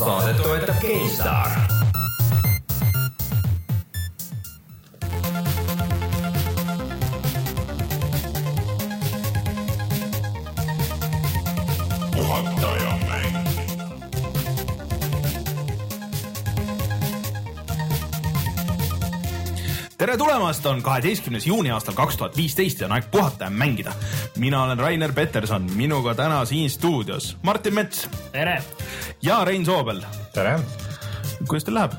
saadet 0.00 0.42
toetab 0.42 0.76
GameStar. 0.80 1.50
tere 19.98 20.16
tulemast, 20.18 20.66
on 20.66 20.82
kaheteistkümnes 20.82 21.46
juuni 21.46 21.70
aastal 21.70 21.94
kaks 21.94 22.16
tuhat 22.16 22.36
viisteist 22.36 22.80
ja 22.80 22.86
on 22.88 22.92
aeg 22.96 23.10
puhata 23.10 23.44
ja 23.44 23.50
mängida. 23.50 23.92
mina 24.38 24.62
olen 24.62 24.78
Rainer 24.78 25.12
Peterson, 25.12 25.70
minuga 25.74 26.14
täna 26.14 26.44
siin 26.44 26.70
stuudios 26.70 27.36
Martin 27.42 27.74
Mets 27.74 28.08
tere, 28.32 28.62
ja 29.22 29.44
Rein 29.44 29.64
Soobel. 29.66 30.02
tere, 30.34 30.58
kuidas 31.46 31.64
teil 31.66 31.76
läheb? 31.76 31.96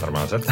normaalselt. 0.00 0.48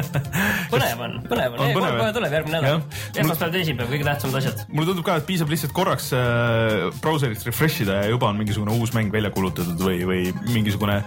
põnev 0.72 1.00
on, 1.02 1.16
põnev 1.26 1.56
on, 1.56 1.62
On 1.64 1.72
kohe 1.74 1.88
jah? 1.90 2.12
tuleb 2.14 2.36
järgmine 2.36 2.60
nädal. 2.62 2.84
esmaspäev, 3.18 3.52
teisipäev, 3.56 3.90
kõige 3.90 4.06
tähtsamad 4.06 4.38
asjad. 4.40 4.62
mulle 4.70 4.92
tundub 4.92 5.06
ka, 5.08 5.16
et 5.20 5.26
piisab 5.28 5.50
lihtsalt 5.52 5.74
korraks 5.76 6.12
äh, 6.16 6.86
brauserit 7.02 7.42
refresh 7.48 7.84
ida 7.84 7.98
ja 8.04 8.14
juba 8.14 8.30
on 8.30 8.38
mingisugune 8.40 8.76
uus 8.78 8.94
mäng 8.96 9.12
välja 9.12 9.32
kuulutatud 9.34 9.82
või, 9.82 10.06
või 10.06 10.22
mingisugune 10.54 11.00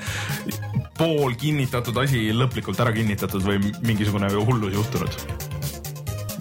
pool 1.00 1.40
kinnitatud 1.40 1.98
asi 2.04 2.28
lõplikult 2.36 2.84
ära 2.84 2.94
kinnitatud 2.96 3.48
või 3.48 3.64
mingisugune 3.82 4.30
hullus 4.36 4.76
juhtunud. 4.76 5.20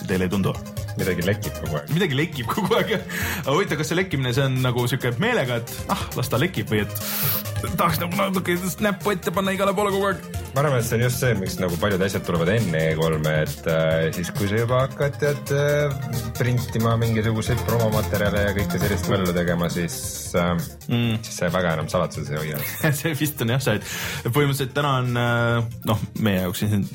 Teile 0.08 0.26
ei 0.26 0.32
tundu? 0.32 0.56
midagi 0.98 1.24
lekib 1.24 1.54
kogu 1.62 1.78
aeg. 1.78 1.92
midagi 1.94 2.16
lekib 2.18 2.50
kogu 2.50 2.76
aeg. 2.76 2.90
aga 2.98 3.54
huvitav, 3.54 3.78
kas 3.80 3.92
see 3.92 3.96
lekkimine, 3.96 4.34
see 4.36 4.44
on 4.44 4.58
nagu 4.64 4.84
sihuke 4.90 5.14
meelega, 5.22 5.62
et 5.62 5.72
ah, 5.92 6.02
las 6.18 6.28
ta 6.28 6.40
lekib 6.40 6.68
või 6.68 6.82
et 6.84 7.51
tahaks 7.78 8.00
nagu 8.02 8.18
natuke 8.18 8.56
näppu 8.82 9.12
ette 9.14 9.32
panna 9.34 9.54
igale 9.54 9.74
poole 9.76 9.92
kogu 9.94 10.08
aeg. 10.10 10.24
ma 10.52 10.62
arvan, 10.62 10.78
et 10.80 10.86
see 10.86 10.98
on 10.98 11.04
just 11.06 11.22
see, 11.22 11.34
miks 11.38 11.56
nagu 11.60 11.76
paljud 11.80 12.02
asjad 12.04 12.24
tulevad 12.26 12.50
enne 12.52 12.82
E3-e, 12.92 13.34
et 13.42 13.68
äh, 13.72 14.06
siis 14.16 14.32
kui 14.36 14.48
sa 14.50 14.60
juba 14.60 14.82
hakkad 14.84 15.18
tead 15.22 15.52
äh, 15.56 15.96
printima 16.38 16.94
mingisuguseid 17.00 17.62
promomaterjale 17.68 18.44
ja 18.48 18.54
kõike 18.58 18.80
sellist 18.82 19.10
möllu 19.12 19.34
tegema, 19.36 19.70
siis 19.72 19.96
äh, 20.38 20.54
mm., 20.88 21.20
siis 21.24 21.40
see 21.42 21.52
väga 21.54 21.76
enam 21.78 21.90
saladuses 21.92 22.32
ei 22.32 22.40
hoia. 22.40 22.62
see 23.00 23.14
vist 23.18 23.40
on 23.44 23.54
jah 23.54 23.62
see, 23.64 23.78
et 23.78 24.30
põhimõtteliselt 24.30 24.74
täna 24.76 24.96
on 25.02 25.22
äh, 25.22 25.76
noh, 25.88 26.02
meie 26.24 26.44
jaoks 26.46 26.64
siin 26.64 26.88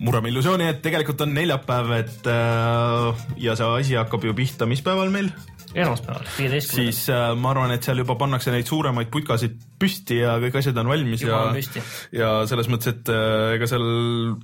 murrame 0.00 0.32
illusiooni, 0.32 0.68
et 0.70 0.82
tegelikult 0.84 1.24
on 1.26 1.34
neljapäev, 1.36 1.94
et 2.00 2.30
äh, 2.30 3.24
ja 3.48 3.56
see 3.58 3.72
asi 3.80 3.98
hakkab 3.98 4.28
ju 4.28 4.36
pihta, 4.36 4.68
mis 4.70 4.84
päeval 4.84 5.12
meil? 5.14 5.32
esmaspäeval, 5.74 6.26
viieteistkümnendal. 6.36 6.92
siis 6.92 7.12
äh, 7.14 7.26
ma 7.38 7.52
arvan, 7.54 7.74
et 7.74 7.86
seal 7.86 8.02
juba 8.02 8.16
pannakse 8.18 8.52
neid 8.54 8.68
suuremaid 8.70 9.10
putkasid 9.12 9.56
püsti 9.80 10.20
ja 10.22 10.36
kõik 10.42 10.58
asjad 10.60 10.80
on 10.82 10.90
valmis 10.90 11.24
Juba 11.24 11.44
ja 11.46 11.54
püsti., 11.56 11.84
ja 12.16 12.32
selles 12.50 12.70
mõttes, 12.72 12.96
et 12.96 13.12
äh, 13.14 13.54
ega 13.56 13.70
seal 13.70 13.86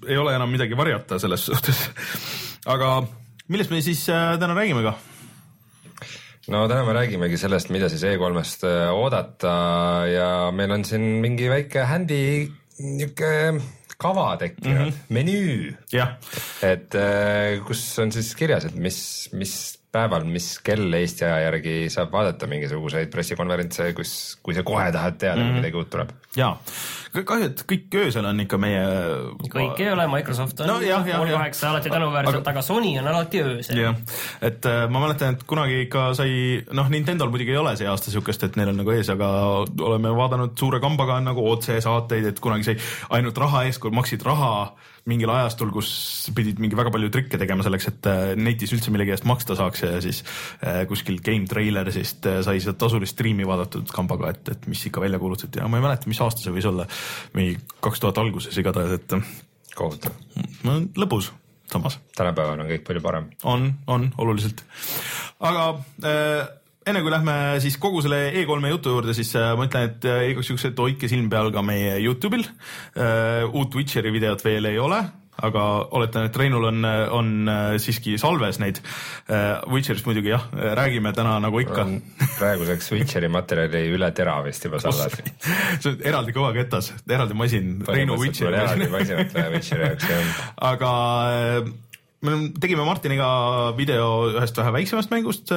ei 0.06 0.18
ole 0.20 0.36
enam 0.36 0.52
midagi 0.52 0.78
varjata 0.78 1.20
selles 1.22 1.46
suhtes. 1.48 1.82
aga 2.70 2.98
millest 3.52 3.74
me 3.74 3.82
siis 3.84 4.06
äh, 4.12 4.34
täna 4.40 4.56
räägime 4.58 4.84
ka? 4.86 4.96
no 6.54 6.66
täna 6.70 6.84
me 6.86 6.94
räägimegi 6.94 7.40
sellest, 7.40 7.72
mida 7.74 7.90
siis 7.92 8.04
E3-st 8.06 8.68
äh, 8.68 8.92
oodata 8.94 9.56
ja 10.10 10.28
meil 10.54 10.76
on 10.78 10.86
siin 10.86 11.16
mingi 11.24 11.50
väike 11.50 11.88
händi 11.90 12.20
niuke 12.78 13.32
kava 13.96 14.36
tekkinud 14.36 14.76
mm, 14.76 14.88
-hmm. 14.88 14.94
menüü 15.08 15.74
et 16.62 16.94
äh, 16.94 17.64
kus 17.66 17.98
on 17.98 18.12
siis 18.12 18.34
kirjas, 18.36 18.68
et 18.68 18.74
mis, 18.74 19.28
mis 19.32 19.78
päeval, 19.96 20.28
mis 20.28 20.50
kell 20.64 21.00
Eesti 21.00 21.26
aja 21.26 21.40
järgi 21.48 21.76
saab 21.92 22.12
vaadata 22.14 22.48
mingisuguseid 22.50 23.10
pressikonverentse, 23.12 23.90
kus, 23.96 24.12
kui 24.44 24.56
sa 24.56 24.64
kohe 24.66 24.86
tahad 24.94 25.18
teada 25.20 25.40
mm, 25.40 25.48
-hmm. 25.48 25.60
midagi 25.60 25.80
uut 25.80 25.90
tuleb. 25.90 26.14
ja 26.36 26.54
kahju, 27.24 27.48
et 27.48 27.62
kõik 27.70 27.94
öösel 28.02 28.26
on 28.28 28.40
ikka 28.44 28.58
meie. 28.60 28.82
kõik 29.52 29.80
ei 29.80 29.90
ole, 29.92 30.06
Microsoft 30.12 30.60
on 30.60 30.68
No 30.68 30.78
jah, 30.84 31.06
jah, 31.06 31.20
pool 31.20 31.32
kaheksa 31.32 31.70
alati 31.70 31.90
tänuväärselt, 31.90 32.42
Aga- 32.42 32.50
aga 32.50 32.62
Sony 32.62 32.92
on 32.98 33.08
alati 33.08 33.42
öösel. 33.42 33.80
jah, 33.80 33.96
et 34.42 34.66
äh, 34.66 34.88
ma 34.90 35.00
mäletan, 35.00 35.36
et 35.36 35.46
kunagi 35.48 35.80
ikka 35.86 36.08
sai, 36.18 36.64
noh, 36.72 36.90
Nintendo'l 36.92 37.30
muidugi 37.32 37.54
ei 37.54 37.62
ole 37.62 37.76
see 37.76 37.88
aasta 37.88 38.10
siukest, 38.10 38.42
et 38.48 38.56
neil 38.56 38.72
on 38.74 38.82
nagu 38.82 38.92
ees, 38.92 39.08
aga 39.12 39.30
oleme 39.90 40.12
vaadanud 40.16 40.56
suure 40.58 40.80
kambaga 40.80 41.20
nagu 41.24 41.46
otsesaateid, 41.52 42.32
et 42.32 42.40
kunagi 42.40 42.70
sai 42.70 42.76
ainult 43.16 43.38
raha 43.38 43.64
eest, 43.68 43.80
kui 43.80 43.94
maksid 43.94 44.26
raha 44.26 44.52
mingil 45.06 45.30
ajastul, 45.30 45.70
kus 45.74 45.88
pidid 46.34 46.60
mingi 46.62 46.78
väga 46.78 46.90
palju 46.94 47.10
trikke 47.14 47.38
tegema 47.40 47.64
selleks, 47.66 47.88
et 47.92 48.08
äh, 48.10 48.32
netis 48.38 48.74
üldse 48.74 48.92
millegi 48.94 49.14
eest 49.14 49.26
maksta 49.28 49.56
saaks 49.58 49.84
ja 49.84 50.00
siis 50.04 50.22
äh, 50.60 50.82
kuskil 50.90 51.20
Game 51.24 51.46
Trailersist 51.50 52.26
äh, 52.26 52.40
sai 52.46 52.58
seda 52.62 52.76
tasulist 52.80 53.14
striimi 53.14 53.46
vaadatud 53.48 53.90
kambaga, 53.94 54.34
et, 54.34 54.52
et 54.56 54.68
mis 54.70 54.82
ikka 54.90 55.04
välja 55.04 55.22
kuulutati 55.22 55.62
ja 55.62 55.70
ma 55.70 55.80
ei 55.80 55.86
mäleta, 55.86 56.10
mis 56.10 56.20
aasta 56.24 56.42
see 56.42 56.54
võis 56.54 56.68
olla, 56.68 56.88
mingi 57.38 57.56
kaks 57.84 58.02
tuhat 58.02 58.22
alguses 58.22 58.58
igatahes, 58.62 58.98
et 58.98 59.74
kohutav, 59.76 60.14
lõbus. 60.96 61.32
Samas. 61.66 61.96
Tänapäeval 62.14 62.60
on 62.62 62.68
kõik 62.70 62.84
palju 62.86 63.00
parem. 63.02 63.24
on, 63.42 63.72
on 63.90 64.04
oluliselt. 64.22 64.62
aga 65.42 65.64
äh, 66.06 66.46
enne 66.86 67.02
kui 67.02 67.10
lähme 67.10 67.34
siis 67.62 67.76
kogu 67.82 68.00
selle 68.04 68.28
E3-e 68.30 68.70
jutu 68.70 68.94
juurde, 68.94 69.14
siis 69.16 69.32
äh, 69.38 69.52
ma 69.58 69.66
ütlen, 69.66 69.90
et 69.90 70.06
äh, 70.06 70.24
igaks 70.30 70.52
juhuks, 70.52 70.68
et 70.68 70.82
hoidke 70.82 71.10
silm 71.10 71.28
peal 71.32 71.50
ka 71.54 71.62
meie 71.66 71.96
Youtube'il 72.04 72.46
äh,. 72.46 73.46
uut 73.50 73.74
Witcheri 73.74 74.12
videot 74.14 74.44
veel 74.46 74.70
ei 74.70 74.78
ole, 74.78 75.00
aga 75.46 75.64
oletan, 75.98 76.28
et 76.28 76.38
Reinul 76.38 76.68
on, 76.70 76.86
on 77.12 77.32
siiski 77.82 78.14
salves 78.16 78.56
neid. 78.62 78.78
Witcherist 79.68 80.06
muidugi 80.08 80.30
jah, 80.30 80.46
räägime 80.78 81.10
täna 81.12 81.34
nagu 81.44 81.60
ikka. 81.60 81.84
praeguseks 82.38 82.88
Witcheri 82.94 83.28
materjali 83.28 83.82
üle 83.92 84.08
tera 84.16 84.38
vist 84.46 84.64
juba 84.64 84.80
salves. 84.80 85.18
see 85.82 85.90
on 85.90 85.98
eraldi 86.08 86.36
kõva 86.36 86.54
ketas, 86.56 86.92
eraldi 87.04 87.36
masin, 87.36 87.74
eraldi 87.82 88.88
masinat 88.94 89.36
vaja 89.36 89.50
Witcheri 89.58 89.90
jaoks 89.90 90.08
jah. 90.08 90.40
aga 90.70 90.94
me 92.24 92.38
tegime 92.62 92.86
Martiniga 92.86 93.28
video 93.76 94.08
ühest 94.38 94.56
vähe 94.62 94.72
väiksemast 94.78 95.12
mängust 95.12 95.52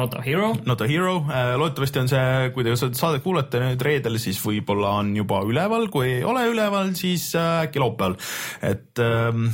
Not 0.00 0.14
a 0.16 0.22
hero. 0.24 0.52
Not 0.64 0.80
a 0.80 0.86
hero, 0.88 1.16
loodetavasti 1.60 2.00
on 2.00 2.08
see, 2.08 2.50
kui 2.54 2.64
te 2.64 2.72
seda 2.80 2.96
saadet 2.96 3.24
kuulete 3.24 3.60
nüüd 3.60 3.82
reedel, 3.84 4.16
siis 4.22 4.38
võib-olla 4.40 4.94
on 5.02 5.12
juba 5.18 5.42
üleval, 5.44 5.90
kui 5.92 6.06
ei 6.16 6.22
ole 6.26 6.46
üleval, 6.48 6.94
siis 6.98 7.30
äh, 7.36 7.66
äkki 7.66 7.82
laupäeval, 7.82 8.16
et 8.64 9.02
ähm, 9.04 9.50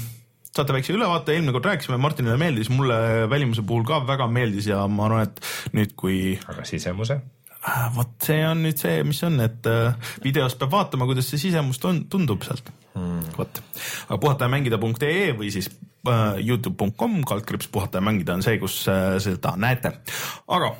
saate 0.57 0.77
väikse 0.77 0.95
ülevaate, 0.95 1.35
eelmine 1.35 1.55
kord 1.57 1.67
rääkisime, 1.69 1.99
Martinile 2.01 2.39
meeldis, 2.41 2.71
mulle 2.73 3.27
välimuse 3.31 3.65
puhul 3.67 3.87
ka 3.89 4.01
väga 4.07 4.29
meeldis 4.31 4.71
ja 4.71 4.85
ma 4.89 5.09
arvan, 5.09 5.27
et 5.27 5.75
nüüd, 5.77 5.97
kui 5.99 6.37
aga 6.47 6.67
sisemuse? 6.69 7.19
äh, 7.67 7.89
vot 7.97 8.15
see 8.23 8.39
on 8.47 8.63
nüüd 8.63 8.79
see, 8.79 9.03
mis 9.09 9.23
on, 9.27 9.41
et 9.43 9.67
äh, 9.71 10.15
videos 10.25 10.55
peab 10.61 10.75
vaatama, 10.77 11.09
kuidas 11.11 11.27
see 11.33 11.43
sisemus 11.49 11.83
tun- 11.83 12.05
tundub 12.13 12.47
sealt 12.47 12.71
hmm.. 12.95 13.35
vot, 13.35 13.63
aga 14.07 14.23
puhata 14.23 14.47
ja 14.47 14.55
mängida.ee 14.55 15.33
või 15.35 15.51
siis 15.55 15.73
äh, 15.73 15.96
Youtube.com 16.43 17.21
kaldkriips 17.27 17.69
puhata 17.73 17.99
ja 17.99 18.07
mängida 18.09 18.35
on 18.35 18.45
see, 18.47 18.59
kus 18.63 18.83
äh, 18.89 19.17
seda 19.23 19.57
näete. 19.57 19.93
aga 20.49 20.75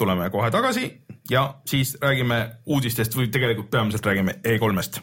tuleme 0.00 0.30
kohe 0.30 0.50
tagasi 0.50 0.90
ja 1.30 1.54
siis 1.68 1.96
räägime 2.02 2.42
uudistest 2.66 3.16
või 3.16 3.28
tegelikult 3.30 3.70
peamiselt 3.70 4.06
räägime 4.06 4.40
E3-st 4.40 5.02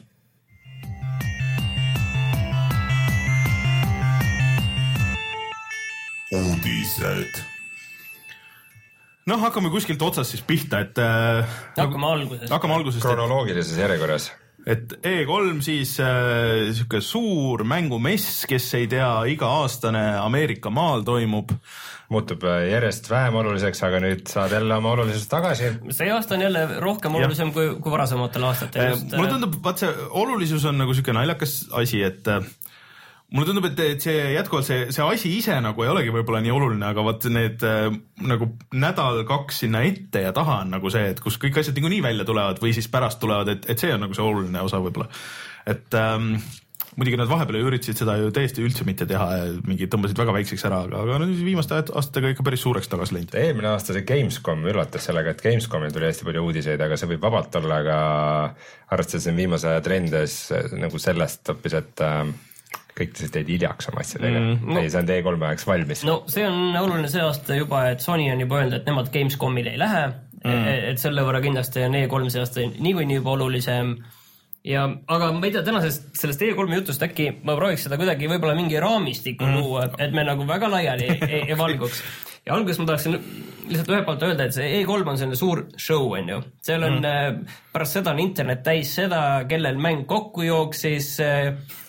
uudised. 6.32 7.44
noh, 9.28 9.40
hakkame 9.42 9.70
kuskilt 9.70 10.02
otsast 10.02 10.36
siis 10.36 10.44
pihta, 10.48 10.82
et 10.84 11.00
äh, 11.02 11.58
hakkame 11.78 12.12
algusest. 12.12 12.52
hakkame 12.52 12.78
algusest, 12.80 13.06
kronoloogilises 13.06 13.78
järjekorras. 13.78 14.32
Et 14.68 14.98
E3 15.00 15.62
siis 15.64 15.94
äh, 16.04 16.72
sihuke 16.76 17.00
suur 17.04 17.64
mängumess, 17.68 18.44
kes 18.50 18.68
ei 18.80 18.90
tea, 18.92 19.10
iga-aastane 19.32 20.04
Ameerika 20.20 20.72
maal 20.74 21.06
toimub 21.08 21.54
muutub 22.12 22.44
äh, 22.48 22.68
järjest 22.72 23.10
vähem 23.12 23.36
oluliseks, 23.42 23.82
aga 23.88 24.00
nüüd 24.04 24.28
saad 24.32 24.54
jälle 24.56 24.78
oma 24.80 24.94
olulisust 24.96 25.30
tagasi. 25.32 25.74
see 25.92 26.12
aasta 26.12 26.38
on 26.38 26.46
jälle 26.46 26.64
rohkem 26.84 27.16
olulisem 27.20 27.52
kui, 27.56 27.74
kui 27.84 27.92
varasematel 27.92 28.48
aastatel. 28.48 28.94
Eh, 28.94 29.04
mulle 29.16 29.34
tundub, 29.34 29.58
vaat 29.64 29.84
see 29.84 29.92
olulisus 30.24 30.68
on 30.70 30.80
nagu 30.84 30.96
sihuke 30.96 31.16
naljakas 31.16 31.60
asi, 31.82 32.04
et 32.08 32.28
äh, 32.32 32.44
mulle 33.36 33.50
tundub, 33.50 33.66
et, 33.68 33.80
et 33.84 34.04
see 34.04 34.20
jätkuvalt 34.38 34.68
see, 34.68 34.84
see 34.96 35.04
asi 35.04 35.32
ise 35.36 35.58
nagu 35.64 35.84
ei 35.84 35.92
olegi 35.92 36.14
võib-olla 36.16 36.40
nii 36.44 36.54
oluline, 36.54 36.86
aga 36.88 37.04
vot 37.04 37.28
need 37.34 37.66
äh, 37.68 37.90
nagu 38.24 38.54
nädal-kaks 38.72 39.64
sinna 39.66 39.84
ette 39.88 40.24
ja 40.24 40.36
taha 40.36 40.62
on 40.64 40.72
nagu 40.78 40.92
see, 40.94 41.10
et 41.12 41.20
kus 41.24 41.40
kõik 41.42 41.60
asjad 41.60 41.76
niikuinii 41.76 42.06
välja 42.06 42.28
tulevad 42.28 42.62
või 42.64 42.72
siis 42.78 42.88
pärast 42.92 43.20
tulevad, 43.24 43.52
et, 43.52 43.68
et 43.68 43.84
see 43.84 43.92
on 43.96 44.06
nagu 44.06 44.16
see 44.16 44.24
oluline 44.24 44.64
osa 44.64 44.80
võib-olla. 44.84 45.10
et 45.68 46.00
ähm, 46.00 46.38
muidugi 46.98 47.20
nad 47.20 47.28
vahepeal 47.30 47.68
üritasid 47.68 48.00
seda 48.00 48.16
ju 48.18 48.32
täiesti 48.34 48.64
üldse 48.64 48.88
mitte 48.88 49.06
teha 49.10 49.28
mingi 49.68 49.90
tõmbasid 49.92 50.18
väga 50.18 50.34
väikseks 50.40 50.64
ära, 50.70 50.80
aga, 50.88 51.04
aga 51.04 51.20
nüüd 51.22 51.44
viimaste 51.44 51.78
aastatega 51.84 52.32
ikka 52.32 52.48
päris 52.48 52.64
suureks 52.64 52.88
tagasi 52.90 53.18
läinud. 53.18 53.36
eelmine 53.38 53.74
aasta 53.74 53.94
see 53.94 54.08
Gamescom 54.08 54.64
üllatas 54.72 55.06
sellega, 55.10 55.36
et 55.36 55.44
Gamescomil 55.44 55.92
tuli 55.92 56.08
hästi 56.08 56.32
palju 56.32 56.48
uudiseid, 56.48 56.82
aga 56.82 56.98
see 56.98 57.12
võib 57.12 57.28
vabalt 57.28 57.60
olla 57.60 57.84
ka, 57.86 58.02
arvestades 58.96 59.28
viimase 59.36 59.70
aja 59.74 59.84
trendes 59.84 60.40
nagu 60.80 61.02
sellest 61.02 61.52
hoopis, 61.52 61.76
et 61.84 62.08
äh, 62.08 62.24
kõik 62.98 63.14
lihtsalt 63.14 63.40
jäid 63.40 63.52
hiljaks 63.56 63.92
oma 63.92 64.04
asjadega 64.04 64.44
mm,. 64.44 64.68
no- 64.74 64.84
ei 64.84 64.92
saanud 64.94 65.14
E3 65.16 65.50
ajaks 65.52 65.68
valmis 65.70 66.04
no.. 66.08 66.20
see 66.32 66.46
on 66.48 66.76
oluline 66.82 67.12
see 67.12 67.24
aasta 67.24 67.58
juba, 67.60 67.88
et 67.94 68.04
Sony 68.04 68.30
on 68.34 68.46
juba 68.46 68.62
öelnud, 68.62 68.80
et 68.80 68.90
nemad 68.90 69.12
Gamescomile 69.14 69.76
ei 69.76 69.82
lähe 69.82 70.06
mm., 70.44 70.70
et 70.94 71.02
selle 71.02 71.26
võrra 71.28 71.42
kindlasti 71.46 71.86
on 71.88 71.98
E3 72.02 72.32
see 72.34 72.46
aasta 72.46 72.70
niikuinii 72.78 73.22
juba 73.22 73.36
olulisem 73.38 73.96
ja, 74.68 74.86
aga 75.08 75.32
ma 75.36 75.46
ei 75.48 75.54
tea, 75.56 75.64
tänasest 75.66 76.10
sellest 76.20 76.44
E3 76.44 76.80
jutust 76.82 77.04
äkki 77.06 77.30
ma 77.48 77.56
prooviks 77.60 77.88
seda 77.88 78.00
kuidagi 78.00 78.30
võib-olla 78.32 78.56
mingi 78.58 78.80
raamistiku 78.84 79.48
mm. 79.48 79.60
luua, 79.62 79.90
et 80.02 80.16
me 80.16 80.26
nagu 80.28 80.48
väga 80.48 80.72
laiali 80.72 81.12
ei, 81.12 81.20
ei, 81.28 81.44
ei 81.52 81.60
valguks. 81.60 82.02
ja 82.48 82.56
alguses 82.56 82.80
ma 82.82 82.90
tahaksin 82.92 83.20
lihtsalt 83.68 83.90
ühelt 83.92 84.06
poolt 84.08 84.24
öelda, 84.24 84.48
et 84.48 84.56
see 84.56 84.68
E3 84.80 85.10
on 85.12 85.20
selline 85.20 85.38
suur 85.40 85.64
show, 85.80 86.12
on 86.16 86.30
ju. 86.32 86.38
seal 86.64 86.86
on 86.88 87.00
mm., 87.02 87.56
pärast 87.74 87.98
seda 88.00 88.14
on 88.16 88.22
internet 88.24 88.64
täis 88.66 88.94
seda, 88.98 89.22
kellel 89.50 89.80
mäng 89.82 90.06
kokku 90.10 90.46
jooksis, 90.48 91.10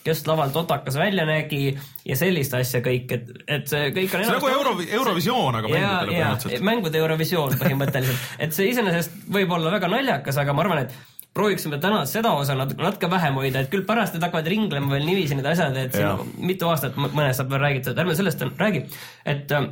kes 0.06 0.24
lavalt 0.28 0.56
otakas 0.58 0.98
välja 0.98 1.26
nägi 1.28 1.70
ja 2.06 2.16
sellist 2.18 2.56
asja 2.58 2.82
kõik, 2.84 3.12
et, 3.14 3.30
et 3.46 3.70
see 3.70 3.92
kõik 3.94 4.16
on 4.16 4.24
see 4.24 4.32
on 4.32 4.38
nagu 4.38 4.50
Euro, 4.54 4.74
Eurovisioon, 5.00 5.60
aga 5.60 5.70
ja, 5.70 5.76
mängudele 5.76 6.18
ja 6.18 6.24
põhimõtteliselt. 6.32 6.66
mängude 6.70 7.02
Eurovisioon 7.04 7.60
põhimõtteliselt, 7.62 8.26
et 8.46 8.56
see 8.56 8.72
iseenesest 8.72 9.22
võib 9.38 9.54
olla 9.58 9.74
väga 9.78 9.92
naljakas, 9.92 10.42
aga 10.42 10.56
ma 10.56 10.66
arvan, 10.66 10.84
et 10.86 10.98
prooviksime 11.38 11.78
täna 11.78 12.02
seda 12.10 12.32
osa 12.34 12.56
natuke, 12.58 12.82
natuke 12.82 13.10
vähem 13.12 13.36
hoida, 13.38 13.62
et 13.62 13.70
küll 13.70 13.84
pärast 13.86 14.16
need 14.16 14.24
hakkavad 14.26 14.48
ringlema 14.50 14.90
veel 14.96 15.04
niiviisi 15.06 15.36
need 15.38 15.46
asjad, 15.46 15.76
et 15.78 15.94
siin 15.94 16.08
Jaa. 16.08 16.30
mitu 16.50 16.66
aastat 16.70 16.96
mõnest 16.98 17.38
saab 17.38 17.52
veel 17.52 17.62
räägitud, 17.62 18.00
ärme 18.02 18.16
sellest 18.18 18.42
räägi, 18.58 18.82
et 19.28 19.54
äh, 19.54 19.68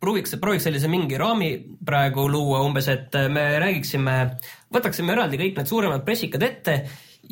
prooviks, 0.00 0.36
prooviks 0.40 0.66
sellise 0.68 0.88
mingi 0.92 1.18
raami 1.20 1.50
praegu 1.86 2.26
luua 2.30 2.62
umbes, 2.66 2.88
et 2.92 3.16
me 3.32 3.46
räägiksime, 3.62 4.16
võtaksime 4.74 5.14
eraldi 5.16 5.40
kõik 5.40 5.60
need 5.60 5.70
suuremad 5.70 6.04
pressikad 6.06 6.42
ette 6.46 6.76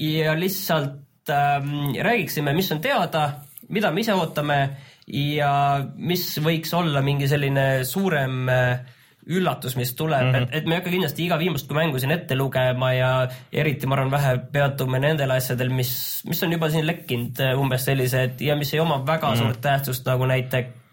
ja 0.01 0.35
lihtsalt 0.39 1.31
ähm, 1.31 1.93
räägiksime, 1.95 2.55
mis 2.57 2.73
on 2.73 2.83
teada, 2.85 3.27
mida 3.69 3.93
me 3.93 4.05
ise 4.05 4.17
ootame 4.17 4.59
ja 5.07 5.53
mis 5.97 6.27
võiks 6.41 6.73
olla 6.77 7.03
mingi 7.05 7.29
selline 7.29 7.85
suurem 7.89 8.49
äh, 8.49 8.95
üllatus, 9.25 9.77
mis 9.77 9.95
tuleb 9.97 10.23
mm, 10.23 10.35
-hmm. 10.35 10.43
et, 10.43 10.55
et 10.55 10.67
me 10.67 10.75
ei 10.75 10.81
hakka 10.81 10.93
kindlasti 10.93 11.25
iga 11.25 11.39
viimast 11.41 11.69
kui 11.69 11.77
mängu 11.77 11.99
siin 12.01 12.13
ette 12.13 12.37
lugema 12.37 12.93
ja 12.93 13.11
eriti 13.53 13.87
ma 13.87 13.97
arvan, 13.97 14.13
vähe 14.13 14.37
peatume 14.53 15.01
nendel 15.01 15.33
asjadel, 15.33 15.73
mis, 15.73 16.23
mis 16.29 16.43
on 16.45 16.53
juba 16.53 16.71
siin 16.71 16.87
lekkinud 16.87 17.41
äh, 17.41 17.59
umbes 17.61 17.85
sellised 17.89 18.41
ja 18.45 18.57
mis 18.57 18.75
ei 18.75 18.81
oma 18.81 19.01
väga 19.07 19.31
mm 19.31 19.35
-hmm. 19.35 19.43
suurt 19.43 19.61
tähtsust, 19.61 20.07
nagu 20.07 20.27
näiteks, 20.27 20.84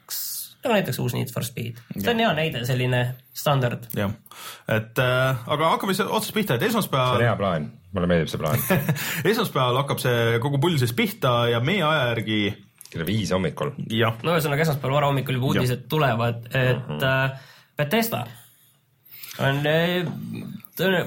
nagu 0.61 0.75
näiteks 0.75 0.99
uus 1.01 1.13
Need 1.17 1.33
for 1.33 1.45
Speed. 1.45 1.79
see 1.97 2.11
on 2.13 2.21
hea 2.21 2.31
näide, 2.37 2.63
selline 2.65 3.01
standard. 3.33 3.87
jah, 3.97 4.13
et 4.69 4.99
äh, 5.01 5.45
aga 5.55 5.75
hakkame 5.75 5.95
siis 5.97 6.07
otsast 6.07 6.35
pihta, 6.37 6.55
et 6.55 6.63
see 6.63 6.69
on 6.69 6.75
esmaspäeval 6.75 7.25
hea 7.25 7.35
plaan, 7.39 7.69
mulle 7.95 8.09
meeldib 8.11 8.31
see 8.31 8.41
plaan. 8.41 8.59
esmaspäeval 9.33 9.81
hakkab 9.83 10.03
see 10.03 10.41
kogu 10.43 10.61
pull 10.61 10.77
siis 10.81 10.93
pihta 10.97 11.35
ja 11.51 11.63
meie 11.65 11.83
aja 11.87 12.11
järgi 12.11 12.41
kell 12.91 13.07
viis 13.07 13.31
hommikul. 13.33 13.73
no 13.79 14.35
ühesõnaga 14.35 14.67
esmaspäeval 14.67 14.99
varahommikul 14.99 15.39
juba 15.39 15.53
uudised 15.53 15.87
tulevad, 15.89 16.45
et 16.51 16.77
mm 16.77 16.97
-hmm. 16.97 17.07
äh, 17.07 17.49
Bethesda 17.77 18.25
on 19.39 19.63
äh, 19.65 20.05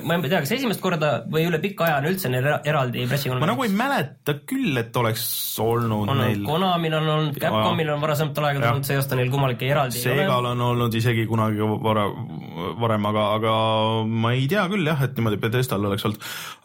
ma 0.05 0.17
ei 0.21 0.29
tea, 0.31 0.41
kas 0.45 0.53
esimest 0.57 0.81
korda 0.85 1.13
või 1.31 1.47
üle 1.49 1.59
pika 1.63 1.87
aja 1.89 1.99
on 2.03 2.09
üldse 2.11 2.31
neil 2.33 2.45
era- 2.45 2.61
eraldi 2.65 3.03
ma 3.05 3.11
pressikonverents 3.13 3.53
nagu 3.53 3.65
ei 3.67 3.73
mäleta 3.75 4.35
küll, 4.49 4.79
et 4.81 4.97
oleks 5.01 5.25
olnud 5.65 6.09
on 6.13 6.21
neil 6.23 6.43
Konamil 6.45 6.95
on 6.99 7.09
olnud, 7.17 7.39
Capcomil 7.41 7.91
on 7.95 8.01
varasemal 8.03 8.49
ajal 8.51 8.63
olnud, 8.71 8.87
see 8.89 8.97
aasta 8.99 9.19
neil 9.19 9.31
kummalgi 9.33 9.69
eraldi 9.71 9.99
ei 10.01 10.07
ole. 10.13 10.25
Segal 10.25 10.49
on 10.53 10.61
olnud 10.69 10.95
isegi 10.99 11.27
kunagi 11.31 11.69
vara, 11.85 12.05
varem, 12.81 13.07
aga, 13.11 13.25
aga 13.39 13.53
ma 14.09 14.33
ei 14.37 14.47
tea 14.51 14.65
küll 14.73 14.87
jah, 14.89 15.03
et 15.07 15.17
niimoodi 15.19 15.41
Bethesdal 15.43 15.85
oleks 15.91 16.05
olnud, 16.09 16.23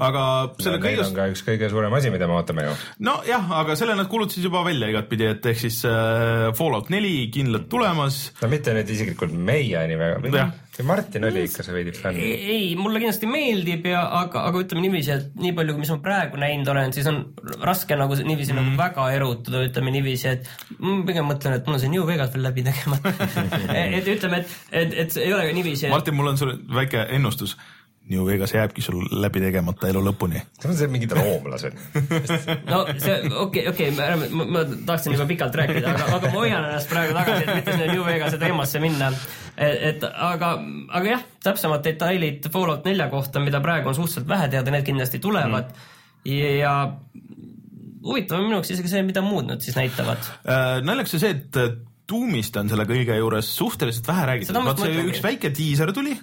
aga 0.10 0.24
selle 0.60 0.78
Neil 0.80 0.86
kõigest 0.88 1.12
on 1.12 1.18
ka 1.20 1.28
üks 1.34 1.44
kõige 1.48 1.70
suurem 1.72 1.94
asi, 2.00 2.12
mida 2.14 2.28
me 2.30 2.38
ootame 2.40 2.66
ju. 2.68 2.76
nojah, 3.10 3.52
aga 3.62 3.76
selle 3.80 3.96
nad 4.00 4.10
kuulutasid 4.12 4.46
juba 4.48 4.64
välja 4.68 4.90
igatpidi, 4.94 5.30
et 5.34 5.46
ehk 5.54 5.62
siis 5.66 5.82
äh, 5.90 6.50
Fallout 6.58 6.90
neli 6.94 7.30
kindlalt 7.34 7.70
tulemas. 7.72 8.22
no 8.42 8.52
mitte 8.52 8.74
nüüd 8.78 8.90
isiklikult 8.96 9.34
meieni 9.36 9.98
väga, 10.00 10.20
või 10.24 10.36
Jah. 10.40 10.52
Või 10.80 10.88
Martin 10.88 11.28
oli 11.28 11.44
ikka 11.48 11.64
see 11.66 11.76
veidi 11.76 11.94
fänn. 11.96 12.20
ei, 12.20 12.70
mulle 12.80 13.02
kindlasti 13.02 13.28
meeldib 13.30 13.88
ja 13.90 14.06
aga, 14.22 14.46
aga 14.48 14.62
ütleme 14.64 14.86
niiviisi, 14.86 15.12
et 15.16 15.40
nii 15.40 15.52
palju, 15.58 15.76
mis 15.80 15.92
ma 15.92 15.98
praegu 16.06 16.40
näinud 16.40 16.72
olen, 16.72 16.94
siis 16.96 17.10
on 17.12 17.20
raske 17.66 17.98
nagu 18.00 18.16
se- 18.16 18.28
niiviisi 18.28 18.56
mm. 18.56 18.62
nagu 18.62 18.80
väga 18.80 19.08
erutuda, 19.18 19.64
ütleme 19.68 19.92
niiviisi, 19.96 20.36
et 20.38 20.48
ma 20.80 21.00
pigem 21.08 21.28
mõtlen, 21.28 21.58
et 21.60 21.68
mul 21.68 21.76
on 21.76 21.84
see 21.84 21.92
New 21.92 22.08
Vegas 22.08 22.32
veel 22.36 22.48
läbi 22.48 22.64
tegemata 22.70 23.12
et 24.00 24.08
ütleme, 24.16 24.40
et, 24.44 24.56
et, 24.72 24.96
et 25.04 25.18
see 25.18 25.28
ei 25.28 25.36
ole 25.36 25.52
nii-viisi, 25.58 25.90
et 25.90 25.94
Martin, 25.96 26.16
mul 26.16 26.32
on 26.32 26.40
sulle 26.40 26.56
väike 26.80 27.10
ennustus. 27.18 27.58
New 28.10 28.26
Vegas 28.26 28.54
jääbki 28.54 28.82
sul 28.82 29.04
läbi 29.22 29.42
tegemata 29.44 29.90
elu 29.92 30.02
lõpuni. 30.08 30.42
see 30.62 30.70
on 30.70 30.78
see 30.78 30.90
mingid 30.92 31.12
roomlased. 31.14 31.76
no 32.72 32.82
see, 32.98 33.18
okei, 33.44 33.68
okei, 33.70 33.92
ma, 33.98 34.10
ma, 34.34 34.48
ma 34.56 34.64
tahtsin 34.88 35.14
juba 35.14 35.28
pikalt 35.30 35.56
rääkida, 35.62 35.94
aga, 35.94 36.08
aga 36.18 36.32
ma 36.34 36.42
hoian 36.42 36.66
ennast 36.72 36.90
praegu 36.90 37.14
tagasi, 37.18 37.46
et 37.46 37.54
mitte 37.60 37.76
sinna 37.76 37.92
New 37.92 38.06
Vegase 38.08 38.42
teemasse 38.42 38.82
minna. 38.84 39.12
et, 39.58 39.78
et 39.92 40.08
aga, 40.10 40.56
aga 41.00 41.14
jah, 41.14 41.28
täpsemad 41.46 41.86
detailid 41.86 42.50
Fallout 42.54 42.90
nelja 42.90 43.10
kohta, 43.14 43.44
mida 43.44 43.62
praegu 43.62 43.94
on 43.94 44.00
suhteliselt 44.00 44.30
vähe 44.30 44.50
teada, 44.56 44.74
need 44.74 44.88
kindlasti 44.88 45.22
tulevad 45.22 45.70
mm.. 45.70 46.34
ja 46.60 46.76
huvitav 48.06 48.40
on 48.40 48.48
minu 48.48 48.58
jaoks 48.58 48.74
isegi 48.74 48.92
see, 48.92 49.06
mida 49.06 49.22
muud 49.26 49.50
nad 49.50 49.62
siis 49.64 49.78
näitavad. 49.78 50.34
Äh, 50.50 50.80
naljakas 50.86 51.18
on 51.18 51.24
see, 51.26 51.38
et 51.38 51.62
Doomist 52.10 52.56
on 52.58 52.70
selle 52.72 52.86
kõige 52.90 53.16
juures 53.20 53.50
suhteliselt 53.56 54.08
vähe 54.10 54.26
räägitud, 54.32 54.58
vaat 54.66 54.82
see 54.82 55.04
üks 55.12 55.22
väike 55.24 55.52
diiser 55.56 55.92
tuli, 55.96 56.16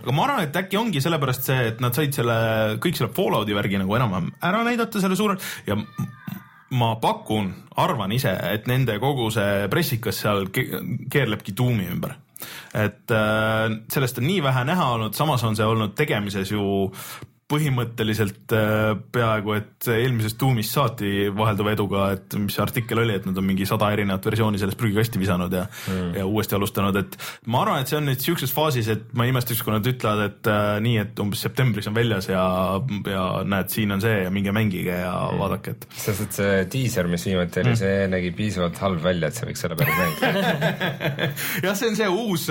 aga 0.00 0.14
ma 0.16 0.24
arvan, 0.26 0.46
et 0.48 0.56
äkki 0.56 0.78
ongi 0.80 1.02
sellepärast 1.04 1.50
see, 1.50 1.66
et 1.72 1.82
nad 1.84 1.96
said 1.96 2.16
selle, 2.16 2.36
kõik 2.82 2.96
selle 2.98 3.12
Fallouti 3.16 3.56
värgi 3.56 3.80
nagu 3.82 3.96
enam-vähem 3.98 4.30
ära 4.50 4.62
näidata 4.66 5.02
selle 5.04 5.18
suure 5.20 5.36
ja 5.68 5.76
ma 6.74 6.94
pakun, 7.02 7.52
arvan 7.78 8.12
ise, 8.16 8.32
et 8.50 8.66
nende 8.66 8.96
kogu 9.02 9.28
see 9.34 9.68
pressikas 9.70 10.18
seal 10.24 10.48
ke- 10.54 10.80
keerlebki 11.12 11.54
Doomi 11.56 11.86
ümber. 11.92 12.16
et 12.74 13.10
äh, 13.14 13.68
sellest 13.92 14.18
on 14.18 14.26
nii 14.26 14.40
vähe 14.42 14.64
näha 14.68 14.88
olnud, 14.96 15.14
samas 15.16 15.44
on 15.44 15.56
see 15.56 15.64
olnud 15.64 15.94
tegemises 15.96 16.50
ju 16.50 16.90
põhimõtteliselt 17.50 18.52
äh, 18.56 18.94
peaaegu 19.12 19.52
et 19.58 19.88
eelmisest 19.92 20.38
Doomist 20.40 20.72
saati 20.72 21.28
vahelduva 21.36 21.74
eduga, 21.74 22.06
et 22.16 22.36
mis 22.40 22.54
see 22.56 22.62
artikkel 22.64 23.02
oli, 23.02 23.18
et 23.18 23.26
nad 23.28 23.36
on 23.36 23.44
mingi 23.44 23.66
sada 23.68 23.90
erinevat 23.92 24.24
versiooni 24.24 24.60
sellest 24.60 24.78
prügikasti 24.80 25.20
visanud 25.20 25.52
ja 25.52 25.66
mm. 25.68 26.14
ja 26.16 26.24
uuesti 26.24 26.56
alustanud, 26.56 26.96
et 27.02 27.18
ma 27.52 27.60
arvan, 27.66 27.82
et 27.84 27.92
see 27.92 27.98
on 27.98 28.08
nüüd 28.08 28.24
siukses 28.24 28.54
faasis, 28.54 28.88
et 28.94 29.12
ma 29.12 29.26
ei 29.26 29.34
imestaks, 29.34 29.60
kui 29.64 29.74
nad 29.74 29.84
ütlevad, 29.90 30.24
et 30.30 30.50
äh, 30.50 30.68
nii, 30.86 30.96
et 31.02 31.20
umbes 31.20 31.44
septembris 31.44 31.90
on 31.90 31.96
väljas 31.98 32.30
ja, 32.32 32.44
ja 33.12 33.26
näed, 33.44 33.68
siin 33.74 33.92
on 33.92 34.04
see 34.04 34.22
ja 34.22 34.32
minge 34.32 34.54
mängige 34.56 34.96
ja 35.02 35.12
mm. 35.12 35.42
vaadake, 35.44 35.76
et 35.76 35.88
sest 36.06 36.24
et 36.24 36.38
see 36.40 36.62
diiser, 36.78 37.10
mis 37.12 37.28
viimati 37.28 37.60
oli, 37.60 37.74
see 37.82 38.06
nägi 38.08 38.32
piisavalt 38.38 38.80
halb 38.80 39.04
välja, 39.04 39.28
et 39.28 39.36
see 39.36 39.50
võiks 39.50 39.68
olla 39.68 39.78
päris 39.82 40.00
mäng. 40.00 41.28
jah, 41.66 41.76
see 41.76 41.92
on 41.92 42.00
see 42.00 42.08
uus, 42.08 42.48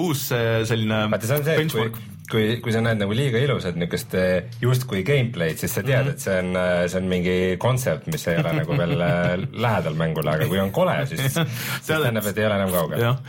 uus 0.00 0.24
äh, 0.32 0.62
selline 0.70 1.04
vaata, 1.12 1.28
see 1.28 1.42
on 1.42 1.46
see, 1.50 1.68
kui 1.76 2.08
kui, 2.30 2.56
kui 2.64 2.72
sa 2.74 2.80
näed 2.84 3.00
nagu 3.02 3.14
liiga 3.16 3.40
ilusat 3.42 3.76
niisugust 3.80 4.14
eh, 4.18 4.48
justkui 4.62 5.02
gameplay'd, 5.06 5.58
siis 5.60 5.74
sa 5.78 5.82
tead, 5.86 6.12
et 6.14 6.22
see 6.22 6.36
on, 6.40 6.52
see 6.90 7.00
on 7.00 7.08
mingi 7.10 7.36
kontsept, 7.62 8.06
mis 8.12 8.26
ei 8.30 8.38
ole 8.40 8.52
nagu 8.60 8.76
veel 8.78 8.94
eh, 9.06 9.44
lähedal 9.66 9.96
mängule, 9.98 10.34
aga 10.36 10.48
kui 10.50 10.60
on 10.62 10.70
kole, 10.74 10.94
siis, 11.10 11.24
siis 11.36 11.90
tähendab, 11.90 12.26
et 12.30 12.38
ei 12.40 12.46
ole 12.48 12.58
enam 12.60 12.74
kaugel. 12.74 13.02
jah. 13.04 13.20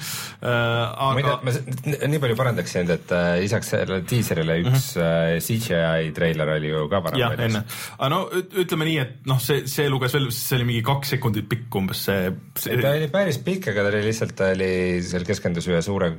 Äh,, 0.42 1.14
muide 1.16 1.32
aga, 1.32 1.38
ma 1.46 1.54
s- 1.54 2.08
nii 2.12 2.22
palju 2.24 2.38
parandaks 2.40 2.74
sind, 2.78 2.90
et 2.94 3.12
äh, 3.16 3.36
lisaks 3.44 3.74
sellele 3.76 4.02
diiserile 4.10 4.56
üks 4.64 4.92
äh, 5.02 5.36
CGI 5.44 6.12
treiler 6.18 6.54
oli 6.58 6.72
ju 6.72 6.86
ka 6.92 7.02
varem 7.06 7.20
enne, 7.48 7.64
aga 7.98 8.10
no 8.14 8.22
üt- 8.40 8.56
ütleme 8.66 8.88
nii, 8.90 8.98
et 9.04 9.28
noh, 9.30 9.40
see, 9.44 9.66
see 9.70 9.90
luges 9.92 10.16
veel, 10.18 10.30
see 10.36 10.58
oli 10.60 10.68
mingi 10.72 10.84
kaks 10.88 11.14
sekundit 11.16 11.50
pikk 11.52 11.78
umbes 11.82 12.06
see, 12.08 12.32
see 12.60 12.80
ta 12.82 12.94
oli 12.98 13.10
päris 13.14 13.38
pikk, 13.46 13.70
aga 13.74 13.86
ta 13.88 13.92
oli 13.94 14.04
lihtsalt, 14.08 14.34
ta 14.40 14.50
oli, 14.56 14.72
seal 15.06 15.26
keskendus 15.28 15.68
ühe 15.72 15.82
suure 15.86 16.12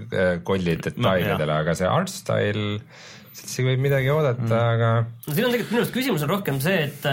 kolli 0.46 0.76
detailidele 0.78 1.48
no,, 1.50 1.58
aga 1.64 1.74
see 1.78 1.88
art 1.90 2.10
style, 2.12 2.71
sealt 2.80 3.46
isegi 3.48 3.68
võib 3.70 3.84
midagi 3.84 4.10
oodata 4.12 4.42
mm., 4.44 4.56
aga 4.74 4.90
no 5.04 5.36
siin 5.36 5.46
on 5.46 5.54
tegelikult 5.54 5.74
minu 5.74 5.82
arust 5.82 5.94
küsimus 5.96 6.24
on 6.26 6.32
rohkem 6.32 6.58
see, 6.64 6.88
et, 6.88 7.06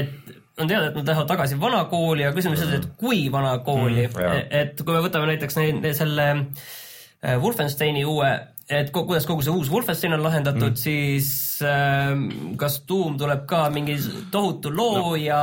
et 0.00 0.34
on 0.56 0.68
teada, 0.68 0.88
et 0.88 0.96
nad 0.96 1.08
lähevad 1.10 1.28
tagasi 1.28 1.58
vana 1.60 1.84
kooli 1.90 2.24
ja 2.24 2.32
küsimus 2.36 2.60
on 2.60 2.66
selles, 2.66 2.84
et 2.84 2.98
kui 3.00 3.26
vana 3.32 3.56
kooli 3.66 4.06
Mm, 4.06 4.44
et 4.60 4.82
kui 4.82 4.94
me 4.94 5.02
võtame 5.04 5.28
näiteks 5.32 5.58
neid, 5.58 5.80
neid 5.84 5.96
selle 5.98 6.26
äh, 6.36 7.36
Wolfensteini 7.42 8.04
uue, 8.08 8.30
et 8.66 8.88
kuidas 8.90 9.26
kogu 9.28 9.44
see 9.46 9.52
uus 9.54 9.68
Wolfenstein 9.70 10.16
on 10.16 10.24
lahendatud 10.24 10.72
mm., 10.72 10.78
siis 10.80 11.28
äh, 11.62 12.16
kas 12.58 12.80
Doom 12.88 13.14
tuleb 13.20 13.44
ka 13.46 13.60
mingi 13.70 13.94
tohutu 14.32 14.72
loo 14.74 14.96
no. 14.96 15.12
ja, 15.20 15.38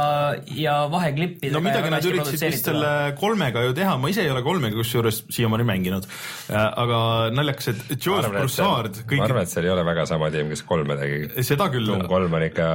ja 0.51 0.73
vaheklippidega. 0.91 1.55
no 1.55 1.61
midagi 1.63 1.93
nad 1.93 2.07
üritasid 2.09 2.43
vist 2.51 2.67
selle 2.67 3.13
kolmega 3.19 3.63
ju 3.63 3.75
teha, 3.77 3.95
ma 4.01 4.11
ise 4.11 4.25
ei 4.25 4.31
ole 4.33 4.43
kolmega 4.43 4.75
kusjuures 4.75 5.21
siiamaani 5.31 5.67
mänginud. 5.69 6.09
aga 6.51 6.99
naljakas, 7.31 7.71
et 7.71 7.95
George 7.95 8.33
Broussard 8.33 8.99
see- 8.99 9.05
ma 9.05 9.11
kõik, 9.13 9.23
arvan, 9.29 9.47
et 9.47 9.53
seal 9.55 9.69
ei 9.69 9.73
ole 9.77 9.87
väga 9.87 10.05
sama 10.11 10.31
tiim, 10.33 10.51
kes 10.51 10.65
kolme 10.67 10.99
tegi. 10.99 11.47
seda 11.47 11.69
küll 11.71 11.87
Doom, 11.87 12.03
kolm 12.11 12.35
on 12.39 12.47
ikka 12.49 12.67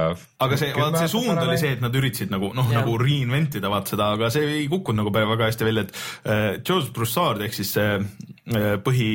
aga 0.47 0.57
see, 0.57 0.73
vaat 0.73 0.97
see 1.03 1.13
suund 1.13 1.43
oli 1.45 1.59
see, 1.61 1.75
et 1.77 1.85
nad 1.85 2.01
üritasid 2.01 2.33
nagu 2.33 2.49
noh, 2.57 2.73
nagu 2.73 2.97
reinvent 2.97 3.61
ida 3.61 3.69
vaat 3.69 3.93
seda, 3.93 4.15
aga 4.17 4.33
see 4.33 4.49
ei 4.63 4.67
kukkunud 4.71 5.03
nagu 5.03 5.13
väga 5.13 5.45
hästi 5.45 5.69
välja, 5.69 5.85
et 5.85 5.95
äh, 6.25 6.49
George 6.65 6.89
Broussard 6.97 7.45
ehk 7.45 7.53
siis 7.53 7.77
see 7.77 7.99
äh, 7.99 8.37
põhi 8.83 9.09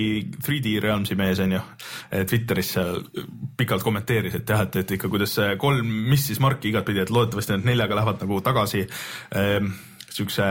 3D 0.45 0.77
Realmsi 0.83 1.17
mees 1.19 1.41
on 1.43 1.57
ju, 1.57 1.61
Twitteris 2.31 2.69
seal 2.77 3.01
pikalt 3.59 3.83
kommenteeris, 3.83 4.37
et 4.39 4.51
jah, 4.51 4.63
et, 4.67 4.77
et 4.83 4.95
ikka 4.97 5.11
kuidas 5.11 5.35
see 5.39 5.57
kolm 5.61 5.91
missis 6.11 6.41
marki 6.43 6.71
igatpidi, 6.71 7.03
et 7.03 7.13
loodetavasti 7.15 7.57
need 7.57 7.71
neljaga 7.73 7.99
lähevad 7.99 8.23
nagu 8.23 8.41
tagasi. 8.47 8.85
Äh, 9.35 9.59
siukse 10.15 10.45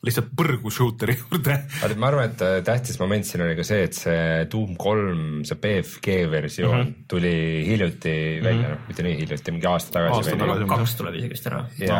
lihtsalt 0.00 0.30
põrgu 0.32 0.70
shooter'i 0.72 1.12
juurde. 1.18 1.54
vaata, 1.82 1.96
ma 2.00 2.08
arvan, 2.08 2.30
et 2.30 2.42
äh, 2.44 2.54
tähtis 2.64 2.96
moment 3.00 3.26
siin 3.28 3.42
oli 3.44 3.56
ka 3.58 3.64
see, 3.68 3.82
et 3.84 3.96
see 3.96 4.20
Doom 4.50 4.72
kolm, 4.80 5.42
see 5.44 5.58
BFG 5.60 6.14
versioon 6.32 6.72
mm 6.72 6.86
-hmm. 6.86 7.08
tuli 7.10 7.34
hiljuti 7.68 8.14
välja, 8.44 8.70
noh 8.72 8.86
mitte 8.88 9.04
nii 9.04 9.18
hiljuti, 9.18 9.52
mingi 9.52 9.68
aasta 9.68 9.92
tagasi 9.98 10.16
Aasta 10.16 10.38
tagasi. 10.40 10.68
kaks 10.70 10.94
tuleb 10.96 11.18
isegi 11.20 11.32
vist 11.34 11.50
ära. 11.50 11.60
ja, 11.78 11.98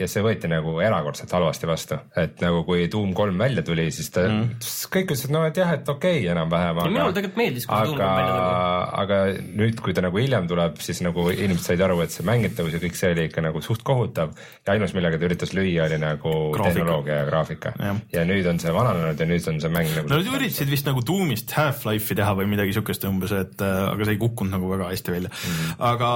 ja 0.00 0.08
see 0.10 0.24
võeti 0.26 0.50
nagu 0.50 0.80
erakordselt 0.82 1.32
halvasti 1.38 1.70
vastu, 1.70 2.00
et 2.16 2.42
nagu 2.42 2.64
kui 2.66 2.88
Doom 2.90 3.14
kolm 3.14 3.38
välja 3.38 3.62
tuli, 3.62 3.86
siis 3.94 4.10
ta 4.10 4.26
mm., 4.26 4.58
kõik 4.90 5.06
ütlesid, 5.06 5.30
no 5.30 5.44
et 5.46 5.62
jah, 5.62 5.72
et 5.78 5.88
okei 5.88 6.18
okay, 6.18 6.32
enam-vähem, 6.34 6.82
ja 6.82 6.90
minule 6.90 7.14
tegelikult 7.14 7.42
meeldis, 7.44 7.68
kui 7.70 7.78
see 7.78 7.92
Doom 7.92 8.02
aga 8.02 8.10
välja 8.18 8.34
tuli., 8.34 8.98
aga 9.04 9.20
nüüd, 9.62 9.80
kui 9.86 9.94
ta 9.94 10.06
nagu 10.08 10.18
hiljem 10.18 10.50
tuleb, 10.50 10.82
siis 10.82 11.04
nagu 11.06 11.30
inimesed 11.30 11.70
said 11.70 11.86
aru, 11.86 12.00
et 12.02 12.10
see 12.10 12.26
mängitavus 12.26 12.74
ja 12.74 12.82
kõik 12.82 12.98
see 12.98 13.14
oli 13.14 13.30
ikka 13.30 13.46
nagu 13.46 13.62
suht 13.62 13.86
kohutav 13.86 14.34
ja 14.66 14.74
ainus, 14.74 14.96
millega 14.98 15.22
ta 15.22 15.30
üritas 15.30 15.54
lüüa, 15.54 15.86
oli 15.86 16.02
nagu 16.02 16.34
Graafika. 16.50 16.74
tehnoloogia 16.74 17.27
graafika 17.28 17.74
Jah.. 17.78 18.00
ja 18.14 18.24
nüüd 18.28 18.48
on 18.50 18.60
see 18.62 18.74
vananenud 18.74 19.20
ja 19.20 19.28
nüüd 19.28 19.48
on 19.52 19.60
see 19.62 19.72
mäng 19.72 19.90
nagu 19.94 20.10
no 20.10 20.20
nad 20.20 20.30
üritasid 20.38 20.72
vist 20.72 20.88
nagu 20.88 21.04
Doomist 21.06 21.54
Half-Life'i 21.56 22.18
teha 22.18 22.34
või 22.38 22.48
midagi 22.50 22.76
siukest 22.76 23.06
umbes, 23.08 23.34
et 23.36 23.64
äh, 23.64 23.80
aga 23.92 24.08
see 24.08 24.16
ei 24.16 24.22
kukkunud 24.22 24.56
nagu 24.56 24.70
väga 24.72 24.90
hästi 24.92 25.14
välja 25.14 25.32
mm. 25.32 25.56
-hmm. 25.56 25.74
aga 25.92 26.10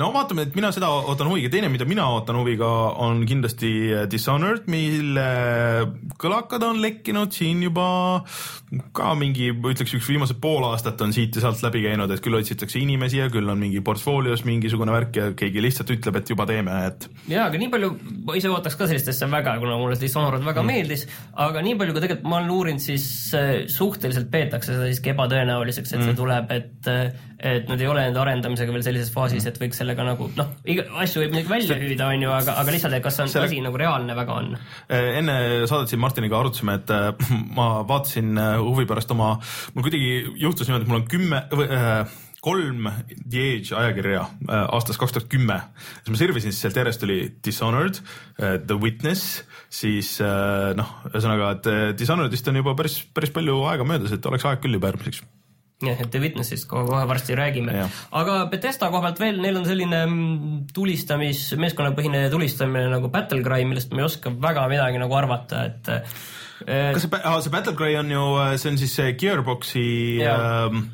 no 0.00 0.10
vaatame, 0.16 0.46
et 0.48 0.58
mina 0.58 0.72
seda 0.74 0.90
ootan 0.96 1.30
huviga, 1.30 1.50
teine, 1.52 1.70
mida 1.72 1.88
mina 1.88 2.08
ootan 2.14 2.38
huviga, 2.40 2.70
on 3.06 3.24
kindlasti 3.28 3.72
Dishonored, 4.10 4.66
mille 4.70 5.26
kõlakad 6.20 6.64
on 6.66 6.80
lekkinud 6.82 7.34
siin 7.34 7.62
juba 7.66 7.88
ka 8.96 9.12
mingi, 9.18 9.52
ütleks 9.54 9.94
üks 9.94 10.08
viimased 10.10 10.40
pool 10.42 10.64
aastat 10.66 11.00
on 11.04 11.12
siit 11.14 11.36
ja 11.36 11.44
sealt 11.44 11.62
läbi 11.62 11.84
käinud, 11.84 12.10
et 12.10 12.22
küll 12.24 12.36
otsitakse 12.38 12.80
inimesi 12.82 13.20
ja 13.20 13.28
küll 13.32 13.48
on 13.52 13.60
mingi 13.60 13.82
portfoolios 13.84 14.42
mingisugune 14.48 14.94
värk 14.94 15.18
ja 15.20 15.28
keegi 15.38 15.62
lihtsalt 15.62 15.92
ütleb, 15.94 16.18
et 16.18 16.32
juba 16.32 16.48
teeme, 16.50 16.74
et 16.88 17.06
jaa, 17.30 17.46
aga 17.46 17.60
nii 17.62 17.70
palju, 17.72 17.92
ma 18.26 18.36
ise 18.38 18.50
ootaks 18.50 18.78
ka 18.78 18.88
sellist 18.90 19.12
asja 19.12 19.28
väga, 19.30 19.56
kuna 19.62 19.78
mulle 19.78 19.98
Dishonored 20.00 20.35
väga 20.44 20.62
mm. 20.62 20.72
meeldis, 20.72 21.06
aga 21.46 21.62
nii 21.64 21.76
palju, 21.80 21.94
kui 21.96 22.04
tegelikult 22.04 22.28
ma 22.30 22.40
olen 22.40 22.52
uurinud, 22.56 22.82
siis 22.84 23.06
äh, 23.38 23.54
suhteliselt 23.72 24.28
peetakse 24.32 24.74
seda 24.74 24.90
siiski 24.90 25.14
ebatõenäoliseks, 25.14 25.94
et 25.94 26.02
mm. 26.02 26.10
see 26.10 26.18
tuleb, 26.18 26.52
et 26.56 26.92
et 27.36 27.68
nad 27.68 27.80
ei 27.80 27.88
ole 27.88 28.06
enda 28.08 28.22
arendamisega 28.22 28.72
veel 28.72 28.84
sellises 28.84 29.10
faasis, 29.12 29.44
et 29.48 29.58
võiks 29.60 29.76
sellega 29.76 30.04
nagu 30.06 30.30
noh, 30.38 30.52
asju 31.02 31.20
võib 31.20 31.34
muidugi 31.34 31.52
välja 31.52 31.76
hüüda, 31.80 32.08
on 32.08 32.24
ju, 32.24 32.30
aga, 32.32 32.54
aga 32.62 32.74
lihtsalt, 32.74 32.96
et 32.96 33.04
kas 33.04 33.18
see 33.18 33.26
on 33.26 33.32
Selle- 33.32 33.50
asi 33.50 33.60
nagu 33.64 33.80
reaalne 33.80 34.16
väga 34.16 34.38
on. 34.40 34.54
Eh, 34.88 35.18
enne 35.20 35.36
saadet 35.68 35.92
siin 35.92 36.00
Martiniga 36.00 36.38
arutasime, 36.40 36.78
et 36.80 36.92
äh, 36.96 37.10
ma 37.58 37.68
vaatasin 37.88 38.40
äh, 38.40 38.54
huvi 38.64 38.88
pärast 38.88 39.12
oma, 39.12 39.34
mul 39.74 39.84
kuidagi 39.86 40.38
juhtus 40.40 40.70
niimoodi, 40.70 40.88
et 40.88 40.92
mul 40.94 41.02
on 41.02 41.10
kümme, 41.12 41.42
kolm 42.46 42.86
The 43.18 43.44
Age 43.56 43.74
ajakirja 43.74 44.22
äh, 44.22 44.66
aastast 44.74 45.00
kaks 45.02 45.16
tuhat 45.16 45.30
kümme. 45.32 45.58
siis 45.98 46.12
ma 46.14 46.20
sirvisin, 46.20 46.54
siis 46.54 46.62
sealt 46.66 46.78
järjest 46.78 47.06
oli 47.06 47.18
Dishonored, 47.44 47.98
The 48.38 48.76
Witness, 48.82 49.40
siis 49.72 50.16
äh, 50.22 50.70
noh, 50.78 50.92
ühesõnaga, 51.10 51.56
et 51.56 51.72
äh, 51.72 51.88
Dishonoredist 51.98 52.52
on 52.52 52.60
juba 52.62 52.76
päris, 52.78 53.00
päris 53.14 53.34
palju 53.34 53.58
aega 53.70 53.88
möödas, 53.88 54.14
et 54.14 54.30
oleks 54.30 54.46
aeg 54.46 54.62
küll 54.62 54.78
juba 54.78 54.92
järgmiseks. 54.92 55.24
jah, 55.82 55.98
et 55.98 56.12
The 56.12 56.22
Witnessist 56.22 56.68
kohe, 56.70 57.02
varsti 57.10 57.34
räägime 57.36 57.82
aga 58.22 58.38
Betesta 58.52 58.92
koha 58.94 59.08
pealt 59.08 59.20
veel, 59.26 59.42
neil 59.42 59.58
on 59.58 59.66
selline 59.66 60.06
mm, 60.06 60.56
tulistamis, 60.76 61.48
meeskonnapõhine 61.60 62.28
tulistamine 62.32 62.86
nagu 62.94 63.10
Battlecry, 63.12 63.66
millest 63.66 63.92
ma 63.92 64.04
ei 64.04 64.10
oska 64.12 64.32
väga 64.32 64.68
midagi 64.72 65.02
nagu 65.02 65.18
arvata, 65.18 65.66
et 65.66 65.94
kas 66.62 67.04
see, 67.04 67.10
see 67.10 67.52
Battlecry 67.58 67.98
on 67.98 68.14
ju, 68.14 68.26
see 68.54 68.70
on 68.70 68.80
siis 68.80 68.98
see 69.02 69.16
Gearboxi 69.18 69.88
Jaa. 70.22 70.68
ähm, 70.70 70.84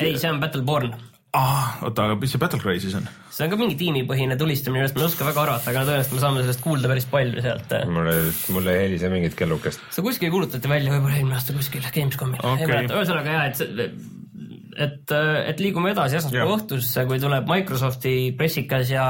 ei, 0.00 0.18
see 0.18 0.30
on 0.30 0.40
Battleborn. 0.42 0.94
ah,, 1.36 1.78
oota, 1.86 2.06
aga 2.08 2.16
mis 2.20 2.32
see 2.34 2.40
Battlecry 2.42 2.78
siis 2.82 2.96
on? 2.98 3.08
see 3.32 3.46
on 3.46 3.52
ka 3.52 3.58
mingi 3.60 3.76
tiimipõhine 3.80 4.36
tulistamine, 4.40 4.82
millest 4.82 4.96
ma 4.98 5.04
ei 5.04 5.10
oska 5.10 5.28
väga 5.28 5.44
arvata, 5.46 5.70
aga 5.72 5.84
tõenäoliselt 5.88 6.16
me 6.16 6.24
saame 6.24 6.42
sellest 6.44 6.64
kuulda 6.64 6.90
päris 6.92 7.08
palju 7.12 7.44
sealt. 7.44 7.76
mulle, 7.92 8.16
mulle 8.56 8.74
ei 8.76 8.82
helise 8.86 9.12
mingit 9.12 9.38
kellukest. 9.38 9.84
see 9.94 10.04
kuskil 10.04 10.32
kuulutati 10.34 10.72
välja 10.72 10.92
võib-olla 10.94 11.20
eelmine 11.20 11.38
aasta 11.38 11.56
kuskil 11.56 11.86
Gamescomil 11.88 12.44
okay.. 12.52 12.84
ühesõnaga 12.88 13.38
jah, 13.38 13.46
et 13.48 13.62
see, 13.62 13.88
et, 14.88 15.16
et 15.52 15.64
liigume 15.64 15.92
edasi 15.92 16.18
esmaspäeva 16.20 16.56
õhtusse, 16.56 17.06
kui 17.08 17.20
tuleb 17.22 17.48
Microsofti 17.48 18.14
pressikas 18.38 18.92
ja, 18.92 19.06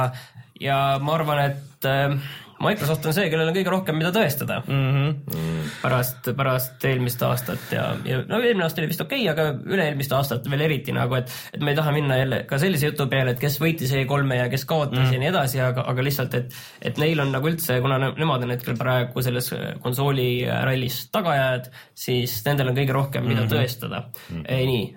ja 0.60 0.78
ma 1.02 1.18
arvan, 1.18 1.44
et 1.50 1.90
äh, 1.90 2.16
Microsoft 2.62 3.06
on 3.06 3.16
see, 3.16 3.28
kellel 3.32 3.50
on 3.50 3.56
kõige 3.56 3.72
rohkem, 3.72 3.98
mida 3.98 4.12
tõestada 4.14 4.60
mm. 4.66 4.88
-hmm. 4.92 5.70
pärast, 5.82 6.30
pärast 6.36 6.84
eelmist 6.88 7.22
aastat 7.26 7.74
ja, 7.74 7.88
ja 8.06 8.22
no 8.28 8.40
eelmine 8.40 8.66
aasta 8.66 8.82
oli 8.82 8.90
vist 8.92 9.04
okei 9.04 9.24
okay,, 9.26 9.32
aga 9.32 9.72
üle-eelmist 9.74 10.14
aastat 10.16 10.48
veel 10.50 10.66
eriti 10.68 10.94
nagu, 10.94 11.16
et, 11.18 11.32
et 11.52 11.62
me 11.62 11.72
ei 11.74 11.78
taha 11.78 11.94
minna 11.94 12.18
jälle 12.20 12.42
ka 12.48 12.58
sellise 12.62 12.92
jutu 12.92 13.06
peale, 13.12 13.34
et 13.34 13.42
kes 13.42 13.58
võitis 13.62 13.92
E3-e 13.96 14.38
ja 14.38 14.48
kes 14.52 14.64
kaotas 14.64 14.98
mm 14.98 15.04
-hmm. 15.04 15.12
ja 15.12 15.22
nii 15.22 15.30
edasi, 15.32 15.60
aga, 15.60 15.84
aga 15.92 16.06
lihtsalt, 16.06 16.34
et, 16.38 16.54
et 16.82 16.98
neil 17.02 17.20
on 17.20 17.32
nagu 17.34 17.50
üldse, 17.50 17.80
kuna 17.80 17.98
ne- 17.98 18.12
nemad 18.18 18.46
on 18.46 18.54
hetkel 18.54 18.76
praegu 18.78 19.22
selles 19.22 19.52
konsooli 19.82 20.28
rallis 20.46 21.08
tagajad, 21.12 21.70
siis 21.94 22.38
nendel 22.46 22.72
on 22.72 22.78
kõige 22.78 22.92
rohkem, 22.92 23.26
mida 23.26 23.42
mm 23.42 23.48
-hmm. 23.48 23.56
tõestada 23.56 24.02
mm. 24.30 24.42
-hmm. 24.42 24.66
nii, 24.72 24.96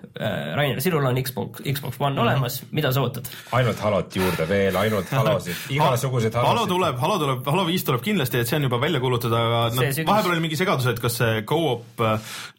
Rainer, 0.54 0.80
sinul 0.80 1.04
on 1.04 1.22
Xbox, 1.22 1.62
Xbox 1.62 2.00
One 2.00 2.10
mm 2.10 2.18
-hmm. 2.18 2.22
olemas, 2.22 2.62
mida 2.70 2.92
sa 2.92 3.00
ootad? 3.00 3.28
ainult 3.52 3.78
halot 3.80 4.16
juurde 4.16 4.48
veel, 4.48 4.76
ainult 4.76 5.10
halosid, 5.10 5.56
igasuguseid 5.76 6.34
Halo 6.34 6.48
halosid. 6.48 6.68
tuleb, 6.68 6.98
Halo 6.98 7.18
tuleb, 7.18 7.44
Halo 7.56 7.70
viis 7.70 7.86
tuleb 7.88 8.02
kindlasti, 8.04 8.36
et 8.42 8.50
see 8.50 8.58
on 8.58 8.66
juba 8.66 8.76
välja 8.76 8.98
kuulutada, 9.00 9.38
aga 9.40 9.60
noh 9.72 9.86
vahepeal 10.04 10.34
oli 10.34 10.42
mingi 10.44 10.58
segadus, 10.60 10.84
et 10.90 10.98
kas 11.00 11.14
see 11.22 11.38
go-op, 11.48 12.02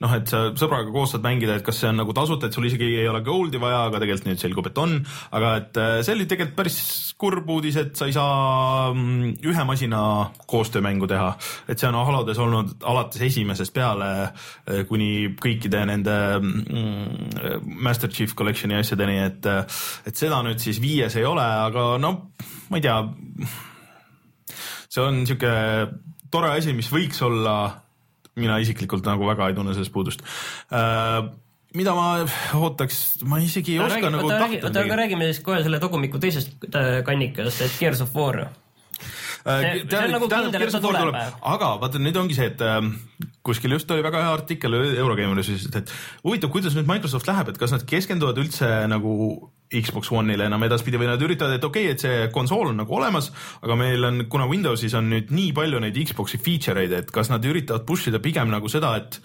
noh, 0.01 0.15
et 0.15 0.31
sa 0.31 0.39
sõbraga 0.57 0.89
koos 0.89 1.13
saad 1.13 1.21
mängida, 1.21 1.59
et 1.59 1.65
kas 1.67 1.83
see 1.83 1.91
on 1.91 2.01
nagu 2.01 2.15
tasuta, 2.17 2.49
et 2.49 2.57
sul 2.57 2.65
isegi 2.65 2.87
ei 3.03 3.05
ole 3.05 3.21
gold'i 3.21 3.61
vaja, 3.61 3.83
aga 3.91 4.01
tegelikult 4.01 4.25
nüüd 4.31 4.41
selgub, 4.41 4.71
et 4.71 4.81
on. 4.81 4.95
aga 5.37 5.51
et 5.59 5.77
äh, 5.83 5.99
see 6.01 6.15
oli 6.17 6.25
tegelikult 6.31 6.57
päris 6.57 6.79
kurb 7.21 7.53
uudis, 7.53 7.77
et 7.77 7.93
sa 7.93 8.09
ei 8.09 8.17
saa 8.17 8.89
mm, 8.95 9.37
ühe 9.51 9.67
masina 9.69 10.01
koostöömängu 10.49 11.11
teha. 11.13 11.29
et 11.69 11.77
see 11.77 11.91
on 11.91 12.01
Halodes 12.01 12.41
olnud 12.41 12.73
alates 12.81 13.21
esimesest 13.29 13.77
peale 13.77 14.11
äh, 14.25 14.81
kuni 14.89 15.29
kõikide 15.37 15.85
nende 15.93 16.19
mm, 16.41 17.69
Master 17.85 18.09
Chief 18.09 18.33
Collection'i 18.33 18.81
asjadeni, 18.81 19.21
et, 19.29 19.53
et 20.09 20.25
seda 20.25 20.41
nüüd 20.41 20.57
siis 20.57 20.81
viies 20.81 21.21
ei 21.21 21.29
ole, 21.35 21.45
aga 21.45 21.89
no 22.01 22.15
ma 22.71 22.81
ei 22.81 22.89
tea 22.89 23.01
see 24.89 25.03
on 25.03 25.25
sihuke 25.27 25.51
tore 26.31 26.51
asi, 26.57 26.73
mis 26.75 26.89
võiks 26.91 27.19
olla, 27.25 27.57
mina 28.37 28.59
isiklikult 28.63 29.05
nagu 29.07 29.27
väga 29.27 29.49
ei 29.51 29.55
tunne 29.57 29.73
sellest 29.75 29.93
puudust 29.95 30.23
äh,. 30.71 31.23
mida 31.77 31.93
ma 31.97 32.05
ootaks, 32.57 33.23
ma 33.27 33.39
isegi 33.43 33.75
ei 33.75 33.81
oska 33.83 33.99
räägi, 33.99 34.13
nagu 34.15 34.29
räägi, 34.31 34.61
tahta 34.61 34.69
oota, 34.71 34.85
aga 34.87 34.99
räägime 35.03 35.27
siis 35.31 35.41
kohe 35.45 35.59
selle 35.65 35.79
Togumiku 35.83 36.19
teisest 36.23 36.55
äh, 36.71 37.01
kannikast, 37.05 37.61
et 37.65 37.75
Gears 37.81 38.01
of 38.05 38.15
War. 38.15 38.47
see- 39.47 39.83
see 39.89 39.99
on 39.99 40.11
nagu 40.15 40.27
kindel, 40.31 40.61
et 40.67 40.71
ta 40.73 40.81
tuleb. 40.83 41.15
aga 41.53 41.69
vaata 41.83 41.99
nüüd 42.01 42.17
ongi 42.19 42.35
see, 42.35 42.47
et 42.53 42.63
ähm, 42.65 42.93
kuskil 43.45 43.71
just 43.77 43.91
oli 43.91 44.03
väga 44.03 44.23
hea 44.25 44.33
artikkel 44.39 44.73
Eurogeimeris, 44.79 45.67
et 45.75 45.93
huvitav, 46.23 46.51
kuidas 46.55 46.75
nüüd 46.75 46.87
Microsoft 46.89 47.27
läheb, 47.29 47.53
et 47.53 47.59
kas 47.61 47.71
nad 47.75 47.85
keskenduvad 47.87 48.39
üldse 48.41 48.71
nagu 48.91 49.13
Xbox 49.67 50.11
One'ile 50.15 50.47
enam 50.47 50.63
edaspidi 50.63 50.99
või 50.99 51.09
nad 51.09 51.21
üritavad, 51.23 51.57
et 51.57 51.67
okei 51.67 51.89
okay,, 51.89 51.95
et 51.95 52.03
see 52.05 52.27
konsool 52.33 52.71
on 52.71 52.81
nagu 52.83 52.97
olemas, 52.97 53.31
aga 53.61 53.75
meil 53.79 54.07
on, 54.07 54.25
kuna 54.31 54.47
Windowsis 54.49 54.95
on 54.97 55.09
nüüd 55.11 55.33
nii 55.35 55.53
palju 55.57 55.81
neid 55.83 55.97
Xbox'i 56.07 56.39
feature 56.39 56.85
eid, 56.85 56.95
et 56.95 57.11
kas 57.13 57.31
nad 57.33 57.43
üritavad 57.45 57.87
push 57.87 58.11
ida 58.11 58.21
pigem 58.23 58.51
nagu 58.53 58.71
seda, 58.71 58.95
et 59.01 59.19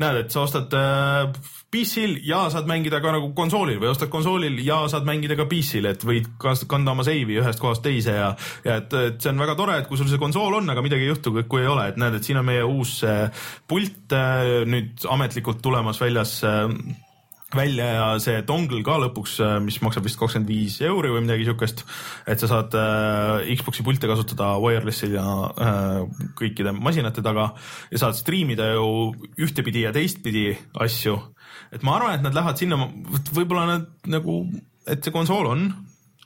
näed, 0.00 0.22
et 0.22 0.32
sa 0.32 0.44
ostad 0.46 0.72
äh, 0.76 1.50
PC-l 1.70 2.16
ja 2.26 2.44
saad 2.52 2.68
mängida 2.70 3.02
ka 3.02 3.12
nagu 3.14 3.32
konsoolil 3.36 3.80
või 3.82 3.90
ostad 3.92 4.10
konsoolil 4.12 4.58
ja 4.64 4.80
saad 4.90 5.06
mängida 5.08 5.36
ka 5.38 5.46
PC-l, 5.50 5.90
et 5.92 6.06
võid 6.06 6.30
kanda 6.40 6.94
oma 6.94 7.04
seivi 7.06 7.38
ühest 7.40 7.62
kohast 7.62 7.84
teise 7.84 8.16
ja, 8.16 8.30
ja 8.66 8.78
et, 8.80 8.94
et 8.94 9.20
see 9.20 9.32
on 9.34 9.42
väga 9.42 9.58
tore, 9.58 9.76
et 9.80 9.90
kui 9.90 10.00
sul 10.00 10.10
see 10.10 10.22
konsool 10.22 10.56
on, 10.60 10.72
aga 10.72 10.84
midagi 10.84 11.06
ei 11.06 11.12
juhtu, 11.12 11.34
kui 11.50 11.62
ei 11.62 11.70
ole, 11.70 11.90
et 11.92 12.00
näed, 12.00 12.16
et 12.16 12.26
siin 12.26 12.40
on 12.40 12.48
meie 12.48 12.64
uus 12.66 13.00
äh, 13.06 13.46
pult 13.70 14.16
äh, 14.16 14.64
nüüd 14.70 15.06
ametlikult 15.10 15.62
tulemas 15.64 16.00
väljas 16.02 16.40
äh, 16.48 16.66
välja 17.56 17.86
ja 17.86 18.06
see 18.22 18.42
dongle 18.46 18.82
ka 18.86 18.96
lõpuks, 19.02 19.38
mis 19.64 19.80
maksab 19.84 20.06
vist 20.06 20.18
kakskümmend 20.20 20.50
viis 20.50 20.78
euri 20.86 21.10
või 21.12 21.24
midagi 21.24 21.46
siukest, 21.48 21.84
et 22.30 22.42
sa 22.42 22.50
saad 22.50 22.76
äh, 22.78 23.50
Xbox'i 23.56 23.84
pilte 23.86 24.10
kasutada 24.10 24.52
wireless'il 24.62 25.16
ja 25.18 25.26
äh, 25.50 26.02
kõikide 26.38 26.74
masinate 26.76 27.24
taga 27.26 27.50
ja 27.90 28.02
saad 28.02 28.18
striimida 28.18 28.70
ju 28.74 28.86
ühtepidi 29.40 29.86
ja 29.86 29.94
teistpidi 29.96 30.50
asju. 30.80 31.16
et 31.72 31.82
ma 31.86 31.96
arvan, 31.98 32.18
et 32.18 32.26
nad 32.26 32.36
lähevad 32.36 32.60
sinna, 32.60 32.78
võib-olla 33.34 33.66
nad 33.74 33.90
nagu, 34.10 34.44
et 34.86 35.02
see 35.02 35.14
konsool 35.14 35.50
on, 35.50 35.68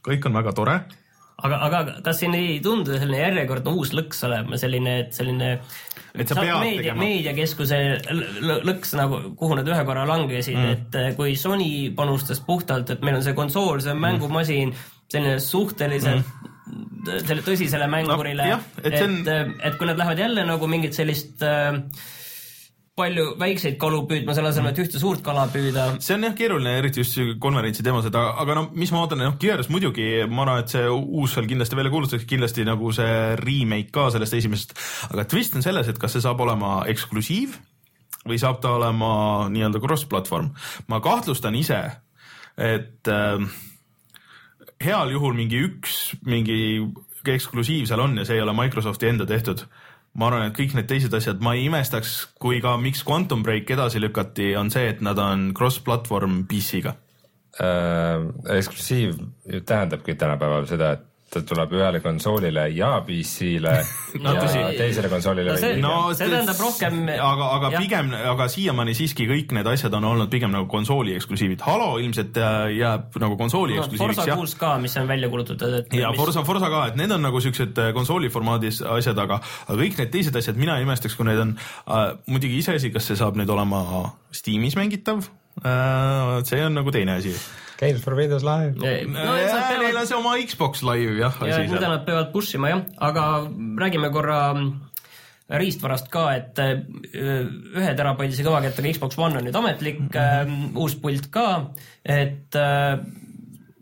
kõik 0.04 0.28
on 0.28 0.40
väga 0.42 0.52
tore 0.56 0.78
aga, 1.42 1.58
aga 1.66 1.82
kas 2.06 2.20
siin 2.22 2.34
ei 2.38 2.58
tundu 2.64 2.94
selline 2.94 3.20
järjekordne 3.20 3.74
uus 3.74 3.92
lõks 3.96 4.22
olema, 4.28 4.58
selline, 4.60 4.96
et 5.04 5.16
selline 5.16 5.50
Et 6.14 6.30
sa 6.30 6.36
pead 6.38 6.60
meedia, 6.62 6.78
tegema. 6.78 7.00
meediakeskuse 7.02 7.78
lõks 8.62 8.94
nagu, 8.94 9.20
kuhu 9.38 9.58
nad 9.58 9.66
ühe 9.66 9.82
korra 9.88 10.04
langesid 10.06 10.54
mm., 10.54 10.74
et 10.76 10.98
eh, 11.00 11.12
kui 11.18 11.34
Sony 11.38 11.90
panustas 11.96 12.38
puhtalt, 12.46 12.94
et 12.94 13.02
meil 13.02 13.18
on 13.18 13.24
see 13.26 13.34
konsool, 13.34 13.82
see 13.82 13.94
on 13.94 14.02
mängumasin, 14.04 14.74
selline 15.10 15.40
suhteliselt 15.42 16.22
mm. 16.22 17.24
selle 17.26 17.42
tõsisele 17.46 17.90
mängurile 17.90 18.46
jah, 18.52 18.62
et 18.84 18.92
et, 18.94 19.02
et, 19.02 19.56
et 19.70 19.80
kui 19.80 19.90
nad 19.90 19.98
lähevad 19.98 20.22
jälle 20.22 20.46
nagu 20.46 20.70
mingit 20.70 20.94
sellist 20.94 21.42
äh, 21.42 21.82
palju 22.94 23.32
väikseid 23.40 23.74
kalu 23.82 24.04
püüdma, 24.06 24.36
selle 24.36 24.52
asemel, 24.52 24.70
et 24.70 24.80
ühte 24.84 25.00
suurt 25.02 25.22
kala 25.26 25.48
püüda. 25.50 25.86
see 26.04 26.14
on 26.14 26.26
jah 26.28 26.34
keeruline, 26.38 26.76
eriti 26.78 27.02
just 27.02 27.18
konverentsi 27.42 27.82
teemas, 27.82 28.06
et 28.06 28.14
aga, 28.14 28.54
no 28.54 28.68
mis 28.78 28.92
ma 28.94 29.02
ootan, 29.02 29.18
noh 29.18 29.34
Gears 29.42 29.70
muidugi, 29.72 30.06
ma 30.30 30.44
arvan, 30.44 30.62
et 30.62 30.74
see 30.76 30.84
uus 30.92 31.34
seal 31.34 31.48
kindlasti 31.50 31.78
välja 31.78 31.90
kuulutatakse, 31.90 32.28
kindlasti 32.30 32.66
nagu 32.68 32.92
see 32.94 33.16
remake 33.42 33.90
ka 33.94 34.06
sellest 34.14 34.38
esimesest, 34.38 34.76
aga 35.10 35.26
twist 35.30 35.58
on 35.58 35.66
selles, 35.66 35.90
et 35.90 35.98
kas 35.98 36.14
see 36.14 36.22
saab 36.22 36.44
olema 36.46 36.76
eksklusiiv 36.92 37.58
või 38.24 38.38
saab 38.40 38.62
ta 38.62 38.76
olema 38.78 39.10
nii-öelda 39.52 39.82
cross-platvorm. 39.82 40.52
ma 40.88 41.02
kahtlustan 41.02 41.58
ise, 41.58 41.80
et 42.54 43.10
äh, 43.10 43.42
heal 44.86 45.10
juhul 45.10 45.34
mingi 45.34 45.66
üks 45.66 46.14
mingi 46.22 46.60
eksklusiiv 47.24 47.88
seal 47.88 48.04
on 48.04 48.20
ja 48.20 48.28
see 48.28 48.38
ei 48.38 48.44
ole 48.44 48.54
Microsofti 48.54 49.10
enda 49.10 49.26
tehtud 49.26 49.64
ma 50.14 50.28
arvan, 50.28 50.48
et 50.48 50.56
kõik 50.56 50.76
need 50.76 50.88
teised 50.90 51.14
asjad, 51.16 51.40
ma 51.42 51.54
ei 51.56 51.66
imestaks, 51.68 52.14
kui 52.40 52.60
ka 52.64 52.76
miks 52.80 53.02
Quantum 53.06 53.42
Break 53.42 53.70
edasi 53.74 54.02
lükati, 54.02 54.52
on 54.58 54.70
see, 54.70 54.86
et 54.92 55.02
nad 55.04 55.18
on 55.18 55.48
cross-platvorm 55.56 56.44
PC-ga 56.50 56.94
äh,. 57.62 58.28
eksklusiiv 58.58 59.18
tähendabki 59.66 60.14
tänapäeval 60.18 60.68
seda, 60.70 60.92
et 60.98 61.10
ta 61.34 61.42
tuleb 61.46 61.72
ühele 61.74 62.00
konsoolile 62.04 62.68
ja 62.76 62.92
PC-le 63.06 63.74
No 64.24 64.32
ja 64.36 64.44
tõsi. 64.44 64.60
teisele 64.78 65.08
konsoolile 65.12 65.54
No 65.54 65.58
see- 65.58 65.80
no 65.82 65.94
See 66.14 66.28
tähendab 66.30 66.60
rohkem- 66.62 67.00
aga, 67.14 67.48
aga 67.58 67.70
jah. 67.74 67.82
pigem, 67.82 68.12
aga 68.32 68.46
siiamaani 68.52 68.94
siiski 68.94 69.26
kõik 69.30 69.52
need 69.56 69.66
asjad 69.72 69.94
on 69.98 70.06
olnud 70.12 70.30
pigem 70.30 70.52
nagu 70.54 70.68
konsooli 70.70 71.16
eksklusiivid. 71.18 71.64
Halo 71.66 71.98
ilmselt 72.02 72.38
äh, 72.38 72.70
jääb 72.78 73.18
nagu 73.22 73.36
konsooli 73.40 73.74
no, 73.76 73.82
eksklusiiviks 73.84 74.20
Forsa 74.22 74.38
kuus 74.38 74.54
ka, 74.60 74.74
mis 74.82 74.94
on 75.00 75.08
välja 75.10 75.28
kuulutatud, 75.32 75.74
et 75.82 75.92
ja 75.98 76.10
mis... 76.14 76.20
Forsa, 76.20 76.44
Forsa 76.46 76.70
ka, 76.70 76.84
et 76.92 76.96
need 77.00 77.10
on 77.14 77.22
nagu 77.26 77.40
siuksed 77.42 77.78
äh, 77.82 77.90
konsooli 77.96 78.30
formaadis 78.30 78.80
asjad, 78.96 79.18
aga, 79.18 79.40
aga 79.66 79.78
kõik 79.80 79.98
need 79.98 80.12
teised 80.14 80.36
asjad, 80.38 80.56
mina 80.60 80.78
ei 80.78 80.86
imestaks, 80.86 81.16
kui 81.18 81.26
need 81.28 81.40
on 81.42 81.56
äh, 81.58 82.04
muidugi 82.30 82.60
iseasi, 82.62 82.92
kas 82.94 83.10
see 83.10 83.18
saab 83.18 83.36
nüüd 83.40 83.50
olema 83.50 83.82
Steamis 84.34 84.74
mängitav 84.78 85.26
äh,. 85.64 86.42
see 86.46 86.62
on 86.66 86.74
nagu 86.78 86.90
teine 86.94 87.18
asi 87.20 87.34
Games 87.84 88.00
for 88.04 88.16
Windows 88.18 88.46
Live. 88.46 88.74
no, 88.80 88.88
et 88.88 89.06
no,. 89.08 89.36
nad 89.36 89.82
Neil 89.84 90.00
peavad 90.00 90.00
on 90.00 90.08
see 90.10 90.18
oma 90.18 90.34
Xbox 90.40 90.82
Live 90.86 91.18
jah 91.20 91.38
ja 91.44 91.60
asi 91.60 91.70
mida 91.72 91.92
nad 91.92 92.06
peavad 92.08 92.32
push 92.32 92.56
ima 92.58 92.72
jah, 92.72 92.82
aga 93.10 93.28
räägime 93.80 94.10
korra 94.14 94.40
mm, 94.54 94.72
riistvarast 95.60 96.08
ka, 96.12 96.24
et 96.38 96.60
äh, 96.62 96.78
ühe 97.12 97.90
terabaidise 97.98 98.46
kõvakettaga 98.46 98.94
Xbox 98.96 99.20
One 99.20 99.40
on 99.40 99.44
nüüd 99.46 99.58
ametlik 99.60 100.00
mm, 100.00 100.14
-hmm. 100.16 100.72
uus 100.80 100.96
pult 101.00 101.28
ka, 101.34 101.48
et 102.02 102.56
äh, 102.56 103.04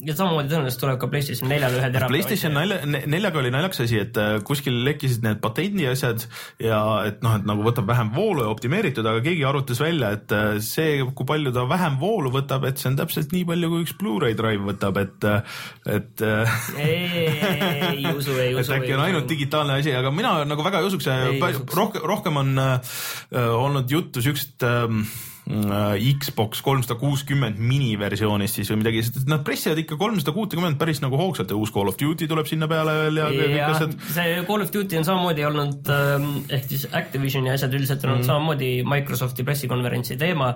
ja 0.03 0.15
samamoodi 0.17 0.51
tõenäoliselt 0.51 0.81
tuleb 0.83 0.99
ka 1.01 1.09
PlayStation 1.11 1.51
neljale 1.51 1.79
ühe 1.79 1.89
terabaidise. 1.95 2.29
PlayStation 2.29 2.55
nalja, 2.57 3.07
neljaga 3.11 3.41
oli 3.41 3.53
naljakas 3.55 3.83
asi, 3.85 4.01
et 4.03 4.19
äh, 4.19 4.35
kuskil 4.47 4.81
lekkisid 4.87 5.25
need 5.27 5.41
patendi 5.45 5.87
asjad 5.91 6.25
ja 6.63 6.81
et 7.09 7.23
noh, 7.25 7.37
et 7.39 7.47
nagu 7.49 7.65
võtab 7.67 7.89
vähem 7.91 8.13
voolu 8.15 8.47
ja 8.47 8.53
optimeeritud, 8.53 9.07
aga 9.07 9.23
keegi 9.25 9.47
arvutas 9.49 9.83
välja, 9.83 10.13
et 10.19 10.35
äh, 10.37 10.59
see, 10.65 11.01
kui 11.15 11.29
palju 11.29 11.55
ta 11.55 11.67
vähem 11.71 11.99
voolu 12.03 12.33
võtab, 12.35 12.67
et 12.69 12.83
see 12.83 12.91
on 12.93 12.99
täpselt 12.99 13.35
nii 13.35 13.47
palju, 13.49 13.73
kui 13.73 13.87
üks 13.87 13.97
Blu-ray 14.01 14.37
drive 14.39 14.67
võtab, 14.73 14.99
et, 15.03 15.29
et 15.99 16.25
äh, 16.27 16.57
ei 16.83 18.07
usu, 18.13 18.37
ei 18.39 18.53
et 18.57 18.63
usu. 18.65 18.77
äkki 18.79 18.97
on 18.97 19.05
ainult 19.07 19.29
digitaalne 19.31 19.79
asi, 19.83 19.95
aga 19.97 20.15
mina 20.15 20.41
nagu 20.49 20.67
väga 20.67 20.83
ei 20.83 20.91
usuks 20.91 21.11
rohkem, 21.73 22.03
rohkem, 22.09 22.43
on 22.43 22.65
olnud 23.33 23.91
juttu 23.91 24.23
siukest 24.25 24.67
ähm, 24.67 25.05
äh, 25.07 25.32
Xbox 26.23 26.63
kolmsada 26.65 26.97
kuuskümmend 27.01 27.59
miniversioonist 27.61 28.59
siis 28.59 28.71
või 28.73 28.81
midagi, 28.83 29.03
sest 29.07 29.29
nad 29.31 29.43
pressivad 29.47 29.79
ikka 29.83 29.99
kolmsada 30.01 30.33
kuutekümmet 30.37 30.79
päris 30.81 31.03
nagu 31.05 31.19
hoogsalt 31.21 31.51
ja 31.53 31.57
uus 31.59 31.73
Call 31.75 31.91
of 31.93 31.99
Duty 32.01 32.29
tuleb 32.31 32.47
sinna 32.51 32.69
peale 32.71 32.95
veel 33.05 33.21
ja 33.21 33.27
kõik 33.33 33.57
ja 33.57 33.67
asjad. 33.75 33.97
see 34.15 34.39
Call 34.49 34.63
of 34.65 34.71
Duty 34.75 35.01
on 35.01 35.05
samamoodi 35.09 35.45
olnud 35.49 35.91
ähm, 35.93 36.31
ehk 36.49 36.69
siis 36.71 36.87
Activisioni 36.93 37.51
asjad 37.53 37.75
üldiselt 37.77 38.05
on 38.05 38.11
olnud 38.15 38.25
Mhm. 38.25 38.31
samamoodi 38.33 38.71
Microsofti 38.89 39.45
pressikonverentsi 39.45 40.17
teema. 40.17 40.55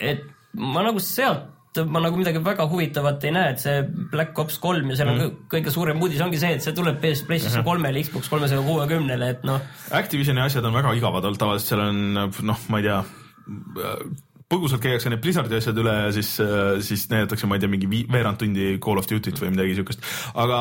et 0.00 0.22
ma 0.54 0.82
nagu 0.82 1.00
sealt 1.00 1.48
ma 1.88 2.00
nagu 2.04 2.18
midagi 2.20 2.36
väga 2.44 2.66
huvitavat 2.68 3.24
ei 3.24 3.30
näe, 3.32 3.52
et 3.54 3.58
see 3.62 3.78
Black 4.12 4.38
Ops 4.38 4.58
kolm 4.60 4.90
ja 4.90 4.96
seal 4.96 5.08
on 5.08 5.16
Mhm. 5.16 5.24
mm. 5.24 5.46
kõige 5.48 5.70
suurem 5.72 6.02
uudis 6.02 6.20
ongi 6.20 6.38
see, 6.38 6.52
et 6.52 6.62
see 6.62 6.72
tuleb 6.76 7.00
PS- 7.00 7.22
PlayStation 7.26 7.64
kolmele, 7.64 8.02
Xbox 8.04 8.28
kolmesaja 8.28 8.60
kuuekümnele, 8.60 9.30
et 9.30 9.44
noh, 9.44 9.58
Activisioni 9.90 10.40
asjad 10.44 10.64
on 10.68 10.74
väga 10.74 10.92
igavad 10.94 11.24
olnud 11.24 11.38
tavaliselt, 11.40 11.68
seal 11.68 11.80
on 11.80 12.12
noh, 12.42 12.58
ma 12.68 12.78
ei 12.78 12.82
tea, 12.84 13.02
uh, 13.76 14.04
põgusalt 14.52 14.82
käiakse 14.84 15.12
need 15.12 15.22
Blizzardi 15.24 15.58
asjad 15.58 15.80
üle 15.82 15.94
ja 16.06 16.12
siis, 16.14 16.34
siis 16.86 17.06
näidatakse, 17.12 17.48
ma 17.48 17.58
ei 17.58 17.64
tea, 17.64 17.72
mingi 17.72 17.88
veerand 18.12 18.40
tundi 18.42 18.76
Call 18.82 19.00
of 19.00 19.08
Duty't 19.10 19.40
või 19.42 19.52
midagi 19.54 19.76
siukest. 19.78 20.04
aga, 20.34 20.60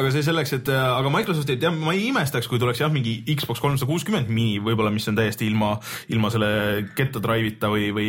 aga 0.00 0.12
see 0.14 0.24
selleks, 0.26 0.54
et 0.58 0.72
aga 0.72 1.12
Microsofti, 1.12 1.58
tead, 1.60 1.76
ma 1.78 1.94
ei 1.96 2.08
imestaks, 2.10 2.48
kui 2.50 2.60
tuleks 2.62 2.82
jah, 2.82 2.92
mingi 2.92 3.20
Xbox 3.28 3.62
kolmsada 3.62 3.88
kuuskümmend 3.90 4.30
mini 4.32 4.58
võib-olla, 4.64 4.92
mis 4.94 5.08
on 5.10 5.18
täiesti 5.18 5.48
ilma, 5.50 5.74
ilma 6.12 6.32
selle 6.32 6.50
ketta 6.96 7.22
drive'ita 7.22 7.70
või, 7.72 7.90
või 7.94 8.08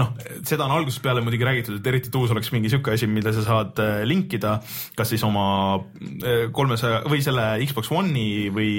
noh, 0.00 0.14
seda 0.46 0.66
on 0.66 0.76
algusest 0.78 1.04
peale 1.04 1.24
muidugi 1.24 1.46
räägitud, 1.48 1.80
et 1.80 1.90
eriti 1.92 2.12
tuus 2.14 2.32
oleks 2.34 2.52
mingi 2.54 2.72
siuke 2.72 2.94
asi, 2.96 3.08
mida 3.10 3.34
sa 3.36 3.44
saad 3.46 3.82
äh, 3.82 4.02
linkida 4.08 4.56
kas 4.96 5.10
siis 5.12 5.24
oma 5.26 5.46
äh, 5.76 6.46
kolmesaja 6.54 7.02
või 7.10 7.22
selle 7.24 7.44
Xbox 7.66 7.90
One'i 7.94 8.48
või, 8.54 8.70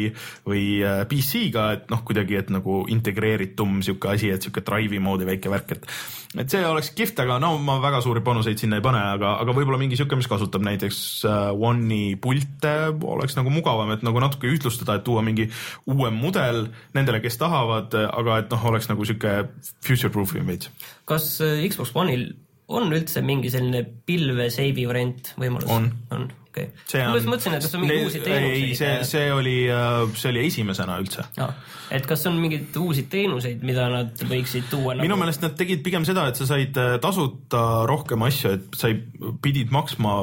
või 0.47 0.63
äh, 0.85 1.03
PC-ga, 1.09 1.67
et 1.77 1.91
noh, 1.93 2.03
kuidagi, 2.07 2.37
et 2.39 2.51
nagu 2.53 2.83
integreeritum 2.91 3.81
sihuke 3.85 4.11
asi, 4.13 4.31
et 4.33 4.43
sihuke 4.43 4.63
drive'i 4.65 5.01
moodi 5.03 5.27
väike 5.29 5.51
värk, 5.51 5.66
et 5.75 5.91
et 6.37 6.51
see 6.51 6.61
oleks 6.67 6.91
kihvt, 6.95 7.19
aga 7.23 7.37
no 7.41 7.53
ma 7.63 7.77
väga 7.81 8.01
suuri 8.03 8.21
panuseid 8.25 8.59
sinna 8.61 8.79
ei 8.79 8.85
pane, 8.85 8.99
aga, 9.15 9.35
aga 9.41 9.55
võib-olla 9.55 9.79
mingi 9.81 9.97
sihuke, 9.97 10.19
mis 10.19 10.29
kasutab 10.29 10.65
näiteks 10.67 10.99
äh, 11.25 11.67
One'i 11.69 12.17
pilte, 12.21 12.73
oleks 13.15 13.37
nagu 13.39 13.53
mugavam, 13.53 13.93
et 13.95 14.03
nagu 14.05 14.21
natuke 14.21 14.49
ühtlustada, 14.51 14.99
et 14.99 15.05
tuua 15.07 15.23
mingi 15.25 15.47
uuem 15.89 16.17
mudel 16.19 16.67
nendele, 16.97 17.21
kes 17.23 17.39
tahavad, 17.41 17.95
aga 18.07 18.41
et 18.43 18.51
noh, 18.53 18.67
oleks 18.71 18.91
nagu 18.91 19.07
sihuke 19.07 19.37
future 19.85 20.11
proof 20.13 20.35
im 20.37 20.51
veits. 20.51 20.69
kas 21.09 21.37
äh, 21.41 21.63
Xbox 21.69 21.95
One'il 21.97 22.29
on 22.67 22.91
üldse 22.91 23.23
mingi 23.23 23.51
selline 23.51 23.85
pilve 24.05 24.49
seivi 24.53 24.85
variant 24.89 25.31
võimalus? 25.39 25.69
On. 25.71 25.87
on, 26.11 26.27
okei 26.57 26.83
okay.. 26.87 27.05
ma 27.07 27.17
just 27.17 27.29
mõtlesin, 27.29 27.57
et 27.57 27.65
kas 27.65 27.77
on 27.77 27.83
mingeid 27.83 28.05
uusi 28.05 28.21
teenuseid. 28.23 28.63
ei, 28.63 28.75
see, 28.79 28.93
see 29.07 29.25
oli, 29.33 29.55
see 30.17 30.31
oli 30.33 30.45
esimesena 30.49 30.97
üldse 31.01 31.25
no,. 31.37 31.49
et 31.93 32.07
kas 32.09 32.25
on 32.29 32.39
mingeid 32.41 32.79
uusi 32.81 33.05
teenuseid, 33.11 33.65
mida 33.67 33.87
nad 33.93 34.23
võiksid 34.31 34.69
tuua 34.71 34.95
nagu- 34.95 35.07
minu 35.07 35.19
meelest 35.19 35.45
nad 35.45 35.57
tegid 35.59 35.83
pigem 35.85 36.07
seda, 36.07 36.27
et 36.31 36.39
sa 36.39 36.49
said 36.49 36.79
äh, 36.81 36.95
tasuta 37.03 37.63
rohkem 37.89 38.25
asju, 38.27 38.55
et 38.57 38.79
sa 38.79 38.91
ei, 38.91 38.99
pidid 39.43 39.73
maksma 39.75 40.17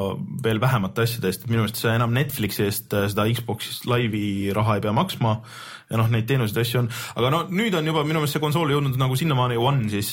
veel 0.44 0.62
vähemate 0.62 1.06
asjade 1.06 1.30
eest, 1.30 1.46
et 1.46 1.52
minu 1.52 1.64
meelest 1.64 1.82
sa 1.82 1.94
enam 1.96 2.14
Netflixi 2.16 2.66
eest 2.68 2.96
äh, 2.96 3.08
seda 3.12 3.28
Xbox 3.30 3.84
Live'i 3.90 4.52
raha 4.56 4.78
ei 4.78 4.84
pea 4.84 4.94
maksma 4.96 5.38
ja 5.94 6.00
noh, 6.00 6.10
neid 6.10 6.26
teenuseid 6.28 6.58
asju 6.64 6.82
on, 6.82 6.90
aga 7.14 7.30
no 7.30 7.42
nüüd 7.54 7.74
on 7.78 7.86
juba 7.86 8.02
minu 8.06 8.20
meelest 8.20 8.36
see 8.38 8.42
konsool 8.42 8.72
jõudnud 8.74 8.98
nagu 9.00 9.16
sinnamaani 9.18 9.58
One 9.60 9.90
siis, 9.92 10.12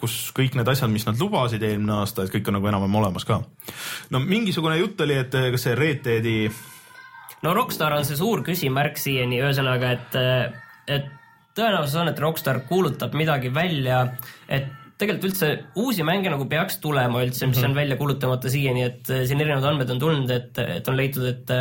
kus 0.00 0.18
kõik 0.36 0.56
need 0.58 0.70
asjad, 0.70 0.92
mis 0.92 1.06
nad 1.08 1.18
lubasid 1.20 1.64
eelmine 1.66 1.98
aasta, 1.98 2.24
et 2.24 2.34
kõik 2.34 2.50
on 2.50 2.60
nagu 2.60 2.70
enam-vähem 2.70 2.98
olemas 3.02 3.26
ka. 3.28 3.40
no 4.14 4.22
mingisugune 4.22 4.78
jutt 4.78 5.00
oli, 5.02 5.18
et 5.18 5.34
äh, 5.34 5.50
kas 5.54 5.66
see 5.66 5.78
Red 5.78 6.04
Deadi 6.06 6.36
no 7.42 7.54
Rockstar 7.56 7.96
on 7.96 8.06
see 8.06 8.18
suur 8.20 8.44
küsimärk 8.46 9.00
siiani, 9.00 9.40
ühesõnaga, 9.42 9.94
et, 9.96 10.18
et 10.90 11.08
tõenäosus 11.56 11.96
on, 12.00 12.10
et 12.12 12.20
Rockstar 12.22 12.62
kuulutab 12.68 13.16
midagi 13.18 13.52
välja, 13.54 14.04
et 14.48 14.68
tegelikult 15.00 15.30
üldse 15.30 15.50
uusi 15.80 16.04
mänge 16.06 16.30
nagu 16.32 16.46
peaks 16.50 16.78
tulema 16.82 17.22
üldse, 17.24 17.48
mis 17.50 17.62
on 17.66 17.74
välja 17.76 17.96
kuulutamata 18.00 18.52
siiani, 18.52 18.86
et 18.86 19.10
eh, 19.10 19.24
siin 19.28 19.42
erinevad 19.42 19.70
andmed 19.72 19.92
on 19.94 20.02
tulnud, 20.02 20.32
et, 20.34 20.60
et 20.78 20.90
on 20.90 20.98
leitud, 20.98 21.26
et, 21.30 21.52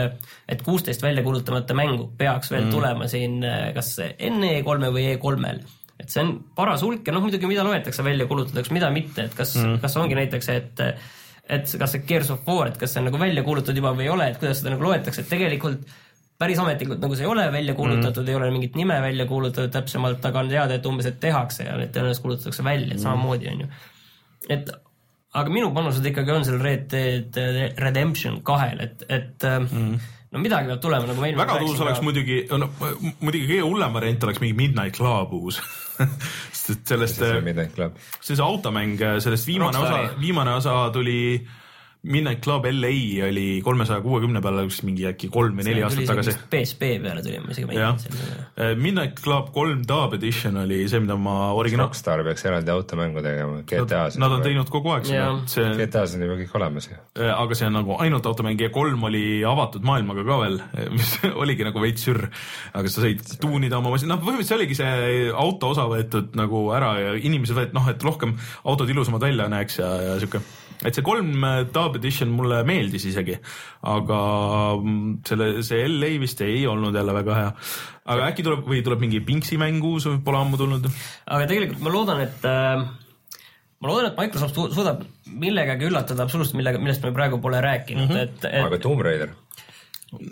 et 0.51 0.63
kuusteist 0.65 1.03
välja 1.05 1.23
kuulutamata 1.25 1.77
mängu 1.77 2.09
peaks 2.19 2.51
veel 2.53 2.67
mm. 2.67 2.73
tulema 2.75 3.09
siin 3.11 3.39
eh, 3.47 3.69
kas 3.75 3.95
enne 4.11 4.57
E3-e 4.59 4.91
või 4.95 5.07
E3-l 5.15 5.63
et 5.99 6.11
see 6.11 6.23
on 6.23 6.35
paras 6.55 6.83
hulk 6.85 7.07
ja 7.07 7.15
noh, 7.15 7.23
muidugi 7.25 7.47
mida 7.49 7.63
loetakse 7.67 8.03
välja 8.05 8.27
kuulutatakse, 8.29 8.71
mida 8.75 8.91
mitte, 8.93 9.27
et 9.27 9.33
kas 9.35 9.57
mm., 9.59 9.79
kas 9.83 9.97
ongi 9.99 10.15
näiteks, 10.19 10.51
et 10.55 10.85
et 11.49 11.71
kas 11.81 11.95
see 11.95 12.05
Gears 12.05 12.29
of 12.33 12.45
War, 12.47 12.69
et 12.69 12.77
kas 12.77 12.93
see 12.93 13.01
on 13.01 13.09
nagu 13.09 13.19
välja 13.19 13.43
kuulutatud 13.43 13.77
juba 13.81 13.95
või 13.97 14.05
ei 14.05 14.13
ole, 14.13 14.29
et 14.29 14.37
kuidas 14.39 14.61
seda 14.61 14.75
nagu 14.75 14.85
loetakse, 14.85 15.23
et 15.25 15.31
tegelikult 15.31 15.81
päris 16.39 16.59
ametlikult 16.61 17.01
nagu 17.03 17.17
see 17.17 17.25
ei 17.27 17.31
ole 17.31 17.47
välja 17.51 17.75
kuulutatud 17.77 18.23
mm., 18.23 18.29
ei 18.31 18.37
ole 18.39 18.51
mingit 18.55 18.77
nime 18.79 18.99
välja 19.03 19.25
kuulutatud 19.29 19.73
täpsemalt, 19.73 20.23
aga 20.25 20.43
on 20.43 20.51
teada, 20.51 20.77
et 20.79 20.85
umbes, 20.87 21.09
et 21.09 21.19
tehakse 21.21 21.65
ja 21.67 21.75
need 21.79 21.91
tõenäoliselt 21.95 22.25
kuulutatakse 22.25 22.65
välja, 22.65 22.93
et 22.95 23.03
samamoodi 23.03 23.51
on 23.51 23.65
ju. 23.65 23.73
et 24.55 24.71
aga 25.39 25.53
minu 25.53 25.73
panused 25.75 26.05
ikkagi 26.09 26.33
on 26.33 26.47
seal 26.47 26.63
Red 26.63 26.87
Dead 26.93 27.75
Redemption 27.81 28.39
kahel, 28.45 28.79
et, 28.87 29.03
et 29.11 29.45
mm. 29.59 30.07
no 30.33 30.41
midagi 30.41 30.71
peab 30.71 30.81
tulema, 30.85 31.09
nagu 31.11 31.25
meil 31.25 31.37
väga 31.37 31.59
tuus 31.61 31.83
oleks 31.85 32.01
muidugi, 32.05 32.41
no 32.55 32.71
muidugi 32.79 33.45
kõige 33.45 33.65
hullem 33.67 33.99
variant 33.99 34.27
oleks 34.29 34.43
mingi 34.43 34.57
Midnight 34.57 34.97
Club 34.97 35.35
uus 35.37 35.59
sest 36.63 36.87
sellest, 36.87 37.19
see 37.19 37.43
Midnight 37.45 37.75
Club. 37.75 37.99
see 38.21 38.33
on 38.33 38.39
see 38.39 38.47
automäng, 38.47 38.95
sellest 39.19 39.49
viimane 39.49 39.75
Rockstari. 39.75 40.07
osa, 40.07 40.21
viimane 40.23 40.55
osa 40.55 40.77
tuli 40.95 41.19
Midnight 42.03 42.39
Club 42.43 42.63
LA 42.63 43.25
oli 43.27 43.61
kolmesaja 43.63 43.99
kuuekümne 43.99 44.39
peale 44.39 44.61
üks 44.63 44.77
mingi 44.87 45.03
äkki 45.09 45.27
kolm 45.33 45.57
või 45.59 45.65
neli 45.67 45.81
aastat 45.83 46.05
tagasi. 46.07 46.31
PSP 46.47 46.93
peale 47.03 47.19
tuli, 47.25 47.41
ma 47.43 47.51
isegi 47.51 47.67
mängisin 47.67 48.13
selle. 48.15 48.37
Eh, 48.55 48.71
Midnight 48.79 49.19
Club 49.19 49.49
kolm 49.51 49.81
Dub 49.87 50.15
Edition 50.15 50.61
oli 50.61 50.77
see, 50.87 51.01
mida 51.03 51.17
ma 51.19 51.49
originaal, 51.59 51.89
Rockstar 51.89 52.23
peaks 52.23 52.47
eraldi 52.47 52.71
automängu 52.71 53.23
tegema, 53.25 53.57
GTA-s. 53.67 54.15
nad 54.21 54.31
on 54.31 54.45
teinud 54.45 54.71
kogu 54.71 54.93
aeg 54.93 55.09
seda 55.09 55.25
see 55.51 55.73
GTA-s 55.81 56.15
on 56.15 56.23
juba 56.23 56.37
kõik 56.39 56.55
olemas 56.61 56.87
ju. 56.87 56.95
Eh, 57.19 57.33
aga 57.33 57.59
see 57.59 57.67
on 57.67 57.75
nagu 57.81 57.99
ainult 57.99 58.31
automäng 58.31 58.63
ja 58.63 58.71
kolm 58.71 59.03
oli 59.11 59.25
avatud 59.51 59.83
maailmaga 59.91 60.23
ka 60.31 60.39
veel, 60.45 60.57
mis 60.95 61.11
oligi 61.33 61.67
nagu 61.67 61.83
veits 61.83 62.07
sürr. 62.07 62.29
aga 62.79 62.95
sa 62.95 63.03
said 63.03 63.27
tuunida 63.43 63.81
oma 63.83 63.91
masin, 63.91 64.07
noh 64.13 64.23
põhimõtteliselt 64.23 64.53
see 64.53 64.61
oligi 64.61 64.79
see 64.79 65.27
auto 65.35 65.75
osa 65.75 65.89
võetud 65.91 66.31
nagu 66.39 66.63
ära 66.79 66.95
ja 67.03 67.13
inimesed 67.19 67.59
võeti 67.59 67.75
noh, 67.75 67.91
et 67.91 68.07
rohkem 68.07 68.37
autod 68.63 68.87
ilusamad 68.87 69.27
välja 69.27 69.51
näeks 69.51 69.81
ja, 69.83 69.91
ja 70.07 70.17
sihuke. 70.23 70.39
Et 70.85 70.95
see 70.95 71.05
kolm 71.05 71.43
äh, 71.43 71.61
Dub 71.73 71.97
Edition 71.99 72.31
mulle 72.35 72.61
meeldis 72.67 73.09
isegi, 73.09 73.35
aga 73.91 74.19
mm, 74.77 75.19
selle, 75.27 75.49
see 75.65 75.87
LA 75.89 76.13
vist 76.21 76.41
ei 76.45 76.63
olnud 76.69 76.95
jälle 76.95 77.15
väga 77.15 77.37
hea. 77.39 77.51
aga 78.15 78.29
äkki 78.31 78.45
tuleb 78.47 78.63
või 78.69 78.81
tuleb 78.85 79.03
mingi 79.03 79.21
Pinksi 79.25 79.59
mäng 79.61 79.83
uus, 79.85 80.07
pole 80.23 80.39
ammu 80.39 80.59
tulnud. 80.59 80.87
aga 81.25 81.49
tegelikult 81.49 81.83
ma 81.83 81.93
loodan, 81.93 82.23
et 82.23 82.47
äh, 82.47 82.85
ma 83.79 83.91
loodan, 83.91 84.11
et 84.11 84.21
Microsoft 84.21 84.55
su- 84.55 84.69
suudab 84.75 85.03
millegagi 85.29 85.89
üllatada 85.89 86.25
absoluutselt, 86.25 86.57
millega, 86.59 86.81
millest 86.81 87.03
me 87.05 87.13
praegu 87.15 87.41
pole 87.43 87.61
rääkinud 87.63 88.07
mm, 88.07 88.15
-hmm. 88.15 88.47
et, 88.47 88.63
aga 88.63 88.79
et 88.79 88.85
Tomb 88.87 89.03
Raider, 89.05 89.35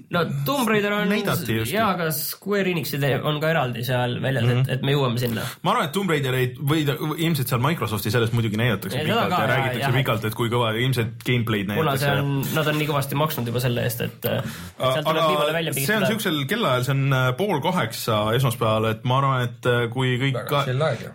no 0.10 0.24
Tomb 0.46 0.70
Raider 0.70 0.94
on 0.96 1.10
Näidati 1.12 1.60
just. 1.60 1.72
jaa, 1.74 1.90
aga 1.94 2.10
Square 2.16 2.72
Enixid 2.72 3.04
on 3.28 3.40
ka 3.42 3.52
eraldi 3.54 3.84
seal 3.86 4.18
väljas 4.24 4.46
mm, 4.46 4.52
-hmm. 4.52 4.64
et, 4.66 4.72
et 4.78 4.86
me 4.88 4.96
jõuame 4.96 5.22
sinna. 5.22 5.46
ma 5.64 5.74
arvan, 5.74 5.90
et 5.90 5.94
Tomb 5.96 6.10
Raiderit 6.10 6.58
või 6.58 6.86
ilmselt 7.18 7.52
seal 7.52 7.62
Microsofti 7.64 8.12
sellest 8.14 8.34
muidugi 8.38 8.58
näidatakse 8.60 8.98
Ja 8.98 9.06
pikalt 9.06 9.30
ka, 9.30 9.42
ja 9.42 9.50
räägitakse 9.52 9.86
jah. 9.86 9.98
pikalt, 10.00 10.26
et 10.30 10.38
kui 10.40 10.50
kõva 10.54 10.72
ilmselt 10.78 11.24
gameplay'd 11.28 11.70
kuna 11.74 11.96
see 11.98 12.10
näidatakse. 12.10 12.52
on, 12.52 12.58
nad 12.58 12.72
on 12.74 12.80
nii 12.82 12.90
kõvasti 12.92 13.20
maksnud 13.22 13.52
juba 13.52 13.64
selle 13.64 13.86
eest, 13.88 14.02
et 14.08 14.30
äh, 14.32 14.52
sealt 14.78 15.06
tuleb 15.06 15.30
viimane 15.32 15.54
välja 15.60 15.74
see 15.74 15.82
on 15.82 15.86
pigistada. 15.86 16.12
siuksel 16.14 16.42
kellaajal, 16.50 16.88
see 16.88 16.96
on 16.98 17.18
äh, 17.20 17.30
pool 17.38 17.62
kaheksa 17.66 18.20
esmaspäeval, 18.40 18.90
et 18.92 19.08
ma 19.08 19.22
arvan, 19.22 19.48
et 19.48 19.70
äh, 19.70 19.88
kui 19.94 20.18
kõik 20.22 20.42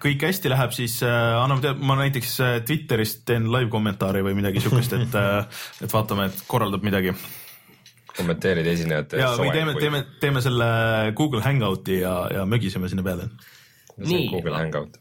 kõik 0.03 0.27
hästi 0.29 0.53
läheb, 0.53 0.75
siis 0.77 0.98
äh, 1.07 1.18
anname 1.42 1.64
teada, 1.64 1.79
ma 1.83 1.98
näiteks 1.98 2.38
äh, 2.40 2.57
Twitterist 2.66 3.25
teen 3.29 3.51
live 3.53 3.70
kommentaari 3.72 4.22
või 4.25 4.37
midagi 4.38 4.62
siukest, 4.64 4.98
et 4.98 5.18
äh, 5.18 5.62
et 5.83 5.92
vaatame, 5.92 6.31
et 6.31 6.44
korraldab 6.46 6.85
midagi 6.87 7.14
kommenteerid 8.16 8.66
esinejate 8.75 9.20
ja, 9.20 9.31
või 9.38 9.53
teeme, 9.55 9.75
teeme, 9.79 10.03
teeme 10.20 10.42
selle 10.44 10.66
Google 11.16 11.42
Hangouti 11.44 12.01
ja, 12.03 12.16
ja 12.33 12.44
mögiseme 12.48 12.90
sinna 12.92 13.05
peale. 13.07 13.29
Nii. 14.03 14.29
Google 14.33 14.57
Hangout. 14.57 14.98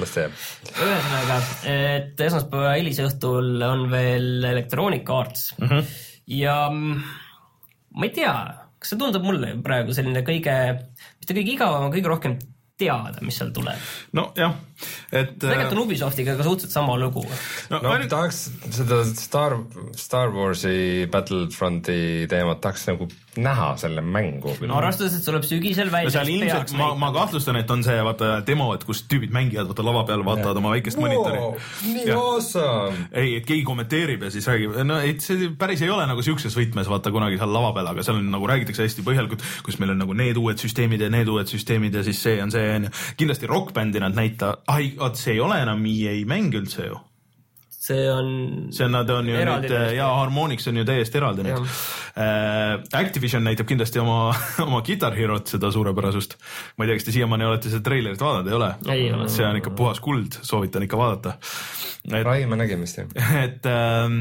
las 0.00 0.14
teeb. 0.14 0.36
ühesõnaga, 0.80 1.36
et 1.68 2.20
esmaspäeva 2.24 2.72
hilisõhtul 2.78 3.60
on 3.66 3.84
veel 3.92 4.46
Electronic 4.48 5.10
Arts 5.12 5.50
mm 5.58 5.68
-hmm. 5.68 5.90
ja 6.38 6.56
ma 6.72 8.08
ei 8.08 8.14
tea, 8.16 8.32
kas 8.78 8.94
see 8.94 9.00
tundub 9.00 9.26
mulle 9.26 9.52
praegu 9.64 9.94
selline 9.94 10.24
kõige, 10.26 10.56
mitte 11.20 11.36
kõige 11.36 11.54
igavam, 11.58 11.86
aga 11.86 11.96
kõige 11.96 12.12
rohkem 12.14 12.38
teada, 12.80 13.20
mis 13.20 13.36
seal 13.38 13.52
tuleb. 13.54 13.78
nojah, 14.16 14.56
et. 15.12 15.34
tegelikult 15.38 15.76
on 15.76 15.84
Ubisoftiga 15.86 16.36
ka 16.36 16.46
suhteliselt 16.46 16.74
sama 16.74 16.96
lugu. 17.00 17.24
no, 17.70 17.80
no 17.82 17.94
ainult- 17.94 18.12
tahaks 18.12 18.44
seda 18.70 19.02
Star, 19.08 19.58
Star 19.96 20.32
Warsi 20.34 21.08
Battlefronti 21.10 22.26
teemat 22.30 22.60
tahaks 22.64 22.88
nagu 22.90 23.08
näha 23.36 23.72
selle 23.80 24.02
mängu 24.04 24.52
no 24.68 24.76
arvestades, 24.76 25.14
et 25.14 25.22
see 25.22 25.28
tuleb 25.30 25.44
sügisel 25.48 25.88
välja. 25.92 26.10
no 26.10 26.12
seal 26.12 26.28
ilmselt 26.28 26.74
ma, 26.76 26.90
ma 27.00 27.08
kahtlustan, 27.14 27.56
et 27.62 27.70
on 27.72 27.84
see 27.84 27.96
vaata 28.04 28.32
demo, 28.46 28.68
et 28.76 28.84
kus 28.84 29.04
tüübid 29.08 29.32
mängivad, 29.32 29.70
vaata 29.70 29.86
lava 29.86 30.02
peal 30.08 30.24
vaatavad 30.26 30.60
oma 30.60 30.74
väikest 30.74 31.00
monitori. 31.00 31.40
nii 31.86 32.04
Jah. 32.10 32.20
awesome. 32.20 33.06
ei, 33.10 33.38
et 33.38 33.48
keegi 33.48 33.64
kommenteerib 33.64 34.26
ja 34.26 34.32
siis 34.34 34.48
räägib, 34.50 34.76
no 34.84 34.98
et 35.00 35.24
see 35.24 35.48
päris 35.58 35.80
ei 35.84 35.92
ole 35.92 36.04
nagu 36.10 36.24
siukses 36.24 36.56
võtmes 36.58 36.90
vaata 36.92 37.12
kunagi 37.14 37.40
seal 37.40 37.54
lava 37.56 37.72
peal, 37.76 37.88
aga 37.94 38.04
seal 38.04 38.20
on 38.20 38.28
nagu 38.34 38.50
räägitakse 38.50 38.84
hästi 38.84 39.06
põhjalikult, 39.06 39.46
kus 39.64 39.80
meil 39.80 39.94
on 39.94 40.02
nagu 40.04 40.16
need 40.18 40.40
uued 40.40 40.60
süsteemid 40.60 41.06
ja 41.06 41.08
need 41.12 41.32
uued 41.32 41.48
süsteemid 41.48 41.96
ja 41.96 42.04
siis 42.04 42.20
see 42.20 42.36
on 42.44 42.52
see 42.52 42.68
onju. 42.76 42.92
kindlasti 43.16 43.48
rokkbändi 43.48 44.02
nad 44.04 44.16
näitavad, 44.18 44.60
ai, 44.72 44.92
vot 44.98 45.18
see 45.18 45.36
ei 45.36 45.42
ole 45.42 45.62
enam 45.62 45.82
EA 45.88 46.18
mäng 46.28 46.54
üldse 46.60 46.88
ju. 46.88 47.00
see 47.82 48.06
on, 48.12 48.28
see 48.70 48.84
on, 48.86 48.92
nad 48.94 49.08
on 49.10 49.26
ju 49.26 49.34
nüüd 49.34 49.72
ja 49.96 50.06
Harmonix 50.14 50.68
on 50.70 50.76
ju 50.78 50.84
täiesti 50.86 51.18
eraldi 51.18 51.42
nüüd. 51.48 51.64
Activision 52.94 53.42
näitab 53.42 53.66
kindlasti 53.66 53.98
oma, 53.98 54.30
oma 54.66 54.82
Guitar 54.86 55.16
Hero't 55.16 55.50
seda 55.50 55.72
suurepärasust. 55.74 56.36
ma 56.76 56.84
ei 56.84 56.92
tea, 56.92 57.00
kas 57.00 57.08
te 57.08 57.14
siiamaani 57.16 57.48
olete 57.48 57.72
seda 57.72 57.82
treilerit 57.88 58.22
vaadanud, 58.22 58.50
ei 58.52 58.58
ole? 58.58 59.26
See 59.32 59.46
on 59.48 59.58
ikka 59.58 59.72
puhas 59.78 59.98
kuld, 60.04 60.38
soovitan 60.46 60.86
ikka 60.86 61.00
vaadata. 61.00 61.34
et 62.12 62.22
Rai, 62.28 62.44
me 62.46 62.60
nägime 62.60 62.86
vist 62.86 63.00
jah. 63.00 63.10
et 63.46 63.66
ähm, 63.66 64.20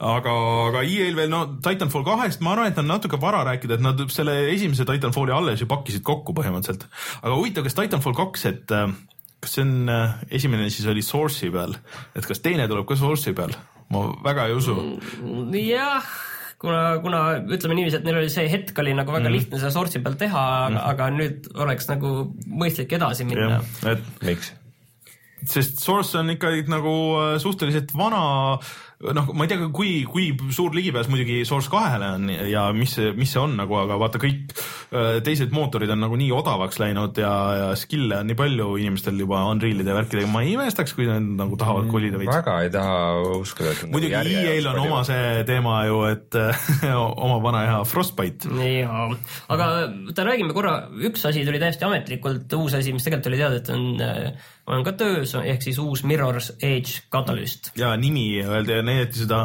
aga, 0.00 0.34
aga 0.70 0.82
EA-l 0.82 1.20
veel 1.20 1.30
no 1.30 1.44
Titanfall 1.62 2.08
kahest, 2.08 2.42
ma 2.42 2.56
arvan, 2.56 2.72
et 2.72 2.82
on 2.82 2.90
natuke 2.90 3.20
vara 3.22 3.44
rääkida, 3.52 3.78
et 3.78 3.86
nad 3.86 4.02
selle 4.10 4.34
esimese 4.50 4.88
Titanfalli 4.88 5.36
alles 5.36 5.62
ju 5.62 5.70
pakkisid 5.70 6.02
kokku 6.02 6.34
põhimõtteliselt. 6.34 6.88
aga 7.22 7.38
huvitav, 7.38 7.68
kas 7.68 7.78
Titanfall 7.78 8.18
kaks, 8.18 8.48
et 8.50 8.74
äh, 8.74 8.90
kas 9.40 9.56
see 9.56 9.64
on 9.64 9.92
äh, 9.92 10.16
esimene 10.40 10.68
siis 10.70 10.88
oli 10.90 11.04
Source'i 11.04 11.52
peal, 11.54 11.76
et 12.16 12.26
kas 12.28 12.42
teine 12.44 12.68
tuleb 12.70 12.88
ka 12.88 12.98
Source'i 13.00 13.36
peal? 13.36 13.56
ma 13.90 14.04
väga 14.24 14.48
ei 14.48 14.54
usu 14.54 14.74
mm.. 14.76 15.54
jah, 15.64 16.06
kuna, 16.62 16.82
kuna 17.02 17.22
ütleme 17.42 17.78
niiviisi, 17.78 17.98
et 18.00 18.06
neil 18.06 18.20
oli 18.22 18.30
see 18.32 18.46
hetk 18.52 18.78
oli 18.82 18.94
nagu 18.96 19.12
väga 19.14 19.26
mm. 19.26 19.36
lihtne 19.36 19.60
seda 19.62 19.72
source'i 19.74 20.02
peal 20.04 20.16
teha, 20.20 20.46
aga 20.60 20.70
mm., 20.70 20.80
aga 20.92 21.10
nüüd 21.16 21.50
oleks 21.66 21.90
nagu 21.90 22.14
mõistlik 22.46 22.94
edasi 22.98 23.26
minna 23.28 23.60
et 23.90 24.24
miks? 24.26 24.52
sest 25.48 25.80
Source 25.82 26.18
on 26.20 26.30
ikkagi 26.34 26.66
nagu 26.70 26.94
äh, 27.18 27.34
suhteliselt 27.42 27.94
vana, 27.96 28.22
noh, 29.00 29.30
ma 29.32 29.46
ei 29.46 29.50
tea, 29.50 29.68
kui, 29.72 29.90
kui 30.04 30.28
suur 30.52 30.74
ligipääs 30.76 31.08
muidugi 31.08 31.40
Source 31.48 31.70
kahele 31.72 32.10
on 32.18 32.28
ja 32.50 32.66
mis 32.76 32.92
see, 32.98 33.14
mis 33.16 33.32
see 33.32 33.40
on 33.40 33.54
nagu, 33.56 33.76
aga 33.80 33.96
vaata 34.00 34.20
kõik 34.20 34.52
äh, 34.52 35.20
teised 35.24 35.54
mootorid 35.56 35.90
on 35.94 36.02
nagu 36.04 36.18
nii 36.20 36.28
odavaks 36.36 36.80
läinud 36.82 37.16
ja, 37.20 37.32
ja 37.56 37.70
skill'e 37.80 38.20
on 38.20 38.28
nii 38.28 38.36
palju 38.38 38.68
inimestel 38.82 39.16
juba 39.22 39.40
Unreal'ide 39.48 39.88
ja 39.88 39.96
värkidega, 39.96 40.28
ma 40.32 40.44
ei 40.44 40.52
imestaks, 40.58 40.92
kui 40.98 41.08
nad 41.08 41.24
nagu 41.40 41.56
tahavad 41.60 41.88
kolida 41.92 42.20
veits. 42.20 42.34
väga 42.34 42.58
ei 42.66 42.72
taha 42.74 43.00
uskuda, 43.38 43.74
muidugi 43.88 44.18
EA-l 44.20 44.68
on 44.68 44.82
jaoks 44.82 44.84
oma 44.84 45.02
see 45.08 45.48
teema 45.48 45.80
ju, 45.88 46.02
et 46.10 46.40
oma 47.26 47.40
vana 47.46 47.64
hea 47.70 47.80
Frostbite. 47.88 48.52
jaa, 48.68 49.08
aga 49.56 49.70
oota, 50.10 50.28
räägime 50.28 50.56
korra, 50.56 50.76
üks 51.08 51.24
asi 51.30 51.46
tuli 51.48 51.62
täiesti 51.62 51.88
ametlikult, 51.88 52.52
uus 52.60 52.76
asi, 52.76 52.92
mis 52.92 53.08
tegelikult 53.08 53.32
oli 53.32 53.40
teada, 53.40 53.64
et 53.64 53.72
on, 53.72 53.88
on 54.66 54.84
ka 54.86 54.92
töös, 54.98 55.34
ehk 55.34 55.62
siis 55.64 55.78
uus 55.82 56.04
Mirror's 56.06 56.52
Edge 56.62 57.04
Catalyst. 57.12 57.72
ja 57.78 57.92
nimi 57.96 58.42
öeldi 58.44 58.78
ja 58.78 58.86
näidati 58.86 59.24
seda 59.24 59.42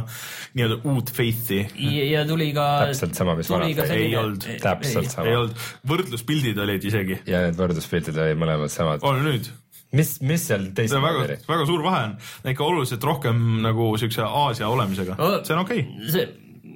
nii-öelda 0.53 0.79
uut 0.91 1.11
faith'i. 1.15 1.65
ja 2.11 2.25
tuli 2.27 2.51
ka. 2.53 2.67
Täpselt 2.85 3.15
sama, 3.15 3.35
mis 3.35 3.47
tuli 3.47 3.73
ka 3.75 3.87
vana- 3.87 3.99
ei 3.99 4.15
olnud. 4.15 4.47
Täpselt 4.61 5.11
sama. 5.11 5.27
ei 5.27 5.35
olnud, 5.35 5.67
võrdluspildid 5.87 6.63
olid 6.67 6.89
isegi. 6.91 7.21
ja 7.25 7.45
need 7.47 7.59
võrdluspildid 7.59 8.17
olid 8.17 8.41
mõlemad 8.41 8.73
samad. 8.73 9.03
on 9.03 9.23
nüüd 9.25 9.51
mis, 9.95 10.15
mis 10.25 10.47
seal 10.49 10.69
teistmoodi 10.75 11.05
väga 11.05 11.37
väga 11.47 11.67
suur 11.69 11.83
vahe 11.85 12.01
on, 12.09 12.15
ikka 12.51 12.65
oluliselt 12.65 13.03
rohkem 13.03 13.61
nagu 13.65 13.91
siukse 14.01 14.25
Aasia 14.25 14.69
olemisega, 14.71 15.17
see 15.43 15.55
on 15.55 15.61
okei 15.63 15.85
okay.. 15.85 16.09
see, 16.11 16.25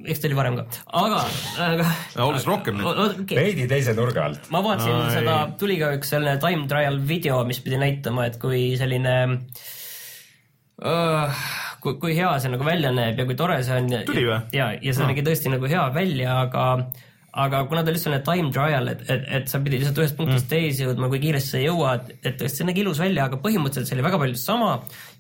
eks 0.05 0.21
ta 0.21 0.29
oli 0.29 0.37
varem 0.37 0.59
ka, 0.59 0.65
aga, 1.01 1.23
aga. 1.65 1.87
oluliselt 2.25 2.51
rohkem 2.51 2.79
nüüd. 2.79 3.01
okay.. 3.23 3.39
veidi 3.39 3.67
teise 3.71 3.95
nurga 3.97 4.27
alt. 4.29 4.47
ma 4.53 4.63
vaatasin 4.65 4.93
Ai. 4.93 5.01
no, 5.01 5.09
seda, 5.17 5.35
tuli 5.61 5.79
ka 5.81 5.91
üks 5.97 6.13
selline 6.15 6.37
time 6.43 6.67
trial 6.71 6.99
video, 7.11 7.41
mis 7.49 7.61
pidi 7.65 7.79
näitama, 7.81 8.29
et 8.29 8.39
kui 8.41 8.63
selline 8.79 9.15
uh,, 10.83 11.43
kui, 11.83 11.99
kui 12.01 12.15
hea 12.17 12.31
see 12.39 12.53
nagu 12.53 12.67
välja 12.67 12.93
näeb 12.95 13.19
ja 13.19 13.27
kui 13.27 13.37
tore 13.39 13.59
see 13.65 13.77
on. 13.81 13.91
Tuli 14.07 14.25
või? 14.27 14.39
ja, 14.55 14.71
ja 14.79 14.95
see 14.95 15.09
nägi 15.09 15.25
tõesti 15.27 15.53
nagu 15.53 15.69
hea 15.69 15.85
välja, 15.95 16.41
aga 16.47 16.65
aga 17.45 17.61
kuna 17.69 17.83
ta 17.83 17.93
oli 17.93 18.01
selline 18.01 18.21
time 18.25 18.51
trial, 18.55 18.89
et, 18.91 19.03
et, 19.11 19.27
et 19.39 19.51
sa 19.51 19.61
pidid 19.63 19.83
lihtsalt 19.83 20.01
ühest 20.03 20.17
punktist 20.17 20.45
mm. 20.45 20.51
teise 20.51 20.87
jõudma, 20.87 21.09
kui 21.11 21.21
kiiresti 21.23 21.55
sa 21.55 21.61
jõuad, 21.63 22.11
et 22.19 22.37
tõesti 22.41 22.61
see 22.61 22.67
nägi 22.69 22.83
ilus 22.83 23.01
välja, 23.01 23.29
aga 23.29 23.39
põhimõtteliselt 23.43 23.89
see 23.89 23.97
oli 23.97 24.05
väga 24.07 24.21
palju 24.23 24.39
sama 24.41 24.71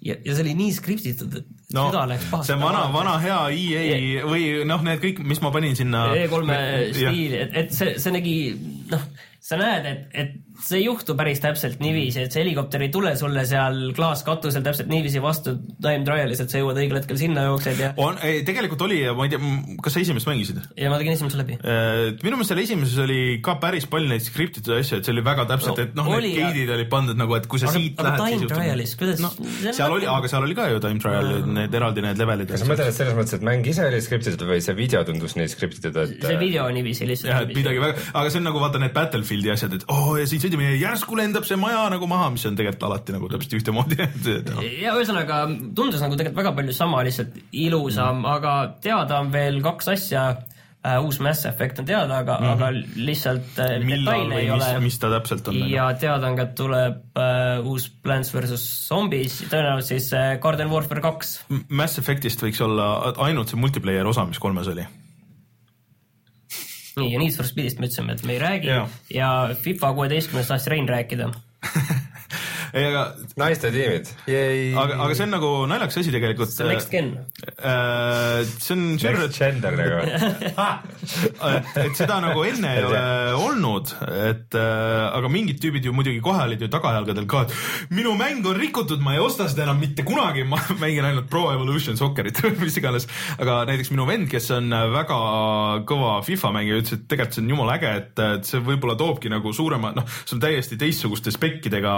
ja, 0.05 0.15
ja 0.15 0.35
see 0.35 0.45
oli 0.45 0.57
nii 0.59 0.75
skriptitud, 0.75 1.39
et 1.41 1.73
no 1.75 1.87
süda 1.89 2.05
läks 2.11 2.27
pahasti. 2.31 2.51
see 2.51 2.59
vana, 2.61 2.83
vana 2.93 3.15
hea 3.23 3.39
EA 3.55 4.27
või 4.27 4.45
noh, 4.69 4.85
need 4.85 5.03
kõik, 5.03 5.23
mis 5.31 5.41
ma 5.43 5.53
panin 5.55 5.77
sinna. 5.79 6.05
E3-e 6.17 6.91
stiili, 6.93 7.41
et, 7.45 7.57
et 7.63 7.75
see, 7.75 7.95
see 8.01 8.15
nägi, 8.15 8.37
noh, 8.91 9.09
sa 9.39 9.55
näed, 9.55 9.85
et, 9.87 9.99
et 10.19 10.31
see 10.59 10.81
ei 10.81 10.85
juhtu 10.89 11.13
päris 11.15 11.39
täpselt 11.39 11.79
niiviisi, 11.79 12.25
et 12.25 12.33
see 12.35 12.41
helikopter 12.43 12.81
ei 12.83 12.89
tule 12.91 13.13
sulle 13.15 13.45
seal 13.47 13.93
klaaskatusel 13.95 14.63
täpselt 14.65 14.89
niiviisi 14.91 15.21
vastu 15.23 15.53
time 15.79 16.03
trial'is, 16.07 16.41
et 16.43 16.51
sa 16.51 16.59
jõuad 16.59 16.79
õigel 16.81 16.99
hetkel 16.99 17.19
sinna 17.21 17.45
jooksed 17.47 17.79
ja, 17.79 17.93
on, 18.03 18.19
tegelikult 18.19 18.83
oli, 18.83 18.97
ma 19.15 19.27
ei 19.27 19.31
tea, 19.31 19.51
kas 19.85 19.95
sa 19.95 20.03
esimest 20.03 20.27
mängisid? 20.27 20.59
ja 20.75 20.91
ma 20.91 20.97
tegin 20.99 21.15
esimese 21.15 21.39
läbi. 21.39 21.55
et 21.63 22.25
minu 22.25 22.35
meelest 22.35 22.51
seal 22.51 22.61
esimeses 22.65 22.99
oli 23.05 23.19
ka 23.45 23.55
päris 23.63 23.87
palju 23.91 24.11
neid 24.11 24.25
skriptitud 24.25 24.75
asju, 24.75 24.99
et 24.99 25.07
see 25.07 25.15
oli 25.15 25.23
väga 25.29 25.47
täpselt, 25.53 25.79
et 25.85 25.95
noh, 25.95 26.11
need 26.17 26.35
gate'id 26.35 26.73
olid 26.75 26.91
pandud 26.91 27.19
nagu, 27.23 27.37
et 27.39 27.47
kui 27.47 27.63
sa 27.63 27.71
Aga- 27.71 27.79
siit 27.79 28.03
aga 28.03 28.11
lähed, 28.11 28.25
time 28.25 28.43
siis 28.43 28.53
trial'is, 28.53 28.95
kuidas- 28.99 29.23
no, 29.23 29.31
seal 29.63 29.79
nagu- 29.85 29.97
oli, 30.01 30.11
aga 30.17 30.33
seal 30.35 30.49
oli 30.49 30.59
ka 30.59 30.67
ju 30.73 30.83
time 30.83 30.99
trial, 31.05 31.31
need 31.61 31.79
eraldi 31.79 32.03
need 32.09 32.19
levelid. 32.19 32.51
kas 32.51 32.65
sa 32.65 32.69
mõtled, 32.73 32.91
et 32.91 32.99
selles 32.99 33.15
mõttes, 33.15 33.39
et 33.39 33.47
mäng 33.47 33.71
ise 33.71 33.87
oli 33.87 34.03
skriptitud 34.03 34.45
või 34.51 34.59
see 34.67 34.75
video 34.75 35.05
tundus 35.07 35.39
nii 35.39 35.47
skriptitud, 35.55 35.95
et 36.03 36.27
see 36.27 36.37
video 36.43 36.67
on 36.67 36.75
niiviisi 36.75 37.07
lihtsalt. 37.07 37.31
jah, 37.31 37.47
et 37.47 37.55
midagi 37.55 37.79
väga, 37.87 38.07
aga 38.19 38.27
see 38.29 38.43
on 38.43 38.49
nagu 38.51 38.59
vaata 38.67 38.83
need 38.83 38.93
Battle, 38.99 39.23
Battlefieldi 39.29 39.51
asjad, 39.53 39.73
et 39.77 39.85
oo 39.89 40.13
oh, 40.13 40.17
ja 40.17 40.25
siin 40.29 40.41
sõidame 40.41 40.71
ja 40.71 40.77
järsku 40.89 41.17
lendab 41.17 41.45
see 41.45 41.57
maja 41.59 41.85
nagu 41.93 42.07
maha, 42.09 42.29
mis 42.33 42.45
on 42.49 42.57
tegelikult 42.57 42.87
alati 42.89 43.13
nagu 43.13 43.29
täpselt 43.29 43.57
ühtemoodi 43.59 43.97
noh. 44.49 44.61
ja 44.65 44.93
ühesõnaga 44.97 45.41
tundus 45.77 46.01
nagu 46.01 46.17
tegelikult 46.17 46.41
väga 46.41 46.53
palju 46.57 46.75
sama, 46.75 47.03
lihtsalt 47.05 47.35
ilusam 47.51 48.23
mm., 48.23 48.29
aga 48.37 48.53
teada 48.81 49.19
on 49.21 49.29
veel 49.33 49.59
kaks 49.65 49.91
asja 49.93 50.23
uh,. 50.33 50.95
uus 51.05 51.19
Mass 51.21 51.45
Effect 51.45 51.83
on 51.83 51.89
teada, 51.89 52.21
aga 52.23 52.39
mm, 52.39 52.47
-hmm. 52.47 52.55
aga 52.55 53.03
lihtsalt 53.09 53.59
uh, 53.61 53.75
detaile 53.85 54.39
ei 54.39 54.49
ole 54.55 54.71
mis, 54.73 54.85
mis 54.87 54.99
ta 55.03 55.11
täpselt 55.13 55.51
on? 55.51 55.59
ja 55.69 55.91
teada 55.93 56.31
on 56.31 56.39
ka, 56.39 56.47
et 56.49 56.55
tuleb 56.57 57.19
uh, 57.19 57.69
uus 57.69 57.89
Plants 57.89 58.33
versus 58.33 58.65
Zombies, 58.87 59.43
tõenäoliselt 59.51 59.93
siis 59.93 60.09
uh, 60.15 60.39
Garden 60.41 60.73
Warfare 60.73 61.05
kaks. 61.05 61.35
Mass 61.69 62.01
Effectist 62.01 62.41
võiks 62.41 62.63
olla 62.65 63.13
ainult 63.29 63.53
see 63.53 63.61
multiplayer 63.61 64.09
osa, 64.09 64.25
mis 64.25 64.41
kolmes 64.41 64.71
oli. 64.73 64.87
nii, 66.99 67.13
ja 67.13 67.19
Need 67.21 67.35
for 67.37 67.47
Speedist 67.47 67.79
me 67.79 67.89
ütlesime, 67.89 68.15
et 68.17 68.25
me 68.27 68.35
ei 68.35 68.41
räägi 68.43 68.71
Jaa. 68.71 68.87
ja 69.13 69.29
FIFA 69.61 69.93
kuueteistkümnest 69.93 70.53
tahtis 70.53 70.67
Rein 70.67 70.89
rääkida. 70.89 71.31
ei, 72.73 72.85
aga, 72.89 73.03
naiste 73.39 73.71
tiimid. 73.73 74.11
aga, 74.29 74.99
aga 75.05 75.17
see 75.17 75.27
on 75.27 75.35
nagu 75.37 75.51
naljakas 75.69 76.01
asi 76.03 76.13
tegelikult. 76.13 76.53
see 76.53 76.65
on 76.65 76.73
next 76.73 76.93
gen. 76.93 77.11
see 78.59 78.75
on 78.75 78.85
Next 78.99 79.39
gender 79.39 79.75
nagu. 79.79 79.99
et, 81.49 81.71
et 81.83 81.97
seda 81.97 82.19
nagu 82.23 82.43
enne 82.47 82.73
ei 82.75 82.85
ole 82.89 83.03
olnud, 83.39 83.93
et 84.29 84.57
äh, 84.57 85.05
aga 85.09 85.31
mingid 85.31 85.59
tüübid 85.63 85.85
ju 85.87 85.93
muidugi 85.95 86.21
kohe 86.23 86.43
olid 86.45 86.61
ju 86.63 86.69
tagajalgadel 86.71 87.27
ka, 87.29 87.45
et 87.47 87.93
minu 87.95 88.13
mäng 88.19 88.45
on 88.49 88.57
rikutud, 88.59 89.01
ma 89.03 89.15
ei 89.15 89.23
osta 89.23 89.49
seda 89.51 89.65
enam 89.67 89.79
mitte 89.81 90.05
kunagi, 90.07 90.45
ma 90.49 90.61
mängin 90.83 91.07
ainult 91.09 91.29
Pro 91.31 91.47
Evolution 91.53 91.97
Soccerit 91.99 92.41
või 92.45 92.55
mis 92.65 92.77
iganes. 92.81 93.09
aga 93.37 93.63
näiteks 93.69 93.93
minu 93.95 94.07
vend, 94.09 94.29
kes 94.31 94.51
on 94.55 94.69
väga 94.95 95.19
kõva 95.89 96.19
FIFA 96.25 96.53
mängija, 96.55 96.83
ütles, 96.83 96.99
et 96.99 97.07
tegelikult 97.09 97.39
see 97.39 97.45
on 97.45 97.55
jumala 97.55 97.79
äge, 97.79 97.95
et, 98.03 98.23
et 98.39 98.47
see 98.49 98.63
võib-olla 98.63 98.97
toobki 98.99 99.31
nagu 99.31 99.53
suurema, 99.55 99.93
noh, 99.95 100.07
see 100.23 100.37
on 100.37 100.43
täiesti 100.43 100.79
teistsuguste 100.79 101.33
spekkidega 101.35 101.93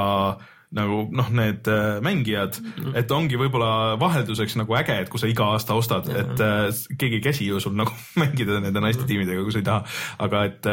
nagu 0.76 1.02
noh, 1.12 1.32
need 1.36 1.68
äh, 1.72 1.98
mängijad, 2.04 2.60
et 2.98 3.12
ongi 3.12 3.40
võib-olla 3.40 3.98
vahelduseks 4.02 4.56
nagu 4.62 4.76
äge, 4.80 4.96
et 5.04 5.12
kui 5.12 5.20
sa 5.20 5.30
iga 5.32 5.50
aasta 5.54 5.76
ostad, 5.78 6.08
et 6.16 6.44
äh, 6.46 6.70
keegi 6.96 7.20
ei 7.20 7.26
käsi 7.26 7.50
ju 7.50 7.60
sul 7.64 7.76
nagu 7.80 7.96
mängida 8.22 8.62
nende 8.64 8.84
naiste 8.84 9.08
tiimidega, 9.10 9.44
kui 9.44 9.56
sa 9.56 9.62
ei 9.64 9.68
taha. 9.68 9.98
aga 10.28 10.46
et, 10.48 10.72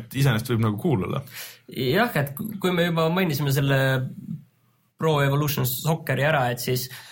et 0.00 0.18
iseenesest 0.20 0.52
võib 0.52 0.66
nagu 0.66 0.80
cool 0.82 1.06
olla. 1.08 1.22
jah, 1.72 2.12
et 2.20 2.34
kui 2.36 2.74
me 2.74 2.90
juba 2.90 3.08
mainisime 3.12 3.54
selle 3.54 3.80
Pro 5.02 5.16
Evolution 5.24 5.66
Socceri 5.66 6.28
ära, 6.28 6.44
et 6.52 6.62
siis 6.62 6.86
ähm, 6.90 7.11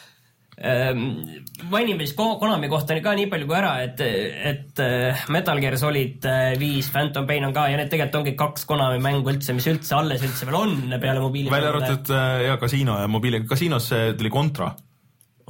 mainime 0.61 2.05
siis 2.05 2.16
Ko- 2.18 2.37
Konami 2.40 2.68
kohta 2.68 2.96
ka 3.01 3.14
nii 3.16 3.29
palju 3.33 3.49
kui 3.49 3.57
ära, 3.57 3.73
et, 3.87 4.01
et 4.01 4.83
äh, 4.85 5.25
Metal 5.33 5.61
Gear 5.62 5.77
Solid 5.81 6.27
äh, 6.29 6.53
viis, 6.61 6.90
Phantom 6.92 7.27
Pain 7.29 7.49
on 7.49 7.57
ka 7.57 7.66
ja 7.73 7.81
need 7.81 7.90
tegelikult 7.92 8.20
ongi 8.20 8.37
kaks 8.38 8.68
Konami 8.68 9.01
mängu 9.03 9.33
üldse, 9.33 9.57
mis 9.57 9.68
üldse 9.70 9.96
alles 9.96 10.25
üldse 10.27 10.49
veel 10.49 10.61
on 10.61 10.79
peale 11.01 11.25
mobiili. 11.25 11.53
välja 11.53 11.73
arvatud 11.73 12.12
äh, 12.14 12.46
ja 12.51 12.61
kasiino 12.61 13.01
ja 13.01 13.09
mobiili, 13.11 13.44
kasiinos 13.49 13.90
see 13.92 14.14
tuli 14.20 14.33
kontra. 14.33 14.75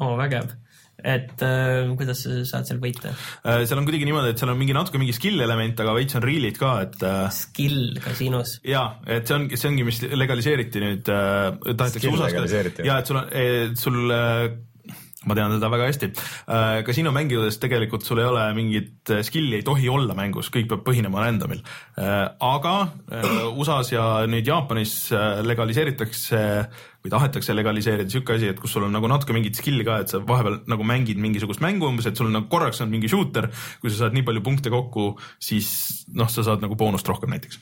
oo, 0.01 0.14
vägev. 0.20 0.55
et 1.01 1.42
äh, 1.42 1.90
kuidas 1.99 2.23
sa 2.23 2.38
saad 2.44 2.70
seal 2.70 2.81
võita? 2.83 3.11
seal 3.42 3.79
on 3.83 3.87
kuidagi 3.88 4.07
niimoodi, 4.07 4.35
et 4.35 4.40
seal 4.40 4.55
on 4.55 4.59
mingi 4.62 4.77
natuke 4.77 5.03
mingi 5.03 5.16
skill 5.16 5.42
element, 5.42 5.83
aga 5.83 5.99
veits 5.99 6.18
on 6.20 6.27
real'id 6.27 6.59
ka, 6.61 6.73
et 6.87 7.03
äh, 7.03 7.20
Skill 7.35 7.99
kasiinos. 8.05 8.61
ja 8.62 8.87
et 9.11 9.27
see 9.27 9.40
ongi, 9.40 9.59
see 9.59 9.75
ongi, 9.75 9.90
mis 9.90 10.03
legaliseeriti 10.07 10.87
nüüd 10.87 11.14
äh,, 11.14 11.46
tahetakse 11.75 12.14
USA-s 12.14 12.83
ja 12.85 13.01
et 13.01 13.11
sul 13.11 13.25
on, 13.25 13.31
sul 13.75 14.05
äh, 14.14 14.51
ma 15.28 15.37
tean 15.37 15.52
seda 15.52 15.68
väga 15.72 15.88
hästi 15.90 16.09
äh,. 16.09 16.83
kasiino 16.87 17.12
mängides 17.12 17.59
tegelikult 17.61 18.06
sul 18.06 18.22
ei 18.22 18.28
ole 18.28 18.44
mingit 18.56 19.11
äh, 19.12 19.20
skill'i 19.26 19.59
ei 19.59 19.66
tohi 19.66 19.90
olla 19.92 20.16
mängus, 20.16 20.48
kõik 20.52 20.70
peab 20.70 20.85
põhinema 20.87 21.20
random'il 21.24 21.61
äh,. 22.00 22.30
aga 22.40 22.76
USA-s 23.52 23.92
ja 23.92 24.04
nüüd 24.30 24.48
Jaapanis 24.48 24.94
legaliseeritakse 25.44 26.40
või 27.00 27.12
tahetakse 27.12 27.56
legaliseerida 27.56 28.12
siuke 28.12 28.37
asi, 28.37 28.48
et 28.52 28.61
kus 28.61 28.72
sul 28.76 28.87
on 28.87 28.96
nagu 28.96 29.09
natuke 29.09 29.37
mingit 29.37 29.61
skill'i 29.61 29.85
ka, 29.85 30.00
et 30.02 30.12
sa 30.12 30.20
vahepeal 30.24 30.62
nagu 30.70 30.87
mängid 30.88 31.20
mingisugust 31.20 31.62
mängu 31.64 31.88
umbes, 31.88 32.09
et 32.09 32.16
sul 32.16 32.28
on 32.28 32.38
nagu 32.40 32.48
korraks 32.52 32.80
on 32.85 32.92
mingi 32.92 33.09
shooter, 33.09 33.48
kui 33.80 33.92
sa 33.92 34.04
saad 34.04 34.16
nii 34.16 34.24
palju 34.26 34.44
punkte 34.44 34.72
kokku, 34.72 35.12
siis 35.40 35.70
noh, 36.12 36.28
sa 36.33 36.44
saad 36.46 36.64
nagu 36.64 36.76
boonust 36.80 37.09
rohkem 37.09 37.33
näiteks 37.33 37.61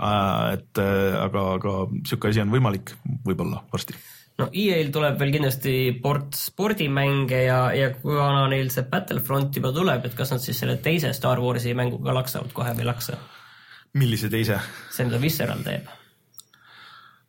et 0.00 0.80
aga, 0.80 1.44
aga 1.58 1.74
siuke 2.08 2.30
asi 2.30 2.42
on 2.42 2.52
võimalik 2.52 2.94
võib-olla 3.26 3.62
varsti 3.72 3.96
no 4.40 4.48
EA-l 4.52 4.90
tuleb 4.94 5.18
veel 5.20 5.34
kindlasti 5.34 5.74
port 6.02 6.36
spordimänge 6.38 7.44
ja, 7.46 7.60
ja 7.76 7.90
kuna 7.96 8.46
neil 8.52 8.70
see 8.72 8.86
Battlefront 8.90 9.56
juba 9.60 9.72
tuleb, 9.76 10.06
et 10.08 10.16
kas 10.18 10.32
nad 10.34 10.42
siis 10.44 10.60
selle 10.62 10.78
teise 10.82 11.12
Star 11.16 11.42
Warsi 11.42 11.74
mänguga 11.78 12.14
laksavad 12.16 12.52
kohe 12.56 12.74
või 12.78 12.88
laksa? 12.88 13.18
millise 13.98 14.30
teise 14.30 14.60
see, 14.90 15.06
mida 15.06 15.18
Visceral 15.22 15.64
teeb. 15.66 15.88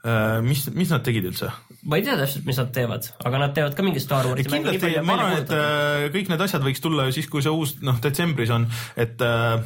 äh,, 0.05 0.39
mis, 0.45 0.67
mis 0.75 0.93
nad 0.93 1.03
tegid 1.05 1.27
üldse? 1.31 1.51
ma 1.81 1.97
ei 1.97 2.05
tea 2.05 2.17
täpselt, 2.19 2.47
mis 2.47 2.61
nad 2.61 2.71
teevad, 2.75 3.11
aga 3.25 3.43
nad 3.45 3.55
teevad 3.57 3.75
ka 3.77 3.85
mingi 3.85 4.03
Star 4.03 4.29
Warsi 4.29 4.47
mängu. 4.47 4.71
kindlasti, 4.71 5.03
ma 5.05 5.17
arvan, 5.17 5.37
et 5.41 5.53
äh, 5.57 6.07
kõik 6.15 6.31
need 6.31 6.47
asjad 6.47 6.65
võiks 6.65 6.83
tulla 6.83 7.09
ju 7.09 7.17
siis, 7.17 7.29
kui 7.31 7.43
see 7.45 7.53
uus, 7.53 7.77
noh, 7.85 7.99
detsembris 8.03 8.53
on, 8.53 8.69
et 8.99 9.21
äh, 9.25 9.61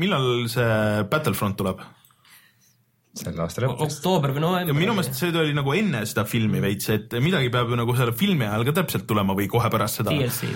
millal 0.00 0.46
see 0.52 1.06
Battlefront 1.10 1.58
tuleb? 1.60 1.82
Selle 3.22 3.44
aasta 3.44 3.64
lõpuks. 3.64 3.86
oktoober 3.86 4.34
või 4.34 4.42
ja 4.42 4.46
november. 4.46 4.78
minu 4.80 4.96
meelest 4.96 5.18
see 5.20 5.32
oli 5.32 5.56
nagu 5.56 5.74
enne 5.76 6.02
seda 6.08 6.26
filmi 6.28 6.62
veits, 6.64 6.90
et 6.94 7.16
midagi 7.22 7.52
peab 7.54 7.72
ju 7.72 7.80
nagu 7.80 7.96
selle 7.98 8.14
filmi 8.16 8.48
ajal 8.48 8.66
ka 8.68 8.76
täpselt 8.80 9.08
tulema 9.10 9.36
või 9.38 9.48
kohe 9.52 9.70
pärast 9.72 10.02
seda. 10.02 10.14
DLC. 10.14 10.50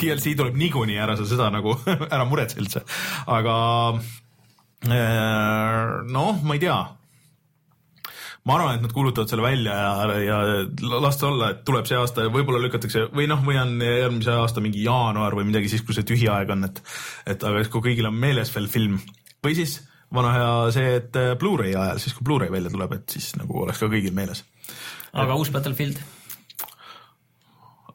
DLC 0.00 0.34
tuleb 0.38 0.58
niikuinii, 0.60 0.98
ära 1.04 1.16
sa 1.20 1.28
seda 1.28 1.50
nagu, 1.54 1.76
ära 2.14 2.26
muretse 2.28 2.60
üldse, 2.62 2.84
aga 3.30 3.56
äh, 4.88 6.04
noh, 6.10 6.44
ma 6.44 6.58
ei 6.58 6.62
tea 6.66 6.78
ma 8.44 8.58
arvan, 8.58 8.76
et 8.76 8.84
nad 8.84 8.92
kuulutavad 8.92 9.30
selle 9.30 9.44
välja 9.44 9.72
ja, 9.72 10.18
ja 10.20 10.38
las 11.00 11.16
ta 11.16 11.30
olla, 11.30 11.50
et 11.54 11.62
tuleb 11.64 11.88
see 11.88 11.96
aasta 11.96 12.26
ja 12.26 12.32
võib-olla 12.32 12.60
lükatakse 12.66 13.06
või 13.16 13.28
noh, 13.30 13.40
või 13.44 13.56
on 13.60 13.78
järgmise 13.80 14.36
aasta 14.36 14.60
mingi 14.64 14.84
jaanuar 14.84 15.36
või 15.38 15.48
midagi 15.48 15.72
siis, 15.72 15.84
kui 15.86 15.96
see 15.96 16.04
tühi 16.08 16.28
aeg 16.28 16.52
on, 16.52 16.66
et 16.68 16.82
et 17.30 17.40
aga 17.40 17.62
siis, 17.62 17.72
kui 17.72 17.86
kõigil 17.88 18.10
on 18.10 18.18
meeles 18.20 18.52
veel 18.52 18.68
film 18.68 18.98
või 19.44 19.56
siis 19.56 19.78
vana 20.14 20.32
hea 20.34 20.50
see, 20.74 20.96
et 21.00 21.16
äh, 21.20 21.32
Blu-ray 21.40 21.74
ajal, 21.74 22.00
siis 22.02 22.16
kui 22.16 22.26
Blu-ray 22.26 22.52
välja 22.52 22.72
tuleb, 22.72 22.96
et 22.98 23.16
siis 23.16 23.32
nagu 23.40 23.64
oleks 23.64 23.82
ka 23.82 23.90
kõigil 23.92 24.14
meeles. 24.16 24.44
aga 25.12 25.38
uus 25.38 25.50
Battlefield, 25.54 26.00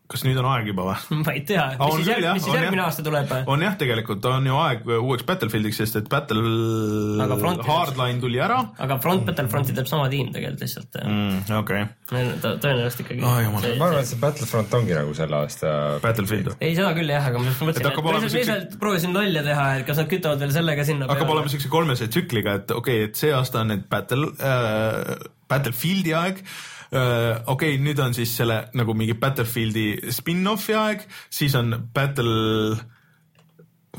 kas 0.10 0.24
nüüd 0.26 0.39
on 0.41 0.48
aeg 0.50 0.69
juba 0.72 0.88
või? 0.88 0.98
ma 1.26 1.36
ei 1.36 1.43
tea, 1.48 1.65
on 1.78 2.00
mis 2.00 2.00
siis, 2.00 2.08
küll, 2.08 2.13
järg, 2.15 2.26
jah, 2.26 2.38
mis 2.38 2.45
siis 2.45 2.54
on 2.54 2.60
järgmine 2.60 2.82
jah. 2.82 2.89
aasta 2.89 3.06
tuleb? 3.06 3.34
on 3.54 3.65
jah, 3.65 3.76
tegelikult 3.80 4.28
on 4.32 4.50
ju 4.50 4.58
aeg 4.63 4.89
uueks 4.98 5.28
Battlefieldiks, 5.30 5.82
sest 5.84 6.00
et 6.02 6.10
Battle 6.12 7.62
Hardline 7.67 8.24
tuli 8.24 8.41
ära 8.41 8.60
aga 8.82 8.98
Front 9.04 9.28
Battlefronti 9.30 9.76
teeb 9.78 9.89
sama 9.91 10.10
tiim 10.12 10.32
tegelikult 10.34 10.65
lihtsalt 10.65 11.00
mm,. 11.04 11.56
okei 11.62 11.86
okay., 11.86 11.95
Tõ- 12.10 12.56
tõenäoliselt 12.58 13.04
ikkagi 13.04 13.22
jumal. 13.22 13.45
ma 13.78 13.89
arvan, 13.89 14.02
et 14.02 14.10
see 14.10 14.17
Battlefront 14.22 14.72
ongi 14.80 14.95
nagu 14.98 15.13
selle 15.13 15.38
aasta. 15.43 15.74
Battlefield 16.02 16.56
ei, 16.58 16.74
seda 16.74 16.89
küll 16.98 17.12
jah, 17.13 17.28
aga 17.30 17.41
ma 17.41 17.45
just 17.45 17.62
Et 17.62 17.67
mõtlesin, 17.69 17.86
et 17.86 18.00
olema 18.02 18.24
lihtsalt, 18.24 18.48
siukse- 18.50 18.80
proovisin 18.82 19.13
nalja 19.13 19.43
teha, 19.45 19.67
et 19.78 19.86
kas 19.86 20.02
nad 20.02 20.10
kütavad 20.10 20.41
veel 20.41 20.56
sellega 20.56 20.86
sinna 20.88 21.10
hakkab 21.12 21.36
olema 21.36 21.54
siukse 21.54 21.69
kolmese 21.69 22.10
tsükliga, 22.10 22.58
et 22.63 22.74
okei 22.74 23.04
okay,, 23.04 23.12
et 23.12 23.22
see 23.22 23.30
aasta 23.36 23.62
on 23.62 23.74
nüüd 23.76 23.86
Battle 23.91 24.34
äh,, 24.41 25.30
Battlefieldi 25.50 26.13
aeg. 26.17 26.43
Okei 26.89 27.75
okay,, 27.75 27.84
nüüd 27.84 27.99
on 28.02 28.15
siis 28.17 28.32
selle 28.39 28.63
nagu 28.78 28.95
mingi 28.97 29.13
Battlefieldi 29.19 30.13
spin-off'i 30.15 30.78
aeg, 30.78 31.06
siis 31.30 31.54
on 31.60 31.75
Battle 31.93 32.80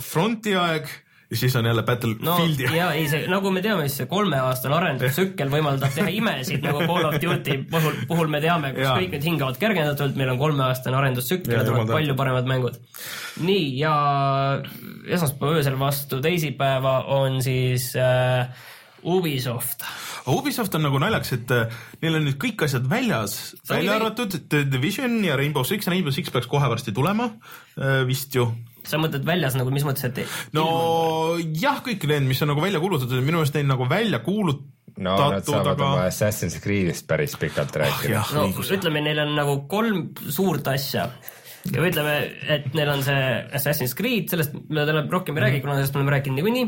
Fronti 0.00 0.56
aeg 0.58 0.90
ja 1.30 1.36
siis 1.36 1.56
on 1.56 1.66
jälle 1.66 1.82
no 1.82 1.86
Battlefieldi 1.86 2.66
aeg. 2.66 2.76
ja 2.76 2.88
ei, 2.92 3.04
see 3.08 3.28
nagu 3.30 3.50
me 3.54 3.62
teame, 3.62 3.84
siis 3.86 4.00
see 4.02 4.10
kolmeaastane 4.10 4.74
arendustsükkel 4.74 5.52
võimaldab 5.52 5.94
teha 5.94 6.10
imesid 6.18 6.64
nagu 6.66 6.82
Call 6.82 7.06
of 7.06 7.18
Duty 7.22 7.58
puhul, 7.70 8.00
puhul 8.10 8.32
me 8.32 8.40
teame, 8.42 8.72
kus 8.74 8.88
Jaa. 8.88 8.96
kõik 8.98 9.14
need 9.14 9.28
hingavad 9.28 9.60
kergendatult, 9.62 10.18
meil 10.18 10.32
on 10.34 10.40
kolmeaastane 10.40 10.98
arendustsükkel 10.98 11.54
ja 11.60 11.62
tulevad 11.68 11.94
palju 11.94 12.18
paremad 12.18 12.50
mängud. 12.50 12.80
nii 13.46 13.70
ja 13.78 13.94
esmaspäeva 15.06 15.60
öösel 15.60 15.78
vastu 15.78 16.18
teisipäeva 16.24 16.96
on 17.20 17.38
siis 17.46 17.92
äh, 17.94 18.50
Ubisoft. 19.04 19.84
Ubisoft 20.30 20.74
on 20.76 20.82
nagu 20.84 20.98
naljakas, 21.00 21.32
et 21.38 21.50
äh, 21.56 21.78
neil 22.02 22.18
on 22.18 22.26
nüüd 22.28 22.36
kõik 22.42 22.64
asjad 22.66 22.84
väljas, 22.90 23.36
välja 23.68 23.94
arvatud 23.96 24.34
The 24.52 24.64
Division 24.68 25.18
ja 25.24 25.36
Rainbow 25.40 25.64
Six, 25.64 25.88
Rainbow 25.88 26.12
Six 26.14 26.30
peaks 26.34 26.46
kohe 26.50 26.68
varsti 26.68 26.92
tulema 26.96 27.30
äh, 27.78 28.02
vist 28.08 28.34
ju. 28.36 28.48
Sa 28.88 28.96
mõtled 29.00 29.24
väljas 29.28 29.54
nagu, 29.58 29.70
mis 29.72 29.84
mõttes, 29.84 30.06
et 30.08 30.20
no 30.56 30.66
jah, 31.60 31.80
kõik 31.84 32.06
need, 32.08 32.28
mis 32.30 32.40
on 32.44 32.48
nagu 32.54 32.62
välja 32.64 32.80
kuulutatud, 32.82 33.20
minu 33.24 33.38
meelest 33.40 33.56
neid 33.58 33.68
nagu 33.68 33.84
välja 33.90 34.22
kuulutatud, 34.24 34.68
no 35.00 35.16
nad 35.30 35.44
saavad 35.46 35.74
aga 35.74 35.84
oma 35.86 36.06
Assassin's 36.08 36.56
Creed'ist 36.64 37.06
päris 37.08 37.36
pikalt 37.40 37.76
rääkida. 37.76 38.14
Jah, 38.18 38.32
no 38.36 38.48
ütleme, 38.50 39.02
neil 39.04 39.20
on 39.22 39.36
nagu 39.36 39.60
kolm 39.70 40.08
suurt 40.32 40.66
asja. 40.72 41.10
Ja 41.68 41.82
ütleme, 41.84 42.14
et 42.48 42.70
neil 42.74 42.88
on 42.88 43.02
see 43.04 43.20
Assassin's 43.56 43.92
Creed, 43.96 44.30
sellest 44.32 44.54
me 44.72 44.86
täna 44.88 45.04
rohkem 45.12 45.36
ei 45.36 45.40
Mhm. 45.40 45.44
räägi, 45.46 45.60
kuna 45.60 45.76
sellest 45.76 45.94
me 45.94 46.00
oleme 46.00 46.16
rääkinud 46.16 46.40
niikuinii. 46.40 46.66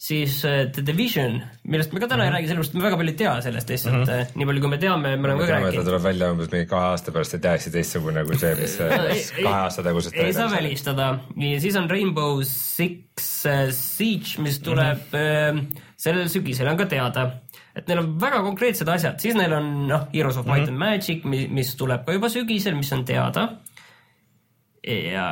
Siis 0.00 0.40
äh, 0.48 0.62
The 0.72 0.82
Division, 0.86 1.42
millest 1.68 1.92
me 1.92 2.00
ka 2.00 2.08
täna 2.08 2.24
ei 2.24 2.32
räägi, 2.32 2.48
sellepärast 2.48 2.76
me 2.76 2.84
väga 2.86 2.96
palju 2.96 3.12
ei 3.12 3.18
tea 3.20 3.34
sellest 3.44 3.72
lihtsalt 3.72 3.96
mm, 3.98 4.06
-hmm. 4.08 4.38
nii 4.40 4.46
palju 4.48 4.62
kui 4.64 4.72
me 4.72 4.78
teame, 4.80 5.10
me 5.16 5.28
oleme 5.28 5.42
me 5.42 5.46
ka 5.46 5.50
et 5.50 5.50
ta 5.50 5.66
rääkinud. 5.66 5.88
tuleb 5.90 6.04
välja 6.06 6.30
umbes 6.32 6.48
mingi 6.54 6.68
kahe 6.70 6.86
aasta 6.94 7.12
pärast 7.12 7.36
ja 7.36 7.40
täiesti 7.46 7.72
teistsugune 7.74 8.24
kui 8.24 8.38
see, 8.40 8.54
mis 8.56 8.78
mis 9.10 9.28
kahe 9.36 9.58
aasta 9.58 9.84
tagusest 9.84 10.16
ei 10.16 10.32
saa. 10.32 10.48
välistada 10.50 11.10
ja 11.36 11.60
siis 11.60 11.76
on 11.76 11.90
Rainbow 11.90 12.40
Six 12.48 13.44
Siege, 13.76 14.40
mis 14.40 14.58
tuleb 14.64 15.04
mm 15.12 15.58
-hmm. 15.60 15.82
sellel 15.96 16.28
sügisel, 16.32 16.68
on 16.68 16.80
ka 16.80 16.86
teada. 16.86 17.30
et 17.76 17.88
neil 17.88 17.98
on 17.98 18.20
väga 18.20 18.42
konkreetsed 18.42 18.88
asjad, 18.88 19.20
siis 19.20 19.34
neil 19.34 19.52
on 19.52 19.88
noh, 19.88 20.08
Heroes 20.14 20.36
of 20.36 20.46
Might 20.46 20.70
mm 20.70 20.76
-hmm. 20.76 20.82
and 20.82 20.96
Magic, 20.96 21.24
mis 21.50 21.74
tuleb 21.74 22.06
ka 22.06 22.12
juba 22.12 22.28
sügisel, 22.28 22.74
mis 22.74 22.92
on 22.92 23.04
teada. 23.04 23.48
Ja 24.86 25.26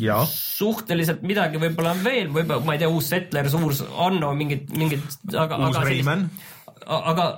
ja 0.00 0.16
suhteliselt 0.28 1.22
midagi 1.26 1.60
võib-olla 1.62 1.92
on 1.94 2.02
veel, 2.04 2.30
võib-olla 2.32 2.64
ma 2.66 2.74
ei 2.74 2.82
tea, 2.82 2.90
uus 2.90 3.10
Settlers, 3.12 3.54
uus 3.54 3.84
Anno, 3.86 4.32
mingid, 4.38 4.72
mingid, 4.76 5.04
aga, 5.36 5.60
aga 5.68 5.84
aga, 6.86 7.28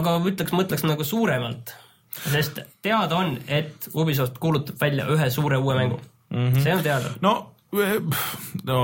aga 0.00 0.16
ütleks, 0.30 0.54
mõtleks 0.56 0.86
nagu 0.86 1.04
suuremalt, 1.06 1.74
sest 2.32 2.62
teada 2.84 3.20
on, 3.20 3.36
et 3.46 3.90
Ubisoft 3.94 4.40
kuulutab 4.42 4.80
välja 4.80 5.06
ühe 5.12 5.28
suure 5.32 5.60
uue 5.60 5.76
mängu 5.78 6.00
mm. 6.00 6.50
-hmm. 6.50 6.62
see 6.62 6.74
on 6.74 6.82
teada. 6.82 7.12
no 7.20 7.34
eh, 7.72 7.96
no 8.64 8.78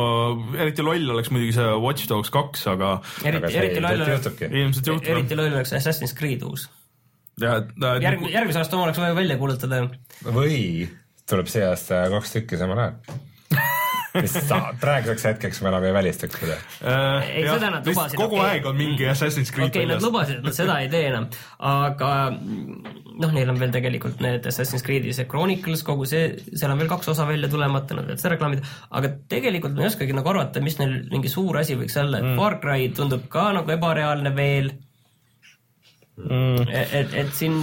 eriti 0.58 0.82
loll 0.82 1.10
oleks 1.16 1.30
muidugi 1.30 1.56
see 1.56 1.76
Watch 1.86 2.08
Dogs 2.08 2.30
kaks, 2.30 2.66
aga 2.72 2.96
eriti, 3.24 3.56
eriti 3.56 3.84
loll 3.84 4.06
oleks, 4.06 4.42
eriti 5.08 5.38
loll 5.38 5.52
oleks 5.52 5.72
Assassin's 5.72 6.16
Creed 6.18 6.42
uus. 6.42 6.68
ja 7.40 7.60
ta 7.80 7.96
järg-, 8.02 8.28
järgmise 8.30 8.62
aasta 8.62 8.76
oma 8.76 8.90
oleks 8.90 9.00
vaja 9.02 9.16
välja 9.16 9.38
kuulutada. 9.40 9.88
või 10.24 10.88
tuleb 11.30 11.48
see 11.50 11.64
aasta 11.66 12.04
kaks 12.12 12.36
tükki 12.38 12.60
samal 12.60 12.82
ajal. 12.86 13.20
mis 14.14 14.34
sa- 14.46 14.70
praeguseks 14.80 15.24
hetkeks 15.26 15.60
me 15.64 15.70
enam 15.72 15.84
ei 15.88 15.94
välistaks 15.94 16.38
seda. 16.38 16.56
äh, 16.86 17.30
Ei, 17.32 17.46
seda 17.48 17.70
nad 17.74 17.88
lubasid, 17.88 18.18
kogu 18.20 18.38
okei. 18.38 18.50
aeg 18.52 18.68
on 18.70 18.76
mingi 18.78 19.08
Assassin's 19.10 19.50
Creed 19.54 19.72
okei 19.72 19.82
okay,, 19.84 19.90
nad 19.90 20.04
lubasid, 20.04 20.38
et 20.38 20.46
nad 20.46 20.56
seda 20.56 20.76
ei 20.84 20.90
tee 20.92 21.08
enam, 21.08 21.26
aga 21.70 22.10
noh, 22.30 23.34
neil 23.34 23.50
on 23.50 23.58
veel 23.58 23.74
tegelikult 23.74 24.22
need 24.24 24.46
Assassin's 24.50 24.86
Creed'i 24.86 25.14
see 25.16 25.26
Chronicles, 25.30 25.82
kogu 25.86 26.06
see, 26.10 26.28
seal 26.52 26.70
on 26.70 26.80
veel 26.82 26.90
kaks 26.92 27.10
osa 27.14 27.26
välja 27.28 27.50
tulemata, 27.50 27.98
nad 27.98 28.06
võivad 28.06 28.22
seda 28.22 28.34
reklaamida, 28.36 28.74
aga 28.94 29.12
tegelikult 29.34 29.74
ma 29.74 29.86
ei 29.86 29.90
oskagi 29.90 30.16
nagu 30.16 30.30
arvata, 30.34 30.62
mis 30.64 30.78
neil 30.78 30.96
mingi 31.10 31.32
suur 31.32 31.58
asi 31.62 31.78
võiks 31.80 31.98
olla, 32.00 32.22
et 32.22 32.30
mm. 32.30 32.38
Far 32.38 32.60
Cry 32.62 32.90
tundub 32.94 33.26
ka 33.32 33.50
nagu 33.58 33.74
ebareaalne 33.74 34.34
veel. 34.36 34.74
et, 36.14 37.14
et 37.18 37.30
siin 37.34 37.54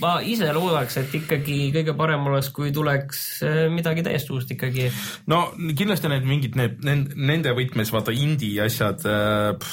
ma 0.00 0.14
ise 0.24 0.48
loodaks, 0.56 0.96
et 1.02 1.14
ikkagi 1.18 1.58
kõige 1.74 1.94
parem 1.98 2.24
oleks, 2.30 2.48
kui 2.56 2.72
tuleks 2.72 3.22
eh, 3.44 3.60
midagi 3.72 4.04
täiesti 4.06 4.32
uust 4.32 4.54
ikkagi. 4.54 4.88
no 5.28 5.42
kindlasti 5.76 6.08
need 6.12 6.28
mingid 6.28 6.56
need, 6.56 6.80
nende 7.14 7.52
võtmes 7.56 7.92
vaata 7.92 8.14
indie 8.16 8.62
asjad 8.64 9.04
äh,. 9.04 9.72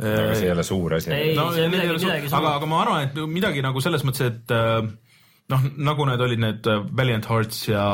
aga 0.00 0.36
see 0.36 0.48
ei 0.48 0.54
ole 0.54 0.64
suur 0.64 0.96
asi. 0.96 1.12
No, 1.36 1.50
aga, 1.52 2.54
aga 2.56 2.68
ma 2.68 2.80
arvan, 2.84 3.04
et 3.04 3.20
midagi 3.28 3.64
nagu 3.64 3.84
selles 3.84 4.04
mõttes, 4.04 4.32
et 4.32 4.56
äh, 4.56 4.88
noh, 5.52 5.68
nagu 5.76 6.08
need 6.08 6.24
olid 6.24 6.42
need 6.46 6.72
äh, 6.72 6.88
Valiant 6.96 7.28
Hearts 7.28 7.66
ja, 7.68 7.84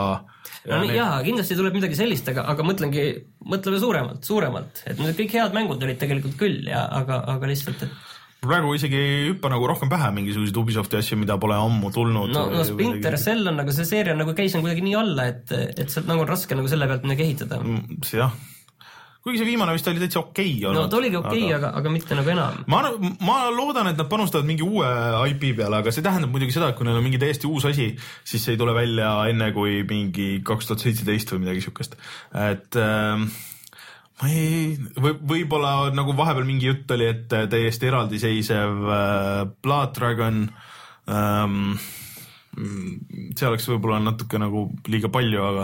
ja 0.63 0.79
no 0.79 0.87
need, 0.87 0.97
jaa, 1.01 1.19
kindlasti 1.27 1.59
tuleb 1.59 1.81
midagi 1.81 1.99
sellist, 1.99 2.31
aga, 2.31 2.47
aga 2.55 2.67
mõtlengi, 2.67 3.11
mõtleme 3.51 3.83
suuremalt, 3.83 4.23
suuremalt, 4.27 4.87
et 4.87 5.03
need 5.03 5.19
kõik 5.19 5.39
head 5.41 5.59
mängud 5.59 5.83
olid 5.83 5.99
tegelikult 5.99 6.39
küll 6.39 6.71
ja 6.71 6.87
aga, 7.03 7.25
aga 7.35 7.51
lihtsalt, 7.51 7.87
et 7.87 8.12
praegu 8.43 8.75
isegi 8.75 8.99
ei 8.99 9.19
hüppa 9.31 9.51
nagu 9.53 9.67
rohkem 9.71 9.91
pähe 9.93 10.09
mingisuguseid 10.17 10.57
Ubisofti 10.63 10.99
asju, 10.99 11.19
mida 11.21 11.37
pole 11.43 11.59
ammu 11.59 11.93
tulnud. 11.95 12.33
no, 12.35 12.47
no 12.51 12.65
Splinter 12.67 13.19
Cell 13.21 13.47
on 13.51 13.61
nagu 13.63 13.75
see 13.75 13.87
seeria 13.89 14.17
nagu 14.19 14.35
käis 14.39 14.57
nagu 14.57 14.67
kuidagi 14.67 14.83
nii 14.87 14.97
alla, 14.99 15.29
et, 15.31 15.53
et 15.53 15.93
sealt 15.93 16.11
nagu 16.11 16.25
on 16.25 16.33
raske 16.33 16.59
nagu 16.59 16.71
selle 16.71 16.89
pealt 16.91 17.07
midagi 17.07 17.29
ehitada. 17.29 17.61
Mm, 17.63 18.01
jah, 18.19 18.35
kuigi 19.23 19.39
see 19.39 19.47
viimane 19.47 19.77
vist 19.77 19.87
oli 19.93 20.03
täitsa 20.03 20.19
okei 20.25 20.57
okay 20.59 20.75
no 20.75 20.89
ta 20.91 20.99
oligi 20.99 21.21
okei 21.21 21.45
okay,, 21.45 21.55
aga, 21.61 21.71
aga 21.79 21.93
mitte 21.95 22.19
nagu 22.19 22.35
enam. 22.35 22.59
ma 22.73 22.83
ma 23.23 23.37
loodan, 23.55 23.93
et 23.93 24.03
nad 24.03 24.11
panustavad 24.11 24.49
mingi 24.49 24.67
uue 24.67 24.91
IP 25.31 25.53
peale, 25.61 25.79
aga 25.79 25.95
see 25.95 26.03
tähendab 26.03 26.35
muidugi 26.35 26.57
seda, 26.57 26.73
et 26.73 26.81
kui 26.81 26.89
neil 26.89 26.99
on 26.99 27.07
mingi 27.07 27.23
täiesti 27.23 27.47
uus 27.47 27.69
asi, 27.71 27.93
siis 28.27 28.43
see 28.43 28.57
ei 28.57 28.61
tule 28.61 28.75
välja 28.75 29.15
enne 29.31 29.53
kui 29.55 29.85
mingi 29.87 30.33
kaks 30.43 30.73
tuhat 30.73 30.83
seitseteist 30.83 31.31
või 31.37 31.47
midagi 31.47 31.63
siukest. 31.69 31.95
et 32.49 32.83
ähm, 32.83 33.31
ma 34.23 34.31
ei, 34.31 34.77
või 35.03 35.17
võib-olla 35.35 35.91
nagu 35.95 36.15
vahepeal 36.15 36.47
mingi 36.47 36.69
jutt 36.71 36.91
oli, 36.95 37.09
et 37.11 37.27
täiesti 37.51 37.91
eraldiseisev 37.91 38.87
äh, 38.87 39.41
Blood 39.63 39.99
Dragon 39.99 40.47
ähm,. 41.11 41.75
See 42.53 43.47
oleks 43.49 43.65
võib-olla 43.71 43.97
natuke 44.03 44.37
nagu 44.37 44.67
liiga 44.93 45.09
palju, 45.13 45.41
aga 45.41 45.63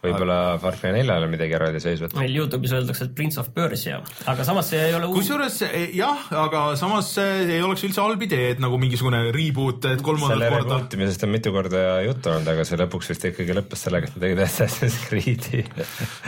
võib-olla 0.00 0.36
Far 0.62 0.78
Cry 0.80 0.94
neljal 0.94 1.26
on 1.26 1.32
midagi 1.34 1.52
eraldiseisvat. 1.52 2.14
meil 2.16 2.32
Youtube'is 2.32 2.72
öeldakse, 2.78 3.10
et 3.10 3.12
Prince 3.16 3.36
of 3.42 3.50
Persia, 3.52 3.98
aga 4.30 4.46
samas 4.48 4.70
see 4.72 4.80
ei 4.86 4.94
ole 4.96 5.10
uus. 5.10 5.18
kusjuures 5.18 5.58
eh, 5.68 5.90
jah, 5.98 6.22
aga 6.40 6.62
samas 6.80 7.10
see 7.18 7.42
ei 7.44 7.60
oleks 7.64 7.84
üldse 7.84 8.00
halb 8.00 8.24
idee, 8.24 8.54
et 8.54 8.62
nagu 8.64 8.78
mingisugune 8.80 9.20
reboot, 9.36 9.84
et 9.84 9.98
selle 9.98 10.06
kolmandat 10.06 10.46
korda 10.46 10.62
reboot 10.64 10.96
imisest 10.96 11.26
on 11.26 11.34
mitu 11.34 11.52
korda 11.52 11.82
juttu 12.06 12.32
olnud, 12.32 12.48
aga 12.54 12.64
see 12.68 12.80
lõpuks 12.80 13.12
vist 13.12 13.26
ikkagi 13.28 13.56
lõppes 13.58 13.84
sellega, 13.84 14.08
et 14.08 14.16
nad 14.16 14.24
tegid 14.24 14.40
Assassin's 14.46 14.96
Creed'i. 15.10 15.60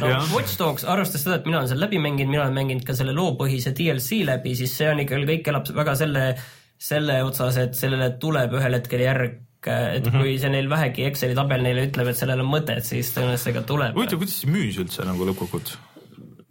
no. 0.02 0.10
Watch 0.34 0.58
Dogs, 0.60 0.84
arvestades 0.84 1.24
seda, 1.24 1.38
et 1.40 1.48
mina 1.48 1.62
olen 1.62 1.70
seal 1.72 1.80
läbi 1.80 2.02
mänginud, 2.04 2.34
mina 2.34 2.44
olen 2.44 2.58
mänginud 2.60 2.84
ka 2.84 2.98
selle 2.98 3.16
loopõhise 3.16 3.72
DLC 3.78 4.20
läbi, 4.28 4.52
siis 4.60 4.76
see 4.76 4.92
on 4.92 5.00
ikka, 5.06 5.22
kõik 5.32 5.48
elab 5.54 5.72
väga 5.80 5.96
selle, 6.04 6.26
selle 6.76 7.16
otsas, 7.24 7.56
et 7.64 7.80
sellele 7.80 8.12
tuleb 8.20 8.60
ühel 8.60 8.76
hetkel 8.76 9.06
järg, 9.06 9.40
et 9.70 10.04
mm 10.04 10.10
-hmm. 10.10 10.20
kui 10.20 10.38
see 10.38 10.50
neil 10.50 10.68
vähegi 10.70 11.06
Exceli 11.06 11.34
tabel 11.38 11.62
neile 11.62 11.86
ütleb, 11.88 12.08
et 12.08 12.18
sellel 12.18 12.40
on 12.40 12.50
mõtet, 12.50 12.82
siis 12.82 13.14
tõenäoliselt 13.14 13.46
see 13.46 13.56
ka 13.58 13.62
tuleb. 13.62 13.96
huvitav, 13.96 14.18
kuidas 14.18 14.40
see 14.40 14.50
müüs 14.50 14.78
üldse 14.82 15.06
nagu 15.06 15.30
lõppkokkuvõttes? 15.30 15.78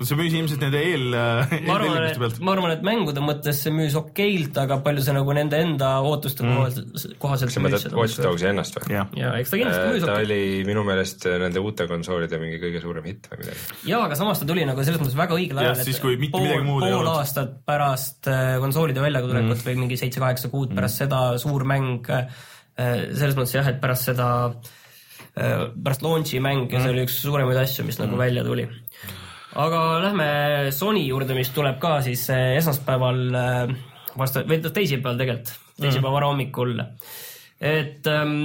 see 0.07 0.17
müüs 0.17 0.35
ilmselt 0.37 0.61
nende 0.63 0.79
eel, 0.81 1.03
ma 1.13 1.75
arvan, 1.75 1.85
eeltellimuste 1.85 2.15
et 2.15 2.21
pealt, 2.21 2.39
ma 2.45 2.53
arvan, 2.55 2.73
et 2.75 2.85
mängude 2.85 3.23
mõttes 3.23 3.61
see 3.65 3.73
müüs 3.75 3.95
okeilt, 3.99 4.57
aga 4.61 4.79
palju 4.85 5.03
see 5.05 5.15
nagu 5.15 5.35
nende 5.37 5.59
enda 5.61 5.91
ootuste 6.07 6.45
kohaselt, 6.45 7.15
kohaselt 7.21 7.51
kas 7.51 7.57
sa 7.57 7.63
mõtled 7.65 7.97
Watch 7.99 8.23
Dogsi 8.23 8.49
ennast 8.49 8.77
või? 8.77 8.95
jah. 8.95 9.11
ja 9.17 9.33
eks 9.39 9.53
ta 9.53 9.59
kindlasti 9.61 9.93
müüs 9.93 10.05
ta 10.05 10.15
okeilt. 10.15 10.25
oli 10.25 10.41
minu 10.69 10.85
meelest 10.87 11.27
nende 11.43 11.63
uute 11.63 11.87
konsoolide 11.91 12.41
mingi 12.41 12.61
kõige 12.63 12.83
suurem 12.83 13.09
hitt 13.11 13.29
või 13.31 13.43
midagi. 13.43 13.81
jaa, 13.91 14.03
aga 14.07 14.19
samas 14.19 14.41
ta 14.41 14.49
tuli 14.49 14.65
nagu 14.69 14.85
selles 14.87 15.03
mõttes 15.03 15.17
väga 15.19 15.37
õigel 15.37 15.61
ajal, 15.63 15.83
siis, 15.85 16.01
kui 16.03 16.17
mitte 16.21 16.41
midagi 16.41 16.65
muud 16.65 16.87
ei 16.87 16.95
pool 16.95 17.01
olnud. 17.03 17.21
aastat 17.21 17.57
pärast 17.67 18.31
äh, 18.31 18.55
konsoolide 18.63 19.03
väljakutulekut 19.05 19.57
mm. 19.57 19.67
või 19.69 19.83
mingi 19.85 20.01
seitse-kaheksa 20.01 20.53
kuud 20.53 20.73
pärast 20.73 20.91
Mm. 20.91 21.05
seda 21.05 21.19
suur 21.39 21.63
mäng, 21.63 22.09
selles 23.15 23.35
mõttes 23.37 23.55
jah, 23.57 23.67
et 23.71 23.81
pärast 23.83 24.09
seda, 24.11 24.27
pärast 25.33 26.03
launch'i 26.03 26.41
mäng 26.43 26.67
ja 26.71 26.79
Mm. 26.79 26.83
see 26.83 26.91
oli 26.91 27.05
üks 27.05 27.21
suuremaid 27.23 27.57
asju, 27.61 27.85
mis 27.87 27.99
nagu 28.01 28.17
välja 28.19 28.43
tuli. 28.43 28.67
aga 29.55 29.79
lähme 30.03 30.71
Sony 30.71 31.05
juurde, 31.07 31.35
mis 31.35 31.49
tuleb 31.49 31.79
ka 31.79 32.01
siis 32.01 32.29
äh, 32.29 32.57
esmaspäeval 32.57 33.35
äh, 33.35 33.73
vastu, 34.17 34.43
või 34.47 34.61
teisipäeval 34.63 35.17
tegelikult, 35.19 35.51
teisipäeva 35.79 36.13
varahommikul. 36.19 36.79
et 37.59 38.07
ähm, 38.07 38.37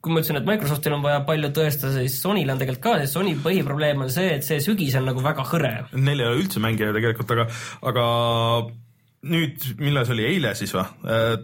kui 0.00 0.12
ma 0.12 0.20
ütlesin, 0.22 0.38
et 0.40 0.46
Microsoftil 0.48 0.94
on 0.96 1.02
vaja 1.04 1.20
palju 1.28 1.50
tõestada, 1.56 1.92
siis 2.00 2.20
Sonyl 2.22 2.48
on 2.52 2.60
tegelikult 2.60 2.84
ka, 2.84 2.98
sest 3.02 3.16
Sony 3.18 3.34
põhiprobleem 3.44 4.00
on 4.00 4.12
see, 4.12 4.30
et 4.38 4.46
see 4.46 4.60
sügis 4.64 4.96
on 4.96 5.04
nagu 5.10 5.20
väga 5.24 5.44
hõre. 5.44 5.72
Neil 5.92 6.22
ei 6.22 6.28
ole 6.30 6.40
üldse 6.40 6.62
mänge 6.64 6.88
tegelikult, 6.96 7.34
aga, 7.36 7.48
aga 7.90 8.06
nüüd, 9.28 9.64
millal 9.82 10.06
see 10.08 10.14
oli, 10.16 10.24
eile 10.30 10.54
siis 10.56 10.70
või, 10.72 10.86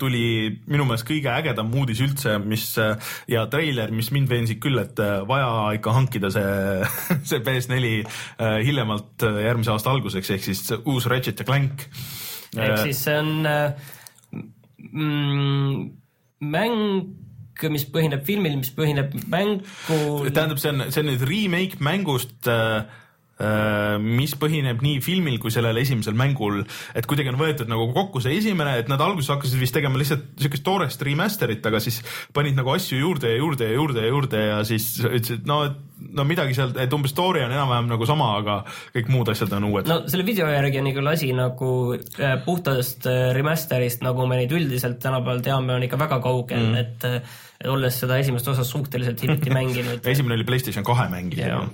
tuli 0.01 0.23
minu 0.71 0.87
meelest 0.89 1.05
kõige 1.09 1.29
ägedam 1.35 1.75
uudis 1.77 2.01
üldse, 2.05 2.39
mis 2.41 2.71
ja 3.29 3.45
treiler, 3.53 3.93
mis 3.93 4.09
mind 4.15 4.31
veensid 4.33 4.63
küll, 4.65 4.81
et 4.81 5.01
äh, 5.03 5.19
vaja 5.29 5.51
ikka 5.77 5.93
hankida 5.97 6.31
see, 6.33 6.47
see 7.29 7.43
PS4 7.45 7.93
äh, 8.01 8.57
hiljemalt 8.65 9.27
äh, 9.29 9.43
järgmise 9.45 9.75
aasta 9.75 9.93
alguseks, 9.93 10.33
ehk 10.37 10.49
siis 10.49 10.65
uus 10.79 11.09
Ratchet 11.11 11.45
ja 11.45 11.49
Clank. 11.49 11.87
ehk 12.57 12.83
siis 12.87 13.05
see 13.05 13.21
on 13.21 13.51
äh, 13.51 13.93
mm, 14.91 15.87
mäng, 16.49 16.83
mis 17.73 17.87
põhineb 17.89 18.25
filmil, 18.27 18.57
mis 18.61 18.73
põhineb 18.77 19.15
mängul. 19.33 20.31
tähendab, 20.31 20.61
see 20.61 20.73
on, 20.73 20.87
see 20.91 21.05
on 21.05 21.13
nüüd 21.13 21.27
remake 21.29 21.85
mängust 21.85 22.49
äh, 22.49 22.81
äh, 22.81 23.05
mis 24.01 24.33
põhineb 24.41 24.81
nii 24.81 25.01
filmil 25.05 25.35
kui 25.43 25.53
sellel 25.53 25.77
esimesel 25.77 26.15
mängul, 26.17 26.63
et 26.97 27.05
kuidagi 27.09 27.29
on 27.29 27.37
võetud 27.41 27.69
nagu 27.69 27.91
kokku 27.93 28.23
see 28.25 28.39
esimene, 28.39 28.79
et 28.81 28.89
nad 28.89 29.03
alguses 29.05 29.29
hakkasid 29.35 29.61
vist 29.61 29.77
tegema 29.77 30.01
lihtsalt 30.01 30.31
siukest 30.41 30.65
toorest 30.65 31.05
remaster'it, 31.05 31.67
aga 31.69 31.81
siis 31.85 32.01
panid 32.37 32.57
nagu 32.57 32.73
asju 32.73 32.97
juurde 33.03 33.35
ja 33.35 33.41
juurde 33.43 33.69
ja 33.69 33.77
juurde 33.77 34.07
ja 34.07 34.13
juurde 34.15 34.45
ja 34.47 34.63
siis 34.69 34.89
ütlesid, 35.05 35.45
no, 35.49 35.59
no 36.17 36.25
midagi 36.29 36.57
seal, 36.57 36.73
et 36.81 36.93
umbes 36.97 37.13
story 37.15 37.43
on 37.45 37.53
enam-vähem 37.53 37.91
nagu 37.91 38.09
sama, 38.09 38.31
aga 38.41 38.59
kõik 38.95 39.11
muud 39.13 39.31
asjad 39.33 39.53
on 39.59 39.69
uued 39.71 39.91
no.. 39.91 39.99
selle 40.11 40.27
video 40.29 40.49
järgi 40.51 40.81
on 40.83 40.91
küll 40.99 41.13
asi 41.13 41.33
nagu 41.37 41.71
äh, 41.97 42.37
puhtast 42.45 43.09
äh, 43.11 43.31
remaster'ist, 43.37 44.05
nagu 44.07 44.29
me 44.29 44.41
neid 44.41 44.55
üldiselt 44.57 45.01
tänapäeval 45.03 45.43
teame, 45.47 45.77
on 45.77 45.87
ikka 45.87 46.01
väga 46.01 46.21
kaugel 46.25 46.71
mm., 46.71 46.81
et 46.83 47.09
äh, 47.09 47.37
olles 47.73 48.01
seda 48.03 48.19
esimest 48.21 48.49
osa 48.53 48.65
suhteliselt 48.67 49.23
hiljuti 49.25 49.53
mänginud. 49.59 50.07
esimene 50.07 50.39
oli 50.39 50.49
Playstation 50.49 50.87
kahe 50.87 51.09
mäng 51.13 51.37
Jaa. 51.37 51.65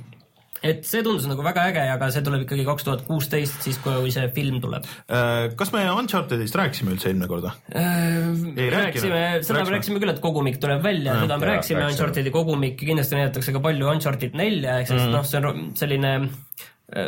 Et 0.63 0.87
see 0.87 1.03
tundus 1.05 1.27
nagu 1.31 1.45
väga 1.45 1.67
äge, 1.71 1.85
aga 1.95 2.11
see 2.15 2.25
tuleb 2.27 2.45
ikkagi 2.47 2.67
kaks 2.69 2.87
tuhat 2.87 3.05
kuusteist, 3.07 3.61
siis 3.65 3.79
kui 3.83 4.13
see 4.15 4.29
film 4.37 4.61
tuleb. 4.63 4.87
Äh, 5.11 5.51
kas 5.59 5.73
me 5.75 5.85
Unchartedist 5.93 6.57
rääkisime 6.59 6.95
üldse 6.97 7.11
eelmine 7.11 7.31
kord 7.31 7.49
või? 7.49 7.55
Ei 7.73 8.69
rääkinud. 8.71 8.77
rääkisime, 8.79 9.23
seda 9.43 9.59
Rääkisime. 9.59 9.65
me 9.65 9.77
rääkisime 9.77 10.03
küll, 10.03 10.15
et 10.15 10.23
kogumik 10.25 10.61
tuleb 10.63 10.85
välja, 10.85 11.19
seda 11.23 11.39
me 11.39 11.51
rääkisime, 11.51 11.83
rääkisime. 11.83 11.89
Unchartedi 11.93 12.35
kogumik 12.35 12.79
kindlasti 12.81 13.19
näidatakse 13.19 13.55
ka 13.55 13.65
palju 13.65 13.91
Uncharted 13.93 14.39
nelja, 14.39 14.79
ehk 14.83 14.93
siis 14.93 15.03
mm. 15.03 15.17
noh, 15.17 15.27
see 15.29 15.43
on 15.43 15.65
selline 15.79 16.13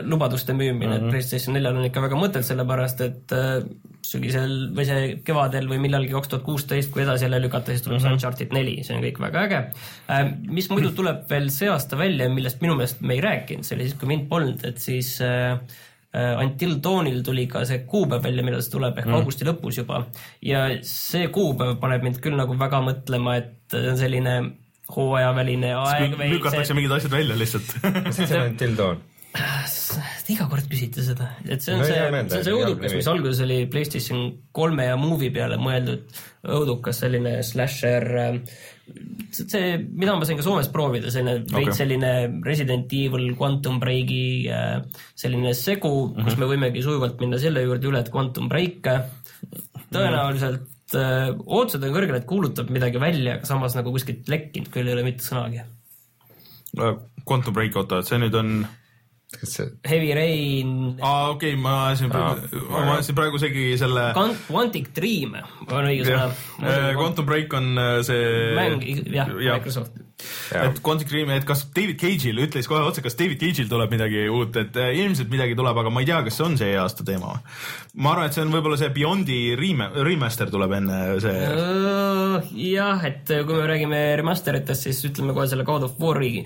lubaduste 0.05 0.53
müümine 0.53 0.87
mm, 0.87 0.93
-hmm. 0.93 1.05
et 1.05 1.11
PlayStation 1.11 1.55
neljal 1.55 1.77
on 1.77 1.85
ikka 1.85 2.03
väga 2.03 2.17
mõtet, 2.17 2.47
sellepärast 2.47 3.01
et 3.05 3.33
äh, 3.37 3.65
sügisel 4.05 4.55
või 4.77 4.87
see 4.89 5.07
kevadel 5.25 5.69
või 5.69 5.81
millalgi 5.83 6.13
kaks 6.13 6.31
tuhat 6.33 6.45
kuusteist, 6.47 6.93
kui 6.93 7.05
edasi 7.05 7.27
jälle 7.27 7.41
lükata, 7.43 7.73
siis 7.73 7.85
tuleb 7.85 8.01
mm 8.01 8.07
-hmm. 8.07 8.19
Uncharted 8.19 8.53
neli, 8.57 8.77
see 8.85 8.97
on 8.97 9.05
kõik 9.05 9.21
väga 9.21 9.45
äge. 9.45 9.61
mis 10.49 10.71
muidu 10.71 10.93
tuleb 10.97 11.25
veel 11.31 11.51
see 11.51 11.69
aasta 11.69 11.99
välja, 11.99 12.29
millest 12.29 12.61
minu 12.61 12.77
meelest 12.77 13.01
me 13.01 13.15
ei 13.15 13.21
rääkinud, 13.21 13.65
see 13.65 13.77
oli 13.77 13.89
siis, 13.89 13.99
kui 14.01 14.09
mind 14.09 14.29
polnud, 14.29 14.65
et 14.65 14.79
siis 14.79 15.21
äh, 15.21 15.53
äh, 16.17 16.43
Until 16.45 16.77
Dawnil 16.83 17.23
tuli 17.23 17.47
ka 17.47 17.65
see 17.65 17.79
kuupäev 17.79 18.23
välja, 18.23 18.45
millal 18.45 18.63
see 18.63 18.73
tuleb 18.73 18.99
ehk 18.99 19.07
mm. 19.07 19.15
augusti 19.21 19.45
lõpus 19.45 19.79
juba 19.79 20.05
ja 20.43 20.69
see 20.83 21.29
kuupäev 21.29 21.77
paneb 21.81 22.03
mind 22.03 22.21
küll 22.21 22.37
nagu 22.37 22.57
väga 22.59 22.81
mõtlema, 22.81 23.37
et 23.37 23.57
see 23.71 23.91
on 23.91 23.99
selline 23.99 24.37
hooajaväline 24.95 25.73
aeg 25.81 26.21
lükatakse 26.29 26.77
mingid 26.77 26.93
asjad 26.93 27.13
välja 27.13 27.37
lihtsalt 27.41 27.77
mis 28.09 28.21
asi 28.21 28.35
on 28.37 28.51
Until 28.51 28.77
Dawn? 28.77 29.14
Iga 30.31 30.47
kord 30.49 30.69
küsite 30.71 31.03
seda, 31.05 31.27
et 31.51 31.63
see 31.63 31.75
on 31.75 31.83
No 31.83 31.85
no, 31.85 31.89
see, 31.91 31.97
see 32.31 32.39
on 32.39 32.45
see 32.47 32.55
õudukas, 32.55 32.93
mis 32.97 33.09
alguses 33.11 33.41
oli 33.45 33.57
Playstation 33.71 34.21
kolme 34.57 34.87
ja 34.87 34.95
Move'i 35.01 35.31
peale 35.35 35.59
mõeldud 35.61 36.21
õudukas, 36.55 37.01
selline 37.03 37.35
slasher. 37.45 38.07
see, 39.35 39.75
mida 39.83 40.15
ma 40.15 40.29
sain 40.29 40.39
ka 40.39 40.45
Soomes 40.47 40.71
proovida, 40.73 41.11
selline 41.13 41.43
veits 41.43 41.73
Okei. 41.73 41.79
selline 41.81 42.13
Resident 42.47 42.93
Evil, 42.97 43.33
Quantum 43.39 43.81
Breaki 43.83 44.47
äh, 44.53 44.79
selline 45.19 45.55
segu 45.55 45.91
mm, 45.91 46.15
-hmm. 46.15 46.29
kus 46.29 46.39
me 46.39 46.49
võimegi 46.53 46.85
sujuvalt 46.85 47.21
minna 47.21 47.41
selle 47.41 47.65
juurde 47.65 47.91
üle, 47.91 48.05
et 48.05 48.13
Quantum 48.15 48.49
Break 48.49 48.87
äh, 48.87 49.03
tõenäoliselt 49.91 50.95
äh, 50.95 51.35
ootused 51.35 51.83
on 51.83 51.97
kõrgel, 51.97 52.21
et 52.21 52.29
kuulutab 52.29 52.71
midagi 52.71 53.03
välja, 53.03 53.41
aga 53.41 53.51
samas 53.51 53.75
nagu 53.75 53.93
kuskilt 53.93 54.29
lekkinud 54.29 54.71
küll 54.71 54.89
ei 54.89 54.95
ole 54.95 55.05
mitte 55.11 55.27
sõnagi. 55.27 55.67
Quantum 57.25 57.55
Break, 57.55 57.77
oota, 57.77 58.03
see 58.03 58.19
nüüd 58.21 58.35
on 58.37 58.65
see, 59.43 59.67
Heavy 59.89 60.15
Rain, 60.17 60.73
aa 61.03 61.31
okei 61.35 61.55
okay,, 61.55 61.61
ma 61.61 61.75
ajasin 61.91 62.13
praegu, 62.13 62.63
ma 62.71 62.85
ajasin 62.97 63.19
praegu 63.19 63.41
segi 63.43 63.67
selle 63.81 64.11
Quantic 64.15 64.93
Dream 64.97 65.37
on 65.39 65.89
õige 65.91 66.07
sõna 66.09 66.27
jah, 66.29 66.95
Quantum 66.99 67.27
Break 67.29 67.55
on 67.59 67.79
äh, 67.79 68.01
see 68.07 68.25
mäng, 68.57 68.83
jah, 69.13 69.31
jah. 69.43 69.59
Microsoft. 69.59 69.97
et 70.59 70.81
Quantic 70.85 71.11
Dream, 71.11 71.31
et 71.35 71.47
kas 71.49 71.65
David 71.75 71.99
Cage'il, 72.01 72.41
ütles 72.47 72.69
kohe 72.71 72.83
otse, 72.87 73.03
kas 73.05 73.19
David 73.19 73.41
Cage'il 73.43 73.71
tuleb 73.71 73.95
midagi 73.95 74.27
uut, 74.33 74.57
et 74.61 74.77
äh, 74.81 74.93
ilmselt 75.03 75.33
midagi 75.33 75.57
tuleb, 75.59 75.81
aga 75.83 75.93
ma 75.93 76.05
ei 76.05 76.11
tea, 76.11 76.21
kas 76.27 76.39
see 76.39 76.47
on 76.47 76.59
see 76.61 76.75
aasta 76.81 77.07
teema. 77.07 77.35
ma 77.95 78.13
arvan, 78.15 78.29
et 78.29 78.37
see 78.37 78.45
on 78.45 78.53
võib-olla 78.55 78.79
see 78.81 78.93
Beyondi 78.95 79.41
rema-, 79.61 79.91
remaster 80.07 80.53
tuleb 80.53 80.77
enne 80.81 81.01
see, 81.25 81.49
jah, 82.75 83.09
et 83.11 83.35
kui 83.35 83.59
me 83.59 83.67
räägime 83.71 84.05
remasteritest, 84.23 84.89
siis 84.89 85.03
ütleme 85.11 85.37
kohe 85.37 85.49
selle 85.51 85.67
God 85.67 85.89
of 85.89 85.99
War'i 86.03 86.45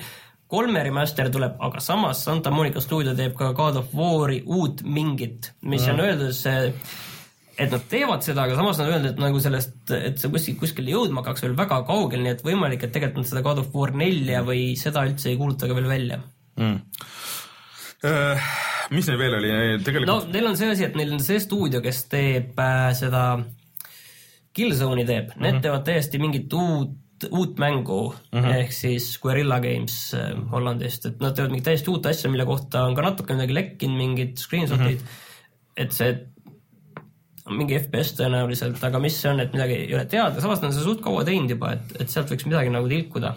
kolme 0.48 0.82
remaster 0.84 1.28
tuleb, 1.32 1.58
aga 1.60 1.80
samas 1.84 2.22
Santa 2.24 2.50
Monica 2.54 2.80
stuudio 2.80 3.12
teeb 3.16 3.36
ka 3.36 3.52
God 3.56 3.82
of 3.82 3.92
War'i 3.96 4.40
uut 4.46 4.82
mingit, 4.84 5.52
mis 5.68 5.84
on 5.92 6.00
öeldud 6.00 6.32
see 6.36 6.72
et 7.58 7.72
nad 7.74 7.84
teevad 7.90 8.22
seda, 8.22 8.44
aga 8.46 8.56
samas 8.58 8.78
nad 8.78 8.92
öelnud, 8.92 9.10
et 9.12 9.20
nagu 9.20 9.40
sellest, 9.42 9.74
et 9.90 10.20
see 10.20 10.30
kuskil, 10.30 10.56
kuskile 10.60 10.94
jõudma 10.94 11.24
hakkaks 11.24 11.44
veel 11.44 11.56
väga 11.58 11.80
kaugel, 11.88 12.22
nii 12.22 12.36
et 12.36 12.44
võimalik, 12.46 12.84
et 12.86 12.94
tegelikult 12.94 13.24
nad 13.24 13.30
seda 13.32 13.42
God 13.46 13.62
of 13.64 13.74
War 13.74 13.92
nelja 13.98 14.44
või 14.46 14.62
seda 14.78 15.02
üldse 15.08 15.32
ei 15.32 15.38
kuuluta 15.40 15.68
ka 15.68 15.76
veel 15.78 15.90
välja. 15.90 16.20
mm.. 16.60 16.76
mis 18.94 19.10
neil 19.10 19.18
veel 19.18 19.38
oli, 19.40 19.50
no 19.50 19.82
tegelikult 19.84 20.30
neil 20.34 20.50
on 20.52 20.58
see 20.60 20.70
asi, 20.70 20.86
et 20.86 20.98
neil 20.98 21.16
on 21.16 21.24
see 21.24 21.42
stuudio, 21.42 21.82
kes 21.84 22.04
teeb 22.12 22.62
äh, 22.62 22.92
seda 22.98 23.24
Killzone'i 24.54 25.04
teeb 25.06 25.26
mm, 25.26 25.34
-hmm. 25.34 25.42
need 25.44 25.62
teevad 25.66 25.84
täiesti 25.86 26.22
mingit 26.22 26.54
uut, 26.54 26.94
uut 27.30 27.58
mängu 27.58 28.14
mm 28.32 28.38
-hmm. 28.38 28.56
ehk 28.56 28.72
siis 28.72 29.18
Guerilla 29.22 29.60
Games 29.60 30.14
äh, 30.14 30.34
Hollandist, 30.50 31.06
et 31.06 31.20
nad 31.20 31.34
teevad 31.34 31.50
mingit 31.50 31.64
täiesti 31.64 31.90
uut 31.90 32.06
asja, 32.06 32.30
mille 32.30 32.44
kohta 32.46 32.84
on 32.84 32.94
ka 32.94 33.02
natuke 33.02 33.34
midagi 33.34 33.54
lekkinud, 33.54 33.96
mingid 33.96 34.36
screenshot'id 34.38 35.00
mm, 35.00 35.06
-hmm. 35.06 35.76
et 35.76 35.92
see 35.92 36.26
on 37.46 37.56
mingi 37.56 37.78
FPS 37.80 38.12
tõenäoliselt, 38.18 38.82
aga 38.84 39.00
mis 39.02 39.16
see 39.22 39.30
on, 39.30 39.40
et 39.40 39.52
midagi 39.52 39.80
ei 39.86 39.94
ole 39.94 40.04
teada, 40.04 40.40
samas 40.40 40.60
nad 40.60 40.68
on 40.68 40.76
seda 40.76 40.84
suht 40.84 41.00
kaua 41.04 41.24
teinud 41.24 41.50
juba, 41.50 41.72
et, 41.72 41.96
et 42.02 42.12
sealt 42.12 42.30
võiks 42.32 42.46
midagi 42.46 42.72
nagu 42.74 42.88
tilkuda. 42.88 43.34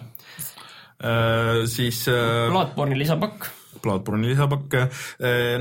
äh, 1.02 1.64
siis 1.66 2.04
äh, 2.08 2.48
Bloodborne'i 2.50 2.98
lisapakk, 2.98 3.48
Bloodborne'i 3.82 4.32
lisapakk, 4.32 4.76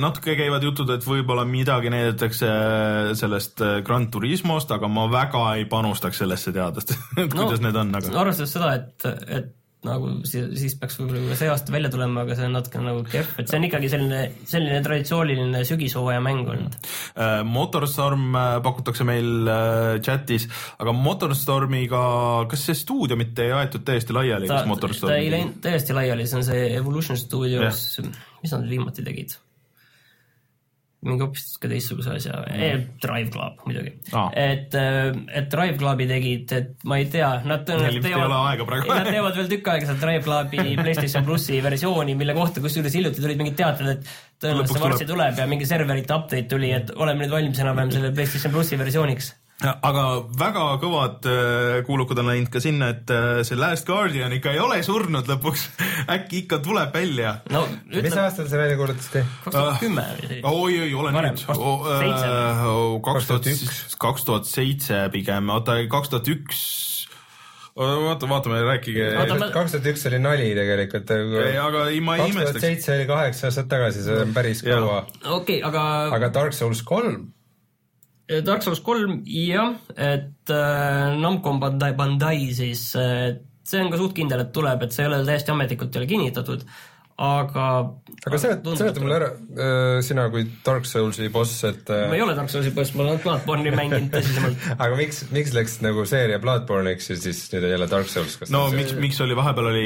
natuke 0.01 0.36
käivad 0.39 0.63
jutud, 0.65 0.89
et 0.93 1.05
võib-olla 1.05 1.45
midagi 1.47 1.91
näidatakse 1.93 2.47
äh, 2.47 3.13
sellest 3.17 3.61
äh, 3.65 3.80
Gran 3.86 4.09
Turismost, 4.11 4.72
aga 4.76 4.89
ma 4.91 5.07
väga 5.11 5.45
ei 5.57 5.65
panustaks 5.69 6.22
sellesse 6.24 6.53
teades, 6.55 6.89
et 6.91 7.34
No, 7.34 7.47
kuidas 7.47 7.63
need 7.63 7.78
on, 7.78 7.93
aga 7.97 8.13
arvestades 8.24 8.55
seda, 8.55 8.74
et, 8.78 9.09
et 9.28 9.51
nagu 9.86 10.12
siis, 10.30 10.76
peaks 10.78 11.00
võib-olla 11.00 11.24
juba 11.24 11.38
see 11.40 11.50
aasta 11.50 11.74
välja 11.74 11.90
tulema, 11.94 12.22
aga 12.26 12.38
see 12.38 12.48
on 12.48 12.56
natuke 12.58 12.82
nagu 12.84 13.02
kehv, 13.08 13.34
et 13.42 13.50
see 13.50 13.58
on 13.58 13.66
ikkagi 13.66 13.90
selline, 13.90 14.22
selline 14.50 14.82
traditsiooniline 14.86 15.64
sügishooaja 15.68 16.22
mäng 16.24 16.50
olnud. 16.54 16.78
Äh, 17.16 17.42
Motorstorm 17.48 18.28
äh, 18.38 18.56
pakutakse 18.66 19.08
meil 19.08 19.50
äh, 19.50 19.98
chatis, 20.06 20.48
aga 20.82 20.94
Motorstormiga, 20.96 22.02
kas 22.52 22.68
see 22.70 22.78
stuudio 22.78 23.18
mitte 23.20 23.48
ei 23.48 23.56
aetud 23.58 23.86
täiesti 23.88 24.16
laiali, 24.18 24.50
ta 24.52 24.60
kas, 24.60 24.68
ta 24.68 24.74
Motorstorm 24.76 25.16
ei? 25.18 25.32
läinud 25.34 25.62
täiesti 25.66 25.98
laiali, 25.98 26.30
see 26.30 26.42
on 26.42 26.50
see 26.52 26.68
Evolution 26.76 27.18
Studios, 27.18 27.88
mis 28.44 28.54
nad 28.54 28.70
viimati 28.70 29.06
tegid? 29.08 29.40
Mingi 31.02 31.26
hoopis 31.26 31.45
teistsuguse 31.64 32.12
asja 32.14 32.39
mm., 32.43 32.84
Drive 33.02 33.32
Club 33.34 33.64
muidugi 33.66 33.93
Aa. 34.14 34.28
et, 34.38 34.76
et 34.78 35.47
Drive 35.49 35.80
Clubi 35.82 36.06
tegid, 36.10 36.54
et 36.54 36.86
ma 36.86 36.99
ei 37.02 37.08
tea, 37.10 37.30
nad 37.49 37.66
aega 38.52 38.68
praegu. 38.70 38.91
Nad 38.91 39.10
teevad 39.10 39.39
veel 39.39 39.49
tükk 39.56 39.72
aega 39.74 39.89
seda 39.89 40.04
Drive 40.04 40.26
Clubi 40.28 40.66
PlayStation 40.84 41.26
plussi 41.26 41.58
versiooni, 41.66 42.18
mille 42.20 42.38
kohta 42.38 42.62
kusjuures 42.62 42.97
hiljuti 42.99 43.24
tulid 43.24 43.41
mingid 43.41 43.58
teated, 43.58 43.95
et 43.95 44.12
tõenäoliselt 44.41 44.78
see 44.78 44.86
varsti 44.86 45.10
tuleb 45.10 45.41
ja 45.41 45.47
mingi 45.49 45.70
serverite 45.70 46.18
update 46.18 46.49
tuli, 46.54 46.70
et 46.78 46.93
oleme 46.93 47.26
nüüd 47.26 47.34
valmis 47.34 47.66
enam-vähem 47.66 47.95
selle 47.97 48.14
PlayStation 48.14 48.54
plussi 48.54 48.78
versiooniks. 48.82 49.34
Aga 49.62 50.03
väga 50.38 50.64
kõvad 50.82 51.28
äh, 51.30 51.82
kuulukad 51.86 52.22
on 52.22 52.30
läinud 52.32 52.49
ka 52.53 52.62
sinna, 52.64 52.91
et 52.95 53.12
äh, 53.14 53.41
see 53.47 53.59
Last 53.59 53.88
Guardian 53.89 54.34
ikka 54.34 54.55
ei 54.55 54.62
ole 54.62 54.80
surnud 54.86 55.30
lõpuks, 55.30 55.68
äkki 56.16 56.43
ikka 56.45 56.62
tuleb 56.66 56.93
välja. 56.95 57.38
no 57.53 57.64
mis 57.86 58.01
ütleme 58.01 58.24
aastal 58.26 58.49
see 58.49 58.62
välja 58.62 58.80
kuulutati? 58.80 59.24
kaks 59.45 59.57
tuhat 59.57 59.82
kümme 59.84 60.05
või 60.18 60.30
see 60.32 60.39
oi, 60.51 60.80
oi, 60.86 60.93
ole 60.97 61.14
nüüd. 61.16 61.43
kaks 63.05 63.30
tuhat 63.30 63.49
seitse. 63.49 63.97
kaks 64.01 64.30
tuhat, 64.30 64.49
seitse 64.49 65.03
pigem, 65.14 65.51
oota 65.53 65.78
kaks 65.91 66.14
tuhat 66.14 66.32
üks. 66.34 66.64
vaata, 67.78 68.28
vaatame, 68.30 68.64
rääkige. 68.68 69.12
Kaks 69.53 69.76
tuhat 69.78 69.91
üks 69.93 70.07
oli 70.09 70.22
nali 70.24 70.49
tegelikult. 70.57 71.14
aga 71.68 71.86
ei, 71.91 72.01
ma 72.01 72.18
ei 72.18 72.26
kaks 72.26 72.34
tuhat 72.34 72.49
imestaks. 72.49 72.66
seitse 72.66 72.95
oli 72.97 73.05
kaheksa 73.14 73.51
aastat 73.51 73.70
tagasi, 73.72 74.07
see 74.07 74.18
on 74.26 74.34
päris 74.34 74.66
kaua. 74.66 75.03
okei 75.22 75.62
okay,, 75.62 75.62
aga 75.70 75.86
aga 76.18 76.34
Dark 76.34 76.57
Souls 76.57 76.82
kolm, 76.88 77.30
Dark 78.45 78.63
Souls 78.63 78.80
kolm 78.86 79.22
jah, 79.28 79.74
et 79.97 80.51
äh, 80.53 81.15
Namco 81.19 81.53
Bandai, 81.59 81.91
Bandai 81.97 82.51
siis 82.55 82.91
äh, 82.95 83.39
see 83.67 83.82
on 83.84 83.91
ka 83.91 83.99
suht 83.99 84.15
kindel, 84.17 84.43
et 84.45 84.53
tuleb, 84.55 84.84
et 84.84 84.95
see 84.95 85.05
ei 85.05 85.11
ole 85.11 85.22
täiesti 85.28 85.53
ametlikult 85.53 85.95
ei 85.95 86.03
ole 86.03 86.09
kinnitatud, 86.09 86.65
aga 87.18 87.66
aga 88.22 88.38
seleta, 88.38 88.76
seleta 88.78 89.01
mulle 89.01 89.16
ära, 89.18 89.30
sina 90.05 90.28
kui 90.34 90.43
Dark 90.66 90.86
Soulsi 90.86 91.30
boss, 91.34 91.64
et 91.66 91.89
äh, 91.89 92.05
ma 92.09 92.18
ei 92.18 92.22
ole 92.22 92.36
Dark 92.38 92.51
Soulsi 92.53 92.74
poiss, 92.76 92.93
ma 92.93 93.05
olen 93.05 93.20
Bloodborne'i 93.24 93.74
mänginud 93.74 94.12
tõsisemalt. 94.14 94.68
aga 94.84 94.99
miks, 94.99 95.24
miks 95.34 95.55
läks 95.55 95.80
nagu 95.82 96.05
seeria 96.09 96.38
Bloodborne'iks 96.43 97.09
ja 97.09 97.18
siis 97.18 97.41
nüüd 97.53 97.66
jälle 97.72 97.88
Dark 97.89 98.12
Souls? 98.12 98.38
no 98.53 98.68
miks, 98.76 98.93
miks 99.01 99.22
oli 99.26 99.38
vahepeal 99.38 99.72
oli 99.72 99.86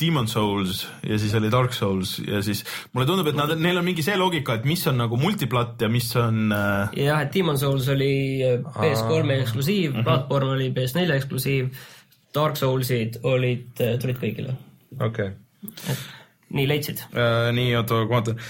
Demon 0.00 0.30
Souls 0.30 0.84
ja 1.06 1.18
siis 1.18 1.34
oli 1.38 1.50
Dark 1.52 1.74
Souls 1.76 2.16
ja 2.22 2.42
siis 2.46 2.62
mulle 2.94 3.08
tundub, 3.10 3.32
et 3.32 3.38
nad, 3.38 3.56
neil 3.58 3.82
on 3.82 3.86
mingi 3.86 4.04
see 4.06 4.14
loogika, 4.20 4.60
et 4.60 4.68
mis 4.68 4.86
on 4.90 5.00
nagu 5.02 5.18
multiplat 5.20 5.82
ja 5.82 5.90
mis 5.90 6.06
on 6.20 6.54
äh, 6.54 6.94
jah, 7.02 7.24
et 7.26 7.34
Demon 7.34 7.58
Souls 7.58 7.90
oli 7.90 8.12
äh, 8.46 8.62
PS3 8.78 9.40
eksklusiiv, 9.40 9.98
Bloodborne 10.04 10.54
oli 10.54 10.70
PS4 10.76 11.18
eksklusiiv, 11.18 11.74
Dark 12.34 12.58
Soulsid 12.60 13.18
olid, 13.26 13.74
tulid 13.74 14.22
kõigile. 14.22 14.54
okei, 15.02 15.32
nii 16.56 16.68
leidsid? 16.68 17.06
äh, 17.14 17.50
nii, 17.56 17.74
oota, 17.80 18.02
ma 18.04 18.18
vaatan, 18.18 18.40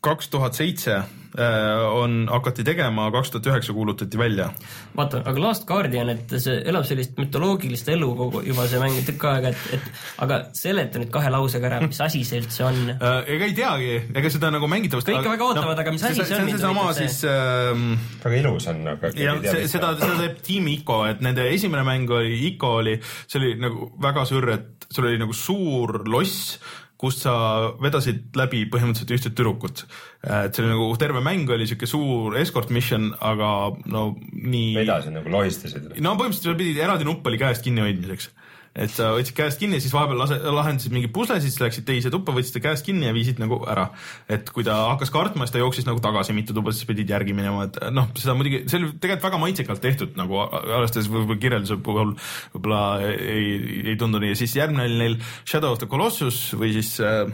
kaks 0.00 0.30
tuhat 0.32 0.56
seitse 0.56 0.94
äh, 0.96 1.92
on, 1.92 2.24
hakati 2.30 2.64
tegema, 2.64 3.10
kaks 3.12 3.30
tuhat 3.34 3.48
üheksa 3.50 3.74
kuulutati 3.76 4.18
välja. 4.18 4.48
vaata, 4.96 5.20
aga 5.28 5.42
Last 5.42 5.66
Guardian, 5.68 6.08
et 6.14 6.32
see 6.40 6.56
elab 6.70 6.86
sellist 6.88 7.18
mütoloogilist 7.20 7.90
elu 7.92 8.08
kogu 8.16 8.40
juba 8.46 8.64
see 8.70 8.80
mäng 8.80 8.96
tükk 9.04 9.26
aega, 9.28 9.52
et, 9.52 9.76
et 9.76 10.24
aga 10.24 10.40
seleta 10.56 11.02
nüüd 11.02 11.12
kahe 11.12 11.32
lausega 11.32 11.68
ära, 11.68 11.82
mis 11.84 12.00
asi 12.00 12.24
see 12.24 12.40
üldse 12.42 12.66
on. 12.68 12.80
Äh, 13.00 13.22
ega 13.34 13.46
ei 13.48 13.54
teagi, 13.56 13.92
ega 14.18 14.30
seda 14.32 14.50
nagu 14.52 14.66
mängitavast. 14.70 15.08
Kõik 15.08 15.24
väga 15.24 15.46
ootavad, 15.46 15.78
aga 15.82 15.92
mis 15.94 16.02
asi 16.04 16.20
see 16.20 16.24
on, 16.24 16.28
see 16.30 16.40
on 16.42 16.50
seesama 16.52 16.82
see. 16.96 17.06
siis 17.08 17.28
ähm, 17.30 17.86
väga 18.24 18.40
ilus 18.42 18.66
on, 18.72 18.82
aga 18.92 19.12
ja 19.16 19.36
see, 19.44 19.64
seda, 19.70 19.94
seda 20.00 20.18
teeb 20.20 20.42
tiim 20.44 20.68
Ico, 20.72 21.00
et 21.08 21.22
nende 21.24 21.46
esimene 21.52 21.84
mäng 21.86 22.12
oli, 22.12 22.36
Ico 22.50 22.74
oli, 22.82 22.98
see 23.24 23.40
oli 23.40 23.54
nagu 23.62 23.90
väga 24.02 24.26
sürr, 24.28 24.52
et 24.56 24.88
sul 24.90 25.08
oli 25.08 25.20
nagu 25.22 25.36
suur 25.36 26.02
loss, 26.10 26.58
kust 27.00 27.24
sa 27.24 27.34
vedasid 27.80 28.36
läbi 28.36 28.66
põhimõtteliselt 28.68 29.14
ühte 29.16 29.32
tüdrukut. 29.32 29.86
et 30.20 30.52
see 30.54 30.64
oli 30.64 30.74
nagu 30.74 30.88
terve 31.00 31.22
mäng 31.24 31.48
oli 31.48 31.68
siuke 31.68 31.88
suur 31.88 32.36
escort 32.40 32.72
mission, 32.76 33.10
aga 33.24 33.72
no 33.88 34.04
nii. 34.32 34.74
vedasid 34.76 35.16
nagu 35.16 35.32
lohistasid. 35.32 35.88
no 36.04 36.16
põhimõtteliselt 36.20 36.52
sa 36.52 36.58
pidid, 36.60 36.82
eraldi 36.84 37.08
nupp 37.08 37.26
oli 37.26 37.40
käest 37.40 37.64
kinnihoidmiseks. 37.64 38.30
Et 38.74 38.92
sa 38.94 39.10
võtsid 39.16 39.34
käest 39.34 39.58
kinni 39.60 39.80
siis 39.82 39.92
vahepeal 39.94 40.20
lase, 40.22 40.38
lahendasid 40.44 40.94
mingi 40.94 41.10
pusle, 41.12 41.40
siis 41.42 41.58
läksid 41.60 41.86
teise 41.88 42.12
tuppa, 42.12 42.34
võtsid 42.36 42.54
ta 42.56 42.62
käest 42.68 42.86
kinni 42.86 43.08
ja 43.08 43.14
viisid 43.16 43.40
nagu 43.42 43.60
ära. 43.70 43.88
et 44.30 44.50
kui 44.54 44.64
ta 44.66 44.76
hakkas 44.92 45.10
kartma, 45.10 45.46
siis 45.46 45.56
ta 45.56 45.62
jooksis 45.62 45.88
nagu 45.88 46.02
tagasi 46.04 46.36
mitu 46.36 46.54
tuba, 46.54 46.72
siis 46.72 46.86
pidid 46.86 47.10
järgi 47.10 47.34
minema, 47.36 47.66
et 47.66 47.80
noh, 47.94 48.10
seda 48.14 48.36
muidugi, 48.38 48.62
see 48.70 48.78
oli 48.78 48.92
tegelikult 48.96 49.26
väga 49.26 49.42
maitsekalt 49.42 49.82
tehtud 49.82 50.18
nagu 50.20 50.38
arvestades 50.46 51.10
võib-olla 51.10 51.42
kirjelduse 51.42 51.80
puhul 51.82 52.14
võib-olla 52.54 52.82
ei, 53.10 53.54
ei 53.92 53.96
tundu 54.00 54.22
nii 54.22 54.34
ja 54.34 54.42
siis 54.42 54.54
järgmine 54.58 54.86
oli 54.86 55.00
neil 55.02 55.18
Shadow 55.42 55.74
of 55.74 55.82
the 55.82 55.90
Colossus 55.90 56.42
või 56.54 56.74
siis 56.78 56.94
äh, 57.02 57.26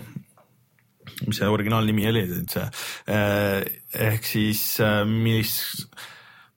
mis 1.26 1.38
see 1.40 1.48
originaalnimi 1.48 2.08
oli 2.10 2.26
üldse, 2.26 2.66
ehk 3.06 4.26
siis 4.26 4.62
äh, 4.84 5.02
mis, 5.08 5.54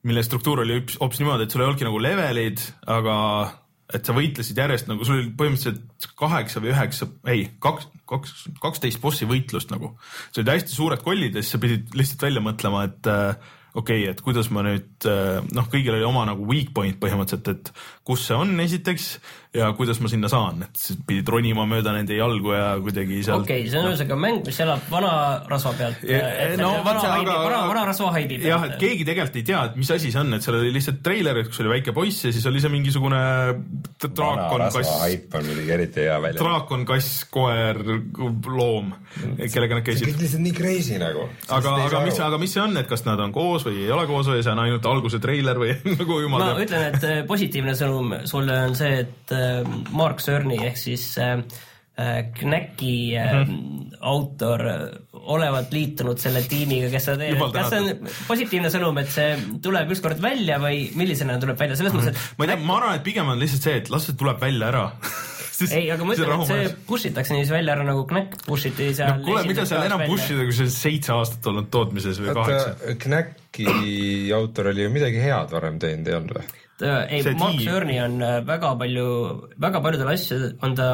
mille 0.07 0.23
struktuur 0.25 0.63
oli 0.63 0.81
hoopis 0.99 1.21
niimoodi, 1.21 1.45
et 1.45 1.53
sul 1.53 1.63
ei 1.63 1.69
olnudki 1.69 1.87
nagu 1.87 2.01
levelid, 2.03 2.63
aga 2.89 3.17
et 3.93 4.05
sa 4.05 4.13
võitlesid 4.13 4.59
järjest 4.59 4.89
nagu 4.89 5.05
sul 5.05 5.17
oli 5.17 5.31
põhimõtteliselt 5.37 6.09
kaheksa 6.19 6.61
või 6.61 6.73
üheksa, 6.73 7.07
ei 7.31 7.45
kaks, 7.63 7.87
kaks, 8.09 8.35
kaksteist 8.61 9.01
bossi 9.01 9.27
võitlust 9.29 9.73
nagu. 9.73 9.95
see 10.29 10.43
olid 10.43 10.53
hästi 10.53 10.75
suured 10.75 11.05
kollid 11.05 11.35
ja 11.35 11.43
siis 11.43 11.55
sa 11.55 11.61
pidid 11.61 11.95
lihtsalt 11.97 12.27
välja 12.27 12.43
mõtlema, 12.45 12.85
et 12.89 13.09
äh, 13.09 13.49
okei 13.73 14.03
okay,, 14.03 14.13
et 14.13 14.21
kuidas 14.25 14.51
ma 14.53 14.63
nüüd 14.65 15.09
äh, 15.09 15.39
noh, 15.55 15.69
kõigil 15.73 15.97
oli 15.97 16.05
oma 16.05 16.27
nagu 16.29 16.45
weak 16.49 16.73
point 16.75 16.99
põhimõtteliselt, 17.01 17.49
et 17.49 17.73
kus 18.05 18.27
see 18.29 18.37
on 18.37 18.53
esiteks 18.61 19.15
ja 19.55 19.71
kuidas 19.73 19.97
ma 19.97 20.09
sinna 20.11 20.29
saan, 20.29 20.59
et 20.67 20.77
siis 20.77 20.99
pidid 21.07 21.25
ronima 21.33 21.63
mööda 21.65 21.89
nende 21.95 22.13
jalgu 22.13 22.51
ja 22.53 22.75
kuidagi 22.85 23.23
seal 23.25 23.41
okei 23.41 23.63
okay,, 23.63 23.71
see 23.71 23.79
on 23.81 23.87
ühesõnaga 23.89 24.17
mäng, 24.21 24.43
mis 24.45 24.59
elab 24.61 24.83
vana 24.91 25.13
rasva 25.49 25.71
pealt. 25.79 26.03
Ja- 26.05 26.51
no 26.59 26.69
vana 26.85 27.01
see- 27.01 27.09
haidi, 27.15 27.31
aga- 27.33 27.45
vana, 27.47 27.61
vana 27.71 27.85
rasva 27.89 28.11
haidi 28.13 28.37
jah, 28.45 28.67
et 28.67 28.75
keegi 28.83 29.07
tegelikult 29.07 29.39
ei 29.41 29.45
tea, 29.47 29.63
et 29.71 29.79
mis 29.81 29.89
asi 29.95 30.11
see 30.13 30.21
on, 30.21 30.33
et 30.37 30.45
seal 30.45 30.59
oli 30.59 30.69
lihtsalt 30.75 31.01
treiler, 31.05 31.41
kus 31.47 31.63
oli 31.63 31.71
väike 31.73 31.95
poiss 31.97 32.27
ja 32.27 32.33
siis 32.35 32.45
oli 32.51 32.61
see 32.61 32.69
mingisugune 32.75 33.21
draakon, 34.05 34.65
kass, 34.75 34.91
haip 35.01 35.33
on 35.39 35.45
muidugi 35.49 35.73
eriti 35.79 36.05
hea 36.05 36.19
välja. 36.21 36.39
draakon, 36.43 36.85
kass, 36.85 37.25
koer, 37.33 37.81
loom, 38.45 38.93
kellega 39.49 39.79
nad 39.79 39.85
käisid 39.87 40.11
kõik 40.11 40.21
lihtsalt 40.27 40.45
nii 40.45 40.55
crazy 40.59 41.01
nagu. 41.01 41.25
aga, 41.49 41.73
aga 41.87 42.03
mis, 42.05 42.21
aga 42.29 42.37
mis 42.45 42.53
see 42.53 42.61
on, 42.63 42.77
et 42.83 42.87
kas 42.93 43.01
nad 43.09 43.19
on 43.25 43.33
koos 43.33 43.65
või 43.65 43.81
ei 43.87 43.91
ole 43.97 44.05
koos 44.09 44.29
või 44.29 44.43
see 44.45 44.53
on 44.53 44.61
ainult 44.67 44.85
alguse 44.93 45.19
treiler 45.23 45.57
või 45.57 45.73
nagu 45.97 46.21
jumal 46.21 46.45
ma 46.45 46.51
teab. 46.53 46.63
ütlen, 46.67 46.87
et 46.93 47.09
äh, 47.09 47.19
positiivne 47.29 47.73
sõnum 47.81 48.13
sulle 48.29 48.61
on 48.69 48.77
see, 48.77 49.01
et 49.07 49.35
Mark 49.95 50.21
Cerny 50.23 50.59
ehk 50.67 50.77
siis 50.79 51.05
äh, 51.21 51.39
äh, 51.99 52.19
Knacki 52.39 52.95
äh, 53.17 53.33
Mhm. 53.45 53.93
autor 53.99 54.61
äh, 54.67 54.83
olevat 55.11 55.73
liitunud 55.75 56.19
selle 56.21 56.41
tiimiga, 56.47 56.89
kes 56.93 57.09
seda 57.09 57.17
teeb 57.25 57.41
kas 57.53 57.71
see 57.73 57.81
on 57.83 58.13
positiivne 58.27 58.71
sõnum, 58.71 58.99
et 59.01 59.11
see 59.11 59.33
tuleb 59.63 59.91
ükskord 59.95 60.21
välja 60.23 60.59
või 60.63 60.85
millisena 60.97 61.35
tuleb 61.41 61.59
välja, 61.59 61.75
selles 61.79 61.95
mõttes, 61.95 62.13
et 62.13 62.37
ma 62.39 62.47
ei 62.47 62.53
tea, 62.53 62.61
ma 62.63 62.77
arvan, 62.79 62.95
et 63.01 63.03
pigem 63.03 63.27
on 63.33 63.41
lihtsalt 63.41 63.67
see, 63.67 63.81
et 63.81 63.91
las 63.91 64.07
see 64.07 64.15
tuleb 64.19 64.39
välja 64.41 64.71
ära. 64.71 64.85
ei, 65.67 65.89
aga 65.91 66.05
ma 66.07 66.15
ütlen, 66.15 66.31
et 66.39 66.47
see 66.47 66.69
push 66.87 67.09
itakse 67.09 67.35
niiviisi 67.35 67.51
välja 67.51 67.75
ära 67.75 67.83
nagu 67.87 68.05
Knack 68.07 68.39
push 68.45 68.69
iti 68.69 68.93
seal 68.95 69.11
no 69.17 69.25
kuule, 69.25 69.43
mida 69.49 69.65
seal 69.67 69.83
enam 69.89 70.05
push 70.07 70.31
ida, 70.31 70.45
kui 70.47 70.55
see 70.55 70.69
on 70.69 70.73
seitse 70.77 71.13
aastat 71.17 71.51
olnud 71.51 71.67
tootmises 71.73 72.21
või 72.23 72.35
kaheksa. 72.37 72.95
Knacki 73.03 73.67
autor 74.39 74.71
oli 74.71 74.87
ju 74.87 74.93
midagi 74.95 75.19
head 75.23 75.51
varem 75.51 75.81
teinud, 75.83 76.07
ei 76.07 76.19
olnud 76.21 76.39
või? 76.39 76.47
Ei 76.85 77.23
see, 77.25 77.35
Mark 77.39 77.59
Cerny 77.63 77.99
on 78.03 78.21
äh, 78.23 78.39
väga 78.47 78.75
palju, 78.79 79.09
väga 79.59 79.81
paljudel 79.83 80.13
asjadel 80.13 80.55
on 80.65 80.77
ta 80.77 80.89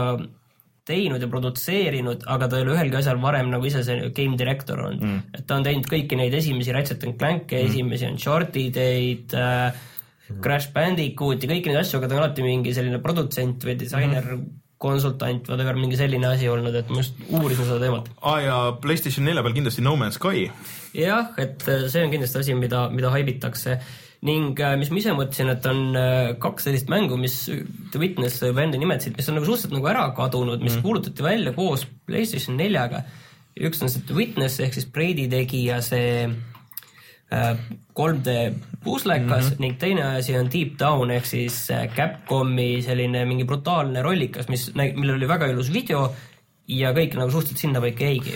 teinud 0.86 1.22
ja 1.22 1.30
produtseerinud, 1.30 2.28
aga 2.30 2.50
ta 2.50 2.60
ei 2.60 2.66
ole 2.66 2.76
ühelgi 2.76 3.00
asjal 3.00 3.22
varem 3.22 3.50
nagu 3.54 3.66
ise 3.66 3.82
see 3.86 4.10
game 4.18 4.38
director 4.38 4.84
olnud 4.86 5.02
mm.. 5.02 5.24
et 5.34 5.48
ta 5.50 5.58
on 5.58 5.66
teinud 5.66 5.88
kõiki 5.90 6.20
neid 6.20 6.36
esimesi 6.38 6.76
Ratchet 6.76 7.06
and 7.08 7.18
Clank'e 7.22 7.64
mm., 7.64 7.72
esimesi 7.72 8.10
Uncharted 8.10 8.78
eid 8.82 9.34
äh,, 9.38 9.86
Crash 10.42 10.72
Bandicooti, 10.74 11.50
kõiki 11.50 11.70
neid 11.70 11.84
asju, 11.84 12.00
aga 12.00 12.10
ta 12.10 12.16
on 12.18 12.24
alati 12.24 12.46
mingi 12.46 12.74
selline 12.74 13.02
produtsent 13.02 13.66
või 13.66 13.76
disainer 13.82 14.30
mm., 14.36 14.46
konsultant, 14.86 15.48
whatever, 15.48 15.78
mingi 15.80 15.98
selline 15.98 16.28
asi 16.28 16.50
olnud, 16.52 16.76
et 16.76 16.90
ma 16.92 17.00
just 17.00 17.16
uurisin 17.32 17.66
seda 17.66 17.80
teemat. 17.80 18.10
aa 18.22 18.40
ja 18.44 18.56
Playstation 18.82 19.26
nelja 19.26 19.44
peal 19.46 19.56
kindlasti 19.56 19.86
No 19.86 19.96
Man's 20.00 20.20
Sky. 20.20 20.50
jah, 20.94 21.32
et 21.42 21.64
äh, 21.72 21.86
see 21.90 22.04
on 22.06 22.14
kindlasti 22.14 22.42
asi, 22.44 22.58
mida, 22.60 22.86
mida 22.94 23.14
haibitakse 23.14 23.80
ning 24.26 24.59
äh, 24.59 24.76
mis 24.80 24.91
ma 24.91 25.01
ise 25.01 25.13
mõtlesin, 25.18 25.51
et 25.51 25.68
on 25.70 25.99
äh, 25.99 26.32
kaks 26.41 26.68
sellist 26.70 26.89
mängu, 26.91 27.18
mis 27.20 27.36
The 27.91 28.01
Witness 28.01 28.39
sa 28.39 28.49
juba 28.49 28.63
enne 28.66 28.80
nimetasid, 28.82 29.18
mis 29.18 29.30
on 29.30 29.39
nagu 29.39 29.47
suhteliselt 29.47 29.76
nagu 29.76 29.91
ära 29.91 30.07
kadunud, 30.18 30.63
mis 30.63 30.78
mm. 30.78 30.86
kuulutati 30.86 31.26
välja 31.26 31.53
koos 31.57 31.86
PlayStation 32.07 32.57
neljaga. 32.59 33.03
üks 33.55 33.82
on 33.82 33.89
see 33.89 34.03
The 34.07 34.16
Witness 34.18 34.59
ehk 34.59 34.74
siis 34.76 34.88
Brady 34.91 35.30
tegija 35.32 35.82
see 35.84 36.26
äh, 37.32 37.57
3D 37.95 38.53
puslekas 38.84 39.45
mm 39.45 39.51
-hmm. 39.51 39.59
ning 39.59 39.80
teine 39.80 40.03
asi 40.03 40.38
on 40.38 40.51
Deep 40.51 40.80
Down 40.80 41.11
ehk 41.11 41.26
siis 41.26 41.72
äh, 41.72 41.88
Capcomi 41.95 42.82
selline 42.82 43.26
mingi 43.26 43.43
brutaalne 43.43 44.01
rollikas, 44.01 44.47
mis, 44.47 44.72
millel 44.76 45.16
oli 45.16 45.28
väga 45.28 45.47
ilus 45.47 45.74
video 45.74 46.13
ja 46.68 46.91
kõik 46.93 47.16
nagu 47.16 47.32
suhteliselt 47.32 47.61
sinnapaika 47.61 48.03
jäigi. 48.03 48.36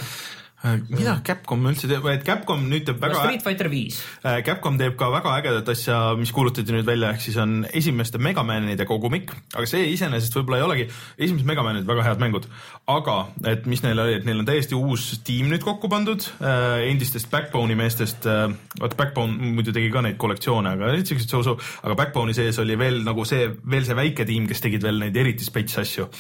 Mida 0.62 1.14
Capcom 1.24 1.68
üldse 1.70 1.88
teeb, 1.88 2.04
et 2.12 2.26
Capcom 2.28 2.66
nüüd 2.68 2.84
teeb 2.88 3.00
väga 3.00 3.22
Street 3.22 3.44
Fighter 3.46 3.70
viis. 3.72 4.00
Äh, 4.28 4.42
Capcom 4.44 4.76
teeb 4.80 4.98
ka 5.00 5.08
väga 5.14 5.38
ägedat 5.40 5.72
asja, 5.72 6.00
mis 6.20 6.34
kuulutati 6.36 6.76
nüüd 6.76 6.88
välja, 6.88 7.14
ehk 7.16 7.24
siis 7.24 7.38
on 7.40 7.62
esimeste 7.72 8.20
Megamanide 8.22 8.88
kogumik, 8.90 9.32
aga 9.54 9.64
see 9.70 9.88
iseenesest 9.94 10.36
võib-olla 10.36 10.60
ei 10.60 10.66
olegi, 10.68 10.88
esimesed 11.16 11.48
Megamanid 11.48 11.88
väga 11.88 12.04
head 12.10 12.24
mängud, 12.24 12.50
aga 12.92 13.18
et 13.54 13.70
mis 13.72 13.84
neil 13.86 14.04
oli, 14.04 14.20
et 14.20 14.28
neil 14.28 14.44
on 14.44 14.50
täiesti 14.50 14.76
uus 14.76 15.08
tiim 15.28 15.48
nüüd 15.54 15.64
kokku 15.64 15.92
pandud 15.92 16.28
äh, 16.44 16.86
endistest 16.90 17.32
Backbone'i 17.32 17.80
meestest 17.80 18.28
äh,, 18.28 18.46
vaata 18.82 19.00
Backbone 19.00 19.54
muidu 19.56 19.72
tegi 19.76 19.92
ka 19.94 20.04
neid 20.04 20.20
kollektsioone, 20.20 20.76
aga 20.76 20.92
olid 20.92 21.08
siuksed 21.08 21.32
so-so, 21.32 21.56
aga 21.86 21.96
Backbone'i 22.04 22.36
sees 22.36 22.60
oli 22.60 22.76
veel 22.80 23.00
nagu 23.08 23.24
see, 23.28 23.48
veel 23.64 23.88
see 23.88 23.98
väike 23.98 24.28
tiim, 24.28 24.48
kes 24.50 24.68
tegid 24.68 24.84
veel 24.84 25.00
neid 25.08 25.16
eriti 25.24 25.48
spets 25.48 25.80
asju. 25.86 26.12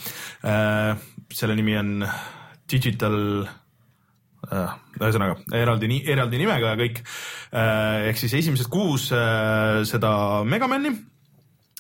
Äh,. 0.48 0.94
selle 1.36 1.56
nimi 1.60 1.76
on 1.78 1.98
Digital 2.70 3.18
Äh, 3.40 3.69
ühesõnaga 4.48 5.36
eraldi, 5.54 6.02
eraldi 6.08 6.40
nimega 6.42 6.74
ja 6.74 6.80
kõik. 6.80 7.02
ehk 8.10 8.18
siis 8.18 8.34
esimesed 8.40 8.70
kuus 8.72 9.10
äh, 9.12 9.84
seda 9.86 10.44
Megamani 10.48 10.94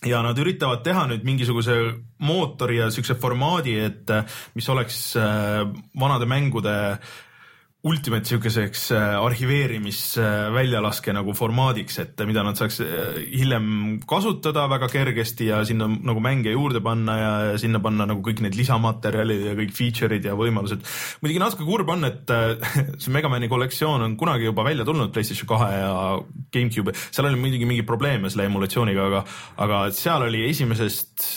ja 0.07 0.21
nad 0.23 0.37
üritavad 0.39 0.83
teha 0.85 1.05
nüüd 1.09 1.25
mingisuguse 1.27 1.75
mootori 2.23 2.79
ja 2.79 2.89
siukse 2.93 3.17
formaadi, 3.19 3.75
et 3.83 4.13
äh, 4.13 4.37
mis 4.55 4.69
oleks 4.71 4.99
äh, 5.19 5.65
vanade 5.99 6.27
mängude 6.29 6.75
ultimate 7.87 8.27
siukeseks 8.27 8.89
äh, 8.91 9.13
arhiveerimis 9.23 9.99
äh, 10.19 10.49
väljalaske 10.51 11.13
nagu 11.15 11.31
formaadiks, 11.37 11.99
et 12.03 12.23
mida 12.27 12.43
nad 12.43 12.59
saaks 12.59 12.81
äh, 12.83 13.19
hiljem 13.31 13.69
kasutada 14.09 14.65
väga 14.67 14.89
kergesti 14.91 15.47
ja 15.47 15.61
sinna 15.67 15.87
nagu 15.87 16.19
mänge 16.23 16.51
juurde 16.51 16.81
panna 16.83 17.15
ja, 17.15 17.29
sinna 17.61 17.79
panna 17.79 18.09
nagu 18.09 18.19
kõik 18.25 18.41
need 18.43 18.57
lisamaterjalid 18.59 19.45
ja 19.47 19.55
kõik 19.55 19.71
feature'id 19.77 20.27
ja 20.27 20.35
võimalused. 20.39 20.83
muidugi 21.23 21.39
natuke 21.39 21.69
kurb 21.69 21.93
on, 21.95 22.03
et 22.09 22.35
äh, 22.35 22.75
see 23.01 23.15
Megamani 23.15 23.47
kollektsioon 23.51 24.03
on 24.09 24.19
kunagi 24.19 24.49
juba 24.49 24.67
välja 24.67 24.83
tulnud 24.87 25.15
PlayStation 25.15 25.47
kahe 25.47 25.71
ja 25.79 25.95
GameCube, 26.51 26.97
seal 26.99 27.31
oli 27.31 27.39
muidugi 27.39 27.69
mingi 27.69 27.87
probleeme 27.87 28.27
selle 28.27 28.49
emulatsiooniga, 28.51 29.07
aga, 29.07 29.23
aga 29.63 29.81
seal 29.95 30.27
oli 30.27 30.43
esimesest 30.49 31.29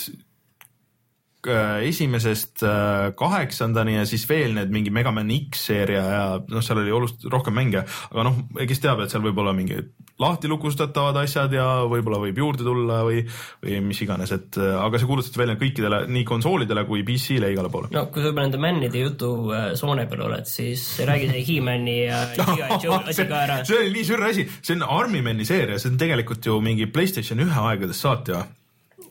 esimesest 1.47 2.63
äh, 2.67 3.11
kaheksandani 3.19 3.97
ja 3.97 4.05
siis 4.09 4.23
veel 4.29 4.55
need 4.57 4.71
mingi 4.73 4.93
Mega 4.93 5.11
Man 5.11 5.31
X-seeria 5.33 6.03
ja 6.03 6.23
noh, 6.39 6.63
seal 6.63 6.83
oli 6.83 6.93
oluliselt 6.95 7.27
rohkem 7.33 7.57
mänge, 7.57 7.83
aga 8.11 8.25
noh, 8.29 8.39
kes 8.59 8.83
teab, 8.83 9.03
et 9.03 9.13
seal 9.13 9.25
võib 9.25 9.41
olla 9.43 9.55
mingid 9.55 9.91
lahti 10.21 10.47
lukustatavad 10.47 11.17
asjad 11.23 11.53
ja 11.55 11.65
võib-olla 11.89 12.19
võib 12.21 12.37
juurde 12.37 12.65
tulla 12.65 12.99
või, 13.07 13.23
või 13.63 13.79
mis 13.87 14.01
iganes, 14.05 14.31
et 14.35 14.59
äh, 14.61 14.75
aga 14.77 15.01
see 15.01 15.09
kuulutati 15.09 15.41
välja 15.41 15.57
kõikidele 15.59 16.03
nii 16.13 16.25
konsoolidele 16.29 16.85
kui 16.89 17.03
PC-le 17.07 17.49
igale 17.53 17.71
poole. 17.73 17.89
no 17.95 18.05
kui 18.13 18.21
sa 18.21 18.29
juba 18.31 18.45
nende 18.45 18.61
männide 18.61 19.03
jutu 19.03 19.33
äh, 19.51 19.71
soone 19.79 20.05
peal 20.09 20.25
oled, 20.29 20.47
siis 20.49 20.85
räägi 21.07 21.31
see 21.33 21.45
He-Mani 21.49 21.99
ja 22.05 22.23
G.I. 22.37 22.81
Joe 22.85 23.01
asi 23.01 23.27
ka 23.29 23.43
ära. 23.47 23.61
see 23.67 23.79
oli 23.81 23.95
nii 23.97 24.09
sürr 24.11 24.27
asi, 24.29 24.47
see 24.61 24.77
on 24.77 24.85
Army 24.85 25.23
Mani 25.25 25.47
seeria, 25.49 25.81
see 25.81 25.91
on 25.93 26.01
tegelikult 26.01 26.45
ju 26.45 26.59
mingi 26.63 26.89
Playstation 26.93 27.41
ühe 27.43 27.65
aegadest 27.71 28.05
saati 28.05 28.37
või? 28.37 28.51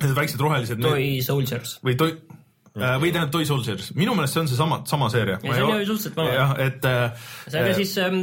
Need 0.03 0.15
väiksed 0.19 0.41
rohelised. 0.43 0.83
Toy 0.83 1.09
Soldiers. 1.25 1.79
või 1.87 1.97
Toy 1.99 2.15
äh, 2.15 2.95
või 3.03 3.11
tähendab 3.13 3.33
Toy 3.35 3.49
Soldiers, 3.49 3.93
minu 3.99 4.15
meelest 4.19 4.37
see 4.37 4.45
on 4.45 4.53
seesama, 4.53 4.81
sama 4.91 5.11
seeria. 5.13 5.41
See 5.43 5.59
on 5.63 5.81
ju 5.81 5.91
suhteliselt 5.91 6.17
vana. 6.19 6.37
jah, 6.39 6.55
et 6.69 6.89
äh, 6.89 7.27
see 7.49 7.61
on 7.61 7.69
ka 7.71 7.77
siis 7.81 7.99
ähm, 8.05 8.23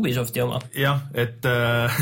Ubisofti 0.00 0.44
oma. 0.44 0.62
jah, 0.76 1.02
et, 1.14 1.50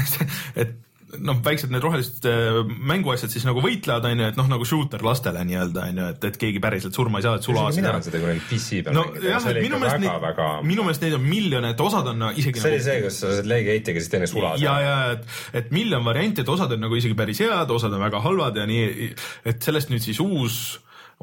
et 0.64 0.76
noh, 1.24 1.38
väiksed 1.44 1.72
need 1.72 1.84
rohelised 1.84 2.26
äh, 2.28 2.58
mänguasjad 2.66 3.32
siis 3.32 3.46
nagu 3.48 3.62
võitlevad, 3.64 4.04
onju, 4.10 4.26
et 4.32 4.38
noh, 4.38 4.48
nagu 4.50 4.66
shooter 4.68 5.02
lastele 5.06 5.40
nii-öelda 5.48 5.86
onju, 5.88 6.08
et, 6.14 6.26
et 6.28 6.40
keegi 6.40 6.60
päriselt 6.62 6.96
surma 6.96 7.22
ei 7.22 7.26
saa, 7.26 7.38
et 7.40 7.48
sulasid 7.48 7.80
mina 7.80 7.94
olen 7.94 8.04
seda 8.04 8.20
kunagi 8.22 8.42
PC 8.50 8.82
peal 8.86 8.98
no 8.98 9.04
mänginud, 9.06 9.28
jah, 9.30 9.44
see 9.44 9.54
oli 9.54 9.64
ikka 9.68 9.80
väga, 9.84 10.16
väga,, 10.26 10.48
minu 10.68 10.84
meelest 10.86 11.06
neid 11.06 11.16
on 11.16 11.24
miljon, 11.24 11.68
et 11.70 11.84
osad 11.84 12.10
on 12.12 12.26
isegi 12.34 12.62
see 12.62 12.74
oli 12.74 12.82
see, 12.84 12.98
kus 13.06 13.22
sa 13.22 13.32
saad 13.38 13.48
leegi 13.54 13.72
heitega, 13.74 14.02
siis 14.04 14.12
teine 14.12 14.28
sulas. 14.30 14.60
ja, 14.64 14.74
ja 14.84 14.98
et, 15.14 15.24
et 15.62 15.72
miljon 15.74 16.04
varianti, 16.04 16.44
et 16.44 16.52
osad 16.52 16.76
on 16.76 16.84
nagu 16.84 17.00
isegi 17.00 17.16
päris 17.18 17.40
head, 17.44 17.72
osad 17.78 17.96
on 17.96 18.04
väga 18.04 18.20
halvad 18.24 18.60
ja 18.60 18.68
nii, 18.68 19.08
et 19.48 19.64
sellest 19.64 19.94
nüüd 19.94 20.04
siis 20.04 20.20
uus 20.24 20.60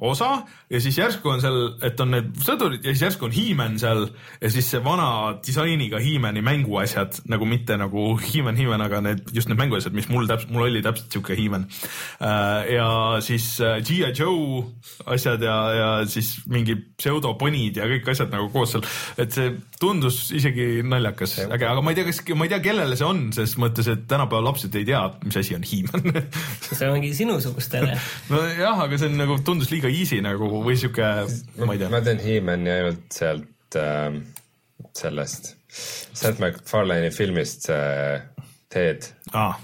osa 0.01 0.43
ja 0.69 0.79
siis 0.81 0.97
järsku 0.97 1.29
on 1.29 1.41
seal, 1.41 1.59
et 1.85 1.99
on 2.03 2.11
need 2.11 2.33
sõdurid 2.43 2.83
ja 2.83 2.91
siis 2.91 3.05
järsku 3.05 3.29
on 3.29 3.35
He-Man 3.35 3.77
seal 3.79 4.01
ja 4.41 4.49
siis 4.51 4.67
see 4.73 4.81
vana 4.83 5.37
disainiga 5.45 6.01
He-Mani 6.03 6.43
mänguasjad 6.43 7.21
nagu 7.31 7.47
mitte 7.47 7.77
nagu 7.79 8.07
He-Man, 8.19 8.59
He-Man, 8.59 8.83
aga 8.83 8.99
need 9.05 9.31
just 9.31 9.47
need 9.47 9.59
mänguasjad, 9.61 9.95
mis 9.95 10.09
mul 10.11 10.27
täpselt, 10.27 10.51
mul 10.51 10.67
oli 10.67 10.81
täpselt 10.83 11.15
siuke 11.15 11.37
He-Man. 11.39 11.67
ja 12.75 12.89
siis 13.23 13.47
äh, 13.63 13.77
G.I. 13.85 14.11
Joe 14.19 14.65
asjad 15.15 15.43
ja, 15.43 15.55
ja 15.75 15.87
siis 16.09 16.33
mingi 16.51 16.75
pseudoponid 16.99 17.79
ja 17.79 17.87
kõik 17.89 18.11
asjad 18.11 18.35
nagu 18.35 18.49
koos 18.51 18.75
seal, 18.75 18.83
et 19.21 19.31
see 19.35 19.53
tundus 19.79 20.19
isegi 20.35 20.83
naljakas, 20.83 21.37
äge, 21.45 21.69
aga 21.69 21.83
ma 21.83 21.93
ei 21.93 22.01
tea, 22.01 22.07
kas, 22.09 22.21
ma 22.35 22.47
ei 22.47 22.51
tea, 22.51 22.61
kellele 22.67 22.99
see 22.99 23.07
on, 23.07 23.23
ses 23.35 23.55
mõttes, 23.61 23.87
et 23.91 24.03
tänapäeva 24.11 24.43
lapsed 24.49 24.75
ei 24.75 24.87
tea, 24.87 25.05
mis 25.23 25.39
asi 25.39 25.55
on 25.55 25.63
He-Man 25.63 26.21
see 26.65 26.91
ongi 26.91 27.13
sinusugustele 27.15 27.95
nojah, 28.33 28.85
aga 28.85 28.99
see 28.99 29.11
on 29.11 29.19
nagu 29.23 29.39
tundus 29.45 29.71
liiga 29.71 29.84
easy 29.91 30.21
nagu 30.25 30.49
või 30.55 30.77
sihuke, 30.79 31.11
ma 31.61 31.75
ei 31.75 31.81
tea. 31.81 31.91
ma 31.93 32.01
tean 32.05 32.23
He-Mani 32.23 32.73
ainult 32.73 33.05
sealt 33.15 33.79
äh, 33.79 34.19
sellest, 34.95 35.55
Seth 35.67 36.39
MacFarlane'i 36.43 37.13
filmist 37.15 37.67
see 37.69 38.19
Ted 38.71 39.09
ah 39.33 39.57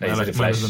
ei, 0.00 0.14
see 0.14 0.22
oli 0.22 0.32
Flash. 0.32 0.62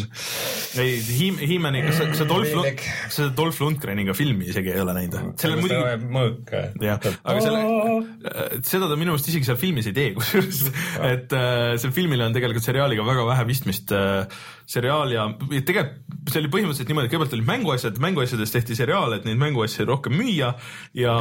ei, 0.79 0.93
He-, 1.05 1.47
He-Mani, 1.51 1.83
kas 1.85 1.99
sa, 2.01 2.07
kas 2.09 2.23
sa 2.23 2.27
Dolph 2.29 2.55
Lund-, 2.57 2.81
kas 2.81 3.19
sa 3.19 3.29
Dolph 3.37 3.61
Lundgreniga 3.61 4.15
filmi 4.17 4.49
isegi 4.49 4.73
ei 4.73 4.83
ole 4.83 4.95
näinud 4.97 5.17
või? 5.19 5.33
selle 5.43 5.59
muidugi. 5.61 6.11
mõõk. 6.17 6.53
jah, 6.85 7.01
aga 7.03 7.43
selle, 7.45 8.63
seda 8.69 8.89
ta 8.89 8.97
minu 8.97 9.13
meelest 9.13 9.29
isegi 9.33 9.49
seal 9.51 9.61
filmis 9.61 9.91
ei 9.91 9.97
tee, 9.97 10.13
kusjuures, 10.17 10.63
et 11.11 11.37
äh, 11.37 11.75
sel 11.83 11.93
filmil 11.97 12.25
on 12.25 12.37
tegelikult 12.37 12.65
seriaaliga 12.65 13.05
väga 13.09 13.27
vähe 13.29 13.49
pistmist 13.51 13.93
äh, 13.97 14.41
seriaal 14.69 15.13
ja 15.15 15.25
tegelikult 15.49 16.05
see 16.29 16.43
oli 16.43 16.51
põhimõtteliselt 16.53 16.91
niimoodi, 16.91 17.09
et 17.09 17.13
kõigepealt 17.15 17.35
olid 17.37 17.49
mänguasjad, 17.49 17.99
mänguasjadest 18.05 18.57
tehti 18.59 18.77
seriaal, 18.77 19.15
et 19.17 19.25
neid 19.25 19.41
mänguasju 19.41 19.87
rohkem 19.89 20.17
müüa 20.19 20.51
ja 20.99 21.15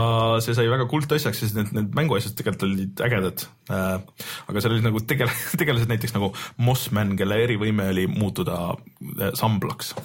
see 0.44 0.56
sai 0.58 0.68
väga 0.72 0.88
kultasjaks, 0.92 1.44
sest 1.46 1.56
need, 1.56 1.72
need 1.76 1.96
mänguasjad 1.96 2.36
tegelikult 2.36 2.68
olid 2.68 3.04
ägedad 3.08 3.48
äh,. 3.72 3.98
aga 4.52 4.64
seal 4.64 4.76
olid 4.76 4.88
nagu 4.90 5.04
tegel-, 5.08 5.32
tegelased 5.62 5.92
näiteks 5.92 6.16
nagu 6.18 6.34
Mossman, 6.60 7.16
kelle 7.20 7.40
erivõime 7.46 7.88
oli 7.94 8.08
muutuda 8.12 8.60
äh, 8.76 9.32
samblaks 9.38 9.96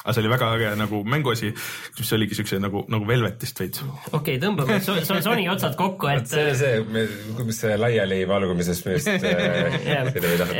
aga 0.00 0.14
see 0.14 0.22
oli 0.22 0.30
väga 0.32 0.48
äge 0.56 0.68
nagu 0.80 1.02
mänguasi, 1.04 1.50
mis 1.98 2.12
oligi 2.16 2.36
siukse 2.38 2.58
nagu, 2.62 2.84
nagu 2.92 3.06
Velvetist 3.08 3.60
veits. 3.60 3.82
okei 3.84 4.16
okay,, 4.16 4.38
tõmbame 4.40 4.78
so, 4.84 4.96
so, 5.04 5.18
Sony 5.24 5.44
otsad 5.52 5.76
kokku, 5.78 6.08
et. 6.08 6.28
see 6.30 6.46
oli 6.46 6.56
see, 6.56 7.02
mis 7.44 7.60
see 7.60 7.76
laialivalgumisest 7.80 8.88
millest 8.88 9.10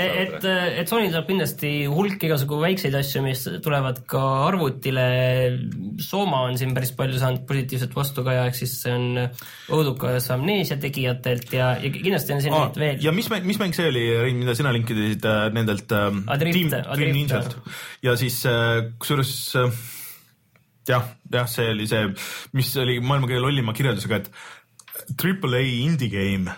et, 0.04 0.44
et 0.44 0.90
Sonyl 0.90 1.08
tuleb 1.14 1.28
kindlasti 1.30 1.72
hulk 1.88 2.28
igasugu 2.28 2.60
väikseid 2.60 2.98
asju, 3.00 3.24
mis 3.24 3.46
tulevad 3.64 4.02
ka 4.10 4.22
arvutile. 4.48 5.06
Soma 6.00 6.44
on 6.48 6.58
siin 6.60 6.74
päris 6.76 6.92
palju 6.96 7.20
saanud 7.20 7.46
positiivset 7.48 7.96
vastukaja, 7.96 8.44
ehk 8.50 8.58
siis 8.58 8.76
see 8.82 8.92
on 8.92 9.22
õudukas 9.72 10.28
Amnesia 10.34 10.76
tegijatelt 10.80 11.52
ja, 11.56 11.72
ja 11.80 11.92
kindlasti 11.94 12.36
on 12.36 12.44
siin 12.44 12.56
ah, 12.56 12.68
veel. 12.76 13.00
ja 13.02 13.14
mis 13.14 13.30
mäng, 13.32 13.48
mis 13.48 13.60
mäng 13.62 13.76
see 13.76 13.88
oli, 13.88 14.04
Rein, 14.20 14.40
mida 14.42 14.54
sina 14.58 14.72
linkisid 14.74 15.24
äh, 15.28 15.46
nendelt 15.54 15.92
äh, 15.96 16.08
Adrift, 16.36 16.76
Ninjalt 17.00 17.56
ja 18.04 18.16
siis 18.18 18.42
äh, 18.48 18.90
kusjuures 18.98 19.32
kusjuures 19.50 19.98
jah, 20.88 21.10
jah, 21.32 21.48
see 21.50 21.68
oli 21.72 21.88
see, 21.90 22.06
mis 22.56 22.70
oli 22.80 22.98
maailma 23.04 23.28
kõige 23.30 23.42
lollima 23.44 23.74
kirjeldusega, 23.76 24.20
et 24.20 25.16
triple 25.20 25.60
A 25.60 25.66
indie 25.66 26.10
game, 26.12 26.54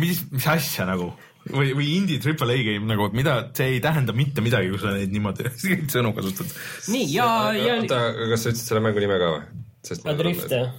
mis, 0.00 0.22
mis 0.30 0.46
asja 0.50 0.86
nagu 0.88 1.10
või, 1.48 1.72
või 1.76 1.88
indie 1.96 2.20
triple 2.22 2.54
A 2.54 2.66
game 2.66 2.90
nagu, 2.90 3.08
mida, 3.16 3.38
see 3.56 3.76
ei 3.76 3.82
tähenda 3.84 4.14
mitte 4.16 4.44
midagi, 4.44 4.70
kui 4.72 4.82
sa 4.82 4.94
neid 4.96 5.12
niimoodi 5.14 5.50
sõnu 5.94 6.14
kasutad. 6.16 6.54
nii 6.92 7.10
ja, 7.14 7.26
ja. 7.56 7.80
oota, 7.80 8.04
kas 8.34 8.46
sa 8.46 8.54
ütlesid 8.54 8.70
selle 8.72 8.84
mängu 8.86 9.02
nime 9.02 9.18
ka 9.22 9.34
või? 9.36 9.66
Adrift 10.12 10.52
jah? 10.52 10.72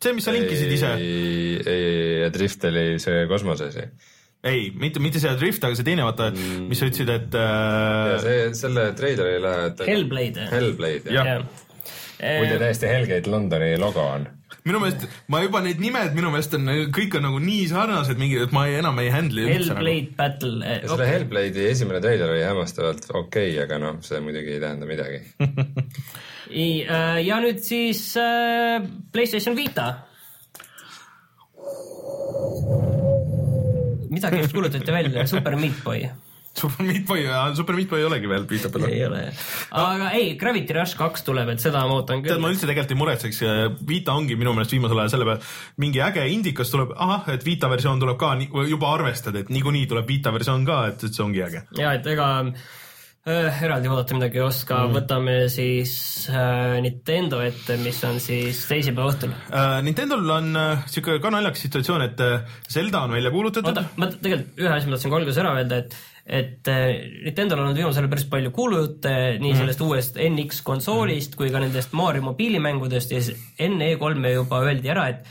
see, 0.00 0.12
mis 0.16 0.26
sa 0.26 0.34
linkisid 0.34 0.76
ise. 0.76 0.92
ei, 1.00 1.56
ei, 1.60 2.20
Adrift 2.26 2.68
oli 2.68 2.86
see 3.02 3.24
kosmoses 3.30 3.80
ju 3.80 3.88
ei, 4.46 4.70
mitte, 4.76 5.02
mitte 5.02 5.22
see 5.22 5.34
Drift, 5.40 5.64
aga 5.66 5.78
see 5.78 5.86
teine, 5.86 6.04
vaata 6.06 6.30
mm., 6.32 6.66
mis 6.70 6.80
sa 6.80 6.88
ütlesid, 6.90 7.12
et 7.12 7.36
äh.... 7.40 8.16
see, 8.22 8.48
selle 8.58 8.88
treilerile. 8.98 9.54
Hellblade. 9.86 10.48
Hellblade, 10.52 11.12
jah 11.12 11.32
ja. 11.32 11.36
ja.. 11.40 12.40
muide 12.40 12.58
täiesti 12.62 12.90
Hellgate 12.90 13.32
Londoni 13.32 13.74
logo 13.80 14.04
on 14.06 14.28
minu 14.66 14.80
meelest, 14.82 15.06
ma 15.30 15.40
juba 15.44 15.60
need 15.62 15.80
nimed 15.82 16.14
minu 16.16 16.30
meelest 16.34 16.56
on, 16.58 16.70
kõik 16.94 17.14
on 17.18 17.26
nagu 17.28 17.40
nii 17.42 17.66
sarnased 17.70 18.18
mingi, 18.18 18.38
et 18.46 18.54
ma 18.54 18.64
ei, 18.66 18.78
enam 18.80 18.98
ei 19.02 19.12
handle'i 19.14 19.46
üldse. 19.46 19.74
Hellblade 19.74 20.00
nagu. 20.00 20.16
Battle 20.18 20.56
eh,. 20.58 20.80
selle 20.82 20.96
okay. 20.96 21.12
Hellblade'i 21.12 21.68
esimene 21.70 22.02
treiler 22.02 22.34
oli 22.34 22.42
hämmastavalt 22.46 23.06
okei 23.12 23.52
okay,, 23.52 23.62
aga 23.66 23.78
noh, 23.82 24.00
see 24.06 24.22
muidugi 24.24 24.56
ei 24.56 24.62
tähenda 24.62 24.90
midagi 24.90 25.22
äh, 26.66 27.20
ja 27.26 27.40
nüüd 27.42 27.62
siis 27.66 28.08
äh, 28.20 28.82
PlayStation 29.14 29.58
Vita 29.58 29.88
midagi 34.16 34.44
just 34.44 34.56
kuulutati 34.56 34.94
välja, 34.94 35.26
Super 35.30 35.58
Meat 35.60 35.84
Boy. 35.84 36.08
Super 36.56 36.86
Meat 36.86 37.04
Boy, 37.04 37.26
Super 37.54 37.76
Meat 37.76 37.90
Boy 37.90 38.00
ei 38.00 38.06
olegi 38.08 38.28
veel 38.30 38.46
piita 38.48 38.70
peal. 38.72 38.86
ei 38.88 39.02
ole 39.04 39.18
jah. 39.26 39.42
aga 39.82 40.08
ei, 40.16 40.30
Gravity 40.40 40.76
Rush 40.76 40.96
kaks 40.96 41.26
tuleb, 41.26 41.50
et 41.52 41.60
seda 41.60 41.82
ma 41.84 41.98
ootan 41.98 42.22
küll. 42.24 42.32
tead, 42.32 42.40
ma 42.40 42.52
üldse 42.52 42.64
tegelikult 42.64 42.94
ei 42.94 43.00
muretseks, 43.02 43.42
Vita 43.90 44.16
ongi 44.16 44.38
minu 44.40 44.54
meelest 44.56 44.72
viimasel 44.72 45.02
ajal 45.02 45.12
selle 45.16 45.28
peale, 45.28 45.52
mingi 45.84 46.00
äge 46.06 46.24
indikas 46.32 46.72
tuleb, 46.72 46.96
ahah, 46.96 47.28
et 47.34 47.44
Vita 47.44 47.68
versioon 47.72 48.00
tuleb 48.00 48.16
ka, 48.20 48.32
juba 48.70 48.94
arvestad, 48.96 49.36
et 49.42 49.52
niikuinii 49.52 49.84
tuleb 49.92 50.08
Vita 50.08 50.32
versioon 50.32 50.64
ka, 50.68 50.80
et, 50.94 51.06
et 51.08 51.12
see 51.12 51.26
ongi 51.26 51.44
äge. 51.44 51.66
ja, 51.76 51.92
et 52.00 52.08
ega 52.14 52.30
äh, 53.26 53.62
eraldi 53.66 53.90
vaadata 53.90 54.16
midagi 54.16 54.40
ei 54.40 54.44
oska 54.46 54.80
mm., 54.84 54.96
võtame 54.96 55.36
siis 55.52 55.94
äh, 56.30 56.76
Nintendo 56.84 57.40
ette, 57.44 57.78
mis 57.82 57.98
on 58.08 58.20
siis 58.22 58.64
teisipäeva 58.70 59.12
õhtul 59.12 59.32
äh,. 59.34 59.78
Nintendol 59.86 60.34
on 60.38 60.50
äh, 60.60 60.84
siuke 60.90 61.18
ka 61.22 61.32
naljakas 61.34 61.64
situatsioon, 61.66 62.04
et 62.06 62.22
äh, 62.24 62.58
Zelda 62.70 63.04
on 63.06 63.16
välja 63.16 63.32
kuulutatud. 63.34 63.72
oota, 63.72 63.86
ma 64.00 64.10
tegelikult 64.12 64.62
ühe 64.62 64.74
asja 64.74 64.90
ma 64.90 64.96
tahtsin 64.96 65.14
ka 65.14 65.20
alguses 65.20 65.42
ära 65.42 65.56
öelda, 65.60 65.80
et 65.84 65.98
et 66.26 66.68
äh, 66.68 66.86
Nintendo'l 67.22 67.60
on 67.60 67.68
olnud 67.68 67.78
viimasel 67.78 68.02
ajal 68.02 68.10
päris 68.10 68.28
palju 68.30 68.50
kuulujutte 68.54 69.10
nii 69.38 69.52
mm 69.52 69.60
sellest 69.60 69.82
uuest 69.86 70.16
NX 70.18 70.62
konsoolist 70.66 71.34
mm 71.34 71.38
kui 71.38 71.52
ka 71.54 71.62
nendest 71.62 71.94
Mario 71.94 72.24
mobiilimängudest 72.26 73.14
ja 73.14 73.20
siis 73.22 73.50
enne 73.62 73.92
E3-e 73.94 74.32
juba 74.34 74.62
öeldi 74.66 74.90
ära, 74.90 75.06
et 75.14 75.28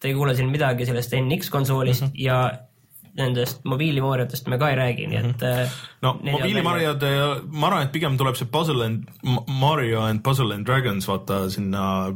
te 0.00 0.08
ei 0.10 0.16
kuule 0.16 0.34
siin 0.36 0.52
midagi 0.52 0.88
sellest 0.88 1.16
NX 1.16 1.48
konsoolist 1.52 2.04
mm 2.04 2.12
-hmm. 2.12 2.20
ja 2.20 2.69
nendest 3.18 3.64
mobiilimariotest 3.64 4.48
me 4.48 4.58
ka 4.58 4.70
ei 4.70 4.76
räägi, 4.78 5.06
nii 5.10 5.18
et 5.18 5.26
mm. 5.26 5.40
-hmm. 5.40 5.78
no 6.02 6.14
mobiilimariod, 6.22 7.06
ma 7.50 7.66
arvan, 7.66 7.88
et 7.88 7.92
pigem 7.92 8.18
tuleb 8.18 8.36
see 8.36 8.46
Puzzle 8.46 8.84
and 8.84 9.08
Mario 9.48 10.02
and 10.02 10.22
Puzzle 10.22 10.54
and 10.54 10.66
Dragons 10.66 11.08
vaata 11.08 11.48
sinna 11.50 12.12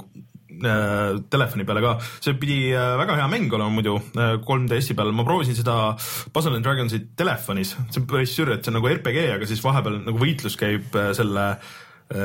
Äh, 0.63 1.19
telefoni 1.31 1.65
peale 1.67 1.81
ka, 1.83 1.95
see 2.23 2.37
pidi 2.39 2.59
äh, 2.71 2.95
väga 3.01 3.17
hea 3.19 3.27
mäng 3.33 3.49
olema 3.57 3.73
muidu 3.75 3.97
3DS-i 4.15 4.95
äh, 4.95 4.97
peal, 4.97 5.11
ma 5.17 5.25
proovisin 5.27 5.57
seda 5.59 5.97
Puzzle 6.33 6.55
and 6.55 6.67
Dragonsit 6.67 7.09
telefonis, 7.19 7.75
see 7.91 8.03
on 8.03 8.07
päris 8.11 8.35
sür, 8.37 8.53
et 8.55 8.63
see 8.63 8.71
on 8.71 8.79
nagu 8.79 8.91
RPG, 8.93 9.19
aga 9.35 9.49
siis 9.51 9.63
vahepeal 9.65 9.99
nagu 10.05 10.21
võitlus 10.21 10.55
käib 10.61 10.95
selle 11.19 11.49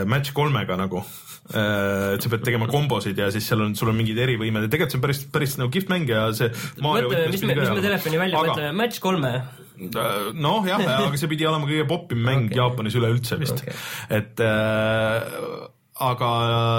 match 0.10 0.36
kolmega 0.38 0.78
nagu 0.80 1.04
et 1.50 2.22
sa 2.22 2.30
pead 2.30 2.44
tegema 2.46 2.68
kombosid 2.70 3.18
ja 3.18 3.32
siis 3.34 3.48
seal 3.50 3.64
on, 3.66 3.72
sul 3.78 3.90
on 3.90 3.98
mingid 3.98 4.20
erivõimed 4.22 4.68
ja 4.68 4.70
tegelikult 4.70 4.94
see 4.94 5.00
on 5.00 5.06
päris, 5.08 5.22
päris 5.34 5.56
nagu 5.58 5.72
kihvt 5.74 5.90
mäng 5.90 6.12
ja 6.12 6.28
see. 6.38 6.52
mõtle, 6.78 7.24
mis 7.34 7.42
me, 7.42 7.56
mis 7.58 7.74
me 7.74 7.82
telefoni 7.88 8.22
välja 8.22 8.38
aga... 8.38 8.52
mõtleme, 8.52 8.76
match 8.78 9.02
kolme 9.02 9.34
noh, 9.80 10.68
jah, 10.68 10.84
aga 10.84 11.18
see 11.18 11.32
pidi 11.32 11.48
olema 11.50 11.68
kõige 11.70 11.88
popim 11.90 12.22
mäng 12.22 12.50
okay. 12.50 12.60
Jaapanis 12.60 12.98
üleüldse 13.00 13.40
vist 13.42 13.64
okay., 13.64 13.76
et 14.20 14.44
äh, 14.44 15.68
aga 16.10 16.32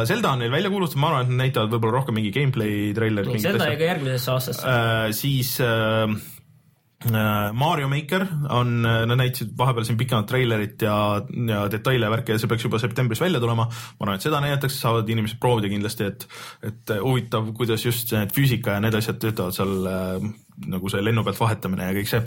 Zelda 0.08 0.34
on 0.34 0.44
neil 0.44 0.52
välja 0.52 0.72
kuulutatud, 0.72 1.00
ma 1.02 1.10
arvan, 1.12 1.26
et 1.26 1.32
nad 1.32 1.46
näitavad 1.46 1.72
võib-olla 1.74 1.98
rohkem 1.98 2.16
mingi 2.16 2.32
gameplay 2.34 2.92
treilerit. 2.96 3.40
Zelda 3.42 3.70
jäi 3.72 3.80
ka 3.80 3.88
järgmisesse 3.90 4.34
aastasse 4.36 4.68
äh,. 4.68 5.08
siis 5.16 5.56
äh, 5.64 6.06
äh 6.06 6.39
Mario 7.52 7.88
Maker 7.88 8.26
on, 8.52 8.84
äh, 8.84 9.06
nad 9.08 9.16
näitasid 9.16 9.54
vahepeal 9.56 9.86
siin 9.88 9.96
pikemat 9.96 10.26
treilerit 10.28 10.82
ja, 10.84 10.96
ja 11.48 11.62
detaile 11.72 12.04
ja 12.04 12.10
värke 12.12 12.34
ja 12.36 12.42
see 12.42 12.50
peaks 12.50 12.66
juba 12.66 12.78
septembris 12.78 13.22
välja 13.22 13.40
tulema. 13.40 13.64
ma 13.64 14.04
arvan, 14.04 14.18
et 14.18 14.26
seda 14.26 14.40
näidatakse, 14.44 14.76
saavad 14.82 15.08
inimesed 15.08 15.40
proovida 15.40 15.70
kindlasti, 15.72 16.10
et, 16.10 16.26
et 16.68 16.92
huvitav, 17.00 17.48
kuidas 17.56 17.86
just 17.86 18.12
need 18.12 18.36
füüsika 18.36 18.76
ja 18.76 18.84
need 18.84 18.98
asjad 19.00 19.16
töötavad 19.22 19.56
seal 19.56 19.88
äh, 19.88 20.28
nagu 20.66 20.90
see 20.92 21.04
lennu 21.04 21.24
pealt 21.24 21.40
vahetamine 21.40 21.88
ja 21.88 21.96
kõik 21.96 22.10
see 22.10 22.24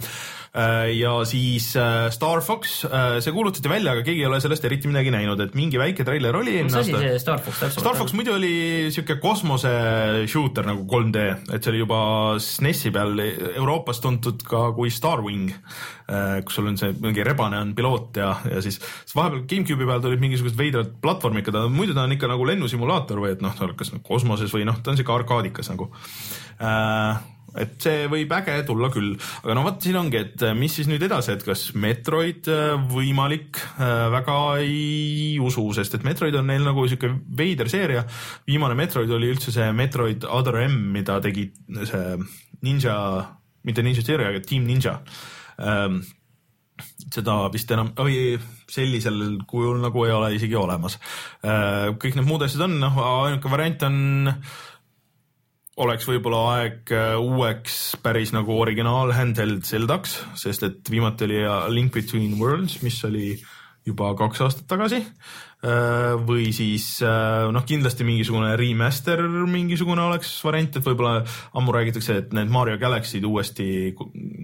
Äh, 0.53 0.91
ja 0.99 1.25
siis 1.25 1.75
äh, 1.75 2.11
Star 2.13 2.41
Fox, 2.41 2.85
äh, 2.85 3.17
see 3.25 3.31
kuulutati 3.33 3.69
välja, 3.69 3.95
aga 3.95 4.03
keegi 4.05 4.21
ei 4.21 4.27
ole 4.27 4.37
sellest 4.37 4.67
eriti 4.67 4.85
midagi 4.85 5.09
näinud, 5.09 5.39
et 5.41 5.55
mingi 5.57 5.79
väike 5.81 6.05
treiler 6.05 6.37
oli 6.37 6.59
mis 6.67 6.75
asi 6.77 6.93
see 6.93 7.15
Star 7.17 7.41
Fox 7.41 7.57
täpselt 7.57 7.79
on? 7.79 7.87
Star 7.87 7.97
Fox 7.97 8.13
muidu 8.13 8.35
oli 8.35 8.51
siuke 8.93 9.17
kosmose 9.23 9.71
shooter 10.29 10.69
nagu 10.69 10.85
3D, 10.85 11.25
et 11.57 11.57
see 11.57 11.73
oli 11.73 11.81
juba 11.81 12.03
SNESi 12.37 12.93
peal 12.93 13.17
Euroopas 13.23 14.03
tuntud 14.05 14.45
ka 14.45 14.67
kui 14.77 14.93
Starwing, 14.93 15.49
kus 16.45 16.61
sul 16.61 16.69
on 16.69 16.77
see 16.77 16.93
mingi 17.01 17.25
rebane 17.25 17.57
on 17.57 17.73
piloot 17.73 18.21
ja, 18.21 18.35
ja 18.45 18.61
siis, 18.61 18.77
vahepeal 19.17 19.47
GameCube'i 19.49 19.89
peal 19.89 20.05
tulid 20.05 20.21
mingisugused 20.21 20.59
veidrad 20.59 20.93
platvormikad, 21.01 21.63
aga 21.63 21.73
muidu 21.73 21.97
ta 21.97 22.05
on 22.05 22.13
ikka 22.13 22.29
nagu 22.29 22.45
lennusimulaator 22.53 23.25
või 23.25 23.33
et 23.33 23.41
noh, 23.41 23.57
ta 23.57 23.65
on 23.65 23.73
kas 23.79 23.89
kosmoses 24.05 24.53
või 24.53 24.69
noh, 24.69 24.77
ta 24.85 24.93
on 24.93 25.01
siuke 25.01 25.17
arkaadikas 25.17 25.73
nagu 25.73 25.89
äh, 26.61 27.23
et 27.59 27.75
see 27.83 28.07
võib 28.11 28.31
äge 28.37 28.55
tulla 28.67 28.89
küll, 28.93 29.13
aga 29.43 29.55
no 29.57 29.65
vot, 29.67 29.79
siin 29.83 29.97
ongi, 29.99 30.21
et 30.21 30.45
äh, 30.45 30.55
mis 30.57 30.73
siis 30.79 30.89
nüüd 30.89 31.03
edasi, 31.05 31.35
et 31.35 31.45
kas 31.45 31.67
Metroid 31.79 32.49
äh, 32.51 32.73
võimalik, 32.89 33.61
väga 34.13 34.37
ei 34.63 35.37
usu, 35.43 35.65
sest 35.75 35.97
et 35.97 36.07
Metroid 36.07 36.35
on 36.39 36.49
neil 36.49 36.65
nagu 36.65 36.85
sihuke 36.87 37.11
veider 37.37 37.69
seeria. 37.71 38.03
viimane 38.47 38.77
Metroid 38.77 39.11
oli 39.13 39.29
üldse 39.33 39.53
see 39.53 39.69
Metroid 39.75 40.25
Other 40.29 40.59
M, 40.65 40.79
mida 40.95 41.19
tegi 41.23 41.49
see 41.83 42.17
Ninja, 42.65 42.97
mitte 43.67 43.85
Ninja 43.85 44.03
Theory, 44.05 44.29
aga 44.31 44.43
Team 44.45 44.67
Ninja 44.69 44.97
ähm, 45.61 46.01
seda 47.13 47.37
vist 47.53 47.71
enam, 47.73 47.91
või 47.97 48.37
sellisel 48.71 49.19
kujul 49.49 49.81
nagu 49.83 50.05
ei 50.07 50.13
ole 50.15 50.31
isegi 50.37 50.55
olemas. 50.57 50.97
kõik 51.43 52.15
need 52.17 52.25
muud 52.25 52.41
asjad 52.45 52.65
on, 52.65 52.79
noh, 52.81 52.97
ainuke 53.03 53.51
variant 53.51 53.85
on 53.85 53.99
oleks 55.81 56.05
võib-olla 56.05 56.41
aeg 56.57 56.91
äh, 56.93 57.15
uueks 57.17 57.95
päris 58.03 58.33
nagu 58.35 58.59
originaal 58.61 59.13
handheld 59.15 59.65
Zeldaks, 59.65 60.19
sest 60.37 60.67
et 60.67 60.91
viimati 60.91 61.25
oli 61.25 61.41
Link 61.73 61.93
Between 61.95 62.37
Worlds, 62.41 62.81
mis 62.85 62.99
oli 63.07 63.33
juba 63.83 64.13
kaks 64.17 64.43
aastat 64.45 64.67
tagasi. 64.69 65.01
Äh, 65.63 66.13
või 66.27 66.49
siis 66.51 66.85
äh, 67.07 67.47
noh, 67.55 67.63
kindlasti 67.67 68.03
mingisugune 68.03 68.51
remaster, 68.59 69.23
mingisugune 69.47 70.03
oleks 70.03 70.35
variant, 70.43 70.75
et 70.75 70.85
võib-olla 70.85 71.23
ammu 71.55 71.75
räägitakse, 71.75 72.19
et 72.19 72.35
need 72.35 72.51
Mario 72.51 72.75
Galaxy'd 72.81 73.23
uuesti 73.27 73.67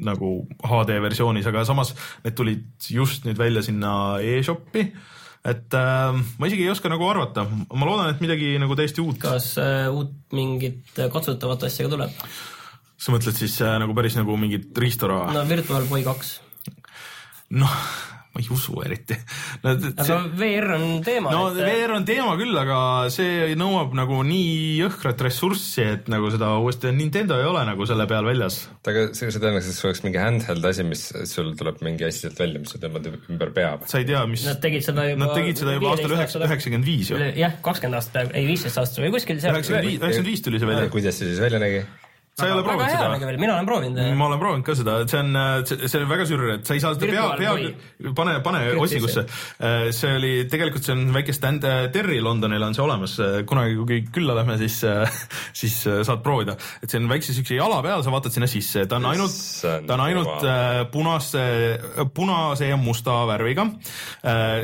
nagu 0.08 0.34
HD 0.64 1.00
versioonis, 1.04 1.50
aga 1.52 1.66
samas 1.68 1.92
need 2.24 2.38
tulid 2.40 2.92
just 2.96 3.28
nüüd 3.28 3.40
välja 3.40 3.66
sinna 3.68 3.94
e-shop'i 4.24 4.88
et 5.48 5.76
äh, 5.78 6.20
ma 6.40 6.50
isegi 6.50 6.66
ei 6.66 6.72
oska 6.74 6.92
nagu 6.92 7.08
arvata, 7.08 7.46
ma 7.48 7.88
loodan, 7.88 8.12
et 8.12 8.24
midagi 8.24 8.54
nagu 8.62 8.76
täiesti 8.76 9.04
uut. 9.04 9.20
kas 9.24 9.54
äh, 9.62 9.88
uut 9.94 10.16
mingit 10.36 11.00
katsutavat 11.14 11.64
asja 11.70 11.88
ka 11.88 11.96
tuleb? 11.96 12.16
sa 13.00 13.16
mõtled 13.16 13.40
siis 13.40 13.56
äh, 13.64 13.78
nagu 13.80 13.96
päris 13.96 14.20
nagu 14.20 14.36
mingit 14.40 14.76
riistvara? 14.78 15.30
no 15.36 15.46
Virtual 15.50 15.88
Boy 15.92 16.04
kaks. 16.08 16.40
noh 17.56 17.76
ma 18.40 18.46
ei 18.46 18.56
usu 18.56 18.80
eriti 18.86 19.18
no,. 19.64 19.74
aga 19.74 20.06
see... 20.08 20.18
VR 20.40 20.74
on 20.78 20.86
teema. 21.06 21.34
no 21.34 21.50
et... 21.52 21.60
VR 21.60 21.96
on 21.98 22.06
teema 22.08 22.36
küll, 22.40 22.56
aga 22.60 22.80
see 23.14 23.54
nõuab 23.60 23.96
nagu 23.98 24.22
nii 24.26 24.80
jõhkrat 24.80 25.22
ressurssi, 25.28 25.86
et 25.96 26.10
nagu 26.12 26.32
seda 26.34 26.54
uuesti, 26.64 26.94
Nintendo 26.96 27.40
ei 27.40 27.48
ole 27.50 27.66
nagu 27.68 27.88
selle 27.90 28.08
peal 28.10 28.28
väljas. 28.28 28.62
aga 28.88 29.10
see, 29.12 29.30
see 29.30 29.42
tähendaks, 29.42 29.70
et 29.70 29.78
see 29.78 29.90
oleks 29.90 30.04
mingi 30.06 30.22
handheld 30.22 30.70
asi, 30.72 30.88
mis 30.88 31.06
sul 31.30 31.54
tuleb 31.60 31.84
mingi 31.86 32.08
asi 32.08 32.26
sealt 32.26 32.40
välja, 32.40 32.64
mis 32.64 32.76
sa 32.76 32.82
tõmbad 32.82 33.10
ümber 33.12 33.54
pea. 33.56 33.74
sa 33.90 34.02
ei 34.02 34.08
tea, 34.10 34.24
mis. 34.30 34.46
Nad 34.48 34.62
tegid 34.64 34.86
seda 34.86 35.08
juba. 35.10 35.24
Nad 35.26 35.36
tegid 35.38 35.64
seda 35.64 35.78
juba 35.78 35.96
aastal 35.96 36.18
üheksakümmend 36.18 36.88
viis 36.88 37.14
ju. 37.14 37.20
jah, 37.40 37.58
kakskümmend 37.66 38.00
aastat, 38.00 38.36
ei 38.38 38.48
viisteist 38.50 38.80
aastat 38.82 39.04
või 39.06 39.16
kuskil 39.18 39.42
seal. 39.44 39.58
üheksakümmend 39.60 40.32
viis 40.32 40.46
tuli 40.46 40.62
see 40.62 40.70
välja. 40.70 40.94
kuidas 40.94 41.20
see 41.20 41.34
siis 41.34 41.44
välja 41.44 41.62
nägi? 41.62 41.84
Sa 42.40 42.48
ei 42.48 42.56
ole 42.56 42.64
proovinud 42.66 42.94
seda? 42.94 43.38
mina 43.40 43.56
olen 43.58 43.70
proovinud. 43.70 44.02
ma 44.20 44.30
olen 44.30 44.42
proovinud 44.42 44.68
ka 44.68 44.76
seda, 44.80 44.98
et 45.04 45.14
see 45.14 45.22
on, 45.22 45.40
see 45.68 46.02
on 46.02 46.10
väga 46.10 46.28
sürr, 46.30 46.46
et 46.56 46.70
sa 46.70 46.78
ei 46.78 46.84
saa 46.84 46.96
seda 46.96 47.10
pea, 47.12 47.26
pea, 47.40 48.12
pane, 48.18 48.38
pane 48.46 48.64
otsigusse. 48.80 49.26
see 49.96 50.14
oli, 50.16 50.34
tegelikult 50.52 50.88
see 50.88 50.96
on 50.96 51.06
väike 51.16 51.36
stand, 51.36 51.68
Terry 51.94 52.20
Londonil 52.24 52.68
on 52.70 52.78
see 52.78 52.86
olemas, 52.86 53.18
kunagi 53.50 53.78
kui 53.80 54.02
külla 54.16 54.38
lähme, 54.40 54.58
siis, 54.62 54.80
siis 55.62 55.78
saad 55.84 56.24
proovida. 56.26 56.58
et 56.84 56.90
see 56.90 57.02
on 57.02 57.10
väikse 57.12 57.36
siukse 57.38 57.60
jala 57.60 57.82
peal, 57.86 58.04
sa 58.06 58.14
vaatad 58.14 58.36
sinna 58.36 58.50
sisse, 58.50 58.86
ta 58.90 59.00
on 59.00 59.10
ainult, 59.12 59.38
ta 59.64 59.98
on 59.98 60.06
ainult 60.08 60.48
punase, 60.94 61.46
punase 62.16 62.72
ja 62.72 62.80
musta 62.80 63.20
värviga. 63.30 63.68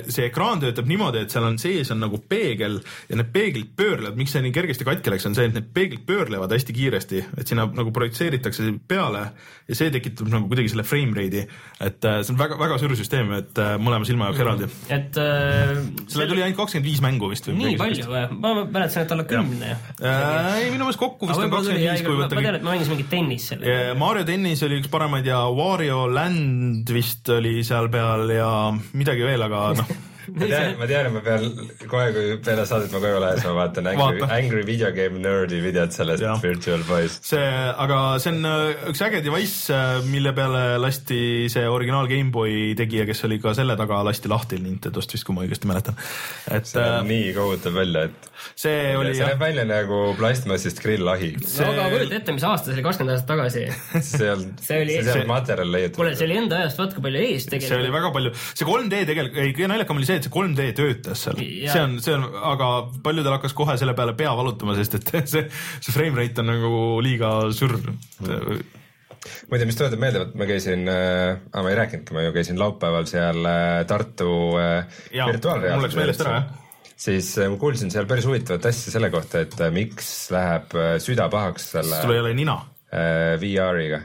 see 0.10 0.30
ekraan 0.30 0.62
töötab 0.64 0.88
niimoodi, 0.90 1.26
et 1.26 1.34
seal 1.34 1.46
on 1.48 1.60
sees 1.62 1.92
on 1.94 2.02
nagu 2.04 2.20
peegel 2.30 2.80
ja 3.10 3.20
need 3.20 3.32
peeglid 3.34 3.74
pöörlevad, 3.78 4.18
miks 4.20 4.36
see 4.36 4.44
nii 4.46 4.54
kergesti 4.56 4.88
katki 4.88 5.14
läks, 5.14 5.28
on 5.30 5.38
see, 5.38 5.48
et 5.50 5.56
need 5.56 5.72
peeglid 5.76 6.06
pöörlevad 6.08 6.54
hästi 6.56 6.76
kiiresti, 6.76 7.24
et 7.40 7.52
sinna 7.52 7.65
nagu 7.74 7.94
projitseeritakse 7.96 8.68
peale 8.88 9.24
ja 9.66 9.78
see 9.78 9.92
tekitab 9.94 10.30
nagu 10.30 10.50
kuidagi 10.50 10.72
selle 10.74 10.86
frame 10.86 11.16
rate'i, 11.18 11.46
et 11.82 12.06
äh, 12.06 12.20
see 12.22 12.34
on 12.36 12.40
väga-väga 12.40 12.78
sür 12.82 12.94
süsteem, 13.00 13.32
et 13.40 13.62
äh, 13.62 13.76
mõlema 13.82 14.08
silma 14.08 14.30
jaoks 14.30 14.44
eraldi. 14.44 14.70
et 14.94 15.20
äh, 15.22 15.74
selle 16.12 16.28
tuli 16.30 16.46
ainult 16.46 16.60
kakskümmend 16.60 16.90
viis 16.90 17.04
mängu 17.06 17.30
vist. 17.32 17.50
nii 17.50 17.78
palju 17.82 18.08
või? 18.12 18.24
ma 18.38 18.54
mäletasin, 18.62 19.06
et 19.06 19.14
alla 19.18 19.28
kümne. 19.30 19.76
Äh, 20.00 20.50
ei, 20.62 20.72
minu 20.74 20.86
meelest 20.86 21.02
kokku 21.02 21.30
vist 21.30 21.42
on 21.42 21.54
kakskümmend 21.54 21.82
viis, 21.82 22.06
kui 22.06 22.20
võtta. 22.22 22.38
ma 22.38 22.46
tean, 22.48 22.60
et 22.60 22.66
ma 22.68 22.76
mängisin 22.76 22.96
mingit 22.96 23.14
tennist 23.14 23.54
selle. 23.54 23.78
Mario 24.00 24.26
tennis 24.28 24.66
oli 24.68 24.82
üks 24.84 24.92
paremaid 24.94 25.30
ja 25.30 25.42
Wario 25.56 26.04
Land 26.12 26.92
vist 26.94 27.32
oli 27.34 27.58
seal 27.66 27.90
peal 27.94 28.30
ja 28.36 28.50
midagi 28.94 29.26
veel, 29.26 29.50
aga 29.50 29.70
noh 29.82 29.96
ma 30.34 30.48
tean, 30.50 30.76
ma 30.80 30.88
tean, 30.90 31.10
et 31.10 31.14
ma 31.14 31.22
pean 31.26 31.46
kohe, 31.90 32.06
kui 32.16 32.38
peale 32.46 32.66
saadet 32.68 32.94
ma 32.94 33.02
koju 33.04 33.22
lähen, 33.24 33.40
siis 33.40 33.50
ma 33.50 33.56
vaatan 33.60 33.90
Angry, 33.92 34.20
Vaata. 34.22 34.30
Angry 34.38 34.64
Video 34.68 34.92
Game 34.96 35.22
Nerdi 35.22 35.62
videot 35.64 35.96
sellest 35.96 36.24
ja. 36.26 36.36
Virtual 36.42 36.84
Boy'st. 36.88 37.26
see, 37.30 37.46
aga 37.86 38.00
see 38.22 38.34
on 38.34 38.50
äh, 38.50 38.86
üks 38.92 39.04
äge 39.06 39.22
device, 39.26 39.74
äh, 39.76 40.00
mille 40.10 40.34
peale 40.38 40.64
lasti 40.82 41.20
see 41.52 41.66
originaal 41.70 42.10
GameBoy 42.12 42.74
tegija, 42.80 43.08
kes 43.10 43.26
oli 43.30 43.40
ka 43.44 43.56
selle 43.58 43.78
taga, 43.80 44.02
lasti 44.08 44.32
lahti 44.32 44.60
Nintendost 44.62 45.16
vist, 45.16 45.28
kui 45.28 45.38
ma 45.38 45.46
õigesti 45.46 45.70
mäletan. 45.70 46.00
et 46.50 46.70
see 46.70 46.82
näeb 46.82 47.02
äh, 47.02 47.10
nii 47.12 47.34
kohutav 47.38 47.78
välja, 47.78 48.08
et 48.10 48.32
see 48.60 48.96
oli 48.98 49.14
see 49.18 49.30
näeb 49.30 49.42
välja 49.42 49.68
nagu 49.70 50.02
plastmassist 50.20 50.82
grill-ahi. 50.84 51.34
See... 51.44 51.66
no 51.66 51.74
aga 51.74 51.90
kujuta 51.94 52.20
ette, 52.20 52.36
mis 52.36 52.48
aasta 52.48 52.72
see 52.72 52.78
oli, 52.78 52.86
kakskümmend 52.88 53.16
aastat 53.16 53.32
tagasi 53.34 53.66
see 54.12 54.32
on, 54.34 54.46
see 54.64 54.82
oli, 54.84 55.00
see 55.06 55.22
on 55.22 55.30
materjal 55.32 55.72
leiutatud. 55.72 56.00
kuule, 56.02 56.16
see 56.18 56.30
oli 56.30 56.40
enda 56.42 56.62
ajast 56.64 56.82
vaat 56.82 56.98
kui 56.98 57.06
palju 57.08 57.24
ees 57.24 57.50
tegelikult. 57.50 57.72
see 57.72 57.82
oli 57.82 57.94
väga 57.96 58.12
palju, 58.16 58.34
see 58.52 58.70
3D 58.70 59.04
tegelikult, 59.12 59.42
ei 59.44 59.56
kõige 59.56 59.72
naljakam 59.72 60.02
oli 60.02 60.10
see, 60.16 60.22
et 60.22 60.28
see 60.28 60.34
3D 60.34 60.70
töötas 60.78 61.26
seal, 61.28 61.42
see 61.42 61.82
on, 61.82 62.00
see 62.04 62.16
on, 62.16 62.26
aga 62.54 62.72
paljudel 63.06 63.38
hakkas 63.38 63.56
kohe 63.58 63.78
selle 63.82 63.96
peale 63.98 64.16
pea 64.18 64.34
valutama, 64.38 64.78
sest 64.80 65.00
et 65.00 65.14
see, 65.34 65.46
see 65.52 65.96
frame 65.96 66.18
rate 66.20 66.44
on 66.44 66.52
nagu 66.54 66.82
liiga 67.06 67.38
sürr 67.56 67.80
mm 67.84 68.66
muide, 69.50 69.66
mis 69.66 69.74
tuletab 69.74 69.98
meelde, 69.98 70.20
vot 70.22 70.36
ma 70.38 70.46
käisin 70.46 70.84
äh,, 70.86 71.40
ma 71.50 71.72
ei 71.72 71.78
rääkinudki, 71.80 72.14
ma 72.14 72.28
ju 72.28 72.34
käisin 72.36 72.60
laupäeval 72.62 73.08
seal 73.10 73.40
äh, 73.50 73.80
Tartu 73.90 74.28
äh, 74.62 75.00
virtuaalreaalsuse. 75.10 75.80
mul 75.80 75.88
läks 75.88 75.98
meelest 75.98 76.22
ära, 76.22 76.36
jah 76.44 76.62
siis 76.96 77.38
äh, 77.40 77.50
ma 77.52 77.60
kuulsin 77.60 77.92
seal 77.94 78.08
päris 78.10 78.28
huvitavat 78.28 78.66
asja 78.70 78.94
selle 78.96 79.12
kohta, 79.14 79.44
et 79.46 79.56
äh, 79.60 79.72
miks 79.74 80.10
läheb 80.34 80.76
äh, 80.80 80.96
süda 81.04 81.28
pahaks 81.32 81.72
selle. 81.76 82.02
sul 82.02 82.16
ei 82.16 82.24
ole 82.24 82.34
nina. 82.38 82.62
VR-iga 82.96 83.98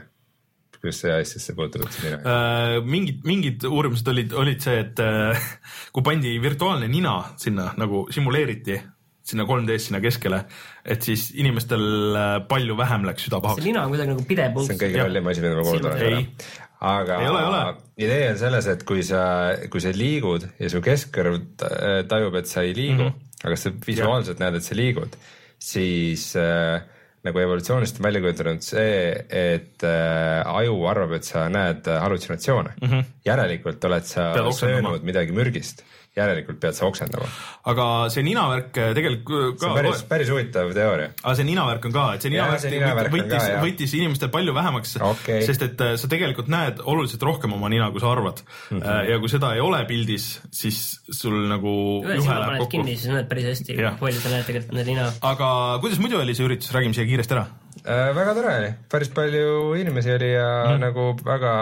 kuidas 0.81 1.01
see 1.03 1.13
asjasse 1.15 1.57
puutub 1.57 1.85
üldse 1.85 2.05
nina 2.05 2.21
äh,? 2.21 2.77
mingid, 2.85 3.21
mingid 3.27 3.67
uurimused 3.69 4.07
olid, 4.13 4.33
olid 4.37 4.63
see, 4.63 4.79
et 4.85 5.03
äh, 5.03 5.45
kui 5.93 6.05
pandi 6.05 6.33
virtuaalne 6.43 6.89
nina 6.91 7.19
sinna 7.41 7.71
nagu 7.79 8.07
simuleeriti 8.13 8.79
sinna 9.31 9.45
3D-s 9.45 9.85
sinna 9.87 9.99
keskele, 10.01 10.39
et 10.81 11.05
siis 11.05 11.27
inimestel 11.37 11.83
palju 12.49 12.75
vähem 12.79 13.05
läks 13.05 13.27
süda 13.27 13.39
pahaks. 13.43 13.61
see 13.61 13.69
nina 13.69 13.85
on 13.85 13.93
kuidagi 13.93 14.15
nagu 14.15 14.25
pidev 14.27 14.55
punkt. 14.55 14.67
see 14.67 14.75
on 14.75 14.81
kõige 14.81 15.05
kallim 15.05 15.31
asi, 15.31 15.45
mida 15.45 15.59
ma 15.59 15.65
kuulnud 15.67 15.91
olen 15.91 16.27
aga 16.81 17.19
ei 17.21 17.29
ole, 17.29 17.41
ei 17.41 17.49
ole. 17.49 17.61
idee 18.01 18.29
on 18.31 18.39
selles, 18.41 18.69
et 18.71 18.85
kui 18.87 19.03
sa, 19.05 19.23
kui 19.69 19.83
sa 19.83 19.91
liigud 19.93 20.47
ja 20.59 20.71
su 20.73 20.81
keskkõrv 20.83 21.37
tajub, 22.09 22.39
et 22.39 22.49
sa 22.49 22.65
ei 22.65 22.73
liigu 22.77 23.03
mm, 23.03 23.11
-hmm. 23.11 23.45
aga 23.45 23.59
sa 23.59 23.73
visuaalselt 23.85 24.39
ja. 24.39 24.45
näed, 24.45 24.57
et 24.57 24.65
sa 24.65 24.77
liigud, 24.77 25.17
siis 25.61 26.31
äh, 26.35 26.81
nagu 27.27 27.39
evolutsioonist 27.39 27.99
on 27.99 28.07
välja 28.07 28.21
kujutanud 28.23 28.65
see, 28.65 29.11
et 29.29 29.85
äh, 29.85 30.41
aju 30.45 30.77
arvab, 30.89 31.15
et 31.19 31.27
sa 31.27 31.47
näed 31.53 31.87
hallutsinatsioone 31.87 32.75
mm. 32.81 32.87
-hmm. 32.87 33.09
järelikult 33.25 33.89
oled 33.89 34.07
sa 34.09 34.31
söönud 34.57 35.03
midagi 35.03 35.31
mürgist 35.31 35.85
järelikult 36.11 36.59
pead 36.59 36.75
sa 36.75 36.87
oksendama. 36.89 37.27
aga 37.71 37.85
see 38.11 38.23
ninavärk 38.27 38.77
eh, 38.81 38.89
tegelikult 38.97 39.55
ka. 39.55 39.63
see 39.63 39.69
on 39.69 39.77
päris, 39.77 40.01
päris 40.09 40.31
huvitav 40.33 40.71
teooria. 40.75 41.11
aga 41.21 41.33
see 41.39 41.47
ninavärk 41.47 41.85
on 41.87 41.93
ka, 41.95 42.05
et 42.17 42.25
see 42.25 42.33
ninavärk, 42.33 42.63
see 42.65 42.71
ninavärk 42.73 43.13
võttis, 43.13 43.45
võttis 43.63 43.93
inimestel 43.95 44.31
palju 44.33 44.55
vähemaks 44.57 44.97
okay., 45.07 45.45
sest 45.47 45.63
et 45.69 45.83
eh, 45.85 45.93
sa 46.01 46.09
tegelikult 46.11 46.51
näed 46.51 46.81
oluliselt 46.83 47.23
rohkem 47.23 47.55
oma 47.55 47.69
nina, 47.71 47.87
kui 47.95 48.03
sa 48.03 48.11
arvad 48.11 48.41
mm. 48.43 48.81
-hmm. 48.81 49.07
ja 49.07 49.19
kui 49.23 49.31
seda 49.31 49.53
ei 49.55 49.63
ole 49.63 49.79
pildis, 49.87 50.25
siis 50.51 50.81
sul 51.07 51.37
nagu 51.47 51.75
juhe 52.03 52.39
läheb 52.41 52.57
kokku. 52.65 52.71
kinni, 52.75 52.97
siis 52.97 53.13
näed 53.13 53.29
päris 53.31 53.47
hästi, 53.53 53.77
palju 54.01 54.19
sa 54.19 54.33
näed 54.33 54.49
tegelikult 54.49 54.75
nende 54.75 54.91
nina. 54.91 55.05
aga 55.31 55.51
kuidas 55.85 56.01
muidu 56.03 56.19
oli 56.19 56.35
see 56.35 56.49
üritus, 56.49 56.73
räägime 56.75 56.97
siia 56.97 57.07
kiiresti 57.07 57.37
ära 57.37 57.45
äh,. 57.85 58.11
väga 58.19 58.35
tore 58.35 58.57
oli, 58.57 58.73
päris 58.91 59.15
palju 59.15 59.79
inimesi 59.79 60.11
oli 60.17 60.33
ja 60.33 60.51
mm. 60.73 60.83
nagu 60.83 61.07
väga 61.23 61.55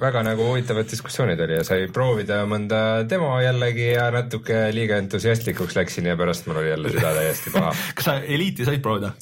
väga 0.00 0.22
nagu 0.26 0.50
huvitavad 0.50 0.88
diskussioonid 0.90 1.40
oli 1.40 1.56
ja 1.58 1.64
sai 1.64 1.88
proovida 1.92 2.42
mõnda 2.50 2.80
demo 3.08 3.30
jällegi 3.40 3.92
ja 3.94 4.10
natuke 4.14 4.66
liiga 4.74 4.98
entusiastlikuks 5.00 5.78
läksin 5.78 6.10
ja 6.10 6.16
pärast 6.20 6.48
mul 6.48 6.60
oli 6.62 6.72
jälle 6.74 6.92
süda 6.92 7.14
täiesti 7.16 7.54
paha. 7.54 7.74
Kas 7.96 8.10
sa 8.10 8.18
Eliiti 8.20 8.68
said 8.68 8.84
proovida? 8.84 9.14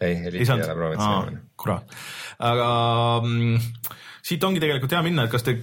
ei, 0.00 0.16
Eliiti 0.16 0.52
ei 0.52 0.62
ole 0.64 0.74
proovinud 0.74 1.42
kurat, 1.60 1.98
aga 2.42 2.70
mm, 3.24 3.58
siit 4.24 4.44
ongi 4.46 4.60
tegelikult 4.62 4.94
hea 4.94 5.02
minna, 5.04 5.26
et 5.26 5.32
kas 5.32 5.44
te 5.44 5.58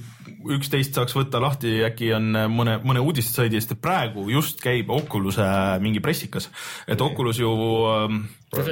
üksteist 0.53 0.97
saaks 0.97 1.15
võtta 1.15 1.39
lahti, 1.41 1.79
äkki 1.85 2.11
on 2.17 2.29
mõne, 2.53 2.77
mõne 2.85 3.01
uudistesaidist, 3.01 3.73
et 3.75 3.81
praegu 3.81 4.27
just 4.29 4.61
käib 4.61 4.91
Oculus'e 4.93 5.47
mingi 5.81 6.01
pressikas, 6.03 6.49
et 6.89 7.01
Oculus 7.01 7.39
ju 7.41 7.51
ähm, 7.89 8.21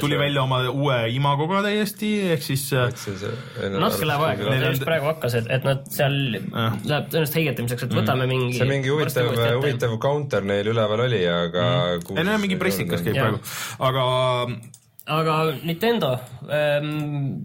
tuli 0.01 0.17
välja 0.19 0.43
oma 0.43 0.61
uue 0.69 0.97
imagoga 1.13 1.63
täiesti, 1.65 2.11
ehk 2.35 2.45
siis. 2.45 2.67
Äh, 2.73 2.89
natuke 3.75 4.09
läheb 4.09 4.25
aega, 4.27 4.49
neil 4.49 4.67
just 4.73 4.85
praegu 4.85 5.09
hakkas, 5.09 5.39
et, 5.41 5.49
et 5.57 5.65
nad 5.65 5.85
seal 5.93 6.17
läheb 6.35 7.09
tõenäoliselt 7.09 7.39
heigetamiseks, 7.41 7.87
et 7.87 7.95
võtame 8.01 8.27
mm. 8.27 8.33
mingi. 8.35 8.59
see 8.61 8.69
mingi 8.69 8.93
huvitav, 8.93 9.31
huvitav 9.57 9.95
counter 10.01 10.45
neil 10.45 10.69
üleval 10.73 11.05
oli, 11.07 11.23
aga 11.29 11.69
mm.. 11.97 12.17
ei 12.17 12.29
no 12.29 12.37
mingi 12.41 12.59
pressikas 12.61 13.05
käib 13.05 13.17
praegu, 13.17 13.41
aga 13.89 14.05
aga 15.09 15.39
Nintendo 15.63 16.13
ähm,, 16.45 17.41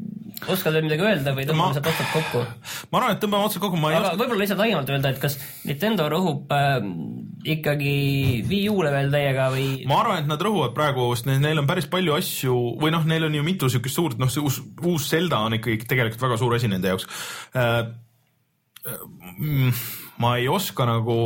oskad 0.51 0.75
veel 0.75 0.85
midagi 0.87 1.05
öelda 1.07 1.33
või 1.37 1.45
Ma- 1.45 1.51
tõmbame 1.51 1.77
sealt 1.77 1.89
otsad 1.91 2.11
kokku? 2.13 2.43
ma 2.91 3.01
arvan, 3.01 3.15
et 3.17 3.21
tõmbame 3.23 3.49
otsad 3.49 3.63
kokku, 3.65 3.81
ma 3.81 3.91
ei 3.93 3.99
aga 3.99 4.11
oska, 4.11 4.21
võib-olla 4.23 4.43
lihtsalt 4.43 4.63
laiemalt 4.63 4.93
öelda, 4.95 5.13
et 5.15 5.21
kas 5.23 5.37
Nintendo 5.69 6.07
rõhub 6.13 6.55
äh, 6.55 6.89
ikkagi 7.55 7.95
Wii 8.51 8.63
U-le 8.73 8.93
veel 8.95 9.13
täiega 9.15 9.49
või 9.55 9.69
ma 9.91 10.01
arvan, 10.03 10.23
et 10.25 10.31
nad 10.31 10.47
rõhuvad 10.47 10.75
praegu, 10.77 11.11
sest 11.17 11.31
neil, 11.33 11.61
on 11.63 11.69
päris 11.71 11.89
palju 11.91 12.17
asju 12.19 12.57
või 12.83 12.95
noh, 12.95 13.07
neil 13.09 13.29
on 13.29 13.39
ju 13.39 13.45
mitu 13.47 13.71
siukest 13.73 14.01
suurt, 14.01 14.19
noh, 14.21 14.33
see 14.33 14.45
uus, 14.45 14.61
uus 14.85 15.11
Zelda 15.13 15.43
on 15.47 15.59
ikkagi 15.59 15.87
tegelikult 15.91 16.27
väga 16.29 16.41
suur 16.41 16.57
asi 16.59 16.71
nende 16.73 16.93
jaoks 16.93 17.09
äh,. 17.55 17.85
ma 20.21 20.37
ei 20.39 20.49
oska 20.53 20.85
nagu 20.89 21.19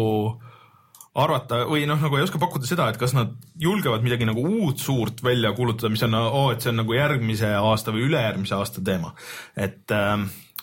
arvata 1.19 1.63
või 1.69 1.87
noh, 1.89 2.01
nagu 2.03 2.19
ei 2.19 2.25
oska 2.27 2.41
pakkuda 2.43 2.69
seda, 2.69 2.89
et 2.91 3.01
kas 3.01 3.15
nad 3.17 3.35
julgevad 3.61 4.05
midagi 4.05 4.29
nagu 4.29 4.45
uut 4.45 4.83
suurt 4.83 5.23
välja 5.25 5.53
kuulutada, 5.57 5.91
mis 5.93 6.05
on 6.07 6.17
oo, 6.19 6.49
et 6.53 6.63
see 6.63 6.73
on 6.73 6.83
nagu 6.83 6.95
järgmise 6.97 7.51
aasta 7.59 7.95
või 7.95 8.07
ülejärgmise 8.09 8.57
aasta 8.59 8.85
teema, 8.85 9.15
et 9.59 9.95
äh, 9.95 10.15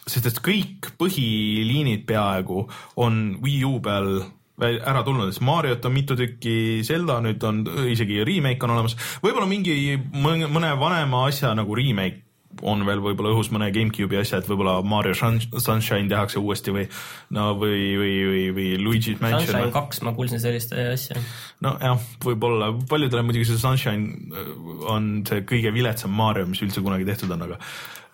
sest 0.06 0.32
et 0.32 0.42
kõik 0.46 0.94
põhiliinid 1.00 2.06
peaaegu 2.08 2.66
on 3.04 3.22
Wii 3.44 3.62
U 3.68 3.78
peal 3.84 4.12
ära 4.56 5.02
tulnud, 5.04 5.34
sest 5.34 5.44
Mariot 5.44 5.86
on 5.88 5.96
mitu 5.96 6.16
tükki, 6.16 6.84
Zelda 6.88 7.18
nüüd 7.24 7.44
on 7.44 7.64
isegi 7.92 8.22
remake 8.28 8.64
on 8.64 8.76
olemas, 8.78 8.96
võib-olla 9.24 9.50
mingi 9.50 9.98
mõne 10.16 10.72
vanema 10.80 11.26
asja 11.28 11.52
nagu 11.58 11.76
remake 11.76 12.25
on 12.64 12.86
veel 12.88 13.02
võib-olla 13.04 13.34
õhus 13.34 13.50
mõne 13.54 13.68
GameCube'i 13.76 14.20
asja, 14.22 14.40
et 14.40 14.50
võib-olla 14.50 14.78
Mario 14.86 15.16
Sun- 15.18 15.42
Sunshine 15.60 16.08
tehakse 16.12 16.40
uuesti 16.40 16.74
või 16.76 16.86
no 17.36 17.52
või, 17.60 17.82
või, 18.00 18.14
või, 18.30 18.46
või 18.56 18.68
Luigi's 18.80 19.20
Mansion 19.24 19.52
Sunshine. 19.52 19.74
kaks, 19.76 20.02
ma 20.06 20.16
kuulsin 20.16 20.42
sellist 20.44 20.74
äh, 20.76 20.94
asja. 20.94 21.20
nojah, 21.66 22.00
võib-olla 22.24 22.72
paljudele 22.90 23.26
muidugi 23.28 23.50
see 23.50 23.62
Sunshine 23.62 24.32
äh, 24.32 24.50
on 24.96 25.12
see 25.28 25.46
kõige 25.48 25.74
viletsam 25.76 26.16
Mario, 26.16 26.48
mis 26.50 26.64
üldse 26.66 26.84
kunagi 26.86 27.08
tehtud 27.08 27.36
on, 27.36 27.48
aga 27.50 27.60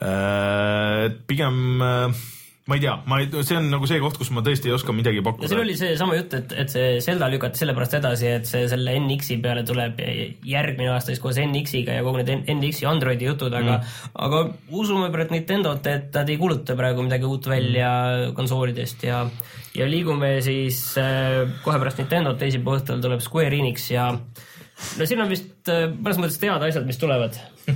äh, 0.02 1.08
pigem 1.30 1.82
äh, 1.86 2.22
ma 2.70 2.78
ei 2.78 2.82
tea, 2.84 2.94
ma 3.10 3.18
ei, 3.20 3.28
see 3.42 3.58
on 3.58 3.70
nagu 3.72 3.88
see 3.90 3.98
koht, 4.04 4.20
kus 4.22 4.30
ma 4.36 4.44
tõesti 4.46 4.70
ei 4.70 4.76
oska 4.76 4.94
midagi 4.94 5.24
pakkuda. 5.26 5.50
siin 5.50 5.64
oli 5.64 5.74
seesama 5.78 6.18
jutt, 6.20 6.36
et, 6.38 6.52
et 6.62 6.70
see 6.74 7.00
Zelda 7.02 7.30
lükati 7.34 7.62
sellepärast 7.64 7.96
edasi, 7.98 8.28
et 8.38 8.46
see 8.50 8.68
selle 8.70 8.94
NX-i 9.02 9.40
peale 9.42 9.64
tuleb 9.68 9.98
järgmine 10.46 10.92
aasta 10.94 11.10
siis 11.10 11.24
koos 11.24 11.40
NX-iga 11.42 11.98
ja 11.98 12.06
kogu 12.06 12.22
need 12.22 12.52
NX-i 12.54 12.86
Androidi 12.92 13.26
jutud, 13.32 13.56
aga 13.58 13.80
mm. 13.80 14.06
aga 14.28 14.44
usume 14.84 15.10
praegu 15.14 15.34
Nintendot, 15.34 15.90
et 15.90 16.14
nad 16.14 16.30
ei 16.30 16.38
kuuluta 16.42 16.78
praegu 16.78 17.08
midagi 17.08 17.26
uut 17.30 17.50
välja 17.50 17.90
mm. 17.90 18.38
konsoolidest 18.38 19.10
ja 19.10 19.24
ja 19.74 19.88
liigume 19.90 20.36
siis 20.46 20.84
äh, 21.02 21.42
kohe 21.66 21.82
pärast 21.82 22.04
Nintendot 22.04 22.40
teisipäeva 22.42 22.78
õhtul 22.78 23.02
tuleb 23.02 23.26
Square 23.26 23.58
Enix 23.58 23.90
ja 23.90 24.12
no 24.12 25.08
siin 25.08 25.22
on 25.24 25.32
vist 25.32 25.72
äh, 25.72 25.88
mõnes 25.96 26.20
mõttes 26.22 26.40
teada 26.42 26.70
asjad, 26.70 26.86
mis 26.88 27.02
tulevad. 27.02 27.42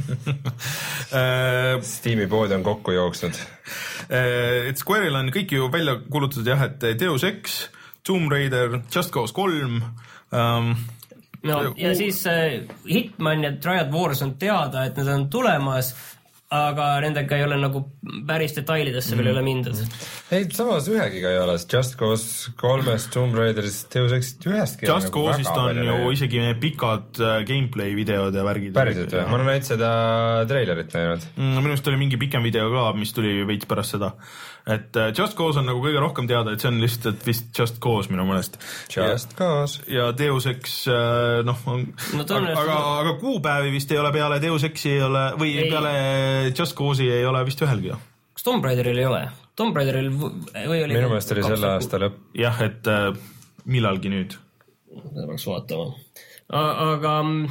Äh, 1.16 1.78
Steam'i 1.86 2.26
pood 2.28 2.52
on 2.52 2.64
kokku 2.66 2.92
jooksnud. 2.92 3.38
Äh, 4.10 4.70
et 4.70 4.82
Square'il 4.82 5.16
on 5.16 5.32
kõik 5.34 5.56
ju 5.56 5.70
välja 5.74 5.97
kuulutatud 6.10 6.47
jah, 6.47 6.68
et 6.68 6.86
Deus 6.99 7.24
Ex, 7.28 7.66
Tomb 8.06 8.32
Raider, 8.32 8.82
Just 8.93 9.14
Cause 9.14 9.34
kolm 9.34 9.82
ähm,, 10.32 10.76
no 11.45 11.62
ja 11.78 11.93
siis 11.97 12.26
äh, 12.30 12.62
Hitman 12.89 13.43
ja 13.43 13.56
Triad 13.62 13.93
Wars 13.93 14.22
on 14.26 14.36
teada, 14.41 14.86
et 14.86 14.97
need 14.97 15.12
on 15.12 15.30
tulemas, 15.30 15.93
aga 16.54 16.88
nendega 17.02 17.39
ei 17.39 17.43
ole 17.48 17.56
nagu 17.58 17.82
päris 18.28 18.54
detailidesse 18.54 19.18
veel 19.18 19.32
ei 19.32 19.34
ole 19.34 19.41
mindud. 19.46 19.80
ei, 20.30 20.46
samas 20.54 20.86
ühegiga 20.91 21.32
ei 21.34 21.39
ole, 21.41 21.56
sest 21.58 21.74
Just 21.74 21.96
Cause 21.98 22.54
kolmest, 22.60 23.10
Tomb 23.16 23.34
Raiderist, 23.38 23.88
Deus 23.93 24.14
Exist 24.14 24.46
ühestki. 24.46 24.86
Just 24.86 25.10
Cause'ist 25.14 25.58
on 25.58 25.82
ju 25.82 26.12
isegi 26.14 26.43
need 26.43 26.62
pikad 26.62 27.18
äh, 27.18 27.39
gameplay 27.50 27.96
videod 27.98 28.38
ja 28.38 28.46
värgid. 28.46 28.76
päriselt 28.78 29.16
või? 29.16 29.26
ma 29.32 29.39
olen 29.39 29.54
ainult 29.56 29.70
seda 29.72 29.91
treilerit 30.50 30.93
näinud. 30.93 31.26
Mm, 31.34 31.56
minu 31.64 31.74
arust 31.74 31.89
oli 31.89 32.02
mingi 32.04 32.22
pikem 32.22 32.46
video 32.46 32.70
ka, 32.74 32.91
mis 33.00 33.16
tuli 33.16 33.39
veits 33.50 33.70
pärast 33.70 33.98
seda. 33.98 34.14
Et 34.68 34.97
äh, 34.97 35.11
Just 35.18 35.36
Cause 35.38 35.59
on 35.61 35.68
nagu 35.70 35.82
kõige 35.84 35.99
rohkem 36.01 36.28
teada, 36.30 36.51
et 36.55 36.63
see 36.63 36.72
on 36.72 36.80
lihtsalt 36.82 37.22
vist 37.28 37.51
Just 37.59 37.78
Cause 37.84 38.09
minu 38.09 38.26
meelest. 38.26 38.57
Just 38.95 39.36
Cause. 39.38 39.84
ja 39.91 40.07
Deus 40.18 40.47
Ex 40.49 40.88
äh, 40.89 41.43
noh, 41.45 41.59
on 41.70 41.86
No 42.18 42.24
tõenäoliselt- 42.26 42.63
aga, 42.63 42.78
aga 43.03 43.13
kuupäevi 43.22 43.72
vist 43.76 43.91
ei 43.93 43.99
ole 44.01 44.11
peale 44.16 44.39
Deus 44.41 44.63
Exi 44.68 44.95
ei 44.97 45.01
ole 45.05 45.28
või 45.38 45.53
Ei. 45.57 45.70
peale 45.70 45.93
Just 46.57 46.76
Cause'i 46.78 47.11
ei 47.20 47.26
ole 47.30 47.43
vist 47.45 47.61
ühelgi 47.61 47.93
kas 48.36 48.43
Tomb 48.43 48.66
Raideril 48.66 48.97
ei 48.99 49.05
ole? 49.07 49.22
Tomb 49.55 49.78
Raideril 49.78 50.09
või 50.11 50.82
oli 50.84 50.91
minu 50.97 51.07
meelest 51.13 51.32
oli 51.32 51.43
selle 51.45 51.70
aasta 51.78 52.01
lõpp. 52.01 52.18
jah, 52.36 52.57
et 52.66 52.88
äh, 52.91 53.13
millalgi 53.66 54.09
nüüd. 54.11 54.34
seda 54.95 55.28
peaks 55.30 55.45
vaatama. 55.47 55.86
aga 56.49 57.13
mm, 57.24 57.47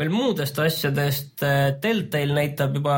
veel 0.00 0.12
muudest 0.12 0.58
asjadest, 0.62 1.44
Deltail 1.82 2.32
näitab 2.36 2.76
juba, 2.78 2.96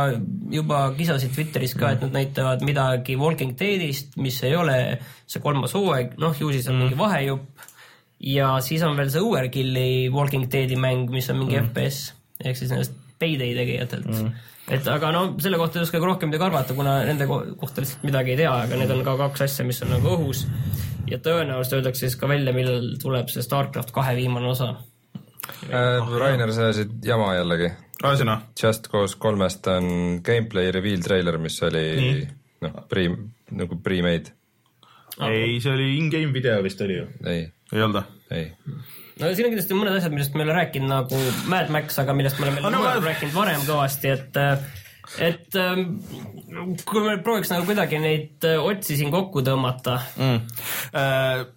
juba 0.53 0.85
kisasid 0.95 1.35
Twitteris 1.35 1.75
ka, 1.79 1.97
et 1.97 2.05
nad 2.07 2.15
näitavad 2.15 2.63
midagi 2.67 3.17
Walking 3.19 3.57
Deadist, 3.59 4.15
mis 4.23 4.39
ei 4.47 4.55
ole 4.59 4.79
see 5.27 5.43
kolmas 5.43 5.75
hooaeg, 5.75 6.17
noh 6.23 6.37
ju 6.39 6.53
siis 6.55 6.69
on 6.71 6.79
mingi 6.85 6.99
vahejupp. 6.99 7.69
ja 8.23 8.55
siis 8.63 8.83
on 8.87 8.95
veel 8.97 9.11
see 9.11 9.23
Overkilli 9.23 10.09
Walking 10.15 10.47
Deadi 10.51 10.79
mäng, 10.79 11.11
mis 11.11 11.31
on 11.33 11.41
mingi 11.43 11.59
mm. 11.59 11.73
FPS 11.73 12.13
ehk 12.43 12.59
siis 12.59 12.71
nendest 12.71 12.95
Payday 13.23 13.55
tegijatelt 13.55 14.07
mm.. 14.07 14.31
et 14.75 14.87
aga 14.91 15.11
no 15.15 15.25
selle 15.43 15.59
kohta 15.61 15.79
ei 15.79 15.87
oska 15.87 16.01
ka 16.03 16.07
rohkem 16.07 16.31
midagi 16.31 16.47
arvata, 16.49 16.77
kuna 16.79 17.01
nende 17.07 17.27
ko- 17.31 17.45
kohta 17.59 17.83
lihtsalt 17.83 18.07
midagi 18.07 18.35
ei 18.35 18.41
tea, 18.45 18.55
aga 18.67 18.79
need 18.79 18.95
on 18.95 19.03
ka 19.07 19.17
kaks 19.25 19.47
asja, 19.49 19.67
mis 19.67 19.83
on 19.83 19.95
nagu 19.97 20.15
õhus. 20.17 20.47
ja 21.11 21.19
tõenäoliselt 21.23 21.81
öeldakse 21.81 22.07
siis 22.07 22.19
ka 22.19 22.31
välja, 22.31 22.55
millal 22.55 22.95
tuleb 23.03 23.31
see 23.35 23.43
Starcraft 23.43 23.95
kahe 23.95 24.15
viimane 24.19 24.51
osa 24.55 24.75
Äh, 25.69 26.19
Rainer, 26.19 26.53
sa 26.55 26.69
ajasid 26.69 27.01
jama 27.05 27.33
jällegi. 27.35 27.73
ühesõnaga, 28.03 28.49
Just 28.63 28.89
Cause 28.93 29.19
kolmest 29.19 29.67
on 29.71 30.21
gameplay 30.25 30.71
reveal 30.75 31.03
treiler, 31.03 31.39
mis 31.39 31.59
oli 31.63 31.85
noh, 32.63 32.77
pre, 32.89 33.09
nagu 33.51 33.79
pre-made. 33.83 34.33
ei, 35.29 35.59
see 35.61 35.73
oli 35.73 35.97
in-game 35.99 36.33
video 36.33 36.63
vist 36.65 36.81
oli 36.81 36.97
ju, 37.01 37.07
ei, 37.27 37.45
ei 37.73 37.83
olnud 37.83 37.99
või? 38.01 38.37
ei. 38.39 38.47
no 39.21 39.29
siin 39.35 39.47
on 39.49 39.53
kindlasti 39.53 39.77
mõned 39.77 39.99
asjad, 39.99 40.15
millest 40.15 40.35
me 40.35 40.43
ei 40.45 40.49
ole 40.49 40.57
rääkinud 40.57 40.89
nagu 40.91 41.19
Mad 41.53 41.71
Max, 41.75 41.99
aga 42.01 42.15
millest 42.17 42.39
me 42.41 42.49
oleme 42.49 42.63
Ah, 42.81 42.97
rääkinud 43.05 43.35
varem 43.37 43.67
kõvasti, 43.69 44.15
et 44.15 44.41
et 45.21 45.57
ähm, 45.61 45.99
kui 46.89 47.03
me 47.05 47.19
prooviks 47.25 47.53
nagu 47.53 47.67
kuidagi 47.69 48.01
neid 48.01 48.47
äh, 48.49 48.61
otsi 48.63 48.97
siin 48.99 49.13
kokku 49.13 49.43
tõmmata 49.45 49.99
mm.. 50.17 50.39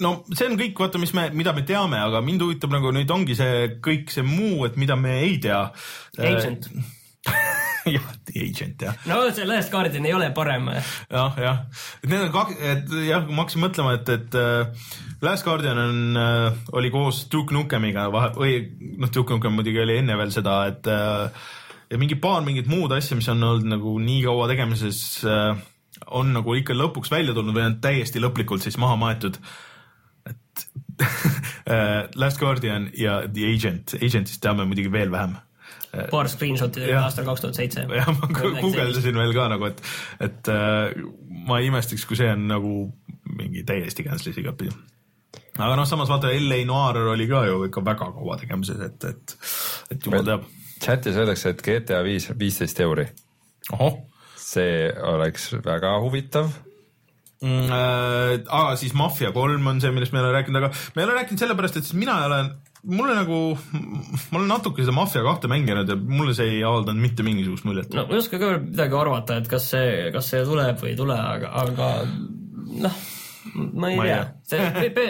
no 0.03 0.11
see 0.33 0.49
on 0.49 0.59
kõik, 0.59 0.75
vaata, 0.79 1.01
mis 1.01 1.13
me, 1.15 1.29
mida 1.35 1.55
me 1.55 1.63
teame, 1.67 2.01
aga 2.01 2.23
mind 2.25 2.43
huvitab 2.45 2.75
nagu 2.75 2.91
nüüd 2.95 3.11
ongi 3.15 3.37
see 3.37 3.77
kõik 3.85 4.11
see 4.13 4.25
muu, 4.27 4.65
et 4.67 4.79
mida 4.79 4.97
me 4.99 5.19
ei 5.23 5.39
tea. 5.43 5.61
Agent. 6.19 6.69
jah, 7.95 8.05
The 8.25 8.41
Agent 8.41 8.81
jah, 8.81 8.95
no 9.09 9.21
see 9.33 9.45
Last 9.47 9.71
Guardian 9.73 10.05
ei 10.05 10.13
ole 10.13 10.29
parem. 10.35 10.69
jah, 11.09 11.35
jah, 11.39 11.59
et 12.03 12.09
need 12.09 12.27
on 12.27 12.31
kaks, 12.33 12.57
et 12.59 12.95
jah, 13.07 13.27
ma 13.29 13.43
hakkasin 13.43 13.65
mõtlema, 13.65 13.97
et, 13.99 14.11
et 14.15 14.39
äh, 14.39 14.87
Last 15.25 15.45
Guardian 15.47 15.79
on 15.81 16.21
äh,, 16.21 16.63
oli 16.75 16.91
koos 16.93 17.25
Duke 17.31 17.55
Nukemiga 17.55 18.07
vahe 18.13 18.33
või 18.37 18.57
noh, 18.97 19.11
Duke 19.11 19.35
Nukem 19.35 19.55
muidugi 19.57 19.83
oli 19.83 19.99
enne 20.01 20.17
veel 20.19 20.33
seda, 20.33 20.59
et 20.71 20.89
äh, 20.91 21.45
ja 21.91 22.01
mingi 22.01 22.17
paar 22.21 22.43
mingit 22.45 22.67
muud 22.71 22.91
asja, 22.95 23.17
mis 23.17 23.29
on 23.31 23.43
olnud 23.43 23.69
nagu 23.75 23.95
nii 24.01 24.23
kaua 24.25 24.49
tegemises 24.51 24.99
äh, 25.29 25.55
on 26.11 26.33
nagu 26.35 26.57
ikka 26.57 26.75
lõpuks 26.75 27.11
välja 27.13 27.33
tulnud 27.33 27.55
või 27.55 27.69
on 27.69 27.79
täiesti 27.83 28.21
lõplikult 28.23 28.65
siis 28.65 28.77
maha 28.81 28.97
maetud 28.99 29.39
et 30.29 30.67
äh, 31.69 32.09
Last 32.15 32.39
Guardian 32.39 32.89
ja 32.97 33.21
The 33.33 33.53
Agent, 33.53 33.95
Agentist 34.01 34.41
teame 34.41 34.65
muidugi 34.65 34.91
veel 34.91 35.11
vähem. 35.11 35.37
paar 36.11 36.27
screenshot'i 36.27 36.89
Jah. 36.89 37.05
aastal 37.07 37.23
kaks 37.25 37.41
tuhat 37.41 37.55
seitse. 37.55 37.85
jah, 37.99 38.09
ma 38.11 38.27
guugeldasin 38.31 39.15
veel 39.15 39.31
ka 39.35 39.47
nagu, 39.53 39.69
et, 39.69 39.79
et 40.19 40.51
äh, 40.51 41.05
ma 41.47 41.61
ei 41.61 41.69
imestaks, 41.69 42.03
kui 42.07 42.19
see 42.19 42.27
on 42.33 42.49
nagu 42.51 42.73
mingi 43.37 43.63
täiesti 43.67 44.03
cancel'is 44.07 44.41
igatpidi. 44.41 44.75
aga 45.57 45.71
noh, 45.77 45.87
samas 45.87 46.11
vaata 46.11 46.33
LA 46.35 46.63
Noir 46.67 47.13
oli 47.13 47.29
ka 47.31 47.45
ju 47.47 47.63
ikka 47.69 47.85
väga 47.85 48.11
kaua 48.17 48.37
tegemises, 48.41 48.81
et, 48.89 49.09
et, 49.11 49.37
et 49.95 50.07
jumal 50.09 50.27
teab. 50.27 50.47
Chatis 50.83 51.17
öeldakse, 51.17 51.53
et 51.53 51.63
GTA 51.65 52.03
viis, 52.05 52.29
viisteist 52.39 52.79
euri. 52.83 53.07
see 54.45 54.91
oleks 55.13 55.51
väga 55.65 55.97
huvitav. 56.03 56.51
mm,. 57.41 57.71
Äh, 57.71 58.75
siis 58.79 58.93
Mafia 58.93 59.31
kolm 59.35 59.67
on 59.67 59.81
see, 59.81 59.91
millest 59.91 60.13
me 60.13 60.21
ei 60.21 60.25
ole 60.25 60.37
rääkinud, 60.37 60.61
aga 60.61 60.71
me 60.95 61.01
ei 61.01 61.07
ole 61.07 61.17
rääkinud 61.19 61.41
sellepärast, 61.41 61.77
et 61.77 61.87
siis 61.87 61.97
mina 61.99 62.19
ei 62.21 62.29
ole, 62.29 62.39
mulle 62.85 63.17
nagu, 63.17 63.39
ma 64.31 64.39
olen 64.39 64.47
natuke 64.49 64.85
seda 64.85 64.95
Mafia 64.95 65.25
kahte 65.25 65.51
mänginud 65.51 65.89
ja 65.89 65.97
mulle 65.97 66.35
see 66.37 66.57
ei 66.57 66.63
avaldanud 66.63 67.01
mitte 67.01 67.25
mingisugust 67.27 67.67
muljet. 67.67 67.91
no 67.93 68.05
ma 68.07 68.15
ei 68.15 68.23
oska 68.23 68.39
ka 68.41 68.55
midagi 68.63 68.97
arvata, 69.01 69.41
et 69.41 69.51
kas 69.51 69.67
see, 69.73 69.91
kas 70.15 70.31
see 70.31 70.45
tuleb 70.47 70.79
või 70.81 70.93
ei 70.93 70.99
tule, 71.01 71.19
aga, 71.35 71.51
aga 71.65 71.91
noh, 72.85 73.03
ma 73.55 73.89
ei 73.91 73.97
Ma 73.97 74.05
tea 74.05 74.23
see 74.45 74.65
pe, 74.75 74.89
pe, 74.93 75.05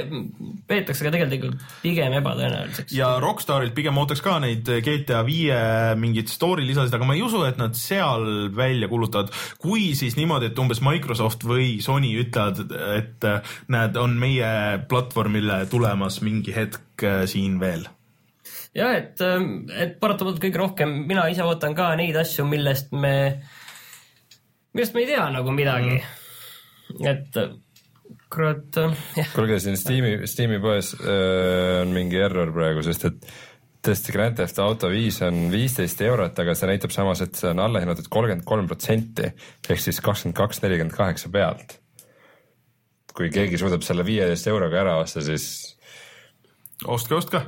peetakse 0.69 1.03
ka 1.03 1.11
tegelikult 1.13 1.63
pigem 1.81 2.13
ebatõenäoliseks. 2.19 2.93
ja 2.95 3.15
Rockstarilt 3.21 3.75
pigem 3.75 3.97
ootaks 3.99 4.21
ka 4.23 4.37
neid 4.43 4.69
GTA 4.85 5.23
viie 5.27 5.57
mingeid 5.99 6.31
story 6.31 6.65
lisasid, 6.67 6.93
aga 6.95 7.07
ma 7.07 7.17
ei 7.17 7.23
usu, 7.25 7.41
et 7.47 7.59
nad 7.59 7.75
seal 7.79 8.47
välja 8.55 8.89
kuulutavad. 8.91 9.33
kui 9.61 9.89
siis 9.97 10.15
niimoodi, 10.19 10.51
et 10.51 10.61
umbes 10.61 10.81
Microsoft 10.85 11.43
või 11.47 11.81
Sony 11.83 12.13
ütlevad, 12.21 12.63
et 12.95 13.27
äh, 13.27 13.57
näed, 13.73 13.99
on 13.99 14.15
meie 14.21 14.79
platvormile 14.89 15.63
tulemas 15.71 16.21
mingi 16.25 16.55
hetk 16.55 17.03
äh, 17.03 17.25
siin 17.29 17.59
veel. 17.59 17.87
jah, 18.75 18.95
et, 18.95 19.19
et 19.75 19.99
paratamatult 19.99 20.41
kõige 20.43 20.61
rohkem 20.61 20.95
mina 21.09 21.27
ise 21.31 21.43
ootan 21.43 21.75
ka 21.75 21.91
neid 21.99 22.15
asju, 22.21 22.47
millest 22.47 22.95
me 22.95 23.15
millest 24.75 24.95
me 24.95 25.03
ei 25.03 25.11
tea 25.11 25.27
nagu 25.31 25.51
midagi 25.55 25.99
mm.. 25.99 27.05
et 27.11 27.39
äh, 27.41 27.53
kurat, 28.35 28.79
jah, 29.15 29.33
kuulge, 29.33 29.59
siin 29.63 29.77
Steam'i, 29.79 30.15
Steam'i 30.29 30.59
poes 30.63 30.93
öö, 30.99 31.81
on 31.81 31.93
mingi 31.95 32.19
error 32.21 32.51
praegu, 32.55 32.83
sest 32.85 33.07
et 33.09 33.29
tõesti 33.85 34.13
Grand 34.15 34.37
Theft 34.37 34.59
Auto 34.63 34.89
viis 34.89 35.19
on 35.25 35.47
viisteist 35.53 36.01
eurot, 36.05 36.37
aga 36.41 36.55
see 36.57 36.69
näitab 36.69 36.93
samas, 36.95 37.21
et 37.25 37.37
see 37.37 37.51
on 37.51 37.61
alla 37.63 37.81
hinnatud 37.83 38.07
kolmkümmend 38.11 38.45
kolm 38.47 38.69
protsenti 38.69 39.27
ehk 39.27 39.81
siis 39.81 40.01
kakskümmend 40.05 40.37
kaks, 40.37 40.61
nelikümmend 40.63 40.95
kaheksa 40.95 41.31
pealt. 41.33 41.79
kui 43.15 43.29
keegi 43.31 43.55
suudab 43.55 43.83
selle 43.85 44.03
viieteist 44.03 44.47
euroga 44.51 44.81
ära 44.81 44.97
osta, 44.99 45.21
siis 45.23 45.45
ostke, 46.83 47.15
ostke. 47.15 47.41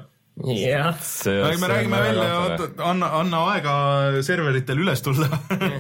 jah, 0.48 0.94
see. 1.04 1.42
me 1.60 1.72
räägime 1.74 2.00
välja, 2.06 2.70
anna, 2.86 3.12
anna 3.20 3.42
aega 3.54 3.74
serveritel 4.24 4.86
üles 4.86 5.04
tulla. 5.04 5.28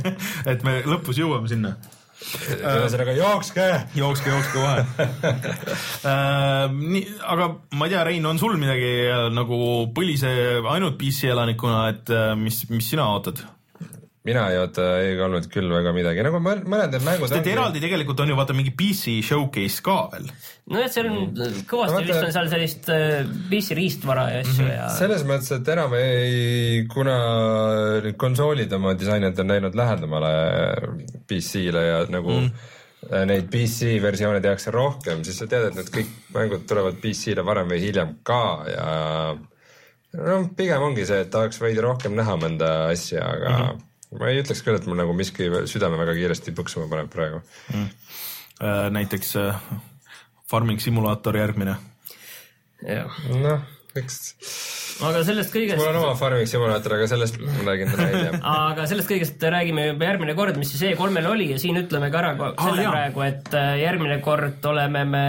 et 0.52 0.66
me 0.68 0.82
lõpus 0.90 1.22
jõuame 1.22 1.48
sinna. 1.52 1.78
Ühesõnaga 2.18 3.14
jookske. 3.18 3.66
jookske, 3.96 4.32
jookske 4.34 4.54
kohe 4.56 4.80
äh,. 6.12 6.72
nii, 6.74 7.04
aga 7.34 7.50
ma 7.78 7.88
ei 7.88 7.94
tea, 7.94 8.06
Rein, 8.08 8.26
on 8.26 8.42
sul 8.42 8.58
midagi 8.60 8.94
äh, 9.06 9.28
nagu 9.34 9.60
põlise 9.96 10.32
ainult 10.62 10.98
PC 11.00 11.32
elanikuna, 11.34 11.86
et 11.94 12.14
äh, 12.14 12.34
mis, 12.40 12.64
mis 12.74 12.90
sina 12.94 13.10
ootad? 13.14 13.44
Mina 14.28 14.44
ei 14.52 14.60
oota 14.60 14.86
E3-lt 15.00 15.50
küll 15.54 15.72
väga 15.72 15.94
midagi, 15.96 16.24
nagu 16.26 16.40
mõn- 16.44 16.64
mõned 16.70 16.94
need 16.96 17.06
mängud 17.06 17.32
sest 17.32 17.40
et 17.40 17.50
eraldi 17.54 17.82
tegelikult 17.84 18.24
on 18.24 18.32
ju 18.34 18.38
vaata 18.38 18.56
mingi 18.58 18.74
PC 18.78 19.18
showcase 19.26 19.84
ka 19.86 19.98
veel. 20.14 20.30
nojah, 20.74 20.90
seal 20.92 21.10
on 21.12 21.36
kõvasti 21.70 21.96
Vaata- 21.96 22.08
vist 22.10 22.28
on 22.28 22.34
seal 22.36 22.50
sellist 22.54 22.90
äh, 22.94 23.34
PC 23.52 23.78
riistvara 23.80 24.28
ja 24.34 24.42
asju 24.44 24.64
mm 24.64 24.70
-hmm. 24.70 24.76
ja 24.76 24.90
selles 24.98 25.28
mõttes, 25.30 25.52
et 25.56 25.74
enam 25.76 25.96
ei, 26.00 26.88
kuna 26.92 27.18
need 28.04 28.18
konsoolid 28.20 28.74
oma 28.80 28.96
disainijad 29.00 29.40
on 29.44 29.56
läinud 29.56 29.76
lähedamale 29.76 30.34
PC-le 31.28 31.86
ja 31.88 32.00
nagu 32.12 32.40
mm. 32.42 32.52
neid 33.30 33.52
PC 33.52 33.98
versioone 34.04 34.42
tehakse 34.42 34.72
rohkem, 34.72 35.24
siis 35.24 35.38
sa 35.40 35.48
tead, 35.48 35.70
et 35.70 35.76
need 35.80 35.94
kõik 35.94 36.16
mängud 36.36 36.66
tulevad 36.68 37.00
PC-le 37.04 37.46
varem 37.46 37.70
või 37.72 37.80
hiljem 37.88 38.18
ka 38.28 38.42
ja 38.68 38.88
no 40.18 40.40
pigem 40.58 40.84
ongi 40.90 41.06
see, 41.08 41.22
et 41.24 41.32
tahaks 41.34 41.60
veidi 41.62 41.84
rohkem 41.84 42.16
näha 42.18 42.38
mõnda 42.40 42.72
asja, 42.92 43.24
aga 43.26 43.52
mm 43.52 43.64
-hmm. 43.64 43.87
Ma 44.16 44.32
ei 44.32 44.42
ütleks 44.44 44.64
küll, 44.64 44.80
et 44.80 44.88
mul 44.88 45.00
nagu 45.00 45.16
miski 45.18 45.50
südame 45.70 46.00
väga 46.00 46.16
kiiresti 46.18 46.56
põksuma 46.58 46.88
paneb 46.92 47.12
praegu. 47.14 47.44
Äh, 47.74 48.88
näiteks 48.94 49.36
äh, 49.42 49.62
Farming 50.50 50.82
Simulator 50.84 51.38
järgmine. 51.38 51.78
jah, 52.86 53.22
noh, 53.34 53.64
eks 53.98 54.20
aga 55.06 55.22
sellest 55.26 55.54
kõigest 55.54 55.80
mul 55.80 55.90
on 55.92 56.00
oma 56.00 56.16
farming 56.18 56.50
simulaator, 56.50 56.96
aga 56.98 57.08
sellest 57.12 57.38
ma 57.42 57.66
räägin 57.68 57.92
täna 57.94 58.08
hiljem. 58.12 58.40
aga 58.70 58.88
sellest 58.90 59.12
kõigest 59.12 59.46
räägime 59.54 59.88
juba 59.92 60.10
järgmine 60.10 60.36
kord, 60.38 60.58
mis 60.60 60.72
siis 60.74 60.84
E3-l 60.92 61.30
oli 61.30 61.52
ja 61.52 61.60
siin 61.62 61.78
ütleme 61.82 62.10
ka 62.14 62.22
ära 62.24 62.34
selle 62.38 62.86
jaa. 62.86 62.94
praegu, 62.96 63.26
et 63.28 63.58
äh, 63.58 63.74
järgmine 63.84 64.20
kord 64.26 64.66
oleme 64.72 65.04
me 65.10 65.26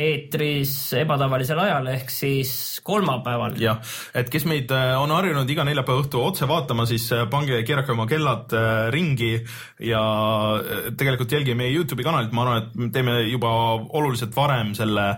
eetris 0.00 0.72
ebatavalisel 1.00 1.58
ajal 1.62 1.90
ehk 1.94 2.12
siis 2.12 2.52
kolmapäeval. 2.86 3.58
jah, 3.60 3.80
et 4.16 4.30
kes 4.32 4.46
meid 4.48 4.72
äh, 4.74 4.94
on 5.00 5.12
harjunud 5.14 5.50
iga 5.50 5.66
neljapäeva 5.68 6.04
õhtu 6.04 6.22
otse 6.24 6.48
vaatama, 6.50 6.86
siis 6.90 7.10
äh, 7.16 7.26
pange, 7.30 7.60
keerake 7.66 7.94
oma 7.94 8.08
kellad 8.10 8.54
äh, 8.56 8.88
ringi 8.94 9.34
ja 9.90 10.00
tegelikult 10.96 11.36
jälgige 11.36 11.58
meie 11.58 11.74
Youtube'i 11.74 12.06
kanalit, 12.06 12.34
ma 12.34 12.46
arvan, 12.46 12.64
et 12.64 12.74
me 12.80 12.90
teeme 12.94 13.20
juba 13.28 13.52
oluliselt 14.00 14.36
varem 14.36 14.74
selle 14.78 15.14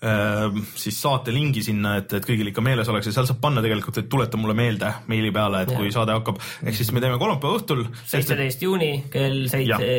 siis 0.00 0.96
saate 0.96 1.28
lingi 1.28 1.60
sinna, 1.60 1.98
et, 2.00 2.14
et 2.16 2.24
kõigil 2.24 2.48
ikka 2.48 2.62
meeles 2.64 2.88
oleks 2.88 3.10
ja 3.10 3.12
seal 3.12 3.26
saab 3.28 3.42
panna 3.42 3.60
tegelikult, 3.60 3.98
et 4.00 4.06
tuleta 4.08 4.38
mulle 4.40 4.54
meelde 4.56 4.94
meili 5.12 5.28
peale, 5.28 5.60
et 5.66 5.74
Jah. 5.74 5.76
kui 5.76 5.92
saade 5.92 6.14
hakkab, 6.16 6.40
ehk 6.64 6.78
siis 6.78 6.88
me 6.96 7.02
teeme 7.04 7.18
kolmapäeva 7.20 7.58
õhtul. 7.58 7.82
seitseteist 8.08 8.64
juuni 8.64 8.94
kell 9.12 9.42
seitse. 9.52 9.90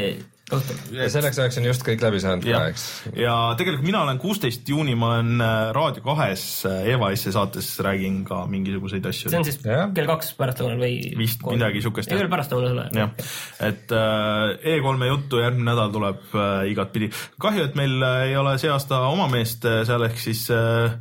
Ja 0.95 1.07
selleks 1.11 1.39
ajaks 1.41 1.59
on 1.61 1.67
just 1.67 1.85
kõik 1.85 2.03
läbi 2.03 2.19
saanud 2.23 2.45
ka, 2.45 2.51
ja 2.51 2.61
eks. 2.71 2.85
ja 3.17 3.35
tegelikult 3.59 3.85
mina 3.87 4.01
olen 4.05 4.19
kuusteist 4.21 4.67
juuni, 4.69 4.95
ma 4.99 5.13
olen 5.15 5.43
äh, 5.43 5.61
Raadio 5.75 6.03
kahes 6.05 6.43
äh, 6.69 6.91
Eva 6.93 7.11
S 7.15 7.29
saates 7.31 7.69
räägin 7.83 8.21
ka 8.27 8.43
mingisuguseid 8.51 9.07
asju. 9.11 9.31
see 9.31 9.39
on 9.39 9.47
siis 9.47 9.59
Jah. 9.65 9.87
kell 9.95 10.09
kaks 10.09 10.33
pärastlõunal 10.39 10.81
või? 10.81 10.99
Vist 11.19 11.45
midagi 11.47 11.83
siukest, 11.85 12.11
ei 12.11 12.17
jah. 12.17 12.23
veel 12.23 12.33
pärastlõunal 12.33 12.83
ei 12.83 13.01
jah 13.01 13.13
ole., 13.13 13.29
et 13.71 13.95
äh, 13.95 14.75
E3-e 14.75 15.11
juttu 15.11 15.41
järgmine 15.43 15.71
nädal 15.71 15.95
tuleb 15.95 16.35
äh, 16.35 16.67
igatpidi. 16.73 17.11
kahju, 17.41 17.69
et 17.69 17.79
meil 17.79 17.97
äh, 18.01 18.27
ei 18.31 18.37
ole 18.39 18.57
see 18.61 18.71
aasta 18.73 19.05
oma 19.11 19.29
meest 19.31 19.67
seal, 19.87 20.07
ehk 20.09 20.19
siis 20.19 20.47
äh,, 20.53 20.91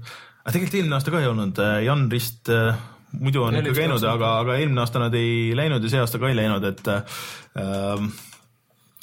aga 0.45 0.55
tegelikult 0.55 0.81
eelmine 0.81 0.99
aasta 1.01 1.15
ka 1.15 1.23
ei 1.23 1.31
olnud 1.31 1.63
äh,, 1.65 1.77
Jan 1.89 2.09
Rist 2.13 2.53
äh, 2.55 2.75
muidu 3.19 3.45
on 3.45 3.59
ikka 3.59 3.75
käinud, 3.75 4.05
aga, 4.07 4.35
aga 4.45 4.57
eelmine 4.61 4.83
aasta 4.85 5.03
nad 5.03 5.15
ei 5.19 5.55
läinud 5.57 5.85
ja 5.85 5.93
see 5.93 6.03
aasta 6.03 6.21
ka 6.23 6.31
ei 6.31 6.39
läinud, 6.39 6.67
et 6.69 6.91
äh, 6.93 7.23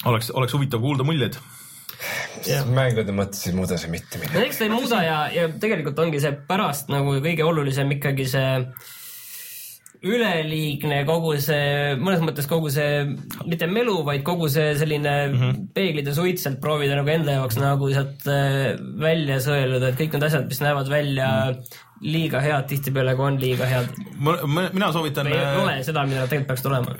oleks, 0.06 0.30
oleks 0.34 0.54
huvitav 0.54 0.82
kuulda 0.84 1.06
muljeid. 1.06 1.38
mängude 2.70 3.14
mõttes 3.16 3.48
ei 3.48 3.56
muuda 3.56 3.78
see 3.80 3.90
mitte 3.90 4.20
midagi. 4.20 4.38
no 4.38 4.44
eks 4.46 4.60
ta 4.60 4.68
ei 4.68 4.70
muuda 4.70 5.02
ja, 5.02 5.18
ja 5.34 5.48
tegelikult 5.60 5.98
ongi 5.98 6.20
see 6.22 6.36
pärast 6.48 6.92
nagu 6.92 7.16
kõige 7.24 7.46
olulisem 7.46 7.90
ikkagi 7.96 8.28
see 8.30 8.52
üleliigne 10.06 11.00
kogu 11.08 11.32
see, 11.42 11.96
mõnes 11.98 12.22
mõttes 12.22 12.46
kogu 12.46 12.70
see, 12.70 13.00
mitte 13.48 13.66
melu, 13.70 13.96
vaid 14.06 14.22
kogu 14.26 14.46
see 14.52 14.76
selline 14.78 15.14
mm. 15.26 15.34
-hmm. 15.40 15.64
peeglid 15.74 16.06
ja 16.06 16.14
suits 16.14 16.46
sealt 16.46 16.60
proovida 16.62 16.98
nagu 16.98 17.10
enda 17.10 17.34
jaoks 17.34 17.58
nagu 17.58 17.90
sealt 17.90 18.28
äh, 18.30 18.78
välja 18.78 19.40
sõeluda, 19.42 19.90
et 19.90 19.98
kõik 19.98 20.14
need 20.14 20.28
asjad, 20.28 20.46
mis 20.46 20.62
näevad 20.62 20.90
välja 20.92 21.28
mm. 21.50 21.78
Liiga 22.00 22.40
head, 22.42 22.66
tihtipeale 22.70 23.14
kui 23.18 23.26
on 23.26 23.38
liiga 23.40 23.66
head. 23.66 23.88
mina 24.72 24.90
soovitan 24.92 25.26
ei 25.26 25.38
äh, 25.38 25.56
ole 25.62 25.76
seda, 25.86 26.04
mida 26.06 26.26
tegelikult 26.26 26.48
peaks 26.52 26.62
tulema. 26.62 26.94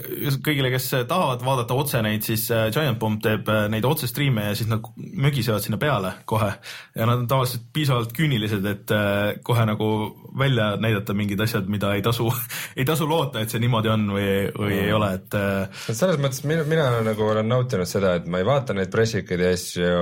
kõigile, 0.44 0.70
kes 0.74 0.88
tahavad 1.10 1.44
vaadata 1.46 1.76
otse 1.78 2.02
neid, 2.02 2.24
siis 2.26 2.48
äh, 2.54 2.68
Giant 2.74 2.98
Bomb 2.98 3.22
teeb 3.22 3.48
äh, 3.52 3.66
neid 3.70 3.86
otsestriime 3.86 4.48
ja 4.50 4.56
siis 4.58 4.70
nad 4.70 4.84
mögisevad 4.96 5.64
sinna 5.64 5.78
peale 5.78 6.12
kohe 6.28 6.50
ja 6.94 7.06
nad 7.06 7.22
on 7.22 7.28
tavaliselt 7.30 7.68
piisavalt 7.72 8.12
küünilised, 8.16 8.66
et 8.66 8.94
äh, 8.94 9.38
kohe 9.46 9.66
nagu 9.68 9.90
välja 10.38 10.72
näidata 10.80 11.14
mingid 11.14 11.40
asjad, 11.46 11.70
mida 11.70 11.94
ei 11.94 12.02
tasu, 12.02 12.28
ei 12.78 12.86
tasu 12.88 13.08
loota, 13.08 13.42
et 13.42 13.54
see 13.54 13.62
niimoodi 13.62 13.92
on 13.94 14.10
või, 14.16 14.28
või 14.58 14.82
ei 14.82 14.92
ole, 14.94 15.14
et 15.20 15.38
äh, 15.38 15.80
et 15.88 15.98
selles 15.98 16.18
mõttes 16.20 16.42
mina, 16.48 16.66
mina 16.68 16.90
nagu 17.06 17.30
olen 17.30 17.48
nautinud 17.48 17.88
seda, 17.88 18.16
et 18.18 18.26
ma 18.30 18.42
ei 18.42 18.48
vaata 18.48 18.76
neid 18.76 18.90
pressikaid 18.92 19.46
ja 19.46 19.54
asju 19.54 19.96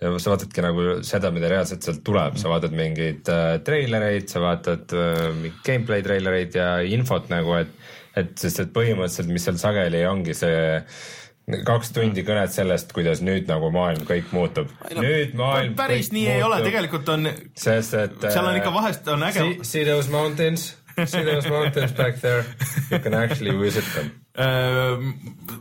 ja 0.00 0.12
sa 0.16 0.32
vaatadki 0.32 0.64
nagu 0.64 0.88
seda, 1.06 1.30
mida 1.34 1.50
reaalselt 1.52 1.84
sealt 1.84 2.02
tuleb, 2.06 2.38
sa 2.40 2.50
vaatad 2.52 2.74
mingeid 2.76 3.28
äh, 3.32 3.54
treilereid, 3.66 4.28
sa 4.32 4.42
vaatad 4.44 4.96
äh, 4.96 5.48
gameplay 5.66 6.04
treilereid 6.06 6.56
ja 6.56 6.72
infot 6.86 7.28
nagu, 7.32 7.56
et, 7.60 7.72
et 8.16 8.36
sest, 8.40 8.64
et 8.64 8.74
põhimõtteliselt, 8.74 9.32
mis 9.32 9.48
seal 9.48 9.60
sageli 9.60 10.04
ongi 10.08 10.36
see 10.36 10.60
kaks 11.66 11.90
tundi 11.96 12.22
kõnet 12.26 12.52
sellest, 12.54 12.92
kuidas 12.94 13.22
nüüd 13.24 13.48
nagu 13.50 13.70
maailm 13.74 14.04
kõik 14.08 14.30
muutub. 14.34 14.70
nüüd 14.94 15.34
maailm 15.38 15.74
päris 15.78 16.12
nii 16.14 16.26
ei 16.36 16.42
ole, 16.42 16.60
muutub. 16.60 16.68
tegelikult 16.70 17.12
on, 17.14 17.30
sest 17.58 17.96
et 17.98 18.26
seal 18.28 18.46
on 18.46 18.54
äh, 18.54 18.60
ikka 18.60 18.74
vahest 18.74 19.08
on 19.10 19.24
äge 19.26 19.46
those 19.88 20.10
mountains, 20.12 20.70
see 21.06 21.24
those 21.24 21.48
mountains 21.48 21.92
back 21.92 22.20
there, 22.20 22.44
you 22.90 22.98
can 22.98 23.14
actually 23.14 23.56
visit 23.56 23.84
them. 23.94 24.10
Äh, 24.40 24.96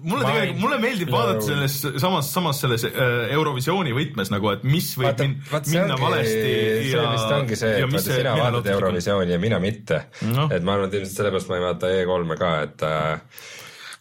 mulle 0.04 0.24
Mind 0.24 0.28
tegelikult, 0.30 0.60
mulle 0.62 0.76
meeldib 0.80 1.10
blown. 1.10 1.24
vaadata 1.24 1.42
selles 1.42 1.74
samas, 2.00 2.28
samas 2.32 2.60
selles 2.62 2.84
äh, 2.86 3.32
Eurovisiooni 3.34 3.96
võtmes 3.98 4.30
nagu, 4.32 4.52
et 4.54 4.62
mis 4.64 4.92
võib 4.94 5.08
vaata 5.10 5.26
min,, 5.26 5.34
vaat 5.50 5.66
see 5.68 5.82
minna 5.82 5.96
ongi, 5.98 6.04
valesti 6.06 6.44
see 6.46 7.08
vist 7.10 7.34
ongi 7.40 7.58
see, 7.60 7.72
et 7.74 7.88
vaata 7.90 8.04
sina 8.06 8.36
vaatad. 8.38 8.70
Eurovisiooni 8.76 9.34
ja 9.34 9.40
mina 9.42 9.60
mitte 9.64 10.04
Noh. 10.30 10.54
et 10.54 10.64
ma 10.64 10.78
arvan, 10.78 10.94
et 10.94 11.00
ilmselt 11.00 11.18
sellepärast 11.18 11.50
ma 11.50 11.58
ei 11.58 11.66
vaata 11.66 11.92
E3-e 11.98 12.40
ka, 12.44 12.52
et 12.68 12.86
äh, 12.88 13.42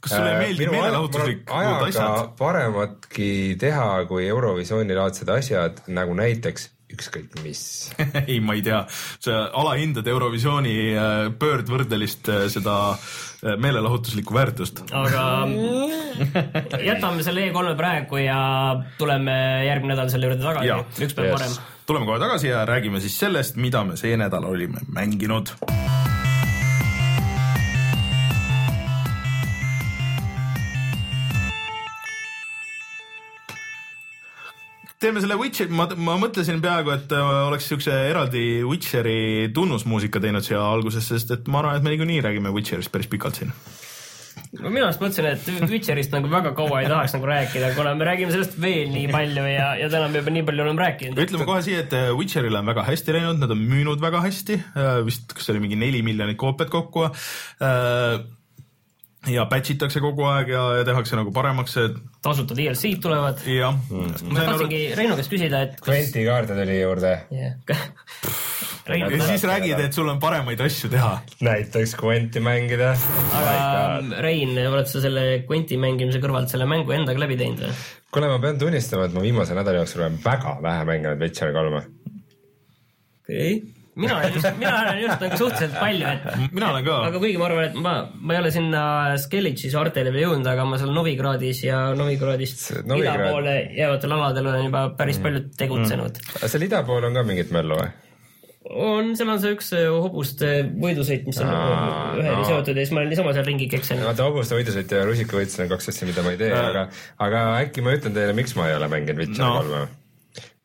kas 0.04 0.14
sulle 0.14 0.34
ei 0.34 0.42
meeldi 0.44 0.70
meelelahutuslikud 0.76 1.88
asjad? 1.88 2.32
parematki 2.38 3.32
teha 3.64 3.88
kui 4.12 4.28
Eurovisiooni 4.28 5.00
laadsed 5.00 5.32
asjad 5.32 5.80
nagu 5.88 6.14
näiteks 6.20 6.68
ükskõik 6.94 7.34
mis. 7.44 7.62
ei, 8.30 8.38
ma 8.40 8.54
ei 8.56 8.62
tea, 8.64 8.82
sa 9.20 9.48
alahindad 9.60 10.06
Eurovisiooni 10.08 10.76
äh, 10.94 11.16
pöördvõrdelist 11.38 12.30
äh, 12.32 12.44
seda 12.52 12.76
äh, 12.94 13.56
meelelahutuslikku 13.60 14.34
väärtust. 14.36 14.84
aga 14.92 15.24
jätame 16.90 17.24
selle 17.26 17.48
E3-e 17.48 17.74
praegu 17.78 18.22
ja 18.22 18.38
tuleme 18.98 19.36
järgmine 19.68 19.94
nädal 19.94 20.12
selle 20.12 20.30
juurde 20.30 20.42
tagasi 20.44 21.04
üks 21.04 21.16
päev 21.18 21.28
Yes. 21.28 21.36
varem. 21.38 21.58
tuleme 21.88 22.08
kohe 22.08 22.20
tagasi 22.22 22.48
ja 22.52 22.64
räägime 22.68 23.00
siis 23.04 23.18
sellest, 23.20 23.56
mida 23.56 23.84
me 23.84 23.96
see 24.00 24.16
nädal 24.16 24.44
olime 24.48 24.80
mänginud. 24.92 25.54
Teeme 35.02 35.22
selle 35.22 35.38
Witcheri, 35.38 35.74
ma, 35.74 35.86
ma 36.02 36.16
mõtlesin 36.20 36.62
peaaegu, 36.62 36.94
et 36.96 37.12
äh, 37.14 37.34
oleks 37.48 37.68
siukse 37.70 37.94
eraldi 38.10 38.64
Witcheri 38.66 39.50
tunnusmuusika 39.54 40.22
teinud 40.22 40.46
siia 40.46 40.62
alguses, 40.62 41.06
sest 41.12 41.34
et 41.34 41.50
ma 41.50 41.62
arvan, 41.62 41.78
et 41.78 41.86
me 41.86 41.94
niikuinii 41.94 42.24
räägime 42.24 42.52
Witcherist 42.54 42.92
päris 42.94 43.10
pikalt 43.10 43.38
siin. 43.38 43.52
no 44.58 44.72
minu 44.72 44.86
arust 44.86 45.02
mõtlesin, 45.02 45.28
et 45.30 45.68
Twitcherist 45.68 46.14
nagu 46.14 46.30
väga 46.32 46.54
kaua 46.58 46.82
ei 46.82 46.90
tahaks 46.90 47.14
nagu 47.14 47.30
rääkida, 47.30 47.70
kuna 47.76 47.92
me 47.98 48.08
räägime 48.08 48.34
sellest 48.34 48.56
veel 48.62 48.90
nii 48.94 49.10
palju 49.14 49.44
ja, 49.52 49.68
ja 49.78 49.90
täna 49.92 50.08
me 50.10 50.22
juba 50.22 50.34
nii 50.34 50.46
palju 50.50 50.66
oleme 50.66 50.82
rääkinud. 50.82 51.22
ütleme 51.26 51.46
kohe 51.46 51.62
siia, 51.66 51.84
et 51.86 51.94
äh, 51.94 52.10
Witcherile 52.18 52.58
on 52.58 52.72
väga 52.72 52.86
hästi 52.88 53.14
läinud, 53.18 53.38
nad 53.44 53.54
on 53.54 53.62
müünud 53.70 54.02
väga 54.02 54.24
hästi, 54.26 54.58
vist 55.06 55.30
kas 55.30 55.46
see 55.46 55.54
oli 55.54 55.68
mingi 55.68 55.78
neli 55.78 56.02
miljonit 56.06 56.40
koopiat 56.40 56.74
kokku. 56.74 57.06
Ja 59.32 59.44
patch 59.50 59.74
itakse 59.74 60.02
kogu 60.04 60.26
aeg 60.30 60.52
ja, 60.52 60.62
ja 60.80 60.86
tehakse 60.88 61.18
nagu 61.18 61.32
paremaks 61.34 61.76
tasuta 62.24 62.56
DLC-d 62.58 63.02
tulevad. 63.04 63.42
jah 63.46 63.76
Mm. 63.88 64.32
ma 64.32 64.44
tahtsingi 64.44 64.80
Reinu 64.98 65.16
käest 65.18 65.32
küsida, 65.32 65.62
et 65.66 65.78
Quenti 65.84 66.24
kaarte 66.26 66.56
tuli 66.58 66.80
juurde, 66.80 67.12
yeah. 67.32 67.54
Reinu 68.90 69.10
ja 69.12 69.28
siis 69.28 69.44
räägid, 69.48 69.80
et 69.84 69.96
sul 69.96 70.08
on 70.08 70.20
paremaid 70.20 70.60
asju 70.64 70.90
teha. 70.92 71.12
näiteks 71.44 71.94
Quenti 72.00 72.42
mängida. 72.44 72.94
aga 73.38 74.20
Rein, 74.24 74.56
oled 74.58 74.90
sa 74.90 75.02
selle 75.04 75.24
Quenti 75.48 75.78
mängimise 75.80 76.20
kõrvalt 76.24 76.52
selle 76.52 76.68
mängu 76.70 76.94
endaga 76.96 77.24
läbi 77.24 77.38
teinud 77.40 77.64
või? 77.66 77.78
kuule, 78.12 78.30
ma 78.32 78.38
pean 78.42 78.60
tunnistama, 78.60 79.08
et 79.08 79.16
ma 79.16 79.24
viimase 79.24 79.56
nädala 79.56 79.82
jooksul 79.82 80.04
olen 80.04 80.20
väga 80.24 80.58
vähe 80.64 80.86
mänginud 80.88 81.24
Witcher 81.24 81.52
kolme. 81.56 81.82
okei 83.24 83.56
okay.. 83.56 83.77
Mina 83.98 84.16
olen 84.18 84.34
just, 84.34 84.48
mina 84.60 84.74
olen 84.82 85.00
just 85.02 85.24
nagu 85.24 85.38
suhteliselt 85.42 85.76
palju, 85.80 86.08
et 86.14 86.54
mina 86.54 86.72
olen 86.72 86.86
ka, 86.86 86.96
aga 87.10 87.22
kuigi 87.22 87.38
ma 87.40 87.48
arvan, 87.50 87.68
et 87.68 87.78
ma, 87.82 87.94
ma 88.14 88.36
ei 88.36 88.42
ole 88.42 88.52
sinna 88.54 88.82
Skellici 89.20 89.72
saartele 89.74 90.12
veel 90.14 90.28
jõudnud, 90.28 90.50
aga 90.50 90.66
ma 90.68 90.80
seal 90.80 90.92
Novigradis 90.96 91.64
ja 91.66 91.84
Novigradist 91.98 92.68
Novigrad- 92.82 93.22
ida 93.24 93.30
poole 93.32 93.56
jäävatel 93.76 94.18
aladel 94.18 94.52
olen 94.52 94.68
juba 94.70 94.84
päris 94.98 95.22
palju 95.22 95.48
tegutsenud 95.58 96.20
mm.. 96.22 96.44
seal 96.46 96.68
ida 96.68 96.84
pool 96.86 97.08
on 97.08 97.18
ka 97.18 97.26
mingit 97.26 97.54
möllu 97.54 97.80
või? 97.80 97.90
on, 98.68 99.14
seal 99.16 99.30
on 99.32 99.40
see 99.42 99.54
üks 99.56 99.70
äh, 99.76 99.86
hobuste 99.88 100.50
võidusõit, 100.82 101.24
mis 101.28 101.38
on 101.42 101.52
üheni 102.20 102.48
seotud 102.48 102.74
ja 102.76 102.84
siis 102.84 102.92
ma 102.94 103.02
olen 103.02 103.12
niisama 103.14 103.32
seal 103.36 103.46
ringi 103.48 103.68
keksinud. 103.72 104.04
vaata 104.08 104.26
hobuste 104.28 104.58
võidusõit 104.58 104.92
ja 104.92 105.04
rusikavõitlus 105.08 105.62
on 105.64 105.72
kaks 105.72 105.92
asja, 105.94 106.08
mida 106.10 106.24
ma 106.26 106.34
ei 106.34 106.42
tee, 106.42 106.52
aga, 106.52 106.84
aga 107.24 107.46
äkki 107.62 107.84
ma 107.86 107.96
ütlen 107.96 108.16
teile, 108.16 108.36
miks 108.36 108.54
ma 108.58 108.68
ei 108.68 108.76
ole 108.76 108.90
mänginud 108.92 109.24
Witcher 109.24 109.56
kolme 109.58 109.80
no.. 109.86 109.88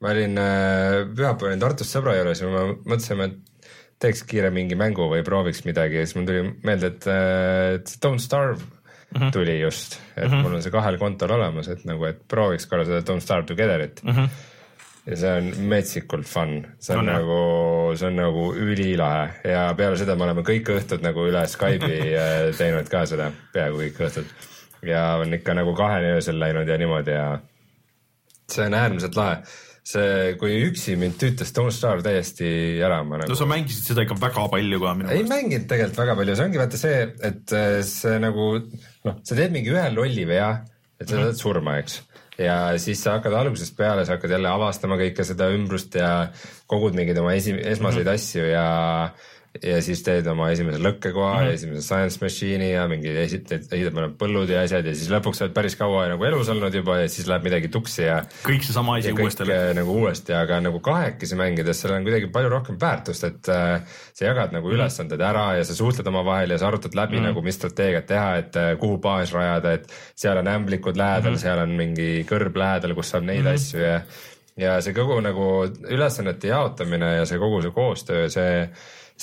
Ma 0.03 0.11
olin 0.11 0.37
äh, 0.37 0.99
pühapäeval 1.15 1.53
olin 1.53 1.63
Tartus 1.63 1.91
sõbra 1.95 2.17
juures 2.19 2.43
ja 2.43 2.51
me 2.51 2.67
mõtlesime, 2.83 3.31
et 3.31 3.69
teeks 4.03 4.25
kiire 4.27 4.49
mingi 4.51 4.75
mängu 4.75 5.07
või 5.07 5.23
prooviks 5.23 5.63
midagi 5.63 6.01
ja 6.01 6.05
siis 6.05 6.17
mul 6.17 6.27
tuli 6.27 6.45
meelde, 6.67 6.91
et, 6.91 7.07
äh, 7.07 7.75
et 7.79 7.97
Don't 8.03 8.23
Starve 8.23 8.61
Mhm. 9.19 9.31
tuli 9.31 9.59
just, 9.59 9.99
et 10.17 10.23
mm 10.23 10.29
-hmm. 10.29 10.41
mul 10.41 10.53
on 10.53 10.63
see 10.63 10.71
kahel 10.71 10.97
kontol 10.97 11.31
olemas, 11.31 11.67
et 11.67 11.85
nagu, 11.85 12.05
et 12.05 12.27
prooviks 12.27 12.65
korra 12.65 12.85
seda 12.85 12.99
Don't 12.99 13.21
Starve 13.21 13.45
Together'it 13.45 14.03
mm. 14.03 14.11
-hmm. 14.11 14.29
ja 15.05 15.17
see 15.17 15.37
on 15.37 15.51
metsikult 15.57 16.25
fun, 16.25 16.67
see 16.79 16.97
on, 16.97 17.05
jah? 17.05 17.19
nagu, 17.19 17.95
see 17.95 18.07
on 18.07 18.15
nagu 18.15 18.53
ülilahe 18.53 19.29
ja 19.43 19.73
peale 19.77 19.97
seda 19.97 20.15
me 20.15 20.23
oleme 20.23 20.41
kõik 20.41 20.71
õhtud 20.77 21.05
nagu 21.05 21.27
üle 21.29 21.45
Skype'i 21.47 22.15
äh, 22.25 22.57
teinud 22.57 22.89
ka 22.89 23.05
seda, 23.05 23.31
peaaegu 23.53 23.77
kõik 23.77 24.01
õhtud. 24.07 24.25
ja 24.81 25.03
on 25.21 25.33
ikka 25.33 25.53
nagu 25.53 25.75
kaheni 25.75 26.15
öösel 26.17 26.39
läinud 26.39 26.67
ja 26.67 26.77
niimoodi 26.77 27.11
ja 27.11 27.39
see 28.51 28.65
on 28.65 28.73
äärmiselt 28.73 29.15
lahe. 29.15 29.43
see, 29.87 30.35
kui 30.39 30.55
üksi 30.69 30.95
mind 30.99 31.17
tüütas 31.19 31.51
Don't 31.55 31.75
Starve 31.75 32.05
täiesti 32.05 32.47
ära, 32.83 33.01
ma 33.07 33.19
nagu 33.19 33.33
no 33.33 33.37
sa 33.39 33.47
mängisid 33.49 33.89
seda 33.91 34.05
ikka 34.05 34.15
väga 34.21 34.45
palju 34.53 34.79
ka 34.79 34.93
minu 34.95 35.11
ei 35.11 35.19
meelest. 35.19 35.33
mänginud 35.33 35.67
tegelikult 35.71 35.99
väga 36.03 36.15
palju, 36.19 36.37
see 36.39 36.47
ongi 36.47 36.61
vaata 36.61 36.79
see, 36.79 37.01
et 37.29 37.55
äh, 37.59 37.75
see 37.87 38.15
nagu 38.23 38.47
noh, 38.63 39.19
sa 39.27 39.37
teed 39.37 39.55
mingi 39.55 39.73
ühe 39.73 39.83
lolli 39.95 40.25
vea, 40.29 40.49
et 40.99 41.09
sa 41.09 41.19
saad 41.19 41.39
surma, 41.39 41.75
eks. 41.83 41.99
ja 42.39 42.57
siis 42.81 43.03
sa 43.03 43.17
hakkad 43.17 43.35
algusest 43.41 43.75
peale, 43.77 44.07
sa 44.07 44.15
hakkad 44.15 44.37
jälle 44.37 44.53
avastama 44.53 44.97
kõike 45.01 45.27
seda 45.27 45.51
ümbrust 45.53 45.99
ja 45.99 46.13
kogud 46.71 46.95
mingeid 46.97 47.19
oma 47.19 47.35
esi-, 47.35 47.59
esmaseid 47.59 48.07
mm 48.07 48.09
-hmm. 48.09 48.23
asju 48.23 48.47
ja 48.53 48.67
ja 49.61 49.81
siis 49.85 50.01
teed 50.01 50.25
oma 50.27 50.47
esimese 50.49 50.79
lõkkekoha 50.81 51.33
mm 51.33 51.39
-hmm. 51.39 51.45
ja 51.45 51.53
esimese 51.53 51.81
science 51.85 52.17
machine'i 52.25 52.71
ja 52.71 52.87
mingi 52.89 53.11
esitad, 53.21 53.67
ehitad 53.71 53.93
mõned 53.93 54.15
põllud 54.17 54.49
ja 54.49 54.63
asjad 54.65 54.85
ja 54.85 54.95
siis 54.95 55.11
lõpuks 55.13 55.43
oled 55.43 55.53
päris 55.53 55.75
kaua 55.77 56.07
nagu 56.09 56.25
elus 56.25 56.49
olnud 56.49 56.73
juba 56.73 56.97
ja 57.03 57.09
siis 57.09 57.27
läheb 57.29 57.43
midagi 57.45 57.67
tuksi 57.67 58.07
ja 58.07 58.23
kõik 58.47 58.65
seesama 58.65 58.95
asi 58.97 59.11
uuesti 59.13 59.43
äh, 59.43 59.75
nagu 59.77 59.93
uuesti, 59.93 60.33
aga 60.33 60.59
nagu 60.59 60.79
kahekesi 60.79 61.35
mängides 61.35 61.81
seal 61.81 61.93
on 61.93 62.03
kuidagi 62.03 62.27
palju 62.33 62.49
rohkem 62.49 62.79
väärtust, 62.81 63.23
et 63.29 63.49
äh, 63.49 63.81
sa 64.13 64.25
jagad 64.25 64.51
nagu 64.51 64.67
Mhm. 64.67 64.75
mm. 64.75 64.81
ülesanded 64.81 65.21
ära 65.21 65.45
ja 65.57 65.63
sa 65.63 65.75
suhtled 65.75 66.07
omavahel 66.07 66.49
ja 66.49 66.57
sa 66.57 66.67
arutad 66.67 66.95
läbi 66.95 67.19
mm. 67.19 67.23
nagu, 67.23 67.41
mis 67.41 67.55
strateegiat 67.55 68.05
teha, 68.05 68.35
et 68.37 68.55
äh, 68.55 68.77
kuhu 68.79 68.97
baas 68.97 69.33
rajada, 69.33 69.73
et 69.73 69.87
seal 70.15 70.37
on 70.37 70.47
ämblikud 70.47 70.97
lähedal 70.97 71.21
Mhm. 71.21 71.29
mm, 71.29 71.35
-hmm. 71.35 71.41
seal 71.41 71.59
on 71.59 71.69
mingi 71.69 72.25
kõrb 72.29 72.57
lähedal, 72.57 72.95
kus 72.95 73.09
saab 73.09 73.23
neid 73.23 73.41
mm 73.41 73.47
-hmm. 73.47 73.53
asju 73.53 73.79
ja 73.79 74.01
ja 74.57 74.81
see 74.81 74.93
kogu 74.93 75.19
nagu 75.21 75.65
ülesannete 75.89 76.47
jaotamine 76.47 77.15
ja 77.15 77.25
see 77.25 77.39
kogu 77.39 77.61
see 77.61 77.71
koostöö, 77.71 78.29
see 78.29 78.69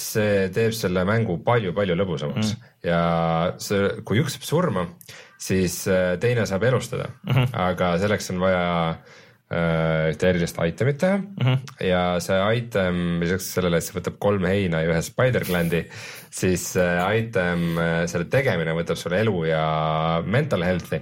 see 0.01 0.49
teeb 0.55 0.75
selle 0.77 1.05
mängu 1.09 1.39
palju-palju 1.47 1.97
lõbusamaks 1.99 2.55
mm. 2.55 2.69
ja 2.89 3.01
see, 3.63 3.89
kui 4.07 4.21
üks 4.23 4.37
saab 4.37 4.47
surma, 4.49 4.85
siis 5.41 5.83
äh, 5.91 6.15
teine 6.23 6.47
saab 6.49 6.67
elustada 6.69 7.11
mm, 7.11 7.33
-hmm. 7.33 7.55
aga 7.69 7.93
selleks 8.03 8.31
on 8.35 8.41
vaja 8.43 8.65
äh, 8.91 10.11
ühte 10.13 10.29
erilist 10.31 10.59
itemit 10.67 10.99
teha 10.99 11.17
mm 11.19 11.47
-hmm. 11.47 11.87
ja 11.87 12.03
see 12.21 12.41
item 12.57 13.21
lisaks 13.21 13.53
sellele, 13.55 13.77
et 13.79 13.85
see 13.85 13.99
võtab 14.01 14.19
kolm 14.19 14.45
heina 14.45 14.83
ja 14.83 14.93
ühe 14.93 15.03
spider 15.03 15.45
glandi, 15.45 15.85
siis 16.31 16.77
äh, 16.77 17.01
item, 17.23 17.79
selle 18.07 18.25
tegemine 18.25 18.75
võtab 18.75 18.97
sul 18.97 19.13
elu 19.13 19.45
ja 19.45 19.65
mental 20.27 20.63
health'i. 20.63 21.01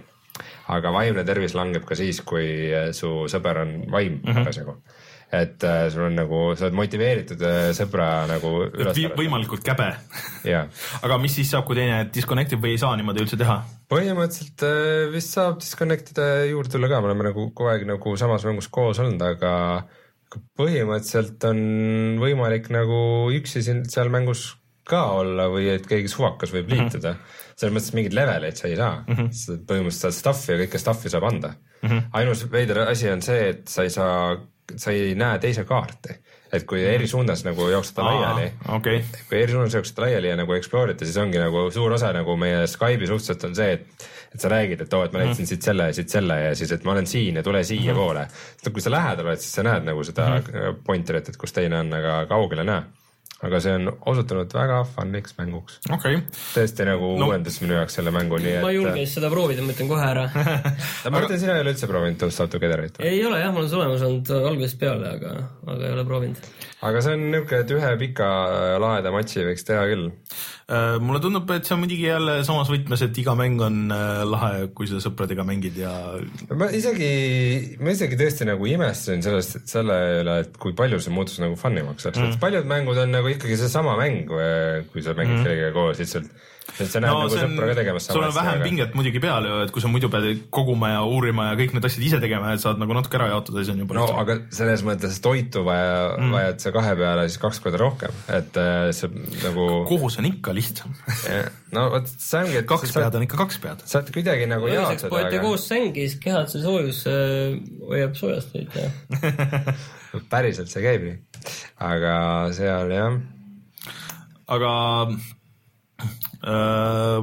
aga 0.69 0.93
vaimne 0.93 1.25
tervis 1.25 1.55
langeb 1.55 1.85
ka 1.85 1.95
siis, 1.95 2.21
kui 2.21 2.71
su 2.93 3.25
sõber 3.33 3.59
on 3.59 3.85
vaim 3.91 4.21
Mhm. 4.25 4.45
parasjagu 4.45 4.73
mm. 4.73 4.77
-hmm 4.79 4.98
et 5.29 5.65
äh, 5.69 5.83
sul 5.93 6.07
on 6.07 6.15
nagu, 6.17 6.39
sa 6.57 6.67
oled 6.67 6.77
motiveeritud 6.79 7.43
äh, 7.45 7.59
sõbra 7.77 8.09
nagu 8.31 8.53
üles 8.69 8.97
Vi,. 8.97 9.09
võimalikult 9.19 9.65
käbe. 9.67 9.91
jaa, 10.49 10.65
aga 11.05 11.19
mis 11.21 11.37
siis 11.37 11.53
saab, 11.53 11.67
kui 11.69 11.77
teine 11.77 12.07
disconnect 12.15 12.57
ib 12.57 12.65
või 12.65 12.77
ei 12.77 12.81
saa 12.81 12.97
niimoodi 12.97 13.25
üldse 13.27 13.41
teha? 13.41 13.61
põhimõtteliselt 13.93 14.65
äh, 14.69 15.07
vist 15.13 15.37
saab 15.37 15.61
disconnect 15.61 16.15
ida 16.15 16.29
juurde 16.49 16.73
tulla 16.73 16.89
ka, 16.89 17.03
me 17.05 17.13
oleme 17.13 17.29
nagu 17.29 17.51
kogu 17.53 17.73
aeg 17.73 17.85
nagu 17.89 18.17
samas 18.21 18.47
mängus 18.49 18.71
koos 18.73 19.01
olnud, 19.05 19.25
aga 19.25 19.53
aga 20.29 20.41
põhimõtteliselt 20.61 21.45
on 21.49 21.61
võimalik 22.21 22.69
nagu 22.73 22.99
üksi 23.37 23.63
siin 23.65 23.85
seal 23.89 24.11
mängus 24.13 24.51
ka 24.89 25.03
olla 25.21 25.49
või 25.53 25.69
et 25.73 25.87
keegi 25.89 26.11
suvakas 26.13 26.53
võib 26.55 26.71
liituda 26.73 27.13
mm. 27.13 27.17
-hmm. 27.17 27.55
selles 27.61 27.75
mõttes 27.77 27.95
mingeid 27.97 28.17
leveleid 28.17 28.61
sa 28.61 28.69
ei 28.69 28.77
saa 28.77 28.95
mm, 29.03 29.15
-hmm. 29.15 29.33
sa 29.37 29.57
põhimõtteliselt 29.71 30.05
saad 30.07 30.19
stuff'i 30.19 30.55
ja 30.55 30.61
kõike 30.63 30.81
stuff'i 30.81 31.13
saab 31.13 31.27
anda 31.29 31.53
mm. 31.55 31.89
-hmm. 31.89 32.07
ainus 32.21 32.45
veider 32.53 32.85
asi 32.87 33.11
on 33.13 33.25
see, 33.25 33.49
et 33.53 33.69
sa 33.69 33.85
ei 33.85 33.93
saa, 33.93 34.37
sa 34.77 34.93
ei 34.95 35.15
näe 35.19 35.39
teise 35.43 35.65
kaarti, 35.69 36.19
et 36.53 36.65
kui 36.69 36.83
eri 36.85 37.09
suunas 37.09 37.45
nagu 37.47 37.69
jooksed 37.73 37.99
laiali 38.05 38.51
okei, 38.77 39.03
kui 39.29 39.43
eri 39.43 39.53
suunas 39.53 39.75
jooksete 39.75 40.05
laiali 40.05 40.33
ja 40.33 40.37
nagu 40.41 40.55
explore 40.57 40.95
ite, 40.97 41.09
siis 41.09 41.19
ongi 41.21 41.41
nagu 41.41 41.69
suur 41.75 41.97
osa 41.97 42.13
nagu 42.17 42.37
meie 42.41 42.67
Skype'i 42.67 43.11
suhtlusest 43.11 43.49
on 43.49 43.59
see, 43.59 43.75
et 43.79 44.09
et 44.35 44.41
sa 44.41 44.51
räägid, 44.53 44.83
et 44.85 44.93
oo, 44.93 45.05
et 45.07 45.13
ma 45.15 45.23
leidsin 45.23 45.49
siit 45.49 45.65
selle 45.65 45.89
ja 45.89 45.95
siit 45.97 46.13
selle 46.13 46.35
ja 46.43 46.55
siis, 46.57 46.73
et 46.75 46.85
ma 46.85 46.93
olen 46.93 47.07
siin 47.09 47.39
ja 47.41 47.43
tule 47.43 47.63
siia 47.65 47.95
poole. 47.97 48.27
kui 48.73 48.85
sa 48.85 48.91
lähedal 48.93 49.31
oled, 49.31 49.41
siis 49.41 49.55
sa 49.57 49.65
näed 49.65 49.87
nagu 49.89 50.05
seda 50.05 50.29
pointerit, 50.85 51.31
et 51.31 51.39
kus 51.41 51.57
teine 51.57 51.81
on, 51.81 51.93
aga 51.97 52.21
kaugel 52.29 52.61
ei 52.61 52.69
näe. 52.69 52.83
Aga 53.47 53.61
see 53.63 53.75
on 53.79 53.91
osutunud 54.11 54.51
väga 54.55 54.81
fun'iks 54.97 55.37
mänguks. 55.39 55.79
okei. 55.95 56.21
tõesti 56.57 56.87
nagu 56.89 57.13
No. 57.19 57.29
uuendas 57.29 57.61
minu 57.63 57.77
jaoks 57.77 57.95
selle 57.99 58.11
mängu, 58.15 58.41
nii 58.43 58.57
et. 58.57 58.63
ma 58.65 58.73
ei 58.73 58.79
julge 58.81 58.95
siis 58.99 59.15
seda 59.19 59.31
proovida, 59.31 59.63
ma 59.63 59.75
ütlen 59.75 59.91
kohe 59.91 60.05
ära. 60.09 60.25
ma 61.13 61.13
mõtlen, 61.15 61.39
sina 61.39 61.55
ei 61.55 61.63
ole 61.65 61.75
üldse 61.75 61.91
proovinud 61.91 62.25
Together'it 62.55 62.99
või? 62.99 63.13
ei 63.13 63.23
ole 63.27 63.41
jah, 63.43 63.53
mul 63.55 63.67
on 63.67 63.71
see 63.71 63.79
olemas 63.79 64.05
olnud 64.09 64.33
algusest 64.41 64.81
peale, 64.83 65.15
aga, 65.19 65.35
aga 65.67 65.87
ei 65.87 65.95
ole 65.95 66.07
proovinud. 66.09 66.51
aga 66.91 67.05
see 67.05 67.15
on 67.19 67.27
niisugune, 67.31 67.63
et 67.63 67.75
ühe 67.79 67.93
pika 68.03 68.31
laheda 68.83 69.15
matši 69.15 69.47
võiks 69.53 69.67
teha 69.71 69.87
küll. 69.93 70.11
Äh, 70.69 70.99
mulle 71.01 71.17
tundub, 71.25 71.49
et 71.55 71.65
see 71.65 71.73
on 71.73 71.79
muidugi 71.81 72.03
jälle 72.05 72.33
samas 72.45 72.69
võtmes, 72.69 73.01
et 73.01 73.17
iga 73.23 73.33
mäng 73.39 73.63
on 73.65 73.87
äh, 73.89 74.19
lahe, 74.29 74.67
kui 74.77 74.85
sa 74.91 74.99
sõpradega 75.01 75.47
mängid 75.49 75.79
ja 75.81 75.93
ma 76.61 76.69
isegi, 76.77 77.09
ma 77.81 77.95
isegi 77.95 78.19
tõesti 78.21 78.45
nagu 78.45 78.69
imestasin 78.69 79.25
sellest, 79.25 79.63
selle 79.71 79.97
üle, 80.19 80.35
et 80.45 80.59
kui 80.61 80.77
palju 80.77 80.99
see 81.01 81.15
muutus 81.17 81.41
nagu 81.41 81.57
fun 81.57 81.81
imaks, 81.81 82.05
sest 82.05 82.21
mm. 82.21 82.37
paljud 82.45 82.69
mängud 82.69 83.01
on 83.01 83.17
nagu 83.17 83.33
ikkagi 83.33 83.57
seesama 83.63 83.97
mäng, 83.97 84.29
kui 84.29 85.01
sa 85.01 85.17
mängid 85.17 85.39
mm. 85.39 85.49
kellegagi 85.49 85.77
koos 85.79 86.05
lihtsalt. 86.05 86.29
et 86.69 86.85
sa 86.93 87.01
näed 87.01 87.15
no, 87.15 87.23
nagu 87.25 87.33
sõpra 87.33 87.71
ka 87.71 87.79
tegemas 87.79 88.11
sul 88.11 88.27
on 88.27 88.35
vähem 88.37 88.61
pinget 88.61 88.93
muidugi 88.93 89.23
peal 89.25 89.47
ju, 89.49 89.63
et 89.65 89.71
kui 89.73 89.81
sa 89.81 89.89
muidu 89.89 90.11
pead 90.13 90.43
koguma 90.53 90.91
ja 90.93 91.01
uurima 91.09 91.47
ja 91.49 91.57
kõik 91.57 91.73
need 91.79 91.89
asjad 91.89 92.05
ise 92.11 92.21
tegema, 92.21 92.53
et 92.53 92.61
saad 92.61 92.77
nagu 92.77 92.93
natuke 92.93 93.17
ära 93.17 93.31
jaotada, 93.33 93.63
siis 93.63 93.73
on 93.73 93.81
juba 93.87 93.97
no 93.97 94.05
aga 94.21 94.37
selles 94.53 94.85
mõttes 94.85 95.17
toitu 95.25 95.65
vaja 95.65 96.19
mm., 96.19 96.37
vajad 96.37 96.61
sa 96.67 96.77
kahe 96.77 96.93
peale 97.01 97.25
siis 97.25 97.41
kaks 97.41 97.65
korda 97.65 97.81
rohkem, 97.81 98.21
et 98.37 98.61
äh, 98.61 98.91
see 98.93 99.09
nagu, 99.47 99.71
koos 99.89 100.21
on 100.21 100.29
ikka 100.29 100.58
lihtsam. 100.59 100.95
no 101.77 101.87
vot 101.95 102.11
see 102.13 102.43
ongi, 102.43 102.59
et 102.61 102.69
kaks 102.69 102.93
sa 102.93 103.05
pead 103.05 103.19
on 103.19 103.27
ikka 103.27 103.41
kaks 103.41 103.61
pead. 103.63 103.85
saad 103.93 104.13
kuidagi 104.15 104.49
nagu 104.51 104.69
ööseks 104.69 105.07
jaotada, 105.07 105.13
poete 105.15 105.33
aga 105.33 105.43
koos 105.47 105.67
sängi, 105.71 106.07
siis 106.07 106.21
kehad 106.23 106.53
see 106.53 106.63
soojus 106.65 107.03
äh, 107.11 107.57
hoiab 107.89 108.19
soojast 108.19 108.55
hoid 108.57 108.79
ja 108.79 108.89
päriselt 110.33 110.73
see 110.73 110.85
käib 110.85 111.09
nii. 111.09 111.19
aga 111.89 112.15
seal 112.59 112.95
jah, 112.95 113.19
aga 114.59 114.73
äh, 116.43 117.21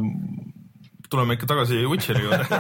tuleme 1.10 1.38
ikka 1.38 1.50
tagasi 1.50 1.82
Witcheri 1.90 2.24
juurde. 2.26 2.46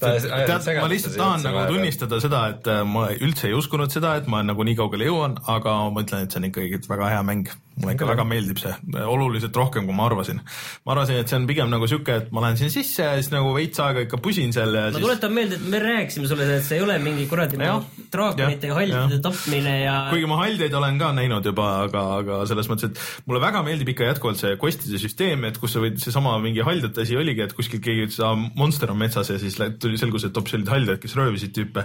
tead, 0.00 0.68
ma 0.80 0.90
lihtsalt 0.90 1.16
tahan 1.18 1.44
nagu. 1.46 1.64
tunnistada 1.72 2.20
seda, 2.22 2.42
et 2.54 2.68
äh, 2.70 2.82
ma 2.88 3.08
üldse 3.14 3.48
ei 3.50 3.56
uskunud 3.56 3.92
seda, 3.92 4.16
et 4.20 4.28
ma 4.30 4.42
nagu 4.46 4.66
nii 4.66 4.76
kaugele 4.78 5.08
jõuan, 5.08 5.38
aga 5.50 5.78
ma 5.94 6.04
ütlen, 6.04 6.26
et 6.26 6.34
see 6.34 6.42
on 6.42 6.48
ikkagi 6.50 6.82
väga 6.88 7.14
hea 7.14 7.24
mäng. 7.26 7.50
mulle 7.78 7.92
ikka 7.94 8.06
väga 8.08 8.24
meeldib 8.26 8.58
see, 8.58 8.72
oluliselt 9.06 9.54
rohkem, 9.54 9.84
kui 9.86 9.94
ma 9.94 10.08
arvasin. 10.08 10.40
ma 10.86 10.94
arvasin, 10.96 11.20
et 11.22 11.30
see 11.30 11.38
on 11.38 11.46
pigem 11.46 11.70
nagu 11.70 11.86
sihuke, 11.86 12.16
et 12.24 12.32
ma 12.34 12.42
lähen 12.42 12.58
sinna 12.58 12.74
sisse 12.74 13.04
ja 13.06 13.14
siis 13.20 13.30
nagu 13.30 13.52
veits 13.54 13.78
aega 13.84 14.02
ikka 14.06 14.18
pusin 14.22 14.52
seal 14.54 14.74
ja 14.74 14.88
ma 14.88 14.96
siis 14.96 15.04
tuletan 15.06 15.34
meelde, 15.36 15.60
et 15.60 15.68
me 15.70 15.82
rääkisime 15.82 16.30
sulle, 16.30 16.48
et 16.56 16.66
see 16.66 16.80
ei 16.80 16.84
ole 16.84 16.98
mingi 17.02 17.28
kuradi 17.30 17.60
Jah. 17.62 17.84
draakonite 18.12 18.66
ja 18.66 18.72
Jah, 18.72 18.80
hallide 18.80 19.14
jah. 19.14 19.22
tapmine 19.28 19.76
ja 19.84 19.94
kuigi 20.10 20.30
ma 20.30 20.40
haldeid 20.42 20.74
olen 20.74 20.98
ka 20.98 21.12
näinud 21.20 21.46
juba, 21.52 21.68
aga, 21.86 22.04
aga 22.22 22.40
selles 22.50 22.70
mõttes, 22.70 22.90
et 22.90 23.28
mulle 23.30 23.42
väga 23.46 23.62
meeldib 23.66 23.94
ikka 23.94 24.10
jätkuvalt 24.10 24.42
see 24.42 24.58
quest'ide 24.58 24.98
süsteem, 24.98 25.46
et 25.46 25.62
kus 25.62 25.76
sa 25.76 25.82
võid, 25.84 26.02
seesama 26.02 26.34
mingi 26.42 26.66
haldjate 26.66 26.97
asi 27.02 27.18
oligi, 27.18 27.44
et 27.44 27.54
kuskil 27.56 27.82
keegi, 27.84 28.08
seda 28.14 28.32
monster 28.36 28.92
on 28.92 29.00
metsas 29.00 29.30
ja 29.32 29.38
siis 29.40 29.58
tuli, 29.80 29.98
selgus, 30.00 30.26
et 30.28 30.36
hoopis 30.36 30.56
olid 30.58 30.72
haldjad, 30.72 31.00
kes 31.02 31.16
röövisid 31.18 31.54
tüüpe. 31.56 31.84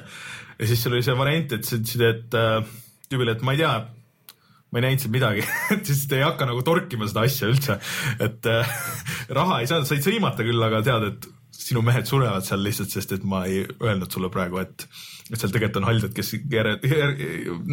ja 0.60 0.70
siis 0.70 0.84
seal 0.84 0.96
oli 0.96 1.06
see 1.06 1.18
variant, 1.18 1.58
et 1.58 1.68
sa 1.68 1.78
ütlesid, 1.80 2.06
et 2.08 2.40
äh, 2.40 2.74
tüübile, 3.12 3.38
et 3.38 3.46
ma 3.46 3.56
ei 3.56 3.62
tea, 3.64 3.74
ma 4.72 4.82
ei 4.82 4.88
näinud 4.88 5.06
seal 5.06 5.14
midagi, 5.14 5.46
et 5.76 5.86
siis 5.90 6.08
ta 6.10 6.20
ei 6.20 6.26
hakka 6.28 6.50
nagu 6.50 6.66
torkima 6.66 7.10
seda 7.10 7.28
asja 7.28 7.52
üldse, 7.52 7.80
et 8.24 8.52
äh, 8.52 8.76
raha 9.40 9.62
ei 9.62 9.72
saanud, 9.72 9.90
said 9.90 10.06
sõimata 10.06 10.46
küll, 10.46 10.68
aga 10.70 10.84
tead, 10.86 11.10
et 11.12 11.32
sinu 11.54 11.84
mehed 11.86 12.08
surevad 12.10 12.46
seal 12.48 12.64
lihtsalt, 12.66 12.92
sest 12.94 13.14
et 13.16 13.26
ma 13.28 13.44
ei 13.50 13.64
öelnud 13.64 14.12
sulle 14.12 14.30
praegu, 14.34 14.62
et 14.64 14.88
et 15.32 15.40
seal 15.40 15.54
tegelikult 15.54 15.80
on 15.80 15.88
haldjad, 15.88 16.12
kes 16.18 16.34
jär, 16.52 16.70
jär, 16.84 17.14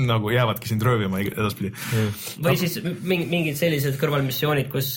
nagu 0.06 0.30
jäävadki 0.30 0.70
sind 0.70 0.84
röövima 0.86 1.18
edaspidi 1.24 1.72
mm.. 1.72 2.20
või 2.46 2.60
siis 2.60 2.78
mingi, 2.84 3.26
mingid 3.32 3.58
sellised 3.58 3.98
kõrvalmissioonid, 4.00 4.70
kus 4.70 4.92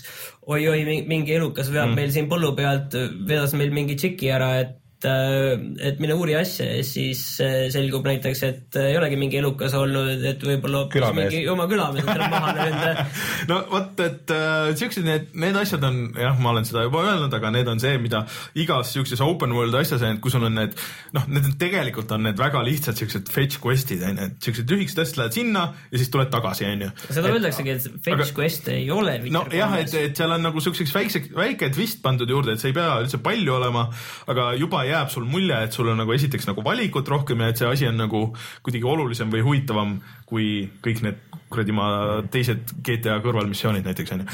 oi-oi, 0.45 0.83
mingi 1.09 1.33
elukas 1.33 1.71
veab 1.73 1.89
mm. 1.89 1.97
meil 1.97 2.13
siin 2.13 2.29
põllu 2.31 2.53
pealt, 2.57 2.95
vedas 3.27 3.55
meil 3.57 3.73
mingi 3.73 3.97
tšiki 3.97 4.31
ära, 4.35 4.53
et 4.61 4.79
et 5.05 5.99
mine 6.01 6.15
uuri 6.17 6.35
asja 6.39 6.67
ja 6.69 6.83
siis 6.87 7.21
äh, 7.43 7.67
selgub 7.73 8.05
näiteks, 8.07 8.43
et 8.47 8.77
ei 8.79 8.95
olegi 8.97 9.17
mingi 9.19 9.39
elukas 9.39 9.75
olnud, 9.77 10.23
et 10.29 10.43
võib-olla 10.43 10.83
hoopis 10.85 11.05
mingi 11.17 11.41
oma 11.51 11.67
külamees 11.69 12.05
tuleb 12.07 12.31
maha 12.31 12.53
löönud. 12.57 13.01
no 13.51 13.59
vot, 13.71 14.03
et 14.05 14.33
äh, 14.33 14.71
siuksed 14.79 15.07
need, 15.07 15.29
need 15.43 15.57
asjad 15.59 15.83
on 15.87 15.99
jah, 16.19 16.39
ma 16.39 16.53
olen 16.53 16.67
seda 16.67 16.85
juba 16.87 17.03
öelnud, 17.07 17.33
aga 17.35 17.51
need 17.55 17.71
on 17.71 17.81
see, 17.83 17.97
mida 18.01 18.23
igas 18.59 18.93
siukses 18.95 19.21
open 19.23 19.55
world 19.57 19.75
asjas, 19.79 20.05
kui 20.23 20.33
sul 20.33 20.47
on 20.47 20.57
need 20.59 20.77
noh, 21.17 21.27
need 21.29 21.49
on 21.51 21.57
tegelikult 21.61 22.13
on 22.15 22.25
need 22.29 22.39
väga 22.39 22.63
lihtsad 22.65 22.99
siuksed 22.99 23.31
fetch 23.33 23.61
quest'id 23.63 24.03
onju, 24.07 24.29
et 24.29 24.47
siuksed 24.47 24.71
lühikesed 24.71 25.03
asjad, 25.03 25.21
lähed 25.23 25.37
sinna 25.39 25.65
ja 25.91 26.01
siis 26.01 26.11
tuled 26.13 26.31
tagasi 26.33 26.67
onju. 26.69 26.91
seda 27.09 27.33
öeldaksegi, 27.33 27.75
et 27.75 27.89
fetch 27.99 28.29
aga- 28.29 28.37
quest 28.39 28.71
ei 28.73 28.87
ole. 28.93 29.19
nojah, 29.33 29.77
et, 29.81 29.93
et 29.99 30.17
seal 30.17 30.35
on 30.37 30.47
nagu 30.47 30.63
siukseks 30.63 30.95
väikse, 30.95 31.25
väike 31.35 31.71
twist 31.75 32.01
pandud 32.05 32.29
juurde, 32.29 32.55
et 32.55 32.63
see 32.63 32.71
ei 32.71 32.77
pea 32.77 32.95
üldse 33.03 33.19
palju 33.23 33.57
olema, 33.59 33.87
aga 34.31 34.51
juba 34.59 34.83
jääb 34.87 34.92
sul 35.13 35.25
mulje, 35.29 35.57
et 35.65 35.75
sul 35.75 35.89
on 35.91 35.99
nagu 36.01 36.13
esiteks 36.15 36.47
nagu 36.49 36.63
valikut 36.65 37.07
rohkem 37.09 37.41
ja 37.43 37.51
et 37.51 37.61
see 37.61 37.69
asi 37.69 37.87
on 37.89 37.97
nagu 38.01 38.25
kuidagi 38.65 38.89
olulisem 38.89 39.31
või 39.33 39.43
huvitavam 39.45 39.95
kui 40.29 40.67
kõik 40.83 41.03
need 41.05 41.21
kuradi 41.53 41.75
ma 41.75 41.87
teised 42.33 42.75
GTA 42.85 43.19
kõrvalmissioonid 43.23 43.85
näiteks 43.85 44.15
onju. 44.15 44.27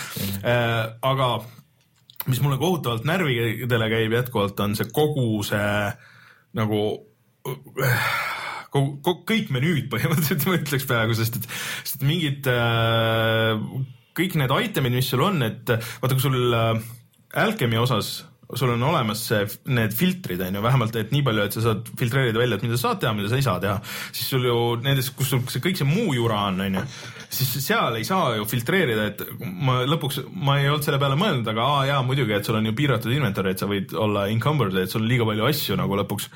aga 1.12 1.30
mis 2.28 2.42
mulle 2.44 2.60
kohutavalt 2.60 3.08
närvidele 3.08 3.90
käib 3.92 4.16
jätkuvalt, 4.18 4.60
on 4.64 4.76
see 4.78 4.90
kogu 4.94 5.44
see 5.48 5.70
nagu 6.58 6.82
kogu, 8.74 8.98
kogu, 9.02 9.24
kõik 9.30 9.54
menüüd 9.54 9.88
põhimõtteliselt 9.92 10.46
ma 10.48 10.58
ütleks 10.60 10.88
peaaegu, 10.90 11.16
sest 11.18 11.40
et, 11.40 11.48
sest 11.84 12.00
et 12.00 12.08
mingid 12.08 12.50
äh, 12.52 13.56
kõik 14.18 14.36
need 14.40 14.56
item'id, 14.70 14.98
mis 15.00 15.10
sul 15.10 15.24
on, 15.26 15.42
et 15.46 15.70
vaata, 15.70 16.16
kui 16.16 16.26
sul 16.26 16.56
äh, 16.56 16.74
Alchemy 17.40 17.80
osas 17.82 18.20
sul 18.58 18.72
on 18.74 18.84
olemas 18.90 19.22
see, 19.30 19.44
need 19.70 19.94
filtrid 19.94 20.42
on 20.42 20.58
ju, 20.58 20.62
vähemalt 20.66 20.96
et 20.98 21.12
nii 21.14 21.22
palju, 21.26 21.46
et 21.46 21.56
sa 21.56 21.64
saad 21.68 21.92
filtreerida 22.00 22.42
välja, 22.42 22.58
et 22.58 22.66
mida 22.66 22.80
sa 22.80 22.90
saad 22.90 23.04
teha, 23.04 23.14
mida 23.18 23.30
sa 23.30 23.38
ei 23.38 23.46
saa 23.46 23.60
teha, 23.62 23.76
siis 24.10 24.32
sul 24.34 24.48
ju 24.48 24.56
nendes, 24.82 25.12
kus 25.14 25.30
sul 25.34 25.44
see 25.54 25.62
kõik 25.64 25.78
see 25.78 25.90
muu 25.90 26.16
jura 26.18 26.40
on, 26.50 26.58
on 26.66 26.80
ju, 26.80 26.84
siis 27.38 27.54
seal 27.68 28.00
ei 28.00 28.08
saa 28.08 28.34
ju 28.40 28.48
filtreerida, 28.50 29.06
et 29.12 29.22
ma 29.38 29.84
lõpuks, 29.86 30.24
ma 30.34 30.58
ei 30.58 30.70
olnud 30.72 30.88
selle 30.88 31.02
peale 31.02 31.20
mõelnud, 31.20 31.46
aga 31.54 31.70
aa 31.76 31.86
jaa, 31.92 32.02
muidugi, 32.08 32.34
et 32.40 32.50
sul 32.50 32.58
on 32.58 32.72
ju 32.72 32.76
piiratud 32.82 33.14
inventory, 33.14 33.54
et 33.54 33.62
sa 33.62 33.70
võid 33.70 33.94
olla 33.94 34.26
encumbered, 34.34 34.82
et 34.82 34.90
sul 34.90 35.06
on 35.06 35.10
liiga 35.14 35.30
palju 35.30 35.50
asju 35.52 35.78
nagu 35.80 36.02
lõpuks. 36.02 36.30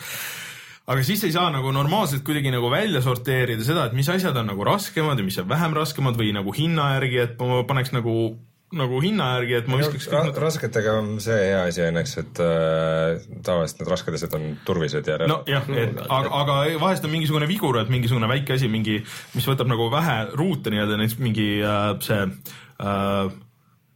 Aga 0.93 1.03
siis 1.07 1.21
ei 1.23 1.31
saa 1.31 1.47
nagu 1.47 1.69
normaalselt 1.71 2.25
kuidagi 2.27 2.51
nagu 2.51 2.67
välja 2.69 2.99
sorteerida 3.01 3.63
seda, 3.63 3.85
et 3.87 3.93
mis 3.95 4.09
asjad 4.11 4.35
on 4.35 4.49
nagu 4.51 4.65
raskemad 4.67 5.17
ja 5.17 5.23
mis 5.23 5.37
on 5.39 5.47
vähem 5.47 5.73
raskemad 5.77 6.17
või 6.19 6.33
nagu 6.35 6.51
hinna 6.53 6.89
järgi, 6.97 7.21
et 7.23 7.37
ma 7.39 7.61
paneks 7.69 7.93
nagu, 7.95 8.33
nagu 8.77 8.99
hinna 9.03 9.29
järgi, 9.37 9.55
et 9.59 9.69
ma 9.71 9.79
viskaks 9.81 10.09
Ra 10.11 10.23
need 10.27 10.39
rasketega 10.43 10.95
on 11.01 11.13
see 11.23 11.37
hea 11.37 11.61
asi 11.67 11.85
õnneks, 11.85 12.15
et 12.23 12.41
äh, 12.43 13.23
tavaliselt 13.45 13.83
need 13.83 13.93
rasked 13.93 14.17
asjad 14.19 14.35
on 14.39 14.49
turvised 14.67 15.09
ja 15.09 15.19
nojah, 15.29 15.69
et 15.77 16.03
aga, 16.03 16.33
aga 16.41 16.57
vahest 16.81 17.07
on 17.07 17.13
mingisugune 17.13 17.49
vigur, 17.49 17.79
et 17.81 17.93
mingisugune 17.93 18.29
väike 18.31 18.57
asi, 18.57 18.71
mingi, 18.71 18.99
mis 19.37 19.49
võtab 19.49 19.71
nagu 19.71 19.89
vähe 19.93 20.19
ruute 20.39 20.73
nii-öelda, 20.73 20.99
näiteks 21.01 21.23
mingi 21.23 21.49
äh, 21.61 21.89
see 22.03 22.21
äh, 22.25 23.33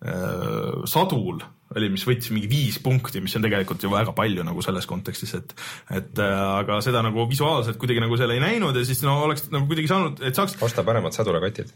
äh, 0.06 0.82
sadul 0.86 1.45
oli, 1.76 1.90
mis 1.91 2.06
võttis 2.08 2.32
mingi 2.32 2.48
viis 2.52 2.78
punkti, 2.84 3.22
mis 3.24 3.36
on 3.38 3.44
tegelikult 3.45 3.84
ju 3.84 3.91
väga 3.91 4.14
palju 4.16 4.45
nagu 4.48 4.64
selles 4.64 4.88
kontekstis, 4.90 5.34
et 5.38 5.54
et 5.99 6.22
äh, 6.24 6.40
aga 6.62 6.80
seda 6.86 7.04
nagu 7.06 7.28
visuaalselt 7.30 7.80
kuidagi 7.82 8.04
nagu 8.04 8.18
seal 8.20 8.32
ei 8.36 8.44
näinud 8.44 8.78
ja 8.78 8.86
siis 8.88 9.04
no 9.04 9.20
oleks 9.26 9.49
nagu 9.54 9.68
kuidagi 9.70 9.91
saanud, 9.91 10.22
et 10.24 10.38
saaks 10.38 10.58
osta 10.64 10.86
paremad 10.88 11.16
sadulakotid. 11.18 11.74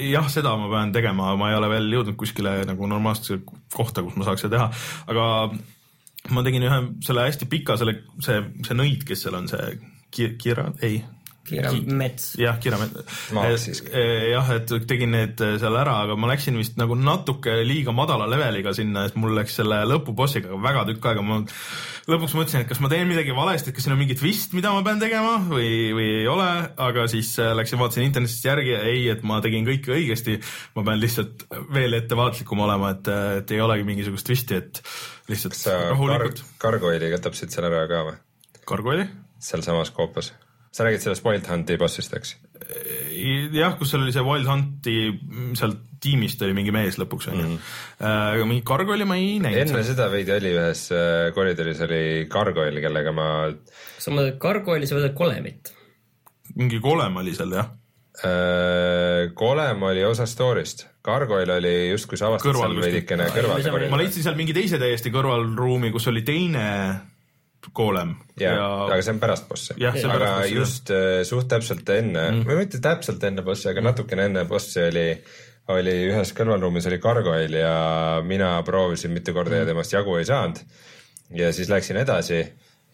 jah, 0.00 0.28
seda 0.32 0.56
ma 0.58 0.68
pean 0.72 0.92
tegema, 0.94 1.34
ma 1.36 1.50
ei 1.50 1.56
ole 1.58 1.68
veel 1.72 1.90
jõudnud 1.92 2.16
kuskile 2.20 2.56
nagu 2.68 2.86
normaalsesse 2.90 3.40
kohta, 3.74 4.02
kus 4.02 4.16
ma 4.16 4.24
saaks 4.28 4.46
seda 4.46 4.56
teha, 4.56 4.68
aga 5.12 5.26
ma 6.34 6.42
tegin 6.46 6.64
ühe 6.68 6.78
selle 7.04 7.26
hästi 7.28 7.48
pika 7.50 7.76
selle, 7.80 7.98
see, 8.24 8.40
see 8.66 8.76
nõid, 8.78 9.04
kes 9.08 9.26
seal 9.26 9.36
on 9.40 9.48
see 9.50 9.74
Ki- 10.14 10.34
Kira, 10.38 10.68
ei 10.86 11.02
Kiira 11.44 11.72
Mets. 11.86 12.34
jah, 12.40 12.58
Kiramet. 12.62 12.94
Maaks 13.36 13.66
siiski. 13.68 13.90
jah, 14.30 14.50
et 14.56 14.74
tegin 14.88 15.12
need 15.14 15.40
seal 15.60 15.78
ära, 15.78 15.98
aga 16.06 16.16
ma 16.18 16.30
läksin 16.32 16.56
vist 16.60 16.78
nagu 16.80 16.96
natuke 16.98 17.58
liiga 17.66 17.94
madala 17.96 18.28
leveliga 18.30 18.74
sinna, 18.76 19.06
et 19.08 19.18
mul 19.20 19.36
läks 19.36 19.58
selle 19.60 19.82
lõpubossiga 19.90 20.56
väga 20.64 20.86
tükk 20.90 21.10
aega, 21.10 21.24
ma 21.26 21.40
lõpuks 22.10 22.36
mõtlesin, 22.36 22.64
et 22.64 22.70
kas 22.70 22.80
ma 22.84 22.90
teen 22.92 23.08
midagi 23.08 23.34
valesti, 23.36 23.70
et 23.70 23.76
kas 23.76 23.86
siin 23.86 23.96
on 23.96 24.00
mingi 24.00 24.16
twist, 24.18 24.52
mida 24.56 24.72
ma 24.74 24.82
pean 24.86 25.02
tegema 25.02 25.36
või, 25.48 25.68
või 25.96 26.08
ei 26.20 26.28
ole, 26.30 26.50
aga 26.88 27.06
siis 27.12 27.34
läksin, 27.38 27.80
vaatasin 27.80 28.08
internetist 28.08 28.44
järgi 28.48 28.74
ja 28.74 28.82
ei, 28.90 29.06
et 29.12 29.24
ma 29.26 29.40
tegin 29.44 29.66
kõike 29.68 29.94
õigesti. 29.96 30.38
ma 30.76 30.84
pean 30.86 31.00
lihtsalt 31.00 31.46
veel 31.74 32.00
ettevaatlikum 32.00 32.64
olema, 32.66 32.94
et, 32.96 33.10
et 33.40 33.56
ei 33.56 33.64
olegi 33.64 33.88
mingisugust 33.88 34.28
twisti, 34.28 34.60
et 34.60 34.82
lihtsalt 35.32 35.58
sa 35.58 35.76
kar 35.76 35.92
rahulikult. 35.94 36.44
Gargoyle'iga 36.60 37.20
tapsid 37.24 37.52
selle 37.54 37.72
ära 37.72 37.88
ka 37.90 38.06
või? 38.10 38.20
kargo 38.68 38.94
oli? 38.94 39.06
sealsamas 39.44 39.90
koopas. 39.92 40.32
Sa 40.74 40.84
räägid 40.86 41.04
sellest 41.04 41.24
Wild 41.24 41.46
Hunti 41.46 41.76
bossist, 41.78 42.14
eks? 42.18 42.34
jah, 43.54 43.74
kus 43.78 43.92
seal 43.92 44.02
oli 44.02 44.14
see 44.14 44.24
Wild 44.26 44.48
Hunti, 44.50 44.96
seal 45.58 45.76
tiimist 46.02 46.42
oli 46.44 46.56
mingi 46.56 46.74
mees 46.74 46.98
lõpuks 47.00 47.30
onju 47.30 47.44
mm. 47.44 47.54
-hmm. 47.54 48.08
aga 48.08 48.48
mingit 48.48 48.66
kargoli 48.68 49.06
ma 49.08 49.16
ei 49.20 49.38
näinud. 49.42 49.60
enne 49.62 49.84
seda 49.86 50.08
veidi 50.12 50.34
oli 50.34 50.52
ühes 50.56 50.88
äh, 50.94 51.30
koridoris 51.36 51.80
oli 51.86 52.02
Gargoyle, 52.30 52.82
kellega 52.84 53.14
ma 53.14 53.28
kas 53.54 54.08
sa 54.08 54.14
mõtled 54.14 54.36
Gargoyle'i, 54.42 54.90
sa 54.90 54.98
mõtled 54.98 55.16
Kolemit? 55.18 55.72
mingi 56.58 56.82
kolem 56.82 57.22
oli 57.22 57.34
seal 57.38 57.54
jah. 57.54 57.70
äh,, 58.24 59.30
Golem 59.38 59.88
oli 59.90 60.04
osa 60.04 60.26
story'st, 60.26 60.86
Gargoyle 61.04 61.60
oli 61.60 61.74
justkui 61.94 62.18
sa 62.18 62.32
avastad 62.32 62.58
seal 62.58 62.78
veidikene 62.82 63.30
kõrval 63.36 63.90
ma 63.94 64.02
leidsin 64.02 64.26
seal 64.26 64.38
mingi 64.38 64.56
teise 64.56 64.82
täiesti 64.82 65.14
kõrvalruumi, 65.14 65.94
kus 65.94 66.10
oli 66.12 66.26
teine 66.26 66.66
koolem 67.72 68.14
aga 68.42 68.98
see 69.02 69.14
on 69.14 69.20
pärast 69.22 69.48
bossi. 69.48 69.76
Aga 69.78 70.30
bossi, 70.40 70.54
just 70.54 70.92
äh, 70.94 71.22
suht 71.28 71.48
täpselt 71.50 71.88
enne 71.94 72.28
mm., 72.30 72.46
või 72.48 72.64
mitte 72.64 72.80
täpselt 72.82 73.22
enne 73.24 73.44
bossi, 73.46 73.68
aga 73.70 73.84
natukene 73.84 74.28
enne 74.30 74.44
bossi 74.50 74.82
oli, 74.82 75.06
oli 75.74 75.94
ühes 76.10 76.34
kõrvalruumis 76.36 76.88
oli 76.90 77.00
Gargoyle 77.02 77.62
ja 77.62 77.76
mina 78.26 78.56
proovisin 78.66 79.14
mitu 79.14 79.36
korda 79.36 79.62
ja 79.62 79.68
temast 79.68 79.94
jagu 79.94 80.18
ei 80.18 80.28
saanud. 80.28 80.60
ja 81.34 81.52
siis 81.52 81.70
läksin 81.72 81.96
edasi 82.02 82.42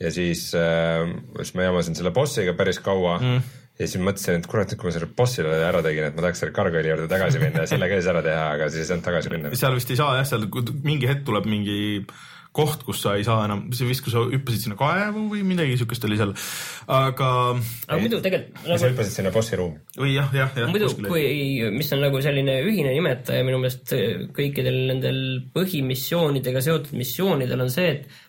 ja 0.01 0.13
siis 0.13 0.51
äh,, 0.55 1.09
siis 1.41 1.55
ma 1.55 1.69
jamasin 1.69 1.97
selle 1.99 2.13
bossiga 2.15 2.55
päris 2.57 2.81
kaua 2.85 3.19
mm. 3.19 3.43
ja 3.81 3.89
siis 3.89 4.01
mõtlesin, 4.01 4.41
et 4.41 4.49
kurat, 4.49 4.71
nüüd 4.71 4.81
kui 4.81 4.89
ma 4.89 4.97
selle 4.97 5.11
bossile 5.17 5.61
ära 5.67 5.83
tegin, 5.85 6.09
et 6.09 6.17
ma 6.17 6.27
tahaks 6.27 6.45
selle 6.45 6.57
Gargoyle'i 6.57 6.93
juurde 6.93 7.09
tagasi 7.11 7.43
minna 7.43 7.65
ja 7.65 7.71
selle 7.71 7.89
ka 7.91 8.01
siis 8.01 8.11
ära 8.13 8.25
teha, 8.25 8.45
aga 8.57 8.69
siis 8.73 8.85
ei 8.85 8.91
saanud 8.93 9.09
tagasi 9.09 9.33
minna. 9.35 9.55
seal 9.61 9.77
vist 9.77 9.93
ei 9.93 10.01
saa 10.01 10.19
jah, 10.21 10.29
seal 10.29 10.47
kui 10.53 10.65
mingi 10.85 11.11
hetk 11.11 11.25
tuleb 11.29 11.49
mingi 11.51 11.81
koht, 12.57 12.83
kus 12.87 13.03
sa 13.05 13.15
ei 13.19 13.25
saa 13.27 13.45
enam, 13.47 13.67
see 13.77 13.87
vist, 13.89 14.03
kui 14.05 14.13
sa 14.13 14.25
hüppasid 14.27 14.65
sinna 14.65 14.79
kaevu 14.79 15.27
või 15.31 15.45
midagi 15.47 15.77
siukest 15.81 16.07
oli 16.09 16.19
seal, 16.19 16.33
aga 16.91 17.29
aga 17.55 17.99
muidu 18.03 18.19
tegelikult 18.25 18.65
ja 18.67 18.79
sa 18.79 18.89
nagu, 18.89 18.95
hüppasid 18.95 19.19
sinna 19.21 19.35
bossi 19.35 19.59
ruumi. 19.61 19.79
või 19.99 20.15
jah, 20.17 20.33
jah, 20.35 20.57
jah. 20.59 20.73
muidu, 20.73 20.91
kui, 21.05 21.27
mis 21.77 21.93
on 21.95 22.03
nagu 22.07 22.23
selline 22.25 22.57
ühine 22.67 22.97
nimetaja 22.97 23.47
minu 23.47 23.61
meelest 23.63 23.95
kõikidel 24.37 24.81
nendel 24.91 25.21
põhimissioonidega 25.55 26.65
seotud 26.67 26.99
missioonidel 26.99 27.67
on 27.67 27.71
see, 27.73 27.95
et 27.95 28.21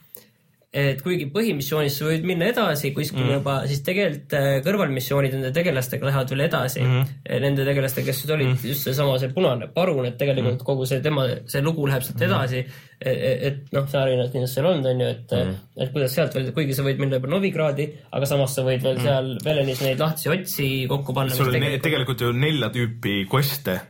et 0.72 1.02
kuigi 1.04 1.26
põhimissioonis 1.34 1.98
sa 2.00 2.06
võid 2.08 2.24
minna 2.24 2.48
edasi 2.48 2.94
kuskile 2.96 3.26
mm. 3.26 3.34
juba, 3.42 3.56
siis 3.68 3.82
tegelikult 3.84 4.36
äh, 4.38 4.46
kõrvalmissioonid 4.64 5.34
nende 5.36 5.50
tegelastega 5.56 6.08
lähevad 6.08 6.32
veel 6.32 6.46
edasi 6.46 6.80
mm. 6.80 6.94
-hmm. 6.94 7.42
Nende 7.44 7.66
tegelastega, 7.68 8.08
kes 8.08 8.22
olid 8.30 8.54
mm. 8.54 8.70
just 8.70 8.88
seesama, 8.88 9.18
see 9.20 9.34
punane 9.36 9.68
parun, 9.76 10.08
et 10.08 10.16
tegelikult 10.22 10.62
mm. 10.62 10.68
kogu 10.70 10.88
see 10.88 11.02
tema, 11.04 11.28
see 11.52 11.64
lugu 11.66 11.90
läheb 11.92 12.08
sealt 12.08 12.24
edasi 12.24 12.64
mm.. 12.64 12.88
et, 13.02 13.44
et 13.50 13.76
noh, 13.76 13.90
see 13.92 14.06
erinevad 14.06 14.32
kindlasti 14.32 14.62
seal 14.62 14.72
on, 14.72 14.86
on 14.94 15.04
ju, 15.04 15.12
et 15.12 15.36
mm., 15.42 15.60
et 15.84 15.92
kuidas 15.92 16.16
sealt 16.16 16.40
veel, 16.40 16.52
kuigi 16.56 16.78
sa 16.78 16.88
võid 16.88 17.04
minna 17.04 17.20
juba 17.20 17.34
Novigradi, 17.36 17.90
aga 18.16 18.32
samas 18.32 18.56
sa 18.56 18.64
võid 18.64 18.88
veel 18.88 18.96
mm. 19.02 19.10
seal 19.10 19.32
Velenis 19.44 19.84
neid 19.84 20.00
lahtisi 20.00 20.32
otsi 20.32 20.70
kokku 20.88 21.18
panna. 21.18 21.36
sul 21.36 21.52
on 21.52 21.58
tegelikult... 21.58 21.88
tegelikult 21.90 22.28
ju 22.28 22.32
nelja 22.48 22.72
tüüpi 22.72 23.22
quest'e 23.32 23.82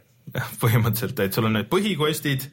põhimõtteliselt, 0.64 1.28
et 1.28 1.38
sul 1.38 1.46
on 1.46 1.60
need 1.60 1.70
põhiquest'id, 1.70 2.50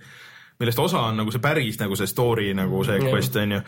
millest 0.58 0.78
osa 0.82 1.00
on 1.08 1.20
nagu 1.20 1.30
see 1.34 1.42
päris 1.42 1.78
nagu 1.80 1.96
see 1.96 2.10
story 2.10 2.48
nagu 2.56 2.82
see 2.86 2.98
quest 3.04 3.36
on 3.36 3.52
ju. 3.52 3.60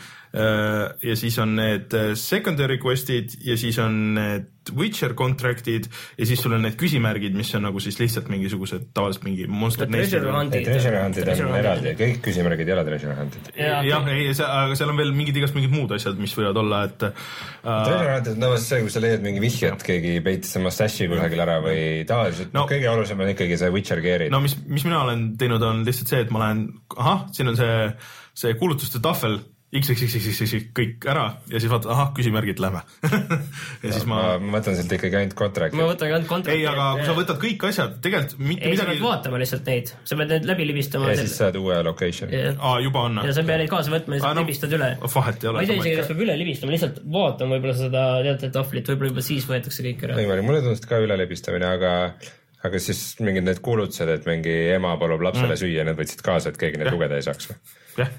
ja 1.02 1.16
siis 1.16 1.38
on 1.38 1.54
need 1.56 1.94
secondary 2.18 2.78
quest'id 2.82 3.36
ja 3.46 3.56
siis 3.56 3.78
on 3.78 4.00
need 4.14 4.50
Witcher 4.76 5.14
contract'id 5.18 5.88
ja 6.18 6.28
siis 6.28 6.42
sul 6.42 6.56
on 6.56 6.64
need 6.66 6.76
küsimärgid, 6.80 7.36
mis 7.38 7.52
on 7.58 7.66
nagu 7.68 7.82
siis 7.82 7.98
lihtsalt 8.00 8.30
mingisugused 8.32 8.90
tavaliselt 8.96 9.26
mingi 9.28 9.46
Monster 9.46 9.88
Treasure. 9.90 10.32
Huntid. 10.34 10.66
Treasure 10.66 11.02
Huntid 11.04 11.26
Treasure 11.28 11.50
on 11.50 11.58
eraldi, 11.60 11.94
kõik 12.00 12.20
küsimärgid 12.26 12.68
ei 12.70 12.76
ole 12.76 12.84
Treasure 12.88 13.16
Huntid. 13.20 13.52
ja, 13.56 13.80
jah, 13.86 14.10
ei, 14.12 14.28
aga 14.34 14.78
seal 14.78 14.92
on 14.92 15.00
veel 15.00 15.14
mingid 15.16 15.40
igast 15.40 15.56
mingid 15.58 15.74
muud 15.74 15.94
asjad, 15.96 16.18
mis 16.20 16.34
võivad 16.36 16.60
olla, 16.64 16.82
et 16.90 17.06
äh, 17.08 17.30
Treasure 17.62 18.16
Huntid 18.16 18.34
on 18.36 18.46
tavaliselt 18.48 18.70
see, 18.74 18.82
kui 18.86 18.94
sa 18.96 19.04
leiad 19.06 19.24
mingi 19.24 19.44
vihje, 19.46 19.72
et 19.76 19.86
keegi 19.86 20.16
peitis 20.26 20.56
oma 20.60 20.74
stash'i 20.74 21.08
kusagil 21.10 21.46
ära 21.46 21.60
või 21.64 21.80
tavaliselt 22.08 22.54
No. 22.56 22.66
kõige 22.70 22.88
olulisem 22.90 23.20
on 23.22 23.30
ikkagi 23.30 23.56
see 23.60 23.70
Witcher 23.72 24.02
gear'id 24.02 24.32
no 24.32 24.40
no.. 24.40 24.46
mis, 24.48 24.56
mis 24.66 24.84
mina 24.88 25.02
olen 25.04 25.30
teinud, 25.40 25.62
on 25.62 25.84
lihtsalt 25.86 26.12
see, 26.12 26.24
et 26.24 26.32
ma 26.34 26.44
lähen, 26.44 26.66
ahah, 26.96 27.26
siin 27.36 27.52
on 27.52 27.58
see, 27.58 27.74
see 28.42 28.56
kuulutuste 28.60 29.02
tahvel, 29.04 29.38
XXXXX 29.70 30.72
kõik 30.74 31.04
ära 31.06 31.24
ja 31.46 31.60
siis 31.62 31.70
vaatad, 31.70 31.92
ahah, 31.94 32.08
küsimärgid, 32.16 32.58
lähme. 32.58 32.80
ja 33.84 33.92
siis 33.92 34.06
ma 34.10 34.32
ma, 34.42 34.56
võtan 34.56 34.74
sealt 34.74 34.90
ikkagi 34.96 35.18
ainult 35.20 35.36
contract'i 35.38 35.78
ma. 35.78 35.86
võtan 35.92 36.10
ainult 36.10 36.26
kontrakti. 36.30 36.58
ei, 36.58 36.64
aga 36.66 36.86
kui 36.98 37.06
sa 37.06 37.14
võtad 37.14 37.38
kõik 37.44 37.66
asjad, 37.68 37.92
tegelikult 38.02 38.42
mitte 38.42 38.66
ei, 38.66 38.74
sa 38.74 38.88
pead 38.88 38.96
midagi, 38.96 39.04
vaatama 39.04 39.40
lihtsalt 39.42 39.70
neid, 39.70 39.92
sa 40.10 40.18
pead 40.18 40.32
need 40.34 40.48
läbi 40.50 40.66
libistama. 40.72 41.12
ja 41.12 41.20
siis 41.20 41.36
saad 41.38 41.58
uue 41.60 41.76
location'i. 41.86 42.34
ja 42.34 42.56
aa, 42.56 42.80
juba 42.82 43.04
on. 43.06 43.20
ja 43.28 43.36
sa 43.36 43.44
ei 43.44 43.50
pea 43.52 43.60
neid 43.62 43.70
kaasa 43.70 43.94
võtma, 43.94 44.10
Aa, 44.10 44.18
lihtsalt 44.18 44.40
no, 44.40 44.44
libistad 44.44 44.74
üle. 44.80 44.88
vahet 45.14 45.46
ei 45.46 45.54
ma 45.54 45.62
ei 45.62 45.70
tea 45.70 45.78
isegi, 45.78 45.92
ole. 45.94 46.00
kas 46.00 46.10
peab 46.10 46.24
üle 46.26 46.36
libistama, 46.40 46.74
lihtsalt 46.74 46.98
vaatama 47.18 47.54
võib-olla 47.54 47.76
seda 47.78 48.04
teatud 48.26 48.54
tahvlit, 48.58 48.90
võib-olla 48.90 49.12
juba 49.12 49.26
siis 49.28 49.46
võetakse 49.52 49.86
kõik 49.86 50.02
ära. 50.08 50.18
võimalik, 50.18 50.48
mulle 50.48 50.64
tundus 50.66 50.82
ka 50.90 50.98
ülelebistamine, 51.04 51.70
aga 51.78 51.92
aga 52.66 52.82
siis 52.82 53.04
mingid 53.22 53.46
need 53.46 53.62
kuulutused, 53.64 54.10
et 54.10 54.26
mingi 54.28 54.56
ema 54.74 54.96
palub 55.00 55.22
lapsele 55.24 55.54
mm. 55.54 55.62
süüa, 55.62 55.86
need 55.86 56.02
võtsid 56.02 56.26
kaasa, 56.26 56.50
et 56.50 56.58
keegi 56.60 56.82
neid 56.82 56.90
lugeda 56.90 57.22
ei 57.22 57.24
saaks 57.24 57.52
või? 57.52 57.60
jah. 58.02 58.10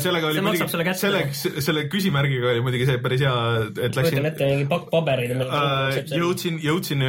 Sellega 0.00 0.30
oli 0.30 0.38
See 0.38 0.44
muidugi, 0.44 0.94
selle, 0.98 1.22
selle 1.34 1.84
küsimärgiga 1.90 2.52
oli 2.52 2.62
muidugi 2.64 2.86
see 2.88 3.00
päris 3.02 3.24
hea, 3.24 3.34
et 3.70 3.80
kujutan 3.80 4.04
läksin, 4.04 4.28
ette 4.30 4.48
mingi 4.50 4.66
pakk 4.70 4.88
pabereid. 4.92 5.34
jõudsin, 6.14 6.58
jõudsin 6.62 7.04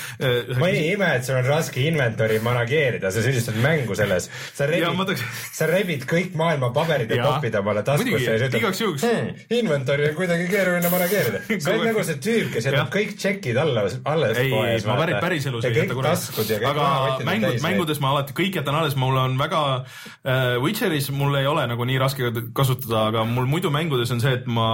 ma 0.60 0.70
ei 0.70 0.92
ime, 0.92 1.10
et 1.18 1.26
sul 1.26 1.38
on 1.38 1.46
raske 1.48 1.82
inventory 1.86 2.38
manageerida, 2.44 3.10
sa 3.14 3.24
süüdistad 3.24 3.58
mängu 3.62 3.96
selles. 3.98 4.28
sa 4.56 4.68
rebid 4.70 4.88
tahaks-, 4.92 5.24
sa 5.56 5.68
rebid 5.70 6.06
kõik 6.08 6.36
maailma 6.38 6.72
paberid 6.76 7.12
ja 7.12 7.30
topid 7.30 7.58
omale 7.60 7.84
taskusse 7.86 8.36
ja 8.36 8.38
siis 8.42 8.58
igaks 8.60 8.82
juhuks. 8.84 9.06
hmm,. 9.06 9.44
inventory 9.60 10.10
on 10.10 10.18
kuidagi 10.18 10.48
keeruline 10.52 10.92
manageerida. 10.92 11.42
sa 11.58 11.74
oled 11.74 11.90
nagu 11.90 12.06
see 12.06 12.20
tüüp, 12.28 12.52
kes 12.56 12.70
jätab 12.70 12.92
kõik 12.94 13.16
tšekid 13.16 13.60
alla, 13.62 13.86
alles 14.12 14.42
ei, 14.42 14.52
ma 14.86 14.98
päris, 15.00 15.20
päriselus 15.22 15.68
ei 15.68 15.80
jäta 15.82 15.96
kunagi 15.96 16.60
aga 16.72 16.88
mängud, 17.26 17.60
mängudes 17.64 18.00
ma 18.02 18.12
alati 18.14 18.36
kõik 18.36 18.60
jätan 18.60 18.78
alles, 18.78 18.96
mul 18.98 19.16
on 19.20 19.36
väga 19.40 19.62
äh,, 19.76 20.56
Witcheris 20.62 21.10
mul 21.14 21.36
ei 21.40 21.48
ole 21.48 21.66
nagu 21.70 21.85
nii 21.86 21.98
raske 22.02 22.30
kasutada, 22.56 23.08
aga 23.10 23.24
mul 23.28 23.48
muidu 23.50 23.72
mängudes 23.74 24.12
on 24.14 24.22
see, 24.22 24.34
et 24.38 24.46
ma 24.50 24.68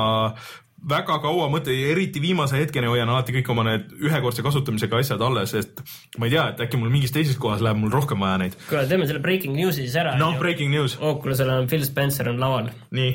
väga 0.88 1.18
kaua 1.22 1.48
mõtlen, 1.52 1.78
eriti 1.92 2.22
viimase 2.22 2.58
hetkeni 2.58 2.90
hoian 2.90 3.10
alati 3.10 3.34
kõik 3.36 3.50
oma 3.54 3.64
need 3.68 3.92
ühekordse 4.02 4.44
kasutamisega 4.44 4.98
asjad 4.98 5.22
alles, 5.22 5.54
sest 5.54 5.82
ma 6.18 6.28
ei 6.28 6.34
tea, 6.34 6.48
et 6.52 6.62
äkki 6.66 6.80
mul 6.80 6.90
mingis 6.92 7.14
teises 7.14 7.38
kohas 7.40 7.62
läheb 7.62 7.78
mul 7.78 7.92
rohkem 7.94 8.22
vaja 8.22 8.40
neid. 8.42 8.56
kuule, 8.68 8.86
teeme 8.90 9.06
selle 9.10 9.22
breaking 9.22 9.54
news'i 9.58 9.86
siis 9.86 9.98
ära. 10.02 10.16
noh, 10.18 10.34
breaking 10.42 10.74
news, 10.74 10.98
Oculusel 11.00 11.52
on 11.54 11.70
Phil 11.70 11.86
Spencer 11.86 12.32
on 12.32 12.42
laval. 12.42 12.72
nii. 12.90 13.12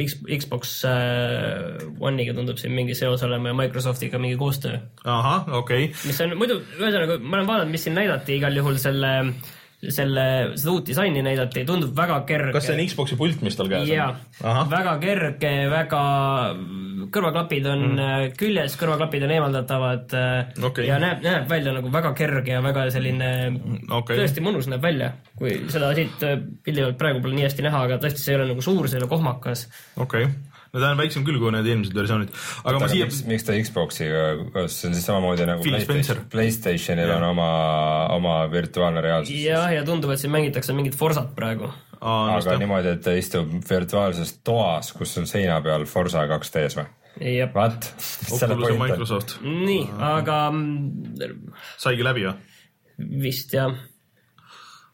X, 0.00 0.14
Xbox 0.24 0.70
äh, 0.88 1.82
One'iga 2.00 2.32
tundub 2.32 2.56
siin 2.56 2.72
mingi 2.72 2.94
seos 2.96 3.20
olema 3.26 3.50
ja 3.50 3.56
Microsoftiga 3.58 4.16
mingi 4.18 4.38
koostöö. 4.40 4.78
ahah, 5.04 5.50
okei 5.52 5.90
okay.. 5.90 6.08
mis 6.08 6.20
on 6.24 6.32
muidu, 6.40 6.56
ühesõnaga 6.78 7.18
ma 7.20 7.36
olen 7.36 7.50
vaadanud, 7.50 7.74
mis 7.74 7.84
siin 7.84 7.98
näidati 7.98 8.38
igal 8.40 8.56
juhul 8.56 8.80
selle, 8.80 9.10
selle, 9.88 10.24
seda 10.60 10.72
uut 10.74 10.88
disaini 10.90 11.22
näidati, 11.24 11.62
tundub 11.68 11.94
väga 11.96 12.20
kerge. 12.28 12.52
kas 12.52 12.66
see 12.68 12.76
on 12.76 12.82
Xbox'i 12.84 13.16
pult, 13.16 13.40
mis 13.44 13.56
tal 13.56 13.70
käes 13.70 13.88
jaa 13.88 14.10
on?, 14.44 14.68
väga 14.68 14.92
kerge, 15.00 15.52
väga, 15.72 16.02
kõrvaklapid 17.14 17.68
on 17.70 17.86
mm. 17.94 18.34
küljes, 18.40 18.76
kõrvaklapid 18.80 19.24
on 19.24 19.34
eemaldatavad 19.38 20.14
äh, 20.18 20.52
Okei. 20.68 20.90
ja 20.90 21.00
näeb, 21.00 21.24
näeb 21.24 21.48
välja 21.48 21.72
nagu 21.76 21.92
väga 21.92 22.12
kerge 22.18 22.58
ja 22.58 22.60
väga 22.64 22.86
selline 22.92 23.30
okei. 24.00 24.20
tõesti 24.20 24.44
mõnus 24.44 24.68
näeb 24.68 24.84
välja, 24.84 25.14
kui 25.40 25.56
seda 25.72 25.94
siit 25.96 26.28
äh, 26.28 26.36
pildi 26.64 26.84
pealt 26.84 27.00
praegu 27.00 27.24
pole 27.24 27.38
nii 27.38 27.48
hästi 27.48 27.64
näha, 27.64 27.84
aga 27.88 28.00
tõesti, 28.04 28.20
see 28.20 28.36
ei 28.36 28.40
ole 28.42 28.50
nagu 28.52 28.64
suur, 28.64 28.84
see 28.84 29.00
ei 29.00 29.04
ole 29.04 29.12
kohmakas. 29.14 29.64
okei 29.96 30.28
okay.. 30.28 30.49
No 30.72 30.82
ta 30.82 30.92
on 30.92 31.00
väiksem 31.00 31.24
küll 31.26 31.40
kui 31.42 31.52
need 31.54 31.66
eelmised 31.70 31.96
versioonid, 31.96 32.30
aga 32.62 32.72
aga 32.72 32.82
ma 32.84 32.90
siia 32.92 33.08
miks, 33.30 33.46
ta 33.46 33.56
Xbox'iga, 33.58 34.22
kas 34.54 34.78
see 34.78 34.90
on 34.90 34.96
siis 34.98 35.08
samamoodi 35.08 35.48
nagu. 35.48 35.66
PlayStation, 35.66 36.22
PlayStationil 36.32 37.14
on 37.16 37.26
oma, 37.32 37.50
oma 38.16 38.36
virtuaalne 38.52 39.02
reaalsus? 39.04 39.34
jah, 39.42 39.68
ja 39.74 39.84
tundub, 39.86 40.12
et 40.14 40.22
siin 40.22 40.34
mängitakse 40.34 40.76
mingit 40.76 40.98
Forsat 40.98 41.34
praegu. 41.36 41.72
Aga 42.00 42.38
seda- 42.44 42.60
niimoodi, 42.62 42.94
et 42.96 43.02
ta 43.04 43.12
istub 43.18 43.50
virtuaalses 43.66 44.38
toas, 44.46 44.94
kus 44.96 45.18
on 45.20 45.28
seina 45.28 45.58
peal 45.64 45.84
Forsa 45.90 46.24
2D-s 46.30 46.78
või? 46.78 46.88
jah, 47.20 47.50
What? 47.54 47.90
Oculus 48.36 48.70
ja 48.70 48.78
Microsoft 48.78 49.36
nii, 49.42 49.82
aga 49.98 50.38
mm, 50.54 51.50
saigi 51.80 52.06
läbi 52.06 52.24
või? 52.28 52.36
vist 53.20 53.52
jah. 53.56 53.74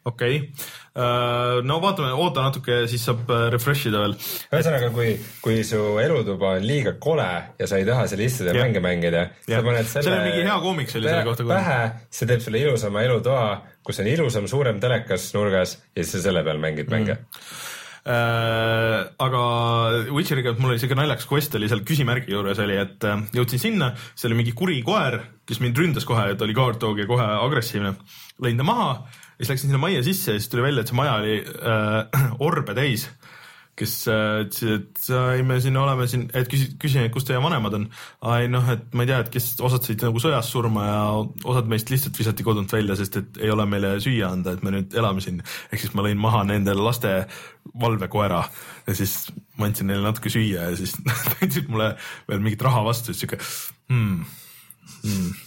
okei 0.07 0.41
okay., 0.41 0.67
no 0.97 1.77
vaatame, 1.83 2.13
oota 2.17 2.47
natuke, 2.47 2.79
siis 2.89 3.03
saab 3.05 3.29
äh, 3.29 3.47
refresh 3.53 3.91
ida 3.91 4.01
veel. 4.01 4.17
ühesõnaga, 4.49 4.89
kui, 4.95 5.11
kui 5.45 5.61
su 5.67 5.81
elutuba 6.01 6.55
on 6.57 6.65
liiga 6.65 6.95
kole 7.03 7.29
ja 7.59 7.69
sa 7.69 7.81
ei 7.81 7.87
taha 7.89 8.07
seal 8.09 8.25
istuda 8.25 8.55
ja 8.55 8.65
mänge 8.65 8.81
mängida, 8.85 9.27
sa 9.45 9.63
paned 9.67 9.91
selle 9.91 10.09
Seal 10.09 10.19
on 10.19 10.27
mingi 10.31 10.47
hea 10.49 10.59
koomiks 10.65 10.97
oli 10.97 11.11
selle 11.11 11.27
kohta, 11.29 11.49
pähe, 11.51 11.79
see 12.19 12.31
teeb 12.31 12.45
sulle 12.45 12.63
ilusama 12.65 13.05
elutoa, 13.05 13.49
kus 13.85 14.01
on 14.01 14.09
ilusam 14.13 14.49
suurem 14.49 14.81
telekas 14.81 15.29
nurgas 15.37 15.77
ja 15.93 16.01
siis 16.03 16.17
sa 16.17 16.29
selle 16.31 16.45
peal 16.47 16.63
mängid 16.63 16.93
mänge 16.93 17.19
mm.. 17.21 17.65
Äh, 18.07 19.01
aga 19.19 19.39
Witcheriga 20.15 20.53
mul 20.61 20.77
oli 20.77 20.79
siuke 20.79 20.95
naljakas 20.95 21.27
quest 21.27 21.57
oli 21.59 21.67
seal 21.67 21.81
küsimärgi 21.83 22.31
juures 22.31 22.61
oli, 22.63 22.77
et 22.79 23.03
äh, 23.03 23.25
jõudsin 23.35 23.59
sinna, 23.59 23.89
seal 24.15 24.31
oli 24.31 24.45
mingi 24.45 24.55
kuri 24.55 24.77
koer, 24.87 25.19
kes 25.43 25.59
mind 25.59 25.81
ründas 25.83 26.07
kohe, 26.07 26.29
et 26.37 26.45
oli 26.47 26.55
guard 26.55 26.79
dog 26.79 27.03
ja 27.03 27.09
kohe 27.11 27.27
agressiivne. 27.43 27.97
lõin 28.47 28.63
ta 28.63 28.69
maha 28.69 28.93
ja 29.37 29.45
siis 29.45 29.55
läksin 29.55 29.71
sinna 29.71 29.83
majja 29.83 30.03
sisse 30.07 30.35
ja 30.35 30.41
siis 30.41 30.53
tuli 30.53 30.67
välja, 30.67 30.85
et 30.85 30.93
see 30.93 30.99
maja 30.99 31.17
oli 31.21 31.39
äh, 31.45 32.27
orbe 32.49 32.77
täis 32.77 33.09
kes 33.77 33.95
äh, 34.09 34.43
ütlesid, 34.47 34.71
et 34.79 35.01
sai, 35.05 35.43
me 35.45 35.59
siin 35.61 35.77
oleme 35.77 36.07
siin, 36.09 36.25
et 36.37 36.49
küsin, 36.49 36.77
küsin, 36.81 37.05
et 37.07 37.13
kus 37.13 37.27
teie 37.29 37.39
vanemad 37.43 37.77
on. 37.77 37.85
ai 38.31 38.49
noh, 38.49 38.65
et 38.73 38.87
ma 38.97 39.05
ei 39.05 39.11
tea, 39.11 39.19
et 39.25 39.31
kes 39.35 39.51
osad 39.67 39.85
said 39.85 40.05
nagu 40.07 40.23
sõjas 40.23 40.49
surma 40.53 40.87
ja 40.87 41.01
osad 41.45 41.69
meist 41.71 41.93
lihtsalt 41.93 42.17
visati 42.17 42.47
kodunt 42.47 42.73
välja, 42.73 42.97
sest 42.99 43.21
et 43.21 43.41
ei 43.45 43.53
ole 43.53 43.67
meile 43.69 43.97
süüa 44.03 44.33
anda, 44.33 44.57
et 44.57 44.65
me 44.65 44.73
nüüd 44.73 44.97
elame 44.97 45.25
siin. 45.25 45.43
ehk 45.69 45.85
siis 45.85 45.93
ma 45.97 46.07
lõin 46.07 46.21
maha 46.21 46.45
nende 46.49 46.77
laste 46.79 47.13
valvekoera 47.77 48.43
ja 48.87 48.97
siis 48.97 49.19
ma 49.61 49.69
andsin 49.69 49.93
neile 49.93 50.07
natuke 50.09 50.33
süüa 50.33 50.71
ja 50.71 50.79
siis 50.79 50.97
nad 51.07 51.45
andsid 51.45 51.69
mulle 51.73 51.93
veel 52.31 52.45
mingit 52.45 52.65
raha 52.65 52.85
vastu, 52.87 53.13
siis 53.13 53.27
siuke 53.27 53.43
hmm, 53.93 54.25
hmm. 55.03 55.46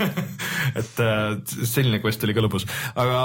et 0.80 1.02
äh, 1.04 1.34
selline 1.64 2.00
quest 2.02 2.24
oli 2.26 2.36
ka 2.36 2.44
lõbus, 2.44 2.68
aga 2.94 3.20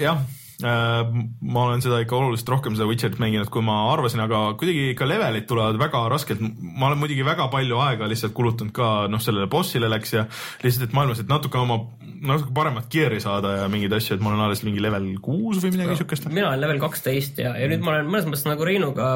jah 0.00 0.22
ma 0.62 1.64
olen 1.66 1.82
seda 1.82 1.98
ikka 2.02 2.16
oluliselt 2.16 2.52
rohkem 2.54 2.76
seda 2.76 2.86
Witcherit 2.88 3.18
mänginud, 3.22 3.50
kui 3.52 3.64
ma 3.66 3.78
arvasin, 3.92 4.22
aga 4.24 4.42
kuidagi 4.60 4.92
ikka 4.92 5.08
levelid 5.08 5.46
tulevad 5.50 5.78
väga 5.80 6.02
raskelt. 6.12 6.42
ma 6.60 6.88
olen 6.88 7.00
muidugi 7.00 7.24
väga 7.26 7.48
palju 7.52 7.80
aega 7.82 8.08
lihtsalt 8.10 8.34
kulutanud 8.36 8.74
ka 8.76 8.92
noh, 9.10 9.22
sellele 9.22 9.48
bossile 9.50 9.90
läks 9.90 10.14
ja 10.14 10.26
lihtsalt, 10.62 10.88
et 10.88 10.96
maailmas, 10.96 11.22
et 11.22 11.30
natuke 11.30 11.58
oma, 11.58 11.78
natuke 12.22 12.54
paremat 12.54 12.88
gear'i 12.92 13.20
saada 13.22 13.56
ja 13.62 13.70
mingeid 13.72 13.96
asju, 13.98 14.16
et 14.16 14.24
ma 14.24 14.32
olen 14.32 14.44
alles 14.46 14.62
mingi 14.66 14.82
level 14.84 15.08
kuus 15.24 15.62
või 15.64 15.74
midagi 15.76 15.98
siukest. 16.02 16.28
mina 16.30 16.50
olen 16.50 16.62
level 16.64 16.82
kaksteist 16.82 17.42
ja, 17.42 17.56
ja 17.58 17.70
nüüd 17.70 17.82
ma 17.84 17.96
olen 17.96 18.12
mõnes 18.12 18.28
mõttes 18.28 18.46
nagu 18.48 18.68
Reinuga 18.68 19.10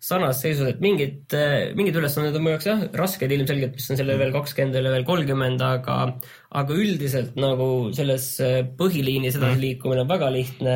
sarnases 0.00 0.44
seisus, 0.44 0.68
et 0.68 0.84
mingid, 0.84 1.38
mingid 1.78 1.96
ülesanded 1.96 2.36
on 2.36 2.44
mu 2.44 2.54
jaoks 2.54 2.68
jah, 2.68 2.84
rasked 2.98 3.32
ilmselgelt, 3.38 3.78
mis 3.78 3.90
on 3.90 4.00
seal 4.00 4.10
level 4.10 4.34
kakskümmend 4.36 4.76
ja 4.76 4.84
level 4.84 5.06
kolmkümmend, 5.08 5.64
aga 5.64 6.00
aga 6.50 6.74
üldiselt 6.74 7.36
nagu 7.38 7.66
selles 7.94 8.24
äh, 8.42 8.64
põhiliinis 8.78 9.36
Mhm. 9.36 9.44
edasi 9.44 9.60
liikumine 9.62 10.00
on 10.02 10.08
väga 10.10 10.30
lihtne 10.34 10.72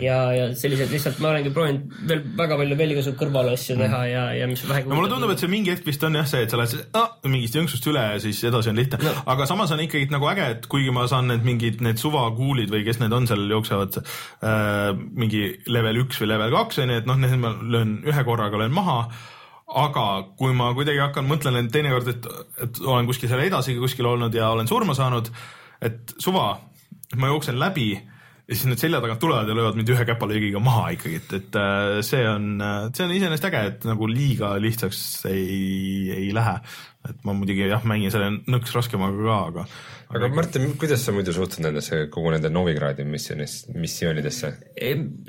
ja, 0.00 0.18
ja 0.32 0.46
sellised 0.56 0.88
lihtsalt 0.94 1.18
ma 1.20 1.28
olengi 1.34 1.50
proovinud 1.52 1.90
veel 2.08 2.22
väga 2.38 2.56
palju 2.56 2.76
veel 2.78 2.94
igasugu 2.94 3.18
kõrvalasju 3.20 3.76
teha 3.82 4.00
ja, 4.08 4.22
ja 4.38 4.46
mis 4.48 4.62
vähegi 4.64 4.86
Mhm. 4.86 4.94
no 4.94 4.96
mulle 5.00 5.10
tundub, 5.12 5.30
et 5.34 5.42
see 5.44 5.50
mingi 5.52 5.74
hetk 5.74 5.84
vist 5.86 6.04
on 6.08 6.16
jah 6.16 6.24
see, 6.30 6.40
et 6.46 6.50
sa 6.54 6.56
lähed 6.56 6.86
ah, 6.96 7.10
mingist 7.28 7.54
jõnksust 7.58 7.86
üle 7.92 8.00
ja 8.14 8.18
siis 8.24 8.40
edasi 8.48 8.70
on 8.72 8.80
lihtne 8.80 8.98
no., 9.04 9.12
aga 9.34 9.46
samas 9.50 9.70
on 9.76 9.82
ikkagi 9.84 10.08
nagu 10.10 10.30
äge, 10.32 10.46
et 10.56 10.66
kuigi 10.72 10.90
ma 10.90 11.04
saan 11.06 11.28
need 11.28 11.44
mingid 11.44 11.82
need 11.84 12.00
suvakuulid 12.00 12.72
või 12.72 12.84
kes 12.88 13.02
need 13.04 13.12
on 13.12 13.26
seal 13.28 13.44
jooksevad 13.52 14.00
äh, 14.00 14.94
mingi 14.96 15.44
level 15.68 16.00
üks 16.06 16.22
või 16.22 16.32
level 16.32 16.50
kaks 16.56 16.80
onju, 16.86 16.96
et 17.02 17.06
noh, 17.10 17.20
need 17.20 17.36
ma 17.44 17.52
löön 17.60 17.98
ühe 18.08 18.24
korraga 18.24 18.56
löön 18.64 18.72
maha 18.72 19.02
aga 19.70 20.04
kui 20.38 20.54
ma 20.56 20.72
kuidagi 20.74 21.02
hakkan, 21.02 21.28
mõtlen, 21.30 21.58
et 21.60 21.72
teinekord, 21.72 22.08
et, 22.10 22.28
et 22.64 22.80
olen 22.84 23.08
kuskil 23.08 23.30
seal 23.30 23.44
edasi 23.44 23.76
kuskil 23.78 24.08
olnud 24.10 24.34
ja 24.34 24.50
olen 24.54 24.68
surma 24.70 24.96
saanud, 24.98 25.30
et 25.86 26.14
suva, 26.18 26.52
ma 27.16 27.30
jooksen 27.30 27.58
läbi 27.60 27.92
ja 28.50 28.56
siis 28.56 28.66
need 28.66 28.82
selja 28.82 28.98
tagant 29.02 29.20
tulevad 29.22 29.48
ja 29.48 29.54
löövad 29.54 29.76
mind 29.78 29.92
ühe 29.94 30.04
käpalöögiga 30.08 30.58
maha 30.62 30.88
ikkagi, 30.96 31.20
et, 31.22 31.34
et 31.38 31.58
äh, 31.60 32.00
see 32.06 32.24
on, 32.26 32.48
see 32.90 33.06
on 33.06 33.14
iseenesest 33.14 33.46
äge, 33.46 33.60
et 33.70 33.86
nagu 33.86 34.08
liiga 34.10 34.56
lihtsaks 34.58 35.02
ei, 35.30 36.10
ei 36.16 36.30
lähe. 36.34 36.56
Et 37.08 37.24
ma 37.24 37.32
muidugi 37.32 37.64
jah, 37.70 37.84
mängin 37.88 38.12
selle 38.12 38.28
nõks 38.50 38.74
raskemaga 38.76 39.24
ka, 39.24 39.38
aga 39.48 39.64
aga 40.10 40.28
Martin, 40.34 40.72
kuidas 40.78 41.04
sa 41.06 41.14
muidu 41.14 41.32
suhtud 41.32 41.62
nendesse, 41.64 42.02
kogu 42.12 42.32
nende 42.34 42.50
Novigradi 42.52 43.06
missionis, 43.06 43.62
missioonidesse? 43.72 44.50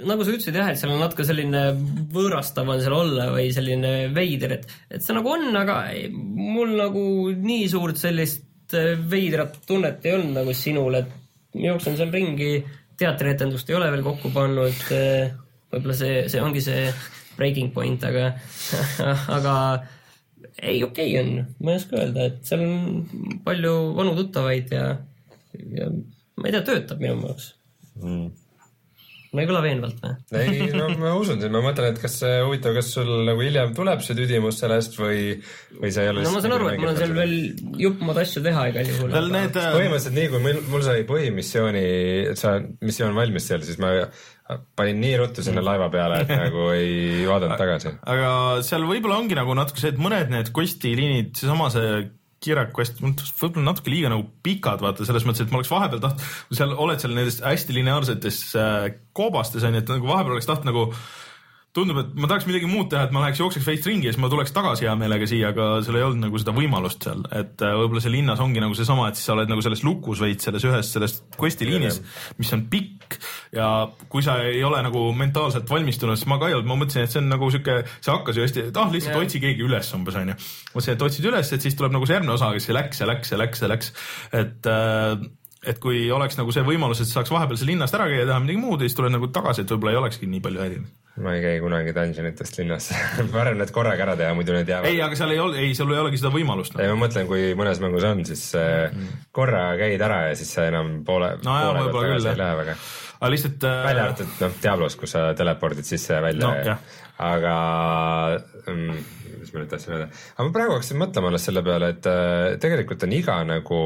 nagu 0.10 0.26
sa 0.26 0.34
ütlesid 0.34 0.58
jah, 0.58 0.72
et 0.72 0.82
seal 0.82 0.94
on 0.96 1.04
natuke 1.04 1.26
selline 1.28 1.64
võõrastav 2.12 2.70
on 2.74 2.82
seal 2.82 2.98
olla 2.98 3.30
või 3.36 3.52
selline 3.56 3.94
veider, 4.16 4.58
et, 4.58 4.74
et 4.90 5.06
see 5.06 5.16
nagu 5.16 5.32
on, 5.32 5.48
aga 5.62 5.78
ei, 5.94 6.10
mul 6.12 6.76
nagu 6.80 7.06
nii 7.38 7.70
suurt 7.72 8.02
sellist 8.02 8.76
äh, 8.76 8.94
veidrat 8.98 9.62
tunnet 9.70 10.04
ei 10.10 10.18
olnud 10.18 10.42
nagu 10.42 10.58
sinul, 10.58 11.00
et 11.00 11.16
jooksen 11.62 11.96
seal 12.00 12.12
ringi, 12.12 12.58
teatrietendust 13.00 13.70
ei 13.70 13.80
ole 13.80 13.94
veel 13.94 14.06
kokku 14.06 14.34
pannud, 14.34 14.86
äh, 14.98 15.32
võib-olla 15.72 15.98
see, 15.98 16.26
see 16.32 16.44
ongi 16.44 16.66
see 16.68 16.86
breaking 17.38 17.72
point, 17.74 18.04
aga 18.04 18.34
aga 19.38 19.56
ei, 20.60 20.84
okei 20.84 21.14
okay 21.14 21.18
on, 21.22 21.32
ma 21.60 21.74
ei 21.74 21.82
oska 21.82 22.00
öelda, 22.02 22.28
et 22.30 22.44
seal 22.48 22.66
on 22.66 23.40
palju 23.46 23.74
vanu 23.98 24.16
tuttavaid 24.20 24.76
ja, 24.76 24.86
ja 25.78 25.90
ma 25.92 26.48
ei 26.48 26.56
tea, 26.56 26.66
töötab 26.72 27.04
minu 27.04 27.20
jaoks 27.24 27.54
mm 28.02 28.30
ma 29.32 29.44
ei 29.44 29.48
kõla 29.48 29.62
veenvalt 29.64 30.02
või? 30.04 30.42
ei, 30.42 30.66
no 30.76 30.90
ma 31.00 31.14
usun 31.16 31.40
sind, 31.40 31.54
ma 31.54 31.62
mõtlen, 31.64 31.94
et 31.94 32.02
kas 32.04 32.18
huvitav, 32.44 32.76
kas 32.76 32.90
sul 32.98 33.12
nagu 33.28 33.40
hiljem 33.40 33.72
tuleb 33.78 34.04
see 34.04 34.18
tüdimus 34.18 34.60
sellest 34.60 34.98
või, 35.00 35.38
või 35.78 35.92
sa 35.96 36.04
ei 36.04 36.12
ole 36.12 36.26
no 36.26 36.34
ma 36.36 36.42
saan 36.44 36.56
aru, 36.58 36.68
et 36.74 36.82
mul 36.82 36.92
on 36.92 37.00
seal 37.00 37.14
veel 37.16 37.36
juppmad 37.80 38.20
asju 38.26 38.44
teha 38.44 38.66
igal 38.74 38.92
juhul. 38.92 39.16
need 39.32 39.56
äh... 39.56 39.70
põhimõtteliselt 39.78 40.18
nii, 40.18 40.28
kui 40.34 40.44
mul, 40.44 40.60
mul 40.74 40.84
sai 40.84 41.06
põhimissiooni, 41.08 41.86
sa, 42.42 42.58
missioon 42.84 43.16
valmis 43.16 43.48
seal, 43.48 43.64
siis 43.68 43.80
ma 43.80 43.94
panin 44.78 45.02
nii 45.04 45.18
ruttu 45.22 45.46
sinna 45.46 45.64
laiva 45.66 45.90
peale, 45.94 46.24
et 46.24 46.32
nagu 46.32 46.70
ei 46.78 47.28
vaadanud 47.30 47.60
tagasi. 47.60 47.94
aga 48.16 48.32
seal 48.66 48.88
võib-olla 48.90 49.20
ongi 49.22 49.38
nagu 49.38 49.56
natuke 49.58 49.84
see, 49.84 49.94
et 49.94 50.02
mõned 50.02 50.34
need 50.34 50.52
quest'i 50.56 50.96
liinid, 50.98 51.36
seesama 51.40 51.70
see 51.74 52.02
Kirak 52.42 52.72
Quest, 52.74 52.98
võib-olla 53.04 53.68
natuke 53.68 53.92
liiga 53.94 54.10
nagu 54.10 54.24
pikad, 54.42 54.82
vaata 54.82 55.06
selles 55.06 55.28
mõttes, 55.28 55.46
et 55.46 55.52
ma 55.54 55.60
oleks 55.60 55.70
vahepeal 55.70 56.02
tahtnud, 56.02 56.24
seal 56.58 56.72
oled 56.74 57.04
seal 57.04 57.14
nendes 57.14 57.38
hästi 57.46 57.76
lineaarsetes 57.78 58.40
äh, 58.58 58.88
koobastes 59.18 59.66
on 59.68 59.78
ju, 59.78 59.84
et 59.84 59.92
nagu 59.94 60.10
vahepeal 60.10 60.40
oleks 60.40 60.50
tahtnud 60.50 60.72
nagu 60.72 60.88
tundub, 61.76 62.02
et 62.02 62.16
ma 62.20 62.28
tahaks 62.28 62.48
midagi 62.50 62.68
muud 62.68 62.90
teha, 62.92 63.06
et 63.08 63.14
ma 63.16 63.22
läheks 63.24 63.40
jookseks 63.40 63.68
veits 63.68 63.88
ringi 63.88 64.10
ja 64.10 64.12
siis 64.12 64.20
ma 64.20 64.30
tuleks 64.32 64.52
tagasi 64.56 64.88
hea 64.88 64.96
meelega 65.00 65.28
siia, 65.30 65.54
aga 65.54 65.68
seal 65.86 66.00
ei 66.00 66.04
olnud 66.04 66.26
nagu 66.26 66.42
seda 66.42 66.54
võimalust 66.56 67.08
seal, 67.08 67.24
et 67.38 67.64
äh, 67.64 67.76
võib-olla 67.80 68.04
see 68.04 68.12
linnas 68.12 68.44
ongi 68.44 68.64
nagu 68.64 68.76
seesama, 68.76 69.08
et 69.08 69.20
siis 69.20 69.30
sa 69.30 69.38
oled 69.38 69.52
nagu 69.52 69.64
selles 69.64 69.84
lukus 69.88 70.20
veits 70.24 70.50
selles 70.50 70.68
ühes 70.68 70.92
selles 70.98 71.18
quest'i 71.40 71.70
liinis, 71.70 72.02
mis 72.42 72.52
on 72.58 72.66
pikk. 72.72 73.18
Ja 73.56 73.68
kui 74.12 74.24
sa 74.24 74.38
ei 74.48 74.62
ole 74.64 74.80
nagu 74.84 75.02
mentaalselt 75.16 75.68
valmistunud, 75.68 76.20
siis 76.20 76.30
ma 76.32 76.38
ka 76.40 76.48
ei 76.48 76.56
olnud, 76.56 76.70
ma 76.70 76.80
mõtlesin, 76.80 77.08
et 77.08 77.12
see 77.12 77.20
on 77.24 77.28
nagu 77.32 77.50
sihuke, 77.52 77.82
see 78.00 78.14
hakkas 78.14 78.40
ju 78.40 78.46
hästi, 78.46 78.68
et 78.72 78.80
ah 78.80 78.92
lihtsalt 78.92 79.16
yeah. 79.18 79.26
otsi 79.28 79.42
keegi 79.44 79.68
üles 79.68 79.92
umbes 79.98 80.16
onju. 80.20 80.38
mõtlesin, 80.72 80.96
et 80.96 81.06
otsid 81.08 81.28
üles, 81.32 81.52
et 81.56 81.68
siis 81.68 81.76
tuleb 81.80 81.96
nagu 81.96 82.08
see 82.08 82.16
järgmine 82.16 82.36
osa, 82.38 82.52
kes 82.56 82.72
läks 82.72 83.04
ja 83.04 83.10
läks 83.12 83.32
ja 83.32 83.40
läks 83.42 83.64
ja 83.64 83.72
läks, 83.72 83.94
et 84.44 84.72
äh, 84.72 85.16
et 85.62 85.78
kui 85.82 86.08
oleks 86.10 86.40
nagu 86.40 86.54
see 86.54 86.64
võimalus, 86.66 87.04
et 87.04 87.10
saaks 87.10 87.30
vahepeal 87.30 87.60
seal 87.60 87.70
linnast 87.70 87.94
ära 87.94 88.08
käia 88.10 88.24
ja 88.24 88.30
teha 88.32 88.40
midagi 88.42 88.62
muud 88.62 88.82
ja 88.82 88.90
siis 88.90 88.98
tuled 88.98 89.14
nagu 89.14 89.30
tagasi, 89.34 89.62
et 89.62 89.74
võib-olla 89.74 89.94
ei 89.94 90.00
olekski 90.00 90.30
nii 90.30 90.42
palju 90.42 90.64
häirinud. 90.64 90.96
Ma 91.22 91.36
ei 91.36 91.44
käi 91.44 91.60
kunagi 91.62 91.94
dungeonitest 91.94 92.58
linnas. 92.58 92.88
Parem 93.36 93.60
need 93.60 93.74
korraga 93.76 94.08
ära 94.08 94.16
teha, 94.18 94.32
muidu 94.38 94.56
need 94.56 94.72
jäävad. 94.72 94.90
ei, 94.90 94.98
aga 95.06 95.20
seal 95.20 95.36
ei 95.36 95.42
ole, 95.44 95.60
ei, 95.62 95.76
sul 95.78 95.94
ei 95.94 96.02
olegi 96.02 96.22
seda 96.22 96.34
võimalust. 96.34 96.74
No.. 96.74 96.82
ei, 96.82 96.90
ma 96.90 96.98
mõtlen, 97.04 97.30
kui 97.30 97.52
mõnes 97.60 97.84
mängus 97.84 98.08
on, 98.10 98.26
siis 98.26 98.48
mm. 98.58 99.22
korra 99.38 99.68
käid 99.82 100.02
ära 100.02 100.22
ja 100.32 100.36
siis 100.40 100.56
sa 100.58 100.66
enam 100.72 101.02
poole 101.06 101.36
no,, 101.44 101.54
poole 101.54 101.86
pealt 101.92 101.98
tagasi 102.00 102.34
ei 102.34 102.42
lähe 102.42 102.60
väga. 102.64 102.78
aga 103.20 103.32
lihtsalt 103.36 103.70
äh.... 103.70 103.80
välja 103.92 104.08
arvatud 104.08 104.44
noh, 104.46 104.60
Diablos, 104.66 104.98
kus 105.04 105.18
sa 105.18 105.26
telepordid 105.38 105.92
sisse 105.92 106.18
ja 106.18 106.26
välja. 106.26 106.56
No,, 106.72 106.78
aga 107.22 107.56
mm, 108.66 109.06
mis 109.42 109.54
ma 109.54 109.62
nüüd 109.62 109.72
tahtsin 109.72 109.94
öelda, 109.94 110.10
aga 110.34 110.48
ma 110.48 110.56
praegu 110.56 110.76
hakkasin 110.78 111.02
mõtlema 111.02 111.30
alles 111.30 111.46
selle 111.46 111.62
peale, 111.66 111.94
et 111.94 112.10
äh, 112.10 112.58
tegelikult 112.62 113.06
on 113.06 113.16
iga 113.20 113.38
nagu 113.46 113.82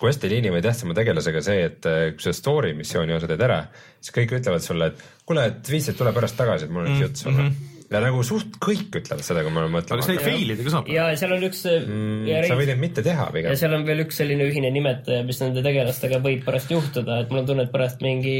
quest'i 0.00 0.30
liini 0.30 0.50
või 0.52 0.62
tähtsama 0.64 0.96
tegelasega 0.96 1.42
see, 1.44 1.68
et 1.68 1.86
äh, 1.90 2.00
kui 2.16 2.26
sa 2.26 2.34
story 2.36 2.72
missiooni 2.78 3.14
osa 3.16 3.30
teed 3.30 3.44
ära, 3.46 3.60
siis 4.00 4.14
kõik 4.16 4.34
ütlevad 4.40 4.64
sulle, 4.64 4.90
et 4.90 5.04
kuule, 5.28 5.46
et 5.52 5.70
viitsid, 5.70 5.96
tule 5.98 6.12
pärast 6.16 6.38
tagasi, 6.40 6.66
et 6.66 6.74
mul 6.74 6.84
on 6.84 6.90
üks 6.90 6.98
mm, 6.98 7.06
jutt 7.06 7.24
sulle 7.24 7.38
mm. 7.38 7.46
-hmm 7.52 7.70
ja 7.92 8.00
nagu 8.02 8.22
suht 8.26 8.56
kõik 8.64 8.96
ütlevad 8.98 9.22
seda, 9.22 9.42
kui 9.44 9.52
ma 9.54 9.66
mõtlen. 9.68 9.94
aga 9.94 10.02
kas 10.02 10.10
neid 10.10 10.22
fail 10.24 10.52
ida 10.54 10.66
ka 10.66 10.72
saab? 10.72 10.88
ja 10.90 11.06
seal 11.20 11.34
on 11.36 11.46
üks 11.46 11.64
mm,. 11.68 12.30
sa 12.48 12.58
võid 12.58 12.70
neid 12.72 12.80
mitte 12.80 13.04
teha 13.06 13.26
pigem. 13.30 13.52
ja 13.52 13.60
seal 13.60 13.76
on 13.76 13.84
veel 13.86 14.04
üks 14.06 14.20
selline 14.20 14.46
ühine 14.50 14.70
nimetaja, 14.74 15.24
mis 15.28 15.40
nende 15.42 15.62
tegelastega 15.62 16.20
võib 16.24 16.46
pärast 16.46 16.72
juhtuda, 16.74 17.20
et 17.22 17.30
mul 17.30 17.42
on 17.42 17.50
tunne, 17.50 17.66
et 17.68 17.74
pärast 17.74 18.02
mingi 18.04 18.36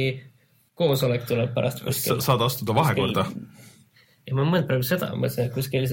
koosolek 0.80 1.28
tuleb 1.28 1.52
pärast 1.54 1.84
kuskil. 1.84 2.22
saad 2.24 2.42
astuda 2.46 2.76
vahekorda. 2.80 3.26
ja 4.26 4.38
ma 4.38 4.46
mõtlen 4.48 4.70
praegu 4.70 4.88
seda, 4.88 5.12
ma 5.12 5.26
mõtlesin, 5.26 5.50
et 5.50 5.54
kuskil, 5.54 5.86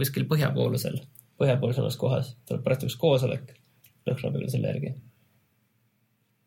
kuskil 0.00 0.26
põhjapoolusel, 0.30 0.98
põhjapoolsemas 1.38 2.00
kohas 2.00 2.34
tuleb 2.48 2.64
pärast 2.66 2.88
üks 2.88 2.98
koosolek 2.98 3.52
lõhna 4.08 4.32
peale 4.34 4.52
selle 4.52 4.72
järgi 4.72 4.94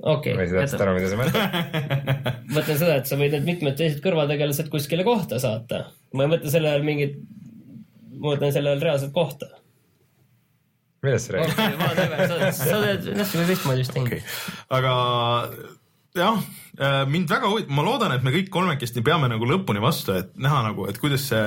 okei 0.04 0.34
okay,. 0.34 0.36
ma 0.38 0.46
ei 0.46 0.52
saa 0.52 0.64
täpselt 0.64 0.84
aru, 0.86 0.96
mida 0.98 1.12
sa 1.12 1.20
mõtled 1.22 1.46
mõtlen 2.58 2.82
seda, 2.82 2.98
et 3.02 3.10
sa 3.10 3.20
võid 3.20 3.38
need 3.38 3.48
mitmed 3.48 3.78
teised 3.80 4.04
kõrvategelased 4.06 4.70
kuskile 4.74 5.06
kohta 5.08 5.42
saata. 5.42 5.88
ma 6.14 6.28
ei 6.28 6.34
mõtle 6.36 6.54
selle 6.54 6.74
all 6.74 6.86
mingit, 6.86 7.18
ma 8.18 8.34
mõtlen 8.34 8.54
selle 8.56 8.76
all 8.76 8.84
reaalset 8.84 9.14
kohta. 9.16 9.50
millest 11.06 11.32
sa 11.32 11.38
räägid 11.38 12.54
sa 12.62 12.78
oled 12.78 13.10
hästi 13.24 13.50
teistmoodi 13.50 13.84
vist 13.84 13.98
teinud 13.98 14.14
okay.. 14.14 14.24
aga 14.78 14.94
jah, 16.18 16.40
äh, 16.78 17.02
mind 17.10 17.30
väga 17.30 17.50
huvitab, 17.52 17.74
ma 17.74 17.86
loodan, 17.86 18.14
et 18.16 18.24
me 18.26 18.34
kõik 18.36 18.54
kolmekesti 18.54 19.04
peame 19.06 19.30
nagu 19.32 19.50
lõpuni 19.50 19.82
vastu, 19.84 20.16
et 20.18 20.32
näha 20.40 20.64
nagu, 20.70 20.88
et 20.90 20.98
kuidas 21.02 21.28
see, 21.30 21.44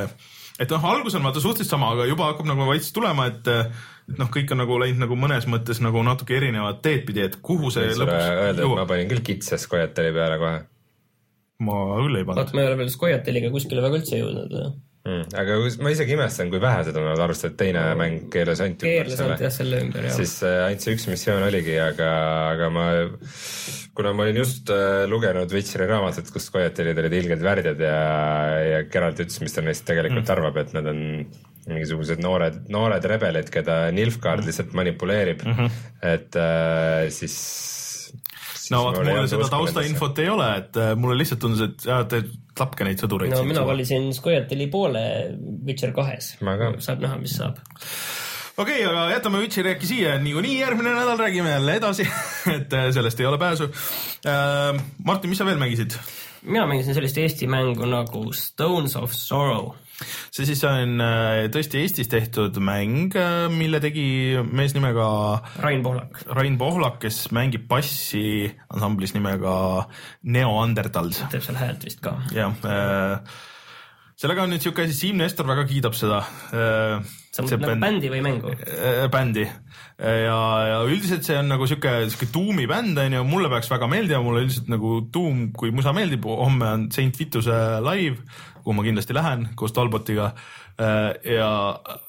et 0.60 0.70
noh, 0.74 0.84
algus 0.92 1.16
on 1.18 1.26
vaata 1.26 1.42
suhteliselt 1.42 1.74
sama, 1.74 1.94
aga 1.94 2.06
juba 2.10 2.30
hakkab 2.30 2.50
nagu 2.50 2.68
veits 2.70 2.92
tulema, 2.94 3.30
et 3.30 3.50
et 3.50 3.99
noh, 4.18 4.30
kõik 4.32 4.52
on 4.54 4.62
nagu 4.62 4.76
läinud 4.82 5.04
nagu 5.04 5.18
mõnes 5.18 5.46
mõttes 5.50 5.80
nagu 5.84 6.02
natuke 6.06 6.36
erinevat 6.38 6.82
teed 6.84 7.06
pidi, 7.08 7.24
et 7.28 7.40
kuhu 7.44 7.72
see 7.74 7.92
lõpuks 7.94 8.28
öelda, 8.28 8.66
et 8.66 8.76
ma 8.76 8.86
panin 8.90 9.10
küll 9.10 9.24
kitsa 9.26 9.58
Scoia'teli 9.60 10.12
peale 10.16 10.38
kohe. 10.42 10.60
ma 11.66 11.80
küll 12.02 12.20
ei 12.20 12.28
pannud. 12.28 12.42
vaat 12.42 12.54
ma 12.56 12.64
ei 12.64 12.70
ole 12.70 12.78
veel 12.82 12.94
Scoia'teliga 12.94 13.52
kuskile 13.54 13.84
väga 13.84 14.00
üldse 14.00 14.22
jõudnud 14.22 14.54
mm,. 15.06 15.24
aga 15.42 15.58
ma 15.84 15.92
isegi 15.94 16.16
imestan, 16.16 16.50
kui 16.52 16.60
vähe 16.62 16.84
seda 16.88 17.04
nad 17.04 17.22
arvestavad, 17.24 17.56
teine 17.60 17.82
mm. 17.82 18.00
mäng 18.00 18.26
keeras 18.32 18.62
ainult 18.64 18.84
keeras 18.84 19.20
ainult 19.24 19.44
jah, 19.46 19.54
selle 19.54 19.82
ümber 19.84 20.08
jah. 20.08 20.16
siis 20.18 20.36
äh, 20.46 20.64
ainult 20.66 20.86
see 20.86 20.96
üks 20.96 21.06
missioon 21.10 21.46
oligi, 21.46 21.76
aga, 21.82 22.10
aga 22.54 22.70
ma, 22.74 22.88
kuna 23.96 24.14
ma 24.16 24.26
olin 24.26 24.40
just 24.42 24.72
äh, 24.74 25.04
lugenud 25.10 25.52
Witcheri 25.54 25.88
raamatut, 25.90 26.32
kus 26.34 26.50
Scoia'telid 26.50 27.00
olid 27.04 27.20
ilgelt 27.22 27.46
värdjad 27.46 27.86
ja, 27.86 28.00
ja 28.74 28.82
Geralt 28.92 29.22
ütles, 29.24 29.40
mis 29.44 29.56
ta 29.56 29.64
neist 29.64 29.86
tegelikult 29.88 30.26
mm. 30.26 30.34
arvab, 30.36 30.60
et 30.64 30.76
nad 30.76 30.92
on 30.92 31.06
mingisugused 31.68 32.22
noored, 32.24 32.62
noored 32.72 33.04
rebelid, 33.12 33.50
keda 33.52 33.82
Nilfgaard 33.94 34.46
lihtsalt 34.46 34.72
manipuleerib 34.76 35.44
mm, 35.44 35.58
-hmm. 35.58 35.82
et 36.12 36.36
äh, 36.36 37.08
siis, 37.12 37.36
siis. 38.54 38.70
no 38.72 38.84
vot, 38.86 39.02
mul 39.04 39.28
seda 39.30 39.50
taustainfot 39.52 40.22
ei 40.22 40.30
ole, 40.32 40.48
et 40.62 40.80
äh, 40.80 40.94
mulle 40.96 41.18
lihtsalt 41.20 41.42
tundus, 41.44 41.66
et 41.68 41.84
jah, 41.86 42.06
te 42.08 42.22
tapke 42.56 42.86
neid 42.88 43.02
sõdureid. 43.02 43.34
no 43.34 43.44
mina 43.48 43.66
valisin 43.66 44.10
Scoia'teli 44.16 44.70
poole 44.72 45.04
Witcher 45.66 45.92
kahes. 45.96 46.34
saab 46.40 47.04
näha, 47.04 47.20
mis 47.20 47.36
saab 47.36 47.60
okei 48.60 48.80
okay,, 48.80 48.88
aga 48.88 49.04
jätame 49.14 49.44
Witcheri 49.44 49.74
äkki 49.74 49.90
siia, 49.90 50.16
niikuinii 50.22 50.56
järgmine 50.60 50.94
nädal 50.96 51.20
räägime 51.20 51.52
jälle 51.54 51.76
edasi 51.80 52.08
et 52.56 52.72
äh, 52.72 52.88
sellest 52.94 53.20
ei 53.20 53.26
ole 53.26 53.38
pääsu 53.38 53.70
äh,. 54.26 54.80
Martin, 55.04 55.30
mis 55.30 55.38
sa 55.38 55.46
veel 55.48 55.60
mängisid? 55.60 55.96
mina 56.42 56.66
mängisin 56.66 56.94
sellist 56.94 57.18
Eesti 57.18 57.46
mängu 57.46 57.86
nagu 57.86 58.32
Stones 58.32 58.96
of 58.96 59.12
Sorrow 59.12 59.74
see 60.30 60.48
siis 60.48 60.62
on 60.68 61.00
äh, 61.04 61.44
tõesti 61.52 61.82
Eestis 61.82 62.10
tehtud 62.12 62.56
mäng, 62.64 63.14
äh, 63.18 63.46
mille 63.52 63.80
tegi 63.82 64.38
mees 64.50 64.74
nimega 64.76 65.06
Rain 65.62 65.84
Pohlak. 65.84 66.24
Rain 66.36 66.58
Pohlak, 66.60 67.00
kes 67.04 67.26
mängib 67.36 67.68
bassi 67.70 68.50
ansamblis 68.72 69.14
nimega 69.16 69.54
Neanderthals. 70.22 71.24
teeb 71.32 71.46
seal 71.46 71.60
häält 71.60 71.86
vist 71.86 72.02
ka. 72.04 72.16
jah 72.34 72.54
äh, 72.66 73.40
sellega 74.20 74.44
on 74.44 74.52
nüüd 74.52 74.64
siuke 74.64 74.84
asi, 74.84 74.96
Siim 74.96 75.20
Nestor 75.20 75.48
väga 75.48 75.64
kiidab 75.68 75.96
seda 75.96 76.20
äh,. 76.52 77.00
sa 77.30 77.44
mõtled 77.44 77.62
nagu 77.64 77.80
bändi 77.86 78.10
või 78.12 78.20
mängu 78.24 78.52
bändi 79.12 79.46
ja, 80.00 80.40
ja 80.66 80.78
üldiselt 80.88 81.24
see 81.26 81.36
on 81.38 81.48
nagu 81.52 81.68
siuke, 81.68 81.92
siuke 82.12 82.28
tuumi 82.32 82.66
bänd 82.70 82.98
on 83.00 83.16
ju, 83.16 83.24
mulle 83.28 83.50
peaks 83.52 83.70
väga 83.70 83.88
meeldima, 83.90 84.22
mulle 84.24 84.44
üldiselt 84.44 84.70
nagu 84.72 84.96
tuum, 85.12 85.50
kui 85.56 85.72
musa 85.74 85.94
meeldib, 85.96 86.26
homme 86.26 86.68
on 86.68 86.86
Saint 86.94 87.16
Vituse 87.20 87.56
live 87.84 88.20
kuhu 88.64 88.76
ma 88.76 88.86
kindlasti 88.86 89.16
lähen 89.16 89.48
koos 89.58 89.74
Talbotiga. 89.76 90.32
Äh, 90.80 91.12
ja, 91.36 91.52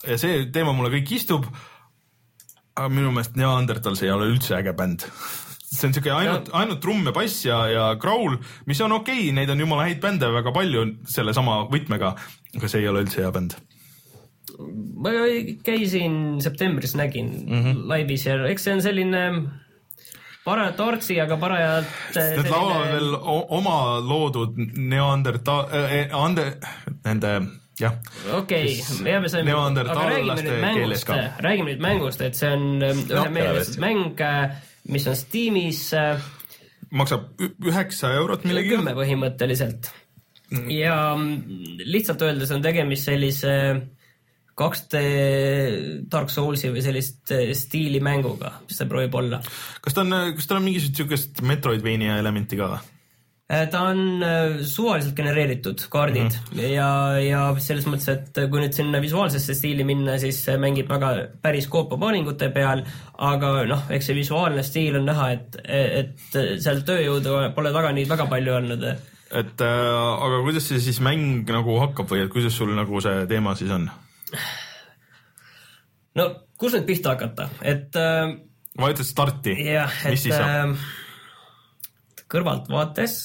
ja 0.08 0.18
see 0.22 0.46
teema 0.54 0.74
mulle 0.74 0.94
kõik 0.94 1.16
istub. 1.18 1.48
aga 2.76 2.88
minu 2.90 3.12
meelest 3.12 3.36
Neanderthals 3.36 4.02
ei 4.02 4.12
ole 4.12 4.30
üldse 4.32 4.56
äge 4.56 4.72
bänd 4.74 5.04
see 5.72 5.88
on 5.88 5.94
siuke 5.96 6.12
ainult, 6.12 6.50
ainult 6.56 6.80
trumm 6.84 7.06
ja 7.08 7.12
bass 7.16 7.46
ja, 7.46 7.58
ja 7.72 7.84
kraul, 8.00 8.38
mis 8.68 8.80
on 8.84 8.96
okei 8.96 9.26
okay,, 9.26 9.36
neid 9.36 9.52
on 9.52 9.60
jumala 9.60 9.88
häid 9.88 10.00
bände 10.04 10.28
väga 10.32 10.52
palju 10.56 10.86
sellesama 11.08 11.66
võtmega, 11.72 12.16
aga 12.56 12.72
see 12.72 12.84
ei 12.84 12.90
ole 12.92 13.04
üldse 13.06 13.24
hea 13.24 13.32
bänd 13.36 13.56
ma 15.02 15.12
käisin 15.66 16.42
septembris, 16.44 16.96
nägin 16.96 17.30
mm 17.48 17.64
-hmm. 17.64 17.84
laivis 17.88 18.26
ja 18.26 18.36
eks 18.48 18.64
see 18.64 18.74
on 18.74 18.82
selline 18.82 19.22
parajalt 20.46 20.80
Artsiga 20.80 21.38
parajalt. 21.38 21.96
Need 22.16 22.50
laulavad 22.50 22.94
veel 22.96 23.16
oma 23.60 23.78
loodud 24.06 24.58
neanderta- 24.78 25.66
äh,, 25.70 26.14
ande-, 26.18 26.54
nende 27.06 27.34
jah, 27.80 27.96
okei 28.34 28.76
okay,, 28.82 29.14
ja 29.14 29.22
me 29.22 29.30
saime, 29.32 29.54
aga 29.54 29.62
neandertallaste 29.62 30.46
keeles 30.50 30.66
mängust 30.66 31.08
ka., 31.08 31.18
räägime 31.46 31.74
nüüd 31.74 31.82
mängust, 31.86 32.22
et 32.26 32.38
see 32.38 32.52
on 32.52 32.68
ähm, 32.86 33.02
ühe 33.08 33.26
tervist. 33.38 33.80
mäng, 33.82 34.22
mis 34.92 35.08
on 35.10 35.18
Steamis 35.18 35.88
äh, 35.98 36.22
maksab 36.92 37.30
üheksa 37.42 38.14
eurot 38.20 38.46
millegi 38.48 38.76
kümme 38.76 38.94
põhimõtteliselt. 38.98 39.92
ja 40.68 40.96
mm, 41.16 41.82
lihtsalt 41.88 42.26
öeldes 42.28 42.52
on 42.52 42.64
tegemist 42.66 43.08
sellise 43.08 43.56
2D 44.60 45.02
Dark 46.12 46.32
Soulsi 46.34 46.72
või 46.74 46.84
sellist 46.86 47.32
eh, 47.36 47.52
stiili 47.58 48.02
mänguga, 48.04 48.58
mis 48.68 48.80
ta 48.80 48.88
proovib 48.90 49.16
olla. 49.22 49.42
kas 49.82 49.96
ta 49.96 50.06
on, 50.06 50.16
kas 50.38 50.50
tal 50.50 50.62
on 50.62 50.68
mingisugust 50.68 51.04
siukest 51.04 51.46
Metroidvania 51.48 52.18
elementi 52.22 52.60
ka 52.60 52.74
või? 52.74 52.82
Eh, 53.52 53.66
ta 53.68 53.82
on 53.90 54.24
suvaliselt 54.64 55.16
genereeritud 55.16 55.82
kaardid 55.92 56.24
mm 56.24 56.36
-hmm. 56.52 56.60
ja, 56.72 56.90
ja 57.20 57.40
selles 57.60 57.88
mõttes, 57.88 58.08
et 58.12 58.38
kui 58.52 58.62
nüüd 58.62 58.76
sinna 58.76 59.02
visuaalsesse 59.04 59.56
stiili 59.58 59.84
minna, 59.84 60.18
siis 60.20 60.40
see 60.46 60.56
mängib 60.58 60.88
väga 60.90 61.10
päris 61.42 61.68
koopapaalingute 61.68 62.50
peal, 62.56 62.86
aga 63.18 63.50
noh, 63.68 63.84
eks 63.90 64.08
see 64.08 64.16
visuaalne 64.16 64.64
stiil 64.64 64.96
on 65.02 65.10
näha, 65.12 65.32
et, 65.36 65.58
et 65.68 66.38
seal 66.64 66.80
tööjõudu 66.88 67.42
pole 67.56 67.74
taga 67.76 67.92
nii 67.92 68.08
väga 68.08 68.30
palju 68.32 68.56
olnud. 68.56 68.88
et 69.32 69.62
äh, 69.62 70.24
aga 70.28 70.40
kuidas 70.44 70.68
see 70.68 70.80
siis 70.80 71.02
mäng 71.04 71.44
nagu 71.52 71.80
hakkab 71.80 72.08
või 72.08 72.24
et 72.24 72.32
kuidas 72.32 72.56
sul 72.56 72.72
nagu 72.76 73.02
see 73.02 73.28
teema 73.28 73.56
siis 73.56 73.72
on? 73.72 73.90
No 76.20 76.30
kus 76.60 76.78
nüüd 76.78 76.88
pihta 76.90 77.16
hakata, 77.16 77.50
et 77.66 77.96
äh, 78.00 78.34
vajutad 78.80 79.08
starti, 79.08 79.56
jah, 79.66 79.94
et 80.08 80.28
äh, 80.32 80.90
kõrvaltvaates 82.32 83.20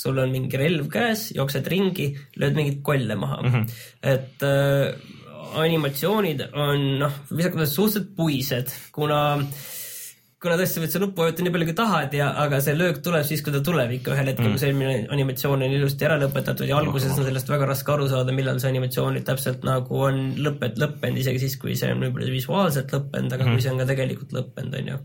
sul 0.00 0.18
on 0.22 0.32
mingi 0.32 0.58
relv 0.58 0.88
käes, 0.92 1.28
jooksed 1.36 1.66
ringi, 1.68 2.10
lööd 2.40 2.56
mingeid 2.56 2.80
kolle 2.86 3.16
maha 3.20 3.40
mm. 3.42 3.50
-hmm. 3.52 3.80
et 4.14 4.46
äh, 4.46 5.18
animatsioonid 5.60 6.46
on 6.54 6.86
noh, 7.02 7.20
viisakalt 7.30 7.60
öeldes 7.60 7.74
suhteliselt 7.74 8.16
puised, 8.16 8.72
kuna 8.94 9.20
kuna 10.40 10.56
tõesti 10.56 10.80
võid 10.80 10.92
sa 10.94 11.00
nuppu 11.02 11.20
vajutada 11.20 11.44
nii 11.44 11.52
palju 11.54 11.66
kui 11.68 11.76
tahad 11.76 12.14
ja, 12.16 12.30
aga 12.42 12.60
see 12.64 12.72
löök 12.76 13.02
tuleb 13.04 13.26
siis, 13.28 13.42
kui 13.44 13.52
ta 13.52 13.60
tuleb 13.64 13.90
ikka 13.98 14.14
ühel 14.14 14.30
hetkel 14.30 14.46
mm., 14.46 14.54
kui 14.54 14.62
see 14.62 14.70
eelmine 14.70 14.94
animatsioon 15.16 15.64
on 15.66 15.74
ilusti 15.76 16.06
ära 16.08 16.16
lõpetatud 16.22 16.70
ja 16.70 16.78
alguses 16.80 17.12
on 17.12 17.26
sellest 17.26 17.52
väga 17.52 17.68
raske 17.68 17.92
aru 17.92 18.06
saada, 18.08 18.32
millal 18.36 18.60
see 18.62 18.70
animatsioon 18.72 19.18
nüüd 19.18 19.26
täpselt 19.28 19.66
nagu 19.68 20.00
on 20.06 20.22
lõpet-, 20.40 20.80
lõppenud, 20.80 21.20
isegi 21.20 21.44
siis, 21.44 21.58
kui 21.60 21.76
see 21.76 21.92
on 21.92 22.00
võib-olla 22.06 22.32
visuaalselt 22.32 22.96
lõppenud, 22.96 23.36
aga 23.36 23.44
mm. 23.44 23.52
kui 23.52 23.66
see 23.66 23.74
on 23.74 23.82
ka 23.82 23.88
tegelikult 23.92 24.34
lõppenud, 24.38 24.80
on 24.80 24.90
ju 24.94 24.98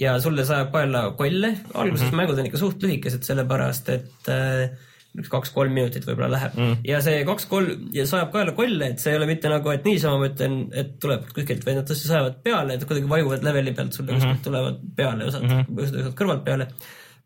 ja 0.00 0.18
sulle 0.20 0.44
sajab 0.44 0.74
kaela 0.74 1.06
kolle, 1.16 1.54
alguses 1.72 2.08
mm 2.08 2.10
-hmm. 2.10 2.20
mängud 2.20 2.42
on 2.42 2.50
ikka 2.50 2.58
suht 2.60 2.82
lühikesed, 2.82 3.22
sellepärast 3.24 3.88
et 3.94 4.28
äh, 4.34 4.74
üks 5.20 5.30
kaks-kolm 5.32 5.74
minutit 5.76 6.06
võib-olla 6.06 6.28
läheb 6.34 6.58
mm. 6.58 6.84
ja 6.88 7.00
see 7.04 7.22
kaks-kolm 7.28 7.88
ja 7.96 8.06
sajab 8.08 8.32
kaela 8.34 8.54
kolle, 8.56 8.90
et 8.92 9.02
see 9.02 9.14
ei 9.14 9.20
ole 9.20 9.28
mitte 9.30 9.50
nagu, 9.52 9.72
et 9.72 9.88
niisama 9.88 10.20
ma 10.20 10.28
ütlen, 10.30 10.58
et 10.76 10.94
tuleb 11.02 11.26
kuskilt, 11.32 11.64
vaid 11.66 11.80
nad 11.80 11.88
tõesti 11.88 12.10
sajavad 12.10 12.38
peale, 12.44 12.76
et 12.76 12.86
kuidagi 12.88 13.10
vajuvad 13.10 13.46
leveli 13.46 13.74
pealt 13.76 13.96
sulle 13.96 14.12
mm 14.12 14.18
-hmm. 14.18 14.36
kuskilt 14.36 14.46
tulevad 14.48 14.78
peale 14.96 15.28
osad 15.30 15.42
mm, 15.42 15.58
-hmm. 15.64 15.82
osad 15.82 16.00
osad 16.02 16.16
kõrvalt 16.20 16.44
peale. 16.44 16.68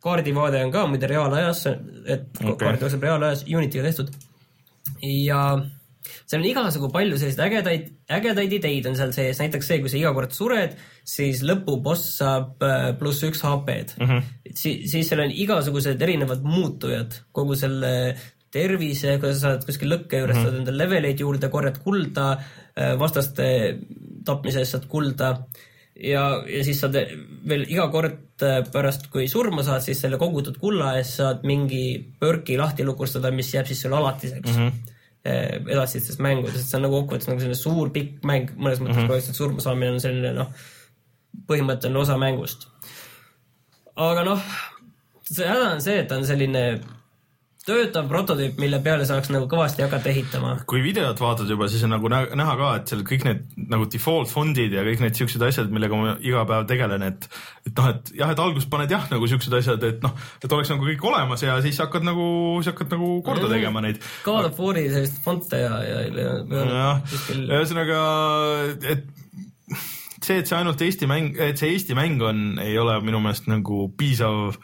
kaardivaade 0.00 0.64
on 0.64 0.70
ka 0.72 0.86
muide 0.86 1.06
reaalajas, 1.06 1.66
et 2.06 2.40
okay. 2.40 2.56
Kaart 2.56 2.80
jookseb 2.80 3.02
reaalajas, 3.02 3.44
Unity'ga 3.44 3.82
tehtud 3.82 4.08
ja 5.02 5.42
seal 6.24 6.40
on 6.40 6.48
igasugu 6.50 6.90
palju 6.94 7.18
selliseid 7.20 7.44
ägedaid, 7.46 7.86
ägedaid 8.18 8.56
ideid 8.58 8.88
on 8.90 8.98
seal 8.98 9.14
sees, 9.16 9.40
näiteks 9.42 9.70
see, 9.70 9.78
kui 9.82 9.92
sa 9.92 10.00
iga 10.00 10.12
kord 10.16 10.34
sured, 10.36 10.76
siis 11.06 11.44
lõpuboss 11.46 12.16
saab 12.18 12.66
äh, 12.66 12.90
pluss 12.98 13.24
üks 13.26 13.44
HP-d 13.46 13.96
mm. 14.00 14.10
-hmm. 14.10 14.36
Si 14.50 14.74
siis 14.90 15.08
seal 15.08 15.22
on 15.22 15.30
igasugused 15.30 16.02
erinevad 16.02 16.42
muutujad 16.42 17.20
kogu 17.32 17.54
selle 17.58 18.16
tervise, 18.50 19.18
kui 19.22 19.30
sa 19.30 19.40
saad 19.40 19.66
kuskil 19.66 19.92
lõkke 19.92 20.18
juures 20.18 20.36
mm, 20.36 20.42
-hmm. 20.42 20.50
saad 20.50 20.60
endale 20.60 20.84
leveleid 20.84 21.20
juurde, 21.22 21.48
korjad 21.48 21.78
kulda, 21.84 22.30
vastaste 22.98 23.46
tapmise 24.26 24.58
eest 24.64 24.74
saad 24.74 24.88
kulda 24.90 25.36
ja, 26.00 26.24
ja 26.48 26.62
siis 26.64 26.80
saad 26.82 26.96
veel 27.48 27.66
iga 27.68 27.86
kord 27.92 28.44
äh, 28.46 28.60
pärast, 28.72 29.08
kui 29.12 29.28
surma 29.30 29.64
saad, 29.66 29.84
siis 29.84 30.00
selle 30.04 30.20
kogutud 30.20 30.58
kulla 30.60 30.94
eest 30.98 31.20
saad 31.20 31.44
mingi 31.48 31.84
pörki 32.20 32.58
lahti 32.60 32.86
lukustada, 32.86 33.32
mis 33.34 33.52
jääb 33.54 33.68
siis 33.70 33.84
sulle 33.84 34.00
alatiseks 34.00 34.56
mm. 34.56 34.64
-hmm 34.66 34.96
edasistes 35.24 36.18
mängudes, 36.18 36.62
et 36.62 36.68
see 36.68 36.78
on 36.78 36.86
nagu 36.86 37.02
kokkuvõttes 37.02 37.28
nagu 37.28 37.42
selline 37.42 37.58
suur 37.58 37.90
pikk 37.92 38.22
mäng, 38.24 38.54
mõnes 38.56 38.80
mõttes 38.80 38.96
mm 38.96 39.02
-hmm. 39.02 39.16
lihtsalt 39.18 39.36
surma 39.36 39.60
saamine 39.60 39.92
on 39.92 40.00
selline 40.00 40.32
noh, 40.32 40.52
põhimõtteline 41.50 42.00
osa 42.00 42.16
mängust. 42.16 42.68
aga 43.96 44.24
noh, 44.24 44.40
see 45.24 45.46
häda 45.46 45.74
on 45.74 45.82
see, 45.84 45.98
et 46.00 46.08
ta 46.08 46.16
on 46.16 46.26
selline 46.26 46.80
töötav 47.70 48.08
prototüüp, 48.10 48.58
mille 48.60 48.80
peale 48.82 49.06
saaks 49.08 49.30
nagu 49.30 49.46
kõvasti 49.50 49.84
hakata 49.86 50.10
ehitama. 50.10 50.56
kui 50.66 50.82
videot 50.82 51.20
vaatad 51.22 51.48
juba, 51.48 51.68
siis 51.70 51.84
on 51.86 51.94
nagu 51.94 52.10
nä- 52.10 52.26
näha 52.36 52.56
ka, 52.58 52.70
et 52.80 52.90
seal 52.90 53.04
kõik 53.06 53.24
need 53.28 53.44
nagu 53.70 53.86
default 53.92 54.28
fondid 54.32 54.74
ja 54.74 54.82
kõik 54.86 55.00
need 55.04 55.14
siuksed 55.20 55.42
asjad, 55.46 55.70
millega 55.70 55.96
ma 56.00 56.16
iga 56.20 56.42
päev 56.50 56.66
tegelen, 56.68 57.02
et 57.06 57.28
et 57.66 57.76
noh, 57.76 57.88
et 57.94 58.10
jah, 58.18 58.30
et 58.34 58.38
alguses 58.42 58.66
paned 58.72 58.90
jah, 58.90 59.06
nagu 59.12 59.26
siuksed 59.30 59.54
asjad, 59.60 59.82
et 59.86 60.02
noh, 60.02 60.12
et 60.42 60.52
oleks 60.58 60.70
nagu 60.74 60.84
kõik 60.90 61.04
olemas 61.12 61.42
ja 61.46 61.56
siis 61.62 61.78
hakkad 61.78 62.02
nagu, 62.08 62.26
siis 62.62 62.72
hakkad 62.74 62.90
nagu 62.96 63.10
korda 63.22 63.46
Mhm. 63.46 63.54
tegema 63.54 63.80
neid. 63.84 64.02
God 64.24 64.44
of 64.50 64.58
War'i 64.58 64.88
selliseid 64.90 65.22
fonte 65.24 65.60
ja, 65.60 65.76
ja, 65.86 66.00
ja, 66.08 66.28
ja 66.50 66.64
jah, 66.74 67.00
ühesõnaga, 67.30 68.00
et 68.90 69.04
see, 70.20 70.38
et 70.40 70.48
see 70.50 70.56
ainult 70.58 70.82
Eesti 70.84 71.06
mäng, 71.10 71.32
et 71.40 71.60
see 71.60 71.70
Eesti 71.74 71.94
mäng 71.98 72.20
on, 72.26 72.58
ei 72.62 72.76
ole 72.80 72.98
minu 73.04 73.20
meelest 73.22 73.46
nagu 73.50 73.86
piisav, 73.96 74.56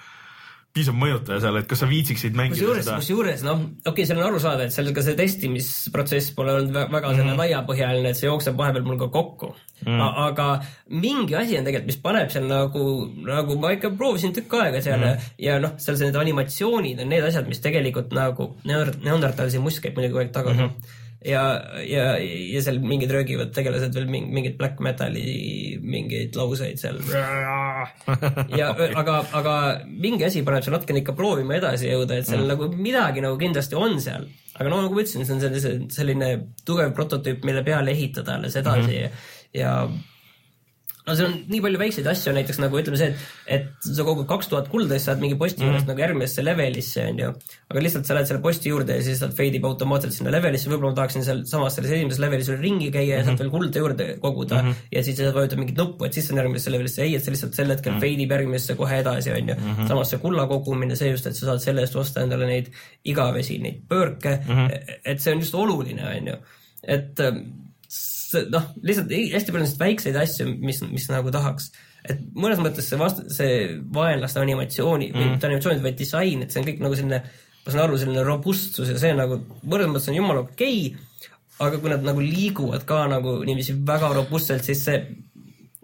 piisav 0.76 0.96
mõjutaja 1.00 1.40
seal, 1.46 1.56
et 1.60 1.66
kas 1.70 1.80
sa 1.82 1.88
viitsiksid 1.90 2.36
mängida 2.38 2.58
kusjuures, 2.60 2.84
seda. 2.84 2.96
kusjuures 3.00 3.44
noh, 3.46 3.62
okei 3.82 3.90
okay,, 3.92 4.06
seal 4.10 4.20
on 4.20 4.26
aru 4.28 4.40
saada, 4.44 4.66
et 4.68 4.74
seal 4.76 4.92
ka 4.96 5.04
see 5.06 5.16
testimisprotsess 5.18 6.34
pole 6.36 6.52
olnud 6.56 6.74
vä- 6.76 6.86
väga 6.92 7.12
selline 7.14 7.32
Mhm. 7.32 7.36
mm. 7.36 7.40
laiapõhjaline, 7.42 8.10
et 8.12 8.16
see 8.20 8.28
jookseb 8.28 8.56
vahepeal 8.60 8.84
mul 8.86 8.98
ka 9.00 9.08
kokku 9.14 9.50
mm.. 9.86 10.00
aga 10.26 10.48
mingi 10.88 11.34
asi 11.36 11.58
on 11.58 11.64
tegelikult, 11.68 11.86
mis 11.92 12.00
paneb 12.04 12.30
seal 12.34 12.46
nagu, 12.50 12.84
nagu 13.26 13.58
ma 13.62 13.72
ikka 13.76 13.90
proovisin 13.96 14.32
tükk 14.36 14.52
aega 14.60 14.82
seal 14.84 15.00
mm. 15.00 15.26
ja 15.48 15.58
noh, 15.62 15.74
seal 15.82 15.96
need 16.04 16.16
animatsioonid 16.22 17.00
on 17.04 17.08
need 17.12 17.24
asjad, 17.24 17.48
mis 17.48 17.60
tegelikult 17.64 18.12
nagu 18.16 18.52
Neander- 18.68 19.00
Neandertalise 19.04 19.58
must 19.64 19.80
käib 19.84 19.96
muidugi 19.98 20.12
kogu 20.14 20.24
aeg 20.26 20.32
taga 20.36 20.52
mm. 20.54 20.62
-hmm 20.62 21.02
ja, 21.26 21.42
ja, 21.82 22.04
ja 22.22 22.62
seal 22.64 22.78
mingid 22.84 23.12
röögivad 23.12 23.52
tegelased 23.56 23.94
veel 23.96 24.08
ming- 24.10 24.28
mingid 24.34 24.56
black 24.60 24.80
metali 24.84 25.76
mingeid 25.82 26.36
lauseid 26.38 26.80
seal. 26.80 27.00
ja 28.60 28.72
aga, 28.72 29.20
aga 29.40 29.54
mingi 29.90 30.26
asi 30.28 30.44
paneb 30.46 30.64
seal 30.66 30.76
natukene 30.78 31.02
ikka 31.02 31.16
proovima 31.18 31.58
edasi 31.58 31.90
jõuda, 31.90 32.20
et 32.20 32.28
seal 32.28 32.44
mm. 32.44 32.50
nagu 32.54 32.70
midagi 32.74 33.24
nagu 33.24 33.38
kindlasti 33.40 33.78
on 33.78 33.98
seal. 34.02 34.28
aga 34.56 34.68
no 34.72 34.82
nagu 34.84 34.96
ma 34.96 35.04
ütlesin, 35.04 35.26
see 35.28 35.36
on 35.36 35.42
sellise, 35.44 35.72
selline 35.92 36.30
tugev 36.66 36.94
prototüüp, 36.96 37.44
mille 37.44 37.64
peale 37.66 37.92
ehitada 37.92 38.38
alles 38.38 38.56
edasi 38.56 38.92
mm 38.92 39.02
-hmm. 39.02 39.24
ja 39.60 39.72
no 41.06 41.14
see 41.14 41.24
on 41.26 41.34
nii 41.48 41.60
palju 41.62 41.78
väikseid 41.78 42.06
asju, 42.10 42.32
näiteks 42.34 42.58
nagu 42.58 42.78
ütleme 42.80 42.96
see, 42.98 43.08
et, 43.12 43.16
et 43.46 43.88
sa 43.96 44.02
kogud 44.04 44.26
kaks 44.26 44.48
tuhat 44.50 44.68
kulda, 44.72 44.96
siis 44.96 45.04
saad 45.06 45.20
mingi 45.22 45.36
posti 45.38 45.60
Mhm. 45.62 45.66
juurest 45.68 45.84
mm 45.86 45.90
-hmm. 45.90 45.96
nagu 45.96 46.00
järgmisse 46.04 46.44
levelisse, 46.44 47.04
onju. 47.10 47.28
aga 47.70 47.80
lihtsalt 47.84 48.06
sa 48.06 48.14
lähed 48.14 48.26
selle 48.26 48.40
posti 48.42 48.68
juurde 48.68 48.96
ja 48.96 49.02
siis 49.02 49.18
ta 49.20 49.28
fade 49.28 49.56
ib 49.56 49.64
automaatselt 49.64 50.12
sinna 50.12 50.30
levelisse, 50.30 50.70
võib-olla 50.70 50.90
ma 50.90 50.94
tahaksin 51.00 51.24
seal 51.24 51.44
samas 51.44 51.74
selles 51.74 51.90
esimeses 51.92 52.18
levelis 52.18 52.48
veel 52.48 52.60
ringi 52.60 52.90
käia 52.90 53.14
ja 53.16 53.18
Mhm. 53.22 53.26
sealt 53.26 53.38
veel 53.38 53.50
kulda 53.50 53.78
juurde 53.78 54.06
koguda 54.20 54.62
mm 54.62 54.68
-hmm. 54.70 54.74
ja 54.92 55.02
siis 55.02 55.16
sa 55.16 55.32
vajutad 55.34 55.58
mingit 55.58 55.76
nuppu, 55.78 56.04
et 56.04 56.12
siis 56.12 56.30
on 56.30 56.36
järgmisesse 56.36 56.70
levelisse, 56.72 57.02
ei, 57.02 57.14
et 57.16 57.22
see 57.24 57.30
lihtsalt 57.32 57.54
sel 57.54 57.68
hetkel 57.70 57.92
mm 57.92 57.98
-hmm. 57.98 58.00
fade 58.00 58.22
ib 58.22 58.30
järgmisse 58.30 58.74
kohe 58.74 58.98
edasi, 58.98 59.30
onju. 59.32 59.54
samas 59.88 60.10
see 60.10 60.18
kulla 60.18 60.46
kogumine, 60.46 60.96
see 60.96 61.10
just, 61.10 61.26
et 61.26 61.34
sa 61.36 61.46
saad 61.46 61.58
selle 61.60 61.80
eest 61.80 61.96
osta 61.96 62.20
endale 62.22 62.46
neid 62.46 62.66
igavesi, 63.04 63.58
neid 63.58 63.80
pöörke 63.88 64.38
mm, 64.48 64.54
-hmm. 64.54 64.98
et 65.04 65.20
see 65.20 65.32
on 65.34 65.38
just 65.40 65.54
oluline, 65.54 66.02
onju. 66.18 66.36
et 66.82 67.20
ähm, 67.20 67.36
noh, 68.52 68.70
lihtsalt 68.86 69.12
ei- 69.14 69.32
hästi 69.32 69.52
palju 69.52 69.64
on 69.64 69.68
selliseid 69.68 69.84
väikseid 69.84 70.20
asju, 70.20 70.48
mis, 70.62 70.82
mis 70.90 71.08
nagu 71.12 71.32
tahaks. 71.34 71.70
et 72.06 72.20
mõnes 72.38 72.60
mõttes 72.62 72.86
see 72.86 72.98
vast-, 73.00 73.24
see 73.34 73.56
vaenlaste 73.94 74.38
animatsiooni 74.42 75.10
mm., 75.10 75.34
mitte 75.34 75.48
animatsioonid, 75.48 75.82
vaid 75.82 75.98
disain, 75.98 76.44
et 76.44 76.54
see 76.54 76.62
on 76.62 76.68
kõik 76.68 76.84
nagu 76.84 76.98
selline, 76.98 77.22
ma 77.64 77.72
saan 77.74 77.84
aru, 77.88 77.98
selline 77.98 78.22
robustsus 78.26 78.92
ja 78.92 78.98
see 79.02 79.16
nagu 79.18 79.40
mõnes 79.64 79.90
mõttes 79.90 80.12
on 80.12 80.20
jumala 80.20 80.44
okei 80.46 80.78
okay,, 80.92 81.32
aga 81.66 81.80
kui 81.80 81.90
nad 81.90 82.04
nagu 82.06 82.22
liiguvad 82.22 82.84
ka 82.88 83.06
nagu 83.10 83.40
niiviisi 83.48 83.78
väga 83.88 84.12
robustselt, 84.14 84.64
siis 84.66 84.84
see 84.86 85.00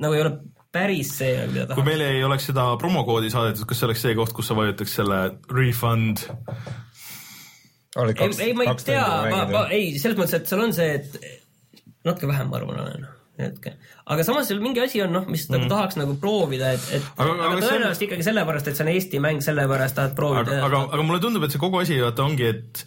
nagu 0.02 0.16
ei 0.16 0.24
ole 0.24 0.36
päris 0.72 1.12
see, 1.18 1.34
mida 1.50 1.66
kui 1.66 1.74
tahaks. 1.74 1.88
meile 1.90 2.08
ei 2.14 2.24
oleks 2.24 2.48
seda 2.50 2.70
promokoodi 2.80 3.32
saadetud, 3.32 3.66
kas 3.68 3.80
see 3.80 3.88
oleks 3.90 4.06
see 4.06 4.16
koht, 4.18 4.32
kus 4.36 4.48
sa 4.50 4.56
vajutaks 4.58 4.96
selle 5.00 5.20
refund? 5.52 6.24
ei 7.98 8.14
ei, 8.46 8.54
ma 8.56 8.64
ei 8.64 8.76
tea, 8.80 9.06
ma, 9.28 9.44
ma 9.50 9.66
ei, 9.68 9.92
selles 10.00 10.16
mõttes, 10.16 10.38
et 10.38 10.48
seal 10.48 10.64
on 10.64 10.72
see, 10.76 10.94
et 10.96 11.41
natuke 12.06 12.30
vähem, 12.30 12.48
ma 12.52 12.60
arvan, 12.60 12.80
olen. 12.86 13.10
Hetke, 13.40 13.70
aga 14.12 14.24
samas 14.28 14.50
seal 14.50 14.58
mingi 14.60 14.82
asi 14.82 15.00
on 15.00 15.14
noh, 15.16 15.22
mis 15.24 15.46
mm. 15.48 15.54
nagu 15.56 15.68
tahaks 15.70 15.96
nagu 15.96 16.18
proovida, 16.20 16.74
et, 16.76 16.82
et 16.98 17.06
Aga- 17.16 17.30
aga, 17.32 17.46
aga 17.46 17.54
see 17.54 17.62
on- 17.62 17.70
tõenäoliselt 17.70 18.04
ikkagi 18.06 18.26
sellepärast, 18.26 18.68
et 18.68 18.76
see 18.76 18.84
on 18.84 18.90
Eesti 18.92 19.22
mäng, 19.24 19.40
sellepärast 19.42 19.96
tahad 19.96 20.12
proovida 20.18 20.58
aga, 20.58 20.66
aga, 20.68 20.82
aga 20.98 21.06
mulle 21.08 21.22
tundub, 21.24 21.46
et 21.46 21.54
see 21.54 21.62
kogu 21.62 21.80
asi 21.80 21.96
vaata 22.02 22.26
ongi, 22.26 22.50
et 22.52 22.84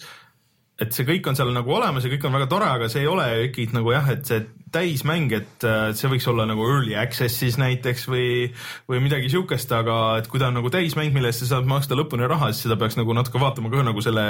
et 0.86 0.92
see 0.92 1.06
kõik 1.08 1.28
on 1.32 1.38
seal 1.40 1.50
nagu 1.56 1.72
olemas 1.72 2.04
ja 2.04 2.12
kõik 2.12 2.26
on 2.28 2.34
väga 2.36 2.50
tore, 2.52 2.68
aga 2.78 2.90
see 2.92 3.06
ei 3.06 3.08
ole 3.10 3.26
ikkagi 3.48 3.78
nagu 3.78 3.94
jah, 3.96 4.10
et 4.12 4.28
see 4.28 4.42
täismäng, 4.76 5.32
et 5.38 5.64
äh, 5.64 5.86
see 5.96 6.10
võiks 6.12 6.28
olla 6.28 6.44
nagu 6.50 6.66
early 6.68 6.98
access'is 7.00 7.56
näiteks 7.62 8.10
või, 8.12 8.50
või 8.92 9.00
midagi 9.06 9.32
siukest, 9.32 9.72
aga 9.72 10.18
et 10.20 10.28
kui 10.32 10.42
ta 10.42 10.50
on 10.52 10.60
nagu 10.60 10.72
täismäng, 10.74 11.16
mille 11.16 11.32
eest 11.32 11.46
sa 11.46 11.54
saad 11.54 11.70
maksta 11.70 11.96
lõpuni 11.96 12.28
raha, 12.28 12.52
siis 12.52 12.68
seda 12.68 12.76
peaks 12.82 13.00
nagu 13.00 13.16
natuke 13.16 13.40
vaatama 13.40 13.72
ka 13.72 13.86
nagu 13.88 14.04
selle 14.04 14.26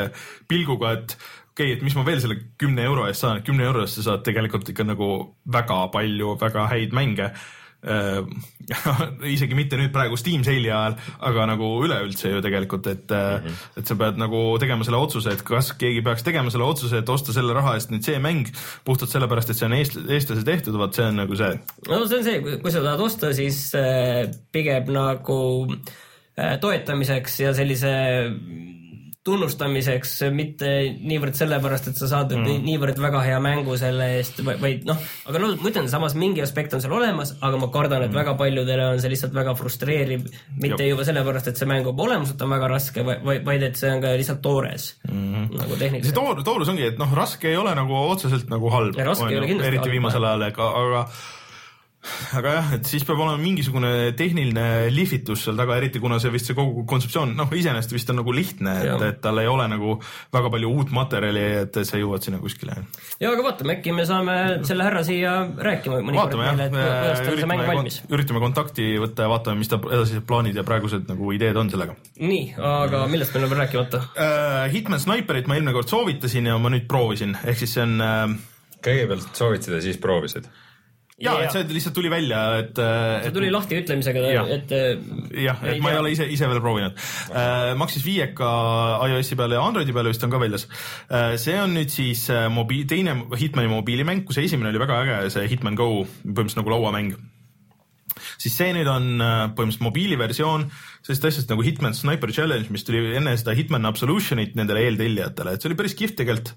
pilguga, 0.47 0.93
et 0.99 1.17
okei 1.55 1.71
okay,, 1.71 1.77
et 1.77 1.83
mis 1.87 1.95
ma 1.95 2.03
veel 2.03 2.19
selle 2.19 2.35
kümne 2.59 2.83
euro 2.83 3.05
eest 3.07 3.23
saan, 3.23 3.39
et 3.39 3.47
kümne 3.47 3.63
euro 3.63 3.85
eest 3.85 4.01
sa 4.01 4.09
saad 4.09 4.25
tegelikult 4.27 4.67
ikka 4.73 4.83
nagu 4.83 5.11
väga 5.47 5.85
palju 5.93 6.33
väga 6.41 6.65
häid 6.73 6.95
mänge 6.95 7.29
äh, 7.31 8.19
isegi 9.35 9.55
mitte 9.55 9.79
nüüd 9.79 9.93
praegu 9.95 10.19
Steam 10.19 10.43
sale'i 10.43 10.67
ajal, 10.67 10.97
aga 11.29 11.47
nagu 11.53 11.69
üleüldse 11.85 12.33
ju 12.33 12.43
tegelikult, 12.43 12.89
et 12.91 13.07
mm, 13.07 13.45
-hmm. 13.47 13.65
et 13.79 13.87
sa 13.87 13.95
pead 13.95 14.19
nagu 14.19 14.41
tegema 14.59 14.83
selle 14.83 14.99
otsuse, 14.99 15.31
et 15.31 15.43
kas 15.47 15.71
keegi 15.79 16.03
peaks 16.03 16.27
tegema 16.27 16.51
selle 16.51 16.67
otsuse, 16.67 16.99
et 16.99 17.09
osta 17.09 17.35
selle 17.35 17.55
raha 17.55 17.77
eest 17.79 17.93
nüüd 17.93 18.03
see 18.03 18.19
mäng 18.19 18.51
puhtalt 18.83 19.15
sellepärast, 19.15 19.53
et 19.53 19.61
see 19.61 19.69
on 19.69 19.77
eest, 19.79 19.99
eestlase 20.09 20.43
tehtud, 20.43 20.75
vot 20.81 20.97
see 20.97 21.07
on 21.07 21.21
nagu 21.23 21.39
see. 21.39 21.53
no 21.87 22.01
see 22.03 22.19
on 22.19 22.27
see, 22.27 22.57
kui 22.59 22.71
sa 22.73 22.83
tahad 22.83 23.05
osta, 23.07 23.31
siis 23.37 23.69
äh, 23.79 24.25
pigem 24.51 24.91
nagu 24.91 25.39
toetamiseks 26.35 27.39
ja 27.39 27.53
sellise 27.55 27.93
tunnustamiseks, 29.25 30.11
mitte 30.35 30.69
niivõrd 31.01 31.33
sellepärast, 31.37 31.89
et 31.89 31.97
sa 31.97 32.09
saad 32.11 32.35
mm. 32.35 32.59
niivõrd 32.65 32.99
väga 33.01 33.23
hea 33.25 33.37
mängu 33.41 33.73
selle 33.81 34.11
eest, 34.19 34.41
vaid 34.45 34.85
noh, 34.85 34.99
aga 35.25 35.41
no 35.41 35.49
ma 35.57 35.69
ütlen, 35.71 35.87
samas 35.89 36.13
mingi 36.19 36.43
aspekt 36.45 36.75
on 36.77 36.83
seal 36.83 36.93
olemas, 36.93 37.33
aga 37.41 37.57
ma 37.61 37.71
kardan, 37.73 38.05
et 38.05 38.13
mm. 38.13 38.19
väga 38.19 38.35
paljudele 38.37 38.85
on 38.91 39.01
see 39.01 39.09
lihtsalt 39.13 39.33
väga 39.33 39.55
frustreeriv, 39.57 40.27
mitte 40.59 40.77
Jop. 40.77 40.91
juba 40.91 41.07
sellepärast, 41.09 41.49
et 41.49 41.61
see 41.61 41.69
mäng 41.69 41.89
juba 41.89 42.05
olemuselt 42.05 42.45
on 42.45 42.53
väga 42.53 42.69
raske, 42.75 43.05
vaid 43.25 43.65
et 43.65 43.81
see 43.81 43.95
on 43.95 44.03
ka 44.03 44.13
lihtsalt 44.13 44.43
toores 44.45 44.91
mm 45.07 45.23
-hmm. 45.23 45.47
nagu 45.57 45.71
see 45.71 45.79
tehniliselt. 45.79 46.19
toor, 46.19 46.43
toorus 46.45 46.69
ongi, 46.75 46.85
et 46.91 47.01
noh, 47.01 47.17
raske 47.17 47.49
ei 47.49 47.57
ole 47.57 47.73
nagu 47.75 47.97
otseselt 48.03 48.49
nagu 48.53 48.69
halb. 48.69 48.99
Eriti 48.99 49.89
viimasel 49.89 50.23
ajal, 50.23 50.47
aga, 50.51 50.69
aga 50.83 51.07
aga 52.37 52.53
jah, 52.57 52.71
et 52.77 52.89
siis 52.89 53.05
peab 53.07 53.21
olema 53.21 53.39
mingisugune 53.41 53.91
tehniline 54.17 54.91
lihvitus 54.93 55.45
seal 55.45 55.59
taga, 55.59 55.77
eriti 55.79 56.01
kuna 56.03 56.19
see 56.21 56.31
vist 56.33 56.49
see 56.49 56.57
kogu 56.57 56.85
kontseptsioon, 56.89 57.35
noh, 57.37 57.51
iseenesest 57.51 57.95
vist 57.95 58.11
on 58.13 58.21
nagu 58.21 58.35
lihtne, 58.35 58.75
et 58.83 59.05
et 59.09 59.21
tal 59.23 59.39
ei 59.41 59.49
ole 59.49 59.67
nagu 59.71 59.97
väga 60.33 60.51
palju 60.53 60.71
uut 60.71 60.93
materjali, 60.95 61.45
et 61.65 61.79
sa 61.87 61.99
jõuad 62.01 62.25
sinna 62.25 62.41
kuskile. 62.43 62.77
ja 63.21 63.31
aga 63.31 63.45
vaatame, 63.49 63.77
äkki 63.77 63.95
me 63.95 64.07
saame 64.09 64.37
selle 64.67 64.87
härra 64.87 65.03
siia 65.07 65.35
rääkima 65.69 66.01
mõnikord 66.01 66.37
vaatame 66.37 66.49
meile, 66.51 66.69
jah 66.69 66.69
et 66.69 66.75
kuidas, 66.75 67.23
tal 67.25 67.39
see 67.41 67.51
mäng 67.51 67.63
üritame 67.63 67.75
valmis., 67.75 68.01
üritame 68.09 68.43
kontakti 68.43 68.89
võtta 69.01 69.27
ja 69.27 69.33
vaatame, 69.33 69.61
mis 69.61 69.71
ta 69.71 69.79
edasised 69.83 70.25
plaanid 70.29 70.57
ja 70.57 70.65
praegused 70.67 71.07
nagu 71.11 71.31
ideed 71.35 71.59
on 71.59 71.71
sellega 71.73 71.97
nii, 72.21 72.55
aga 72.71 73.05
millest 73.11 73.35
meil 73.35 73.47
on 73.47 73.53
veel 73.53 73.63
rääkimata? 73.65 74.03
uh,. 74.15 74.65
Hitman 74.75 74.99
Sniperit 75.01 75.47
ma 75.47 75.57
eelmine 75.57 75.75
kord 75.75 75.91
soovitasin 75.91 76.49
ja 76.49 76.57
ma 76.61 76.71
nüüd 76.73 76.87
proovisin, 76.89 77.35
ehk 77.45 77.59
siis 77.61 77.75
see 77.77 77.83
on 77.85 77.97
uh, 78.03 78.35
kõigepealt 78.85 79.37
soovitasid 79.37 79.77
ja 79.77 79.81
siis 79.83 79.99
proovisid. 80.01 80.47
Ja 81.15 81.31
Jaa. 81.31 81.43
et 81.45 81.53
see 81.55 81.75
lihtsalt 81.77 81.95
tuli 81.95 82.09
välja, 82.11 82.39
et, 82.59 82.75
see 82.75 83.29
et 83.29 83.35
tuli 83.35 83.51
lahti 83.53 83.77
ütlemisega 83.79 84.23
Jah., 84.25 84.49
et 84.51 84.73
jah, 85.45 85.61
et 85.63 85.79
ma 85.83 85.93
ei 85.93 85.99
ole 86.01 86.11
ise, 86.11 86.27
ise 86.27 86.49
veel 86.51 86.59
proovinud 86.63 86.97
uh,. 86.97 87.71
maksis 87.79 88.03
viieka 88.03 88.49
iOS-i 89.07 89.37
peale 89.39 89.55
ja 89.55 89.63
Androidi 89.63 89.95
peale 89.95 90.11
vist 90.11 90.25
on 90.27 90.33
ka 90.33 90.41
väljas 90.43 90.67
uh,. 90.67 91.37
see 91.39 91.55
on 91.61 91.77
nüüd 91.77 91.93
siis 91.93 92.25
uh, 92.33 92.49
mobiil, 92.51 92.83
teine 92.91 93.15
Hitmani 93.39 93.71
mobiilimäng, 93.71 94.25
kui 94.27 94.35
see 94.35 94.49
esimene 94.49 94.73
oli 94.73 94.83
väga 94.83 94.99
äge, 95.05 95.21
see 95.37 95.47
Hitman 95.53 95.79
Go, 95.79 96.03
põhimõtteliselt 96.03 96.63
nagu 96.63 96.75
lauamäng 96.75 97.15
siis 98.41 98.55
see 98.57 98.73
nüüd 98.75 98.89
on 98.89 99.07
äh, 99.23 99.35
põhimõtteliselt 99.55 99.85
mobiiliversioon 99.87 100.65
sellisest 101.05 101.29
asjast 101.29 101.53
nagu 101.53 101.63
Hitman 101.65 101.95
Sniper 101.97 102.31
Challenge, 102.35 102.67
mis 102.73 102.85
tuli 102.87 103.03
enne 103.15 103.35
seda 103.39 103.55
Hitman 103.57 103.87
Absolutionit 103.89 104.55
nendele 104.57 104.85
eeltellijatele, 104.89 105.55
et 105.55 105.63
see 105.63 105.71
oli 105.71 105.79
päris 105.79 105.95
kihvt 105.97 106.19
tegelikult 106.21 106.55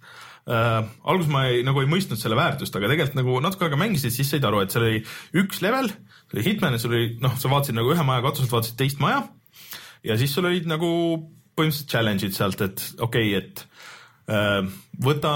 äh,. 0.48 0.78
alguses 1.04 1.30
ma 1.32 1.46
ei, 1.50 1.62
nagu 1.66 1.82
ei 1.82 1.90
mõistnud 1.90 2.20
selle 2.20 2.38
väärtust, 2.38 2.76
aga 2.76 2.90
tegelikult 2.90 3.18
nagu 3.20 3.38
natuke 3.44 3.68
aega 3.68 3.80
mängisid, 3.80 4.14
siis 4.14 4.30
said 4.32 4.44
aru, 4.48 4.62
et 4.64 4.74
seal 4.74 4.86
oli 4.86 5.02
üks 5.44 5.62
level, 5.64 5.90
see 6.28 6.38
oli 6.38 6.46
Hitman 6.50 6.76
ja 6.76 6.82
sul 6.82 6.96
oli 6.96 7.10
noh, 7.22 7.36
sa 7.40 7.52
vaatasid 7.52 7.78
nagu 7.78 7.92
ühe 7.94 8.06
maja 8.06 8.24
katuselt 8.26 8.54
vaatasid 8.54 8.78
teist 8.80 9.02
maja 9.04 9.26
ja 10.06 10.18
siis 10.20 10.34
sul 10.34 10.48
olid 10.48 10.68
nagu 10.70 10.90
põhimõtteliselt 11.58 11.90
challenge'id 11.90 12.36
sealt, 12.36 12.62
et 12.62 12.84
okei 13.02 13.34
okay,, 13.34 13.42
et 13.42 13.64
äh, 14.30 14.62
võta 15.02 15.32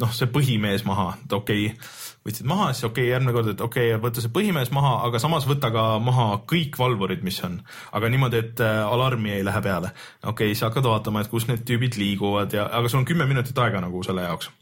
noh, 0.00 0.12
see 0.14 0.30
põhimees 0.32 0.86
maha, 0.88 1.14
et 1.24 1.34
okei 1.36 1.70
okay,, 1.72 1.90
võtsid 2.26 2.48
maha, 2.48 2.70
siis 2.74 2.84
okei 2.84 3.06
okay,, 3.06 3.12
järgmine 3.14 3.34
kord, 3.36 3.50
et 3.54 3.64
okei 3.64 3.90
okay,, 3.94 4.02
võta 4.02 4.24
see 4.24 4.32
põhimees 4.34 4.72
maha, 4.76 4.96
aga 5.08 5.20
samas 5.22 5.48
võta 5.48 5.72
ka 5.74 5.84
maha 6.04 6.28
kõik 6.50 6.76
valvurid, 6.80 7.24
mis 7.26 7.40
on. 7.46 7.60
aga 7.96 8.12
niimoodi, 8.12 8.44
et 8.44 8.64
äh, 8.64 8.80
alarmi 8.84 9.36
ei 9.38 9.44
lähe 9.46 9.62
peale. 9.64 9.94
okei 10.22 10.50
okay,, 10.50 10.54
siis 10.54 10.66
hakkad 10.68 10.88
vaatama, 10.90 11.24
et 11.24 11.32
kus 11.32 11.48
need 11.48 11.64
tüübid 11.68 11.96
liiguvad 12.00 12.56
ja, 12.56 12.68
aga 12.68 12.92
sul 12.92 13.02
on 13.02 13.08
kümme 13.08 13.28
minutit 13.30 13.58
aega 13.58 13.80
nagu 13.84 14.04
selle 14.06 14.28
jaoks 14.28 14.52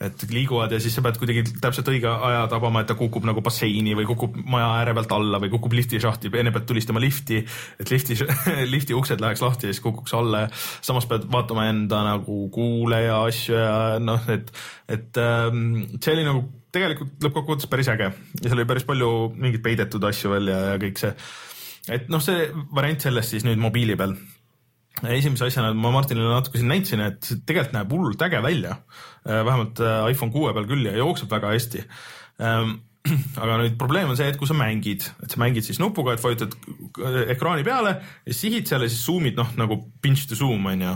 et 0.00 0.24
liiguvad 0.28 0.72
ja 0.74 0.78
siis 0.82 0.92
sa 0.96 1.02
pead 1.04 1.16
kuidagi 1.20 1.42
täpselt 1.62 1.88
õige 1.88 2.10
aja 2.10 2.42
tabama, 2.52 2.82
et 2.82 2.90
ta 2.90 2.96
kukub 2.98 3.24
nagu 3.24 3.40
basseini 3.44 3.94
või 3.96 4.04
kukub 4.08 4.36
maja 4.44 4.68
ääre 4.80 4.92
pealt 4.98 5.14
alla 5.16 5.40
või 5.40 5.50
kukub 5.54 5.72
liftišahti, 5.78 6.30
enne 6.36 6.52
pead 6.52 6.66
tulistama 6.68 7.00
lifti, 7.00 7.40
et 7.80 7.92
lifti, 7.92 8.18
lifti 8.74 8.96
uksed 8.96 9.24
läheks 9.24 9.44
lahti 9.44 9.70
ja 9.70 9.72
siis 9.72 9.84
kukuks 9.84 10.12
alla 10.18 10.44
ja 10.44 10.52
samas 10.52 11.08
pead 11.08 11.24
vaatama 11.32 11.70
enda 11.70 12.02
nagu 12.10 12.42
kuule 12.52 13.00
ja 13.06 13.22
asju 13.24 13.56
ja 13.56 13.80
noh, 14.02 14.28
et, 14.32 14.52
et 14.92 15.22
ähm, 15.22 15.80
see 15.96 16.12
oli 16.12 16.28
nagu 16.28 16.44
tegelikult 16.76 17.26
lõppkokkuvõttes 17.26 17.70
päris 17.72 17.90
äge 17.92 18.12
ja 18.12 18.46
seal 18.46 18.60
oli 18.60 18.68
päris 18.68 18.86
palju 18.88 19.10
mingeid 19.34 19.64
peidetud 19.64 20.08
asju 20.08 20.32
veel 20.36 20.52
ja, 20.52 20.62
ja 20.72 20.80
kõik 20.82 21.02
see. 21.02 21.12
et 21.96 22.10
noh, 22.12 22.22
see 22.24 22.48
variant 22.76 23.08
sellest 23.08 23.34
siis 23.34 23.46
nüüd 23.48 23.60
mobiili 23.62 23.98
peal 23.98 24.16
esimese 25.04 25.50
asjana 25.50 25.74
ma 25.76 25.90
Martinile 25.92 26.30
natuke 26.32 26.56
siin 26.56 26.70
näitasin, 26.72 27.02
et 27.04 27.26
tegelikult 27.44 27.74
näeb 27.76 27.90
hullult 27.92 28.22
äge 28.24 28.40
välja. 28.42 28.78
vähemalt 29.26 29.80
äh, 29.84 30.10
iPhone 30.12 30.32
kuue 30.32 30.54
peal 30.56 30.68
küll 30.70 30.86
ja 30.88 30.96
jookseb 30.96 31.30
väga 31.30 31.52
hästi. 31.52 31.82
aga 33.42 33.58
nüüd 33.60 33.76
probleem 33.78 34.10
on 34.10 34.18
see, 34.18 34.26
et 34.30 34.38
kui 34.40 34.48
sa 34.48 34.56
mängid, 34.56 35.04
et 35.22 35.30
sa 35.30 35.38
mängid 35.38 35.66
siis 35.66 35.78
nupuga, 35.82 36.16
et 36.16 36.22
vajutad 36.22 36.56
ekraani 37.30 37.64
peale 37.66 37.92
ja 38.26 38.34
sihid 38.34 38.66
seal 38.66 38.82
ja 38.82 38.90
siis 38.90 39.04
zoom'id 39.06 39.38
noh, 39.38 39.52
nagu 39.60 39.78
pinch 40.02 40.26
to 40.26 40.38
zoom 40.38 40.66
on 40.72 40.82
ju 40.82 40.94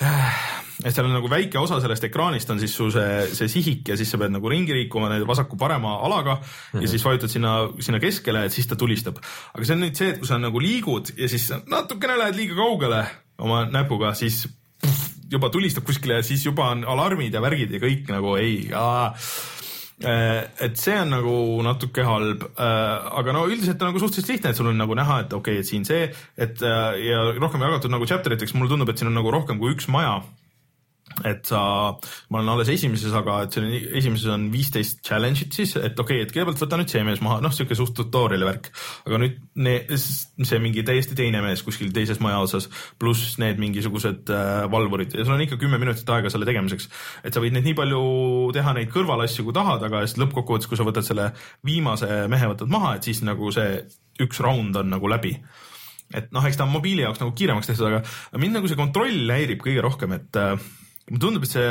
et 0.00 0.94
seal 0.94 1.06
on 1.06 1.14
nagu 1.14 1.28
väike 1.30 1.60
osa 1.60 1.78
sellest 1.82 2.06
ekraanist 2.08 2.50
on 2.50 2.60
siis 2.62 2.72
su 2.74 2.88
see, 2.94 3.26
see 3.36 3.50
sihik 3.50 3.92
ja 3.92 3.96
siis 3.98 4.10
sa 4.10 4.18
pead 4.20 4.32
nagu 4.34 4.50
ringi 4.50 4.74
liikuma 4.74 5.10
nende 5.12 5.28
vasaku-parema 5.28 5.98
alaga 6.06 6.34
mm 6.34 6.42
-hmm. 6.42 6.82
ja 6.82 6.88
siis 6.88 7.04
vajutad 7.04 7.30
sinna, 7.30 7.68
sinna 7.80 8.00
keskele, 8.00 8.44
et 8.44 8.52
siis 8.52 8.66
ta 8.66 8.76
tulistab. 8.76 9.18
aga 9.54 9.64
see 9.64 9.74
on 9.74 9.82
nüüd 9.84 9.94
see, 9.94 10.08
et 10.10 10.18
kui 10.18 10.28
sa 10.28 10.38
nagu 10.38 10.58
liigud 10.58 11.12
ja 11.16 11.28
siis 11.28 11.52
natukene 11.66 12.18
lähed 12.18 12.36
liiga 12.36 12.54
kaugele 12.54 13.06
oma 13.38 13.64
näpuga, 13.64 14.14
siis 14.14 14.48
pff, 14.86 15.12
juba 15.30 15.50
tulistab 15.50 15.84
kuskile 15.84 16.14
ja 16.14 16.22
siis 16.22 16.44
juba 16.44 16.70
on 16.70 16.84
alarmid 16.84 17.34
ja 17.34 17.40
värgid 17.40 17.70
ja 17.70 17.78
kõik 17.78 18.08
nagu 18.08 18.36
ei. 18.36 18.70
Et 20.00 20.78
see 20.80 20.94
on 20.98 21.12
nagu 21.14 21.34
natuke 21.62 22.04
halb, 22.06 22.44
aga 22.56 23.34
no 23.36 23.44
üldiselt 23.46 23.82
on 23.82 23.92
nagu 23.92 24.02
suhteliselt 24.02 24.32
lihtne, 24.32 24.52
et 24.52 24.58
sul 24.58 24.70
on 24.72 24.80
nagu 24.80 24.96
näha, 24.98 25.20
et 25.24 25.34
okei 25.36 25.58
okay,, 25.58 25.62
et 25.62 25.68
siin 25.68 25.84
see, 25.86 26.08
et 26.36 26.62
äh, 26.66 27.00
ja 27.06 27.24
rohkem 27.38 27.62
jagatud 27.62 27.92
nagu 27.92 28.08
chapter 28.08 28.34
iteks, 28.34 28.56
mulle 28.56 28.72
tundub, 28.72 28.90
et 28.90 28.98
siin 28.98 29.12
on 29.12 29.18
nagu 29.20 29.30
rohkem 29.34 29.60
kui 29.62 29.74
üks 29.76 29.88
maja 29.92 30.20
et 31.28 31.46
sa, 31.48 31.60
ma 32.32 32.40
olen 32.40 32.50
alles 32.54 32.70
esimeses, 32.72 33.12
aga 33.16 33.38
et 33.46 33.56
on, 33.60 33.68
esimeses 34.00 34.30
on 34.32 34.46
viisteist 34.52 35.02
challenge'it 35.06 35.54
siis, 35.56 35.74
et 35.76 35.98
okei 35.98 36.20
okay,, 36.20 36.26
et 36.26 36.34
kõigepealt 36.34 36.62
võta 36.64 36.78
nüüd 36.80 36.92
see 36.92 37.04
mees 37.06 37.22
maha, 37.24 37.40
noh, 37.44 37.54
siuke 37.54 37.76
suht 37.78 37.94
tutorial'i 37.98 38.48
värk. 38.48 38.70
aga 39.06 39.22
nüüd 39.22 39.40
ne- 39.64 39.98
see 39.98 40.60
mingi 40.62 40.84
täiesti 40.86 41.16
teine 41.18 41.42
mees 41.44 41.64
kuskil 41.66 41.92
teises 41.94 42.20
maja 42.24 42.42
otsas, 42.44 42.68
pluss 43.00 43.36
need 43.42 43.60
mingisugused 43.62 44.32
äh, 44.32 44.52
valvurid 44.72 45.16
ja 45.16 45.26
sul 45.26 45.36
on 45.36 45.44
ikka 45.46 45.60
kümme 45.60 45.80
minutit 45.82 46.08
aega 46.14 46.32
selle 46.32 46.48
tegemiseks. 46.48 46.88
et 47.24 47.34
sa 47.34 47.42
võid 47.42 47.56
neid 47.56 47.68
nii 47.68 47.78
palju 47.78 48.04
teha 48.56 48.76
neid 48.78 48.92
kõrvalasju, 48.94 49.46
kui 49.48 49.56
tahad, 49.56 49.84
aga 49.88 50.04
siis 50.06 50.20
lõppkokkuvõttes, 50.22 50.70
kui 50.70 50.80
sa 50.80 50.88
võtad 50.88 51.06
selle 51.06 51.32
viimase 51.66 52.24
mehe 52.32 52.54
võtad 52.54 52.72
maha, 52.72 52.96
et 52.96 53.10
siis 53.10 53.22
nagu 53.26 53.52
see 53.54 53.82
üks 54.22 54.40
round 54.44 54.76
on 54.76 54.90
nagu 54.92 55.10
läbi 55.10 55.36
et 56.12 56.28
noh, 56.34 56.44
eks 56.44 56.58
ta 56.60 56.66
on 56.66 56.74
mobiili 56.74 57.04
jaoks 57.06 57.22
nagu 57.22 57.32
kiiremaks 57.36 57.70
tehtud, 57.70 57.88
aga 57.88 58.40
mind 58.40 58.58
nagu 58.58 58.68
see 58.68 58.78
kontroll 58.78 59.32
häirib 59.32 59.62
kõige 59.64 59.84
rohkem, 59.84 60.16
et 60.18 60.40
äh, 60.40 60.56
mulle 61.10 61.22
tundub, 61.22 61.46
et 61.46 61.54
see, 61.54 61.70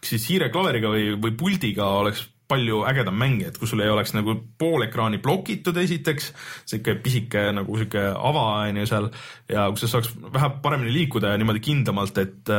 kas 0.00 0.14
siis 0.14 0.28
hiireklaveriga 0.30 0.92
või, 0.92 1.08
või 1.20 1.34
puldiga 1.38 1.88
oleks 2.00 2.26
palju 2.50 2.82
ägedam 2.88 3.14
mäng, 3.14 3.44
et 3.46 3.58
kui 3.60 3.68
sul 3.70 3.82
ei 3.84 3.92
oleks 3.92 4.12
nagu 4.16 4.34
pool 4.58 4.82
ekraani 4.86 5.20
blokitud 5.22 5.76
esiteks, 5.78 6.32
sihuke 6.68 6.96
pisike 7.04 7.44
nagu 7.54 7.78
sihuke 7.78 8.02
ava 8.10 8.46
on 8.64 8.80
ju 8.82 8.88
seal 8.90 9.06
ja 9.50 9.68
kui 9.70 9.82
sa 9.82 9.92
saaks 9.92 10.10
vähe 10.34 10.50
paremini 10.64 10.94
liikuda 10.96 11.30
ja 11.30 11.40
niimoodi 11.40 11.62
kindlamalt, 11.62 12.18
et, 12.18 12.52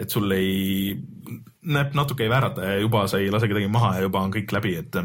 et 0.00 0.12
sul 0.12 0.32
ei, 0.36 0.96
näeb 1.68 1.96
natuke 1.98 2.24
ei 2.24 2.32
väärata 2.32 2.70
ja 2.70 2.80
juba 2.80 3.04
sa 3.10 3.20
ei 3.20 3.32
lase 3.34 3.50
kedagi 3.50 3.68
maha 3.72 3.96
ja 3.98 4.06
juba 4.06 4.24
on 4.24 4.32
kõik 4.34 4.56
läbi, 4.56 4.76
et 4.80 5.00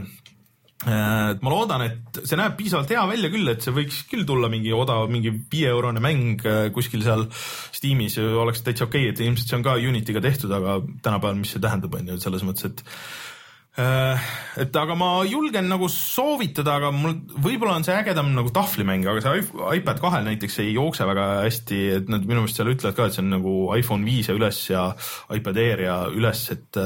et 0.81 1.43
ma 1.45 1.51
loodan, 1.53 1.83
et 1.85 2.21
see 2.25 2.39
näeb 2.39 2.55
piisavalt 2.57 2.89
hea 2.89 3.01
välja 3.09 3.29
küll, 3.33 3.51
et 3.51 3.61
see 3.61 3.73
võiks 3.75 3.99
küll 4.09 4.25
tulla 4.25 4.49
mingi 4.49 4.73
odav, 4.73 5.11
mingi 5.13 5.33
viieeurone 5.51 6.01
mäng 6.01 6.41
äh, 6.49 6.61
kuskil 6.73 7.03
seal 7.05 7.27
Steamis. 7.31 8.17
Oleks 8.17 8.63
täitsa 8.65 8.87
okei 8.87 9.09
okay,, 9.09 9.13
et 9.13 9.21
ilmselt 9.25 9.51
see 9.51 9.59
on 9.59 9.67
ka 9.67 9.77
Unity'ga 9.77 10.23
tehtud, 10.25 10.53
aga 10.57 10.79
tänapäeval, 11.03 11.37
mis 11.43 11.53
see 11.53 11.61
tähendab, 11.61 11.99
on 11.99 12.13
ju, 12.13 12.21
selles 12.23 12.47
mõttes, 12.47 12.71
et 12.71 12.81
Äh, 12.81 13.30
et 13.79 14.75
aga 14.75 14.95
ma 14.99 15.09
julgen 15.23 15.69
nagu 15.71 15.87
soovitada, 15.87 16.73
aga 16.75 16.89
mul 16.91 17.13
võib-olla 17.39 17.77
on 17.79 17.85
see 17.87 17.95
ägedam 17.95 18.33
nagu 18.35 18.51
tahvlimäng, 18.51 19.05
aga 19.07 19.23
see 19.23 19.43
iP- 19.45 19.61
iPad 19.77 20.01
kahel 20.03 20.25
näiteks 20.27 20.59
ei 20.59 20.73
jookse 20.75 21.07
väga 21.07 21.27
hästi, 21.45 21.79
et 22.01 22.11
nad 22.11 22.25
minu 22.27 22.43
meelest 22.43 22.59
seal 22.59 22.73
ütlevad 22.73 22.97
ka, 22.97 23.07
et 23.07 23.15
see 23.15 23.23
on 23.23 23.31
nagu 23.31 23.53
iPhone 23.77 24.03
viis 24.03 24.27
ja 24.27 24.35
üles 24.35 24.59
ja 24.73 24.89
iPad 25.37 25.61
Air 25.63 25.85
ja 25.85 25.95
üles, 26.11 26.43
et 26.51 26.81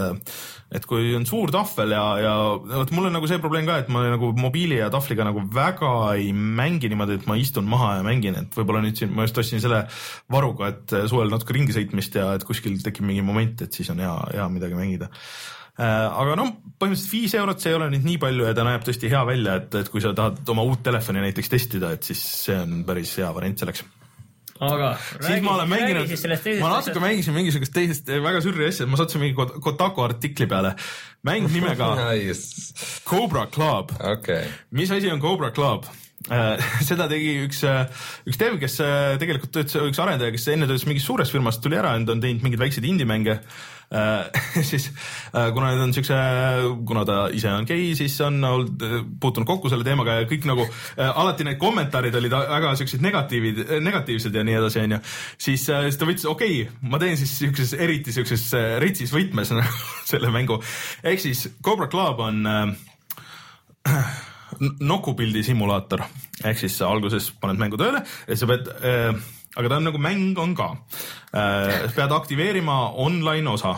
et 0.75 0.85
kui 0.89 1.13
on 1.17 1.25
suur 1.25 1.49
tahvel 1.53 1.93
ja, 1.95 2.05
ja 2.21 2.35
vot 2.59 2.93
mul 2.93 3.09
on 3.09 3.17
nagu 3.17 3.27
see 3.29 3.41
probleem 3.41 3.65
ka, 3.65 3.79
et 3.81 3.89
ma 3.89 4.05
nagu 4.11 4.31
mobiili 4.37 4.77
ja 4.77 4.91
tahvliga 4.93 5.25
nagu 5.25 5.41
väga 5.55 5.91
ei 6.19 6.29
mängi 6.35 6.89
niimoodi, 6.91 7.17
et 7.17 7.27
ma 7.29 7.39
istun 7.41 7.65
maha 7.69 7.95
ja 7.97 8.05
mängin, 8.05 8.37
et 8.43 8.53
võib-olla 8.59 8.85
nüüd 8.85 9.01
siin 9.01 9.13
ma 9.15 9.25
just 9.25 9.41
ostsin 9.41 9.63
selle 9.63 9.87
varuga, 10.29 10.69
et 10.73 10.97
suvel 11.09 11.33
natuke 11.33 11.57
ringi 11.57 11.73
sõitmist 11.73 12.21
ja 12.21 12.33
et 12.37 12.45
kuskil 12.45 12.77
tekib 12.85 13.09
mingi 13.09 13.25
moment, 13.25 13.65
et 13.65 13.73
siis 13.73 13.89
on 13.93 14.05
hea, 14.05 14.15
hea 14.35 14.49
midagi 14.53 14.77
mängida 14.77 15.09
aga 15.81 16.37
noh, 16.39 16.53
põhimõtteliselt 16.79 17.11
viis 17.11 17.35
eurot, 17.35 17.59
see 17.59 17.73
ei 17.73 17.77
ole 17.79 17.89
nüüd 17.91 18.07
nii 18.07 18.21
palju 18.21 18.47
ja 18.47 18.55
ta 18.55 18.63
näeb 18.67 18.85
tõesti 18.85 19.11
hea 19.11 19.25
välja, 19.27 19.57
et, 19.61 19.75
et 19.81 19.91
kui 19.91 20.03
sa 20.03 20.13
tahad 20.15 20.39
oma 20.53 20.63
uut 20.67 20.83
telefoni 20.85 21.23
näiteks 21.23 21.51
testida, 21.51 21.91
et 21.95 22.07
siis 22.07 22.21
see 22.45 22.57
on 22.61 22.83
päris 22.87 23.15
hea 23.19 23.31
variant 23.35 23.63
selleks. 23.63 23.83
aga 24.63 24.93
siis 25.01 25.43
ma 25.43 25.57
olen 25.57 25.73
mänginud, 25.73 26.15
ma 26.61 26.71
natuke 26.77 27.03
mängisin 27.03 27.35
mingisugust 27.35 27.75
teisest 27.75 28.13
väga 28.23 28.43
sürri 28.45 28.69
asja, 28.69 28.87
ma 28.87 28.99
sattusin 29.01 29.25
mingi 29.25 29.35
Kot- 29.35 29.59
Kotaku 29.63 30.05
artikli 30.05 30.47
peale. 30.47 30.75
mäng 31.27 31.51
nimega 31.51 31.91
nice. 31.99 32.71
Cobra 33.07 33.47
Club 33.51 33.91
okei 33.99 34.45
okay., 34.47 34.57
mis 34.71 34.95
asi 34.95 35.11
on 35.11 35.19
Cobra 35.23 35.51
Club? 35.51 35.87
seda 36.89 37.05
tegi 37.11 37.35
üks, 37.45 37.61
üks 38.25 38.39
dev, 38.41 38.57
kes 38.61 38.79
äh, 38.81 39.13
tegelikult 39.21 39.51
töötas, 39.53 39.77
üks 39.91 39.99
arendaja, 40.01 40.33
kes 40.33 40.47
enne 40.53 40.65
töötas 40.69 40.87
mingis 40.89 41.05
suures 41.05 41.29
firmas, 41.29 41.59
tuli 41.61 41.77
ära, 41.77 41.93
nüüd 41.99 42.15
on 42.15 42.23
teinud 42.23 42.45
mingeid 42.45 42.63
väikseid 42.63 42.87
indie-mänge. 42.89 43.39
siis 43.43 43.43
äh, 43.45 43.74
kuna 45.55 45.69
need 45.71 45.83
on 45.83 45.93
siukse, 45.95 46.17
kuna 46.87 47.05
ta 47.07 47.17
ise 47.35 47.51
on 47.53 47.67
gei, 47.67 47.93
siis 47.97 48.15
on 48.25 48.39
olnud, 48.43 48.85
puutunud 49.21 49.47
kokku 49.47 49.71
selle 49.71 49.85
teemaga 49.87 50.19
ja 50.19 50.27
kõik 50.29 50.47
nagu 50.49 50.65
äh, 50.65 51.09
alati 51.09 51.47
need 51.47 51.59
kommentaarid 51.61 52.17
olid 52.19 52.35
väga 52.35 52.73
siuksed 52.79 53.03
negatiivid, 53.05 53.63
negatiivsed 53.85 54.35
ja 54.35 54.43
nii 54.47 54.59
edasi, 54.59 54.83
onju. 54.83 55.01
siis, 55.37 55.65
siis 55.69 55.99
ta 56.01 56.09
võttis, 56.09 56.27
okei 56.29 56.61
okay,, 56.65 56.89
ma 56.91 56.99
teen 57.01 57.17
siis 57.19 57.37
siukses 57.39 57.75
eriti 57.77 58.15
siukses 58.15 58.45
äh, 58.57 58.75
ritsis 58.83 59.13
võtmes 59.15 59.53
selle 60.11 60.31
mängu. 60.33 60.59
ehk 61.03 61.23
siis 61.23 61.47
Cobra 61.63 61.89
Club 61.91 62.21
on 62.25 62.45
äh, 62.51 62.65
nokupildi 64.91 65.43
simulaator 65.43 66.05
ehk 66.43 66.59
siis 66.59 66.77
alguses 66.85 67.31
paned 67.41 67.59
mängu 67.61 67.79
tööle 67.79 68.03
ja 68.27 68.37
sa 68.39 68.49
pead 68.49 68.69
äh,, 68.75 69.15
aga 69.55 69.69
ta 69.69 69.79
on 69.79 69.87
nagu 69.89 70.01
mäng 70.01 70.37
on 70.41 70.55
ka 70.55 70.71
äh,. 71.33 71.91
pead 71.95 72.11
aktiveerima 72.11 72.77
online 73.05 73.49
osa 73.49 73.75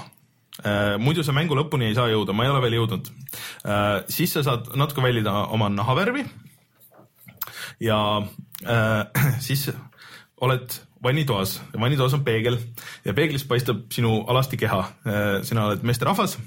äh,. 0.63 0.97
muidu 0.99 1.23
sa 1.23 1.35
mängu 1.35 1.55
lõpuni 1.57 1.91
ei 1.91 1.95
saa 1.97 2.09
jõuda, 2.11 2.33
ma 2.33 2.45
ei 2.45 2.53
ole 2.53 2.63
veel 2.65 2.79
jõudnud 2.79 3.11
äh,. 3.11 4.03
siis 4.09 4.33
sa 4.33 4.43
saad 4.43 4.73
natuke 4.75 5.03
valida 5.05 5.33
oma 5.53 5.69
nahavärvi 5.69 6.25
ja 7.79 7.99
siis 9.47 9.69
oled 10.41 10.79
vannitoas, 11.03 11.59
vannitoas 11.79 12.13
on 12.17 12.23
peegel 12.25 12.57
ja 13.05 13.13
peeglist 13.13 13.47
paistab 13.47 13.85
sinu 13.93 14.23
alasti 14.27 14.57
keha. 14.57 14.79
sina 15.45 15.67
oled 15.67 15.83
meesterahvas, 15.85 16.37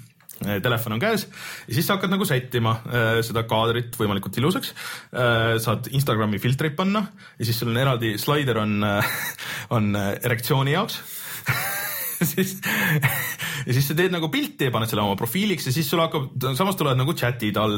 telefon 0.40 0.96
on 0.96 1.02
käes 1.02 1.26
ja 1.68 1.74
siis 1.74 1.86
sa 1.86 1.96
hakkad 1.96 2.12
nagu 2.14 2.26
sättima 2.28 2.76
äh, 2.88 3.10
seda 3.26 3.44
kaadrit 3.48 3.96
võimalikult 4.00 4.38
ilusaks 4.40 4.72
äh,. 5.12 5.58
saad 5.62 5.90
Instagrami 5.92 6.40
filtreid 6.42 6.76
panna 6.78 7.04
ja 7.38 7.48
siis 7.48 7.60
sul 7.60 7.72
on 7.74 7.80
eraldi 7.80 8.16
slaider 8.20 8.62
on 8.62 8.80
on 9.76 9.92
erektsiooni 9.96 10.76
jaoks 10.76 11.00
siis 12.32 12.56
ja 13.70 13.74
siis 13.76 13.86
sa 13.86 13.94
teed 13.94 14.10
nagu 14.10 14.26
pilti 14.32 14.66
ja 14.66 14.72
paned 14.74 14.90
selle 14.90 15.04
oma 15.04 15.14
profiiliks 15.18 15.68
ja 15.68 15.72
siis 15.74 15.86
sul 15.86 16.02
hakkab, 16.02 16.32
samas 16.58 16.74
tulevad 16.78 16.98
nagu 16.98 17.14
chat'id 17.14 17.58
all, 17.60 17.76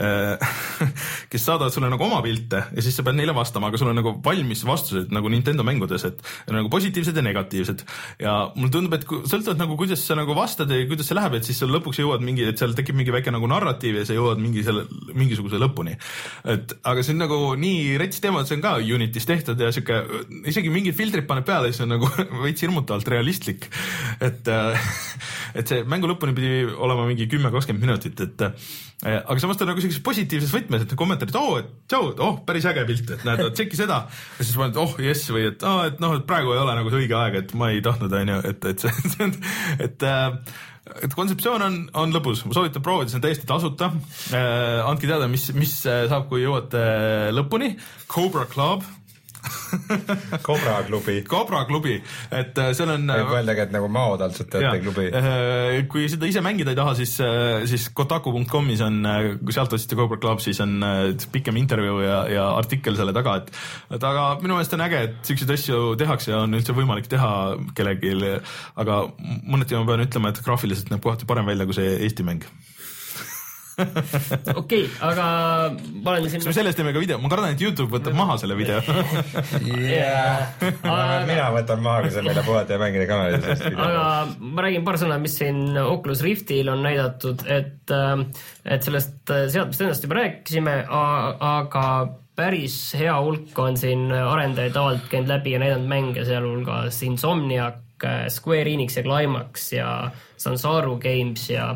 kes 1.32 1.46
saadavad 1.46 1.72
sulle 1.72 1.88
nagu 1.92 2.04
oma 2.04 2.20
pilte 2.24 2.60
ja 2.76 2.84
siis 2.84 2.98
sa 2.98 3.04
pead 3.06 3.16
neile 3.16 3.32
vastama, 3.36 3.70
aga 3.70 3.80
sul 3.80 3.88
on 3.88 3.96
nagu 3.96 4.12
valmis 4.24 4.62
vastused 4.68 5.14
nagu 5.14 5.32
Nintendo 5.32 5.64
mängudes, 5.64 6.04
et 6.10 6.20
nagu 6.52 6.68
positiivsed 6.72 7.16
ja 7.16 7.24
negatiivsed. 7.24 7.86
ja 8.20 8.34
mulle 8.54 8.74
tundub, 8.74 8.98
et 8.98 9.06
sõltuvalt 9.08 9.62
nagu 9.62 9.78
kuidas 9.80 10.04
sa 10.04 10.18
nagu 10.18 10.36
vastad 10.36 10.70
ja 10.72 10.82
kuidas 10.90 11.08
see 11.08 11.16
läheb, 11.16 11.38
et 11.40 11.48
siis 11.48 11.60
sul 11.62 11.72
lõpuks 11.72 12.02
jõuad 12.02 12.24
mingi, 12.24 12.44
et 12.50 12.60
seal 12.60 12.76
tekib 12.76 13.00
mingi 13.00 13.14
väike 13.14 13.32
nagu 13.32 13.48
narratiiv 13.48 14.02
ja 14.02 14.04
sa 14.08 14.16
jõuad 14.16 14.42
mingi 14.44 14.64
selle, 14.66 14.84
mingisuguse 15.16 15.60
lõpuni. 15.62 15.96
et 16.52 16.76
aga 16.84 17.06
see 17.06 17.16
on 17.16 17.24
nagu 17.24 17.40
nii 17.64 17.96
rets 18.00 18.20
teema, 18.20 18.44
et 18.44 18.52
see 18.52 18.60
on 18.60 18.66
ka 18.66 18.76
Unitis 18.80 19.28
tehtud 19.28 19.60
ja 19.60 19.72
sihuke, 19.72 20.02
isegi 20.52 20.72
mingid 20.72 20.98
filtrid 20.98 21.28
paneb 21.30 21.48
peale, 21.48 21.72
siis 21.72 21.86
on 21.86 21.94
nagu 21.96 22.12
veits 22.44 22.66
hirmutavalt 22.66 23.08
realistlik. 23.08 23.70
et, 24.20 24.44
et 25.54 25.70
see 25.70 25.82
mängu 25.88 26.10
lõpuni 26.10 26.34
pidi 26.36 26.52
olema 26.70 27.06
mingi 27.08 27.28
kümme, 27.30 27.52
kakskümmend 27.54 27.86
minutit, 27.86 28.22
et 28.24 28.46
äh, 28.46 29.20
aga 29.20 29.38
samas 29.42 29.60
ta 29.60 29.68
nagu 29.68 29.82
siukses 29.82 30.02
positiivses 30.06 30.54
võtmes, 30.54 30.86
et 30.86 30.96
kommentaarid, 30.98 31.36
oo, 31.40 31.58
et 31.62 31.70
tšau, 31.90 32.14
oh, 32.26 32.40
päris 32.46 32.68
äge 32.70 32.86
pilt, 32.88 33.14
et 33.16 33.28
näed, 33.28 33.44
tšeki 33.56 33.82
seda. 33.82 34.02
ja 34.38 34.46
siis 34.46 34.56
paned, 34.60 34.80
oh 34.80 34.96
jess 35.02 35.30
või 35.34 35.50
et 35.52 35.66
aa, 35.66 35.90
et 35.90 36.02
noh, 36.02 36.16
et 36.18 36.26
praegu 36.28 36.54
ei 36.56 36.62
ole 36.62 36.74
nagu 36.78 36.92
see 36.92 37.04
õige 37.04 37.18
aeg, 37.20 37.38
et 37.44 37.54
ma 37.58 37.70
ei 37.74 37.84
tahtnud, 37.84 38.18
onju, 38.22 38.42
et, 38.50 38.68
et 38.74 38.84
see, 38.86 39.06
see 39.14 39.28
on, 39.28 39.38
et 39.86 40.08
äh, 40.08 40.58
et 41.04 41.12
kontseptsioon 41.14 41.62
on, 41.62 41.76
on 42.02 42.14
lõbus, 42.14 42.42
ma 42.48 42.56
soovitan 42.56 42.82
proovida, 42.84 43.12
see 43.12 43.20
on 43.20 43.24
täiesti 43.24 43.48
tasuta 43.48 43.90
äh,. 44.34 44.80
andke 44.88 45.06
teada, 45.06 45.28
mis, 45.30 45.46
mis 45.56 45.74
äh, 45.86 46.06
saab, 46.10 46.26
kui 46.30 46.42
jõuate 46.44 46.80
lõpuni. 47.36 47.74
Cobra 48.10 48.46
Club, 48.50 48.84
Cobra 50.46 50.82
klubi. 50.86 51.22
Cobra 51.28 51.64
klubi, 51.68 51.96
et 52.30 52.58
äh, 52.60 52.70
seal 52.76 52.92
on 52.94 53.06
võib 53.08 53.30
mõeldagi, 53.32 53.64
et 53.66 53.74
nagu 53.74 53.88
Mao 53.92 54.16
taltsutajate 54.20 54.82
klubi. 54.84 55.06
Äh, 55.16 55.80
kui 55.90 56.06
seda 56.12 56.28
ise 56.28 56.42
mängida 56.44 56.74
ei 56.74 56.78
taha, 56.78 56.94
siis, 56.98 57.16
siis 57.70 57.88
kotaku.com'is 57.96 58.84
on, 58.86 59.00
kui 59.40 59.56
sealt 59.56 59.74
otsite 59.76 59.98
Cobra 59.98 60.20
Club, 60.20 60.42
siis 60.44 60.60
on 60.64 60.76
äh, 60.86 61.02
pikem 61.32 61.60
intervjuu 61.60 62.00
ja, 62.04 62.20
ja 62.30 62.48
artikkel 62.58 62.98
selle 62.98 63.14
taga, 63.16 63.40
et 63.40 63.52
et 63.96 64.04
aga 64.06 64.26
minu 64.42 64.56
meelest 64.56 64.74
on 64.76 64.84
äge, 64.86 65.04
et 65.08 65.30
siukseid 65.30 65.54
asju 65.56 65.94
tehakse 66.00 66.32
ja 66.32 66.42
on 66.44 66.58
üldse 66.58 66.76
võimalik 66.76 67.08
teha 67.10 67.30
kellelgi, 67.76 68.14
aga 68.80 69.02
mõneti 69.20 69.78
ma 69.78 69.86
pean 69.88 70.04
ütlema, 70.06 70.32
et 70.32 70.44
graafiliselt 70.44 70.92
näeb 70.92 71.04
kohati 71.04 71.28
parem 71.28 71.48
välja 71.48 71.66
kui 71.68 71.76
see 71.76 71.96
Eesti 72.04 72.26
mäng. 72.26 72.46
okei, 74.60 74.84
aga 75.04 75.26
ma 76.02 76.14
olen 76.14 76.28
siin 76.30 76.42
kas 76.42 76.50
me 76.50 76.54
sellest 76.56 76.80
teeme 76.80 76.94
ka 76.94 77.02
video, 77.02 77.18
ma 77.22 77.30
kardan, 77.32 77.54
et 77.54 77.64
Youtube 77.64 77.92
võtab 77.94 78.16
maha 78.18 78.36
selle 78.40 78.56
video. 78.58 78.80
Aga- 80.90 81.26
mina 81.28 81.50
võtan 81.54 81.82
maha, 81.84 82.04
kui 82.04 82.14
sa 82.14 82.24
meile 82.26 82.44
puhata 82.46 82.76
ja 82.76 82.80
mängida 82.82 83.08
kanalis. 83.10 83.64
aga 83.70 84.06
ma 84.38 84.66
räägin 84.66 84.86
paar 84.86 85.00
sõna, 85.00 85.18
mis 85.22 85.36
siin 85.40 85.76
Oculus 85.80 86.24
Riftil 86.26 86.70
on 86.72 86.82
näidatud, 86.86 87.44
et, 87.50 87.94
et 88.64 88.86
sellest 88.86 89.20
seadmest 89.26 89.84
ennast 89.84 90.06
juba 90.06 90.20
rääkisime, 90.22 90.76
aga 90.90 91.86
päris 92.40 92.76
hea 92.96 93.14
hulk 93.20 93.58
on 93.60 93.76
siin 93.76 94.08
arendajaid 94.12 94.76
avalt 94.80 95.08
käinud 95.12 95.30
läbi 95.34 95.54
ja 95.54 95.60
näidanud 95.62 95.88
mänge, 95.90 96.24
sealhulgas 96.28 97.02
Insomniac, 97.06 97.80
Square 98.32 98.70
Enix 98.72 98.96
ja 98.96 99.02
Climax 99.04 99.72
ja 99.74 99.88
Sansaru 100.40 100.96
Games 101.02 101.50
ja 101.50 101.74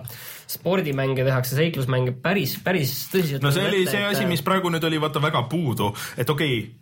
spordimänge 0.51 1.25
tehakse, 1.27 1.57
seiklusmänge 1.59 2.17
päris, 2.23 2.59
päris 2.65 2.95
tõsiselt. 3.13 3.45
no 3.45 3.53
see 3.55 3.67
oli 3.69 3.85
see 3.89 4.05
asi, 4.05 4.29
mis 4.31 4.45
praegu 4.45 4.73
nüüd 4.73 4.85
oli 4.87 5.01
vaata 5.03 5.23
väga 5.25 5.47
puudu, 5.51 5.93
et 6.17 6.31
okei 6.31 6.59
okay,, 6.61 6.73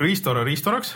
Restore 0.00 0.44
Restoraks, 0.46 0.94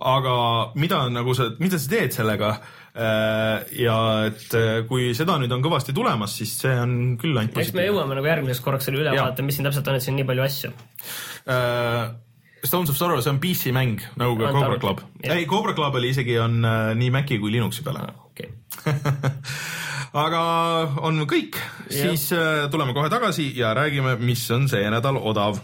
aga 0.00 0.34
mida 0.80 1.02
nagu 1.12 1.34
sa, 1.36 1.50
mida 1.60 1.78
sa 1.78 1.90
teed 1.92 2.16
sellega? 2.16 2.54
ja 2.90 3.96
et 4.26 4.54
äh, 4.58 4.80
kui 4.88 5.12
seda 5.14 5.36
nüüd 5.38 5.52
on 5.54 5.62
kõvasti 5.62 5.94
tulemas, 5.94 6.32
siis 6.40 6.56
see 6.58 6.72
on 6.74 6.96
küll 7.20 7.38
ainult 7.38 7.60
eks 7.62 7.70
me 7.76 7.84
jõuame 7.86 8.16
nagu 8.18 8.26
järgmiseks 8.26 8.64
korraks 8.64 8.88
selle 8.88 9.04
üle 9.04 9.12
Jaa. 9.14 9.28
vaata, 9.28 9.44
mis 9.46 9.54
siin 9.56 9.68
täpselt 9.68 9.86
on, 9.86 9.98
et 10.00 10.04
siin 10.04 10.16
on 10.16 10.18
nii 10.18 10.26
palju 10.26 10.44
asju. 10.46 10.72
Äh, 11.54 12.00
Stones 12.66 12.90
of 12.90 12.98
Sorrow, 12.98 13.22
see 13.22 13.30
on 13.30 13.38
PC 13.40 13.70
mäng 13.72 14.02
nagu 14.20 14.34
ka 14.40 14.50
Cobra 14.52 14.80
Club. 14.82 15.04
ei, 15.22 15.46
Cobra 15.48 15.76
Club 15.78 16.00
oli 16.00 16.10
isegi 16.10 16.34
on 16.42 16.58
äh, 16.66 16.90
nii 16.98 17.12
Maci 17.14 17.38
kui 17.38 17.54
Linuxi 17.54 17.86
peale. 17.86 18.10
okei, 18.32 18.50
aga 20.12 20.42
on 21.06 21.24
kõik, 21.30 21.58
siis 21.90 22.30
äh, 22.34 22.66
tuleme 22.70 22.94
kohe 22.96 23.10
tagasi 23.12 23.50
ja 23.58 23.74
räägime, 23.76 24.16
mis 24.18 24.48
on 24.50 24.68
see 24.70 24.86
nädal 24.90 25.20
odav. 25.20 25.60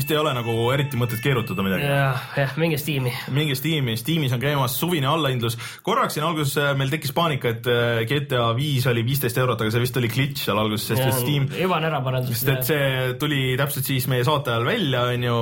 Vist 0.00 0.10
ei 0.14 0.18
ole 0.20 0.32
nagu 0.36 0.54
eriti 0.72 0.98
mõtet 1.00 1.20
keerutada 1.22 1.64
midagi. 1.64 1.86
jah, 1.88 2.24
jah, 2.38 2.54
minge 2.60 2.78
Steam'i. 2.80 3.12
mingi 3.36 3.56
Steam'i, 3.58 3.96
Steamis 4.00 4.32
on 4.34 4.42
käimas 4.42 4.76
suvine 4.80 5.08
allahindlus. 5.10 5.58
korraks 5.86 6.16
siin 6.16 6.26
alguses 6.26 6.56
äh, 6.60 6.72
meil 6.78 6.92
tekkis 6.92 7.12
paanika, 7.16 7.52
et 7.54 7.68
äh, 7.70 8.02
GTA 8.08 8.50
viis 8.56 8.86
oli 8.90 9.04
viisteist 9.06 9.38
eurot, 9.40 9.60
aga 9.60 9.74
see 9.74 9.84
vist 9.84 9.98
oli 10.00 10.10
glitch 10.12 10.46
seal 10.46 10.60
alguses, 10.60 10.88
sest 10.88 11.04
et 11.04 11.18
Steam, 11.20 11.48
juba 11.60 11.78
on 11.78 11.88
ära 11.90 12.00
parandus. 12.04 12.40
sest 12.40 12.52
et 12.54 12.68
see 12.70 12.88
tuli 13.20 13.42
täpselt 13.60 13.88
siis 13.88 14.08
meie 14.10 14.24
saate 14.26 14.54
ajal 14.54 14.68
välja, 14.68 15.04
on 15.12 15.26
ju 15.28 15.36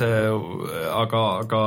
see, 0.00 0.20
aga, 0.92 1.24
aga 1.44 1.62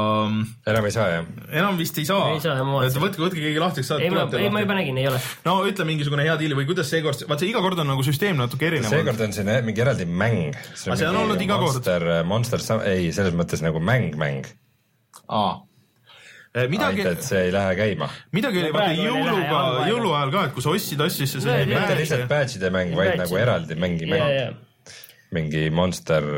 enam 0.74 0.90
ei 0.90 0.96
saa 0.96 1.10
jah? 1.16 1.32
enam 1.64 1.82
vist 1.82 1.98
ei 1.98 2.08
saa. 2.10 2.30
Ei 2.36 2.44
saa, 2.44 2.60
ma 2.62 2.78
vaatasin. 2.78 3.00
et 3.00 3.08
võtke, 3.08 3.24
võtke 3.26 3.42
keegi 3.42 3.64
lahti, 3.64 3.86
ei, 3.98 4.14
ma, 4.14 4.28
ei, 4.38 4.52
ma 4.54 4.64
juba 4.66 4.78
nägin, 4.78 5.02
ei 5.02 5.10
ole. 5.10 5.24
no 5.48 5.58
ütle 5.68 5.88
mingisugune 5.90 6.28
hea 6.28 6.38
diil 6.40 6.56
või 6.58 6.68
kuidas 6.70 6.92
seekord, 6.94 7.26
vaat 7.30 7.42
see 7.42 7.52
iga 7.52 7.64
kord 7.66 7.82
on 7.82 7.90
nagu 7.96 8.06
süsteem 8.06 8.38
natuke 8.38 8.70
erinev. 8.70 8.94
seekord 8.94 9.26
on 9.26 9.36
siin 9.36 9.52
mingi 9.66 9.84
eraldi 9.84 10.06
mäng. 10.06 10.58
Aga 10.86 11.00
see 11.00 11.10
on 11.10 11.22
olnud 11.24 11.42
iga 11.42 11.58
kord. 11.62 11.88
Monster, 12.28 12.62
Monster, 12.62 12.84
ei, 12.90 13.10
selles 13.16 13.36
mõttes 13.38 13.64
nagu 13.66 13.82
mäng, 13.84 14.18
mäng. 14.20 14.50
aa. 15.28 15.56
midagi 16.72 17.04
ainult, 17.04 17.20
et 17.20 17.26
see 17.28 17.48
ei 17.48 17.54
lähe 17.54 17.74
käima. 17.80 18.10
midagi 18.36 18.62
oli 18.64 18.74
vaata 18.76 18.94
jõuluga 18.98 19.64
jõuluajal 19.92 20.36
ka, 20.36 20.46
et 20.50 20.56
kui 20.58 20.66
sa 20.66 20.76
ostsid 20.76 21.04
asju, 21.08 21.30
siis 21.30 21.48
said 21.48 21.72
mitte 21.72 21.98
lihtsalt 22.02 22.30
badge'ide 22.32 22.72
mäng, 22.74 22.96
vaid 22.98 23.18
nagu 23.22 23.42
eraldi 23.42 23.80
mingi 23.80 24.08
ja, 24.08 24.14
mäng, 24.14 24.38
ja, 24.38 24.94
mingi 25.38 25.68
monster, 25.70 26.30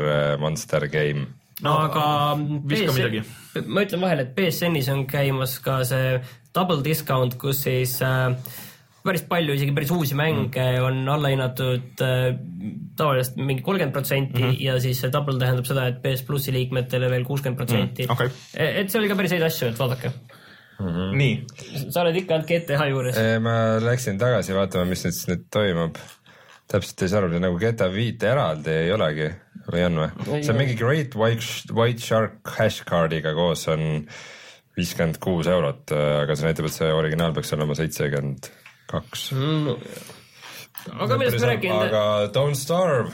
monster 0.42 0.88
game. 0.92 1.28
no 1.64 1.76
aga 1.86 2.04
viska 2.70 2.96
midagi.. 2.96 3.24
ma 3.66 3.86
ütlen 3.86 4.04
vahele, 4.06 4.28
et 4.28 4.34
BSN-is 4.38 4.90
on 4.92 5.06
käimas 5.10 5.58
ka 5.64 5.82
see 5.88 6.18
double 6.54 6.82
discount, 6.84 7.36
kus 7.40 7.64
siis 7.66 7.96
äh, 8.02 8.34
päris 9.04 9.24
palju, 9.28 9.54
isegi 9.56 9.74
päris 9.76 9.90
uusi 9.94 10.16
mänge 10.18 10.64
mm. 10.64 10.84
on 10.84 11.08
alla 11.14 11.30
hinnatud 11.32 12.02
äh, 12.04 12.26
tavaliselt 12.98 13.40
mingi 13.40 13.64
kolmkümmend 13.64 13.94
protsenti 13.96 14.40
Mhm. 14.40 14.60
ja 14.60 14.76
siis 14.80 15.00
see 15.00 15.12
double 15.12 15.38
tähendab 15.40 15.68
seda, 15.68 15.86
et 15.90 16.00
PS 16.04 16.24
plussi 16.28 16.52
liikmetele 16.54 17.10
veel 17.12 17.24
kuuskümmend 17.28 17.58
protsenti. 17.60 18.06
Mm, 18.06 18.12
okei. 18.14 18.30
et 18.54 18.92
seal 18.92 19.04
oli 19.04 19.10
ka 19.10 19.18
päris 19.18 19.34
häid 19.36 19.46
asju, 19.46 19.70
et 19.72 19.80
vaadake. 19.80 20.12
nii, 21.20 21.34
sa 21.92 22.00
oled 22.04 22.16
ikka 22.22 22.38
olnud 22.38 22.48
GTH 22.48 22.88
juures. 22.88 23.20
ma 23.44 23.54
läksin 23.84 24.20
tagasi 24.20 24.56
vaatama, 24.56 24.88
mis 24.88 25.04
nüüd 25.04 25.16
siis 25.16 25.28
nüüd 25.32 25.46
toimub. 25.52 26.00
täpselt 26.70 27.02
ei 27.02 27.10
saa 27.10 27.18
aru, 27.24 27.40
nagu 27.42 27.58
GTA 27.58 27.88
viite 27.92 28.28
eraldi 28.30 28.70
ei 28.84 28.92
olegi 28.94 29.26
või 29.70 29.86
on 29.88 30.04
või? 30.04 30.42
See 30.44 30.52
on 30.52 30.60
mingi 30.60 30.76
Great 30.78 31.16
White, 31.18 31.74
White 31.74 32.04
Shark 32.04 32.54
hash 32.58 32.84
card'iga 32.86 33.34
koos 33.34 33.66
on 33.72 34.06
viiskümmend 34.78 35.18
kuus 35.20 35.50
eurot, 35.50 35.90
aga 35.92 36.36
see 36.36 36.46
näitab, 36.46 36.70
et 36.70 36.76
see 36.76 36.92
originaal 36.94 37.34
peaks 37.36 37.52
olema 37.56 37.74
seitsekümmend 37.76 38.52
kaks. 38.90 39.30
aga 40.92 41.18
millest 41.20 41.40
me 41.40 41.50
räägime? 41.52 41.80
aga 41.88 42.04
Don't 42.34 42.58
Starve 42.58 43.10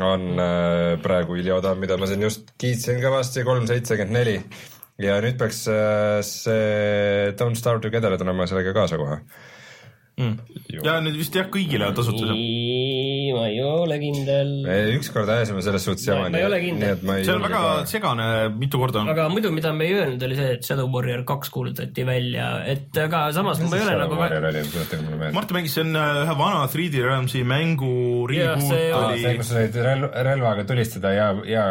on 0.00 0.40
äh, 0.40 0.96
praegu 1.04 1.36
üliodav, 1.36 1.78
mida 1.78 1.98
ma 2.00 2.08
siin 2.08 2.24
just 2.24 2.52
kiitsin 2.60 3.00
kõvasti, 3.02 3.44
kolm 3.44 3.66
seitsekümmend 3.68 4.16
neli. 4.16 4.36
ja 5.00 5.16
nüüd 5.24 5.38
peaks 5.40 5.62
äh, 5.72 6.20
see 6.26 7.32
Don't 7.40 7.58
Starve 7.60 7.84
Together 7.84 8.16
tulema 8.18 8.48
sellega 8.48 8.74
kaasa 8.76 9.00
kohe. 9.00 9.20
Ja 10.84 10.96
nüüd 11.04 11.16
vist 11.18 11.34
jah, 11.34 11.46
kõigile 11.52 11.88
on 11.90 11.94
tasuta. 11.96 12.26
ma 12.30 13.44
ei 13.48 13.60
ole 13.62 13.96
kindel. 14.02 14.50
me 14.66 14.76
ükskord 14.96 15.28
ajasime 15.34 15.62
selles 15.64 15.84
suhtes 15.86 16.06
Ma- 16.08 16.14
jama, 16.16 16.30
ma 16.34 16.38
ei 16.40 16.46
ole 16.48 16.58
kindel. 16.64 17.00
see 17.24 17.34
on 17.34 17.42
väga 17.46 17.60
ka- 17.64 17.86
segane, 17.90 18.26
mitu 18.58 18.78
korda 18.82 19.00
on. 19.02 19.08
aga 19.12 19.28
muidu, 19.32 19.50
mida 19.54 19.72
me 19.76 19.86
ei 19.88 19.94
öelnud, 19.98 20.22
oli 20.28 20.36
see, 20.38 20.50
et 20.56 20.66
Shadow 20.66 20.88
Warrior 20.94 21.22
kaks 21.28 21.50
kuulutati 21.54 22.04
välja, 22.08 22.48
et 22.70 22.96
aga 23.04 23.26
samas 23.36 23.60
ma 23.62 23.76
ei 23.76 23.84
ole 23.86 23.96
nagu. 24.04 24.18
Martin 25.34 25.56
mängis, 25.58 25.74
see 25.76 25.84
on 25.86 25.94
äh, 25.96 26.22
ühe 26.24 26.34
vana 26.38 26.64
3D 26.70 27.02
Realmsi 27.04 27.42
mängu 27.46 27.92
reboot 28.30 28.64
see- 28.66 28.90
oli 28.94 29.22
see, 29.24 29.36
kus 29.40 29.52
said 29.54 29.78
relv, 29.84 30.08
relvaga 30.30 30.64
tulistada 30.68 31.12
ja, 31.16 31.28
ja. 31.48 31.64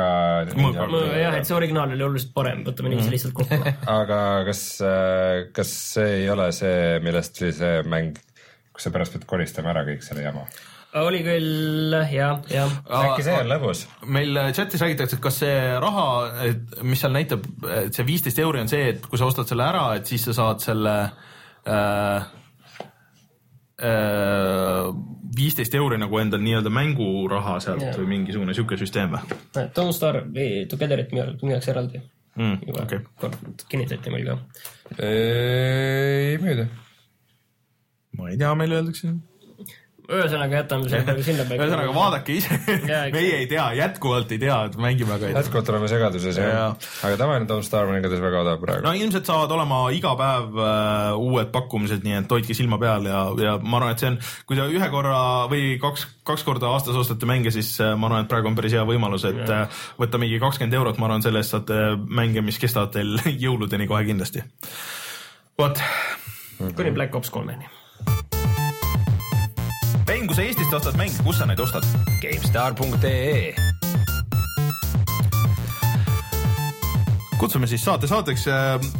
Jah, 0.50 1.36
et 1.40 1.48
see 1.48 1.56
originaal 1.58 1.92
oli 1.96 2.04
oluliselt 2.06 2.34
parem, 2.36 2.64
võtame 2.68 2.92
niiviisi 2.94 3.14
lihtsalt 3.16 3.36
kokku. 3.38 3.60
aga 4.00 4.20
kas, 4.48 4.64
kas 5.56 5.74
see 5.96 6.10
ei 6.24 6.30
ole 6.32 6.50
see, 6.56 7.00
millest 7.06 7.42
oli 7.44 7.54
see 7.56 7.80
mäng, 7.90 8.18
kus 8.80 8.88
sa 8.88 8.96
pärast 8.96 9.16
pead 9.16 9.28
koristama 9.28 9.74
ära 9.74 9.84
kõik 9.88 10.06
selle 10.08 10.24
jama? 10.24 10.48
oli 11.04 11.20
küll 11.22 11.94
jah, 12.10 12.40
jah. 12.50 12.72
äkki 13.04 13.26
see 13.28 13.36
on 13.38 13.52
lõbus? 13.52 13.84
meil 14.10 14.40
chatis 14.58 14.82
räägitakse, 14.82 15.20
et 15.20 15.24
kas 15.28 15.38
see 15.44 15.60
raha, 15.84 16.08
et 16.48 16.80
mis 16.88 17.04
seal 17.04 17.14
näitab, 17.14 17.46
et 17.84 17.94
see 17.94 18.08
viisteist 18.08 18.40
euri 18.42 18.64
on 18.64 18.72
see, 18.72 18.96
et 18.96 19.06
kui 19.06 19.20
sa 19.22 19.28
ostad 19.30 19.52
selle 19.52 19.68
ära, 19.68 19.84
et 20.00 20.10
siis 20.10 20.26
sa 20.30 20.38
saad 20.40 20.64
selle 20.64 20.96
äh, 21.70 22.40
viisteist 25.40 25.76
euri 25.78 26.00
nagu 26.02 26.20
endal 26.20 26.42
nii-öelda 26.44 26.74
mänguraha 26.74 27.60
sealt 27.64 27.86
Jah. 27.86 27.96
või 28.02 28.10
mingisugune 28.16 28.56
sihuke 28.58 28.80
süsteem 28.82 29.14
või 29.14 29.70
Don't 29.78 29.96
Starve 29.96 30.50
Togetherit 30.72 31.14
müüakse 31.14 31.76
eraldi. 31.76 32.02
mm,? 32.36 32.60
juba 32.66 32.84
okei, 32.88 33.06
kord 33.22 33.66
kinnitati 33.70 34.12
meil 34.16 34.26
ka. 34.32 34.40
ei 35.06 36.42
müüda. 36.42 36.68
Ma 38.20 38.30
ei 38.32 38.38
tea, 38.40 38.54
meile 38.60 38.80
öeldakse. 38.80 39.16
ühesõnaga 40.10 40.64
jätame 40.64 40.88
selle 40.90 41.06
praegu 41.06 41.24
sinna 41.26 41.44
ühesõnaga. 41.46 41.92
vaadake 41.94 42.38
ise 42.40 42.56
meie 43.14 43.36
ei 43.44 43.48
tea, 43.50 43.68
jätkuvalt 43.78 44.32
ei 44.34 44.40
tea, 44.42 44.56
et 44.66 44.78
mängime, 44.82 45.14
aga 45.16 45.28
ei 45.28 45.36
tea. 45.36 45.44
jätkuvalt 45.44 45.70
oleme 45.74 45.90
segaduses 45.92 46.40
jah. 46.42 46.88
aga 47.06 47.20
tavaline 47.22 47.46
Don't 47.52 47.68
Starve 47.68 47.94
on 47.94 48.00
igatahes 48.02 48.24
väga 48.24 48.42
odav 48.42 48.64
praegu 48.64 48.88
no 48.88 48.94
ilmselt 48.98 49.30
saavad 49.30 49.54
olema 49.54 49.84
iga 49.94 50.16
päev 50.20 50.58
äh, 50.66 51.20
uued 51.30 51.54
pakkumised, 51.54 52.02
nii 52.08 52.18
et 52.24 52.36
hoidke 52.36 52.58
silma 52.58 52.82
peal 52.82 53.06
ja, 53.12 53.22
ja 53.46 53.56
ma 53.62 53.78
arvan, 53.82 53.94
et 53.94 54.04
see 54.04 54.10
on, 54.10 54.20
kui 54.50 54.58
te 54.58 54.66
ühe 54.80 54.92
korra 54.94 55.22
või 55.52 55.76
kaks, 55.82 56.08
kaks 56.26 56.46
korda 56.48 56.74
aastas 56.74 56.98
ostate 56.98 57.30
mänge, 57.30 57.54
siis 57.54 57.76
äh, 57.84 57.94
ma 57.94 58.10
arvan, 58.10 58.26
et 58.26 58.34
praegu 58.34 58.50
on 58.50 58.58
päris 58.58 58.74
hea 58.78 58.86
võimalus, 58.90 59.30
et 59.30 59.46
äh, 59.46 59.84
võtta 60.02 60.22
mingi 60.22 60.42
kakskümmend 60.42 60.78
eurot, 60.82 60.98
ma 60.98 61.12
arvan, 61.12 61.26
selle 61.26 61.44
eest 61.44 61.54
saate 61.54 61.82
mänge, 62.10 62.42
mis 62.46 62.58
kestavad 62.62 62.98
teil 62.98 63.20
jõuludeni 63.46 63.90
kohe 63.90 64.02
kindlasti. 64.10 64.42
vot, 65.60 65.84
kuni 66.76 66.96
Black 66.96 67.16
Ops 67.16 67.30
kolmeni. 67.34 67.79
Rein, 70.10 70.26
kui 70.26 70.36
sa 70.36 70.42
Eestist 70.46 70.74
ostad 70.74 70.98
mänge, 70.98 71.22
kus 71.26 71.38
sa 71.38 71.46
neid 71.50 71.62
ostad? 71.62 71.86
GameStar.ee 72.24 73.54
kutsume 77.40 77.68
siis 77.72 77.84
saate 77.86 78.08
saateks, 78.08 78.44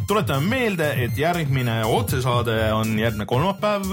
tuletame 0.08 0.48
meelde, 0.48 0.86
et 1.04 1.18
järgmine 1.18 1.82
otsesaade 1.84 2.54
on 2.72 2.94
järgmine 2.98 3.26
kolmapäev, 3.28 3.84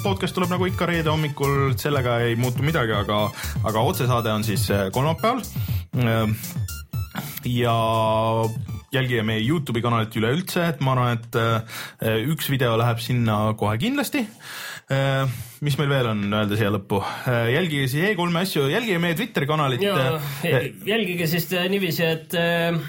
podcast 0.00 0.34
tuleb 0.36 0.54
nagu 0.54 0.68
ikka 0.70 0.88
reede 0.88 1.12
hommikul, 1.12 1.74
sellega 1.80 2.16
ei 2.24 2.38
muutu 2.40 2.64
midagi, 2.64 2.96
aga, 2.96 3.26
aga 3.60 3.84
otsesaade 3.92 4.32
on 4.32 4.46
siis 4.46 4.70
äh, 4.72 4.88
kolmapäeval. 4.94 5.42
ja 7.44 7.76
jälgige 8.94 9.22
meie 9.26 9.42
Youtube'i 9.44 9.82
kanalit 9.84 10.16
üleüldse, 10.18 10.64
et 10.72 10.80
ma 10.84 10.94
arvan, 10.96 11.18
et 11.18 11.38
äh, 11.38 12.16
üks 12.32 12.50
video 12.50 12.76
läheb 12.80 13.02
sinna 13.02 13.42
kohe 13.58 13.78
kindlasti. 13.80 14.26
mis 15.62 15.76
meil 15.78 15.90
veel 15.92 16.08
on 16.10 16.24
öelda 16.34 16.56
siia 16.58 16.70
lõppu, 16.74 16.98
jälgige 17.54 17.84
siis 17.86 18.08
E3-e 18.08 18.40
asju, 18.40 18.64
jälgige 18.72 18.98
meie 18.98 19.14
Twitteri 19.14 19.46
kanalit. 19.46 19.84
jälgige 20.86 21.28
siis 21.30 21.46
äh, 21.54 21.68
niiviisi, 21.70 22.02
et 22.08 22.34
äh, 22.34 22.80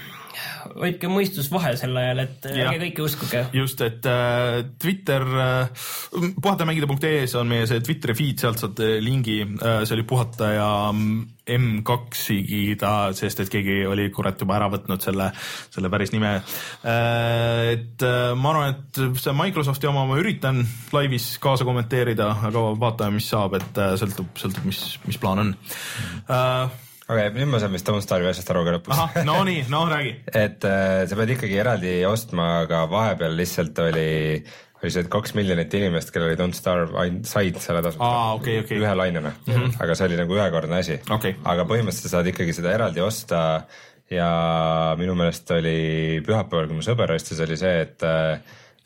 hoidke 0.76 1.10
mõistus 1.12 1.50
vahe 1.52 1.74
sel 1.80 1.96
ajal, 1.98 2.22
et 2.24 2.46
äh, 2.48 2.60
ärge 2.64 2.80
kõike 2.86 3.04
uskuge. 3.06 3.42
just, 3.56 3.80
et 3.84 4.06
äh, 4.08 4.62
Twitter 4.82 5.26
äh,, 5.26 5.86
puhatamängida.ee-s 6.42 7.36
on 7.40 7.50
meie 7.50 7.66
see 7.70 7.82
Twitteri 7.84 8.16
feed, 8.18 8.42
sealt 8.42 8.62
saate 8.62 8.94
lingi 9.04 9.40
äh,, 9.44 9.82
see 9.86 9.96
oli 9.96 10.06
puhata 10.08 10.52
ja 10.54 10.70
M2-igi 10.92 12.76
ta, 12.78 13.10
sest 13.18 13.42
et 13.42 13.50
keegi 13.50 13.80
oli 13.90 14.06
kurat 14.14 14.38
juba 14.38 14.56
ära 14.60 14.68
võtnud 14.72 15.02
selle, 15.02 15.30
selle 15.74 15.90
päris 15.92 16.14
nime 16.14 16.36
äh,. 16.38 17.72
et 17.74 18.06
äh, 18.06 18.30
ma 18.38 18.54
arvan, 18.54 18.76
et 18.76 19.02
see 19.20 19.36
Microsofti 19.36 19.90
oma 19.90 20.06
ma 20.08 20.20
üritan 20.22 20.62
laivis 20.94 21.34
kaasa 21.42 21.66
kommenteerida, 21.68 22.30
aga 22.48 22.68
vaatame, 22.78 23.18
mis 23.18 23.28
saab, 23.32 23.58
et 23.58 23.82
äh, 23.82 23.96
sõltub, 24.00 24.32
sõltub, 24.38 24.64
mis, 24.70 24.84
mis 25.08 25.20
plaan 25.22 25.46
on 25.46 25.54
äh,. 26.30 26.80
okei, 27.12 27.28
nüüd 27.36 27.52
ma 27.52 27.60
saan 27.62 27.76
vist 27.76 27.88
Don't 27.88 28.04
Starve'i 28.04 28.32
asjast 28.32 28.50
aru 28.52 28.64
ka 28.66 28.80
ahah, 28.96 29.22
no 29.28 29.38
nii, 29.48 29.64
no 29.72 29.84
räägi. 29.90 30.16
et 30.44 30.66
äh, 30.68 31.04
sa 31.10 31.18
pead 31.20 31.36
ikkagi 31.36 31.60
eraldi 31.62 31.94
ostma, 32.08 32.50
aga 32.66 32.84
vahepeal 32.90 33.36
lihtsalt 33.38 33.78
oli, 33.84 34.10
oli 34.82 34.94
see, 34.94 35.06
kaks 35.12 35.36
miljonit 35.38 35.74
inimest, 35.78 36.10
kellel 36.14 36.32
oli 36.32 36.40
Don't 36.40 36.58
Starve, 36.58 37.06
said 37.28 37.60
selle 37.62 37.84
tasuta 37.84 38.08
Aa, 38.08 38.34
okei, 38.40 38.58
okei. 38.64 38.80
ühe 38.82 38.96
lainena 38.98 39.32
mm, 39.34 39.54
-hmm. 39.54 39.78
aga 39.84 39.96
see 39.98 40.10
oli 40.10 40.20
nagu 40.24 40.36
ühekordne 40.40 40.82
asi 40.82 40.98
Okei. 41.10 41.36
aga 41.44 41.68
põhimõtteliselt 41.68 42.10
sa 42.10 42.18
saad 42.18 42.32
ikkagi 42.32 42.56
seda 42.56 42.74
eraldi 42.74 43.04
osta 43.04 43.42
ja 44.12 44.30
minu 44.98 45.14
meelest 45.18 45.50
oli 45.54 46.20
pühapäeval, 46.26 46.68
kui 46.68 46.78
mu 46.78 46.84
sõber 46.84 47.14
ostis, 47.14 47.40
oli 47.44 47.56
see, 47.60 47.80
et 47.86 48.04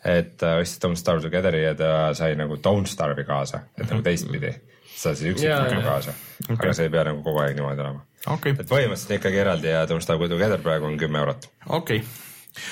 et 0.07 0.36
ta 0.39 0.57
ostis 0.61 0.81
Don't 0.82 1.01
Starve 1.01 1.24
Togetheri 1.24 1.65
ja 1.65 1.74
ta 1.74 1.93
sai 2.15 2.36
nagu 2.39 2.59
Don't 2.62 2.90
Starve'i 2.90 3.27
kaasa, 3.27 3.65
et 3.78 3.89
nagu 3.90 4.05
teistpidi, 4.07 4.53
sa 4.94 5.09
saad 5.09 5.20
siis 5.20 5.43
Jaa, 5.43 5.62
üksikuna 5.65 5.81
jaa. 5.81 5.89
kaasa 5.90 6.15
okay., 6.44 6.57
aga 6.61 6.77
see 6.78 6.86
ei 6.89 6.94
pea 6.94 7.07
nagu 7.11 7.24
kogu 7.27 7.43
aeg 7.43 7.57
niimoodi 7.59 7.85
olema. 7.86 8.05
Okei 8.35 8.57
et 8.57 8.70
põhimõtteliselt 8.70 9.19
ikkagi 9.19 9.43
eraldi 9.43 9.73
ja 9.73 9.85
Don't 9.90 10.05
Starve 10.05 10.28
Together 10.32 10.62
praegu 10.62 10.89
on 10.89 10.98
kümme 11.01 11.23
eurot. 11.23 11.48
okei 11.66 12.03
okay.. 12.03 12.65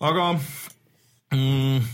aga 0.00 0.32
mm, 1.34 1.86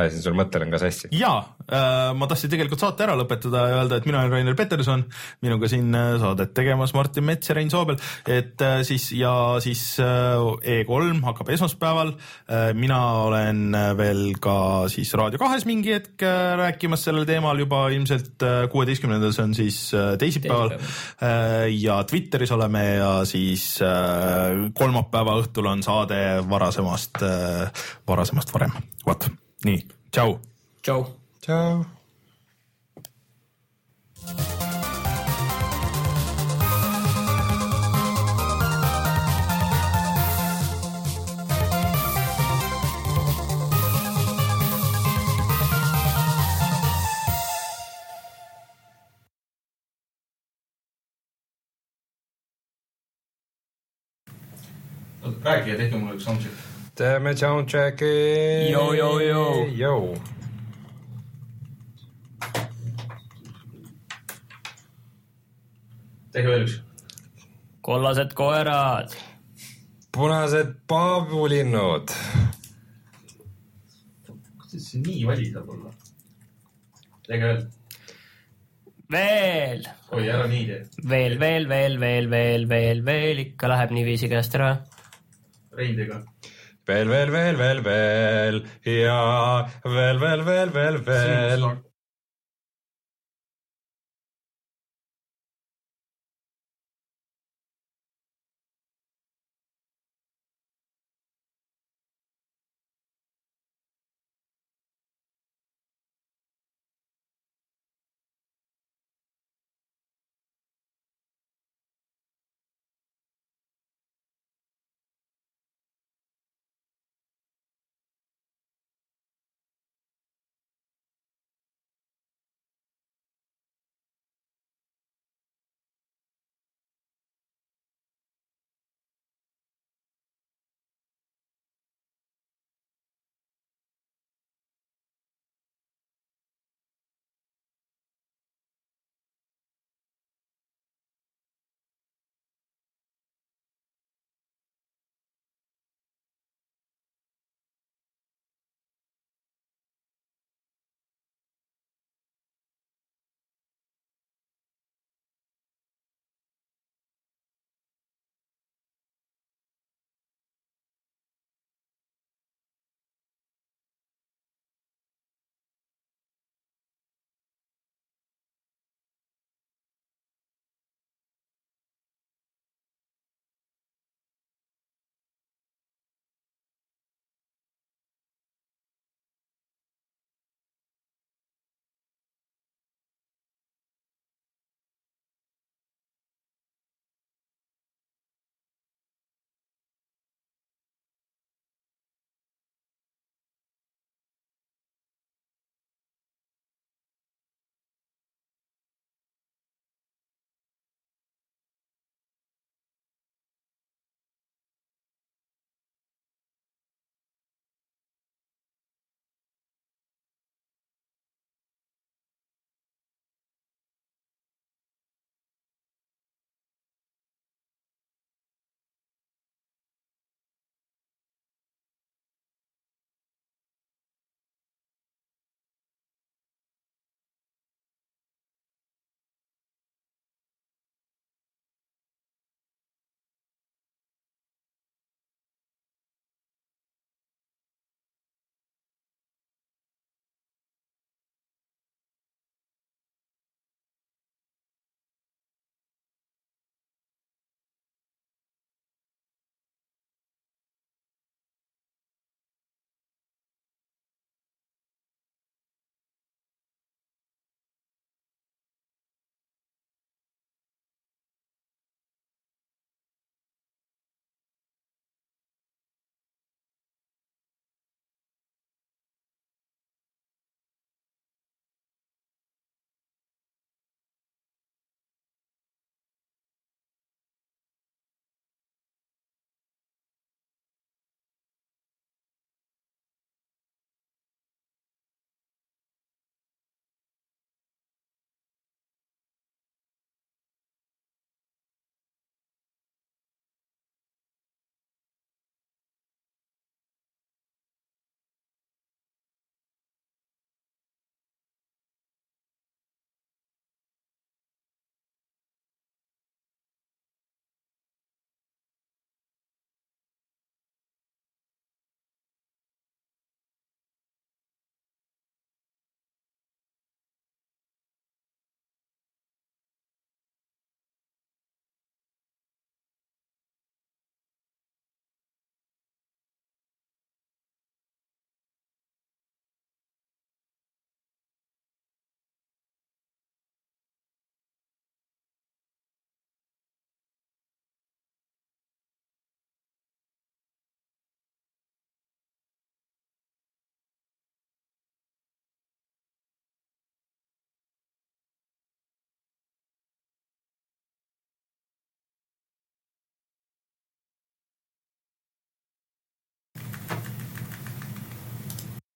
ajasin 0.00 0.24
sul 0.24 0.36
mõttelõnga 0.38 0.76
ka 0.76 0.82
sassi. 0.82 1.10
ja 1.14 1.32
äh, 1.68 2.12
ma 2.16 2.28
tahtsin 2.30 2.52
tegelikult 2.52 2.82
saate 2.82 3.06
ära 3.06 3.16
lõpetada 3.18 3.66
ja 3.70 3.80
öelda, 3.82 3.98
et 4.00 4.08
mina 4.08 4.22
olen 4.22 4.32
Rainer 4.34 4.58
Peterson, 4.58 5.04
minuga 5.44 5.70
siin 5.70 5.94
äh, 5.94 6.14
saadet 6.22 6.54
tegemas 6.56 6.94
Martin 6.96 7.26
Mets 7.28 7.50
ja 7.50 7.58
Rein 7.58 7.72
Soobel, 7.72 8.00
et 8.26 8.62
äh, 8.64 8.80
siis 8.86 9.10
ja 9.16 9.34
siis 9.64 9.84
äh, 10.02 10.38
E3 10.78 11.20
hakkab 11.24 11.52
esmaspäeval. 11.54 12.14
Äh,. 12.48 12.72
mina 12.74 13.00
olen 13.24 13.74
äh, 13.74 13.90
veel 13.96 14.34
ka 14.42 14.88
siis 14.92 15.12
Raadio 15.14 15.38
kahes 15.40 15.66
mingi 15.68 15.94
hetk 15.94 16.22
äh, 16.22 16.54
rääkimas 16.58 17.04
sellel 17.06 17.26
teemal 17.28 17.58
juba 17.60 17.86
ilmselt 17.94 18.42
kuueteistkümnendal, 18.72 19.32
see 19.34 19.44
on 19.44 19.54
siis 19.56 19.78
äh, 19.94 20.14
teisipäeval. 20.20 20.74
Äh, 20.74 21.68
ja 21.78 22.02
Twitteris 22.04 22.52
oleme 22.52 22.84
ja 22.94 23.12
siis 23.28 23.78
äh, 23.82 24.70
kolmapäeva 24.74 25.38
õhtul 25.42 25.70
on 25.70 25.82
saade 25.86 26.20
varasemast 26.50 27.22
äh,, 27.22 27.86
varasemast 28.08 28.54
varem, 28.54 28.76
vot 29.06 29.30
nii, 29.64 29.80
tšau. 30.12 30.38
tšau. 30.82 31.06
tšau. 31.40 31.84
räägi 55.44 55.70
ja 55.70 55.76
tehke 55.76 55.96
mulle 55.96 56.14
üks 56.16 56.24
soundcheck 56.24 56.73
teeme 56.94 57.36
soundcheck'i. 57.36 58.70
Joo, 58.70 58.92
joo, 58.92 59.18
joo. 59.20 59.66
joo. 59.66 60.14
tehke 66.34 66.50
veel 66.50 66.64
üks. 66.66 66.80
kollased 67.86 68.32
koerad. 68.34 69.14
punased 70.14 70.74
paabulinnud. 70.90 72.10
kuidas 74.58 74.88
see 74.90 75.02
nii 75.02 75.22
vali 75.30 75.46
saab 75.50 75.70
olla? 75.76 75.92
tehke 77.28 77.44
veel. 77.50 77.62
veel, 79.14 79.86
oi, 80.10 80.24
ära 80.26 80.48
nii 80.50 80.64
tee. 80.70 80.80
veel, 81.14 81.38
veel, 81.44 81.68
veel, 81.74 81.98
veel, 82.06 82.28
veel, 82.34 82.66
veel, 82.74 83.04
veel 83.10 83.44
ikka 83.46 83.70
läheb 83.74 83.94
niiviisi 83.94 84.30
käest 84.32 84.58
ära. 84.58 84.74
Rein 85.78 85.94
tee 85.98 86.10
ka. 86.10 86.22
veel, 86.84 87.06
veel, 87.08 87.30
veel, 87.32 87.56
veel, 87.56 87.82
veel 87.82 88.62
ja 88.82 89.68
veel, 89.82 90.18
veel, 90.18 90.42
veel, 90.44 90.70
veel, 90.70 91.02
veel. 91.02 91.93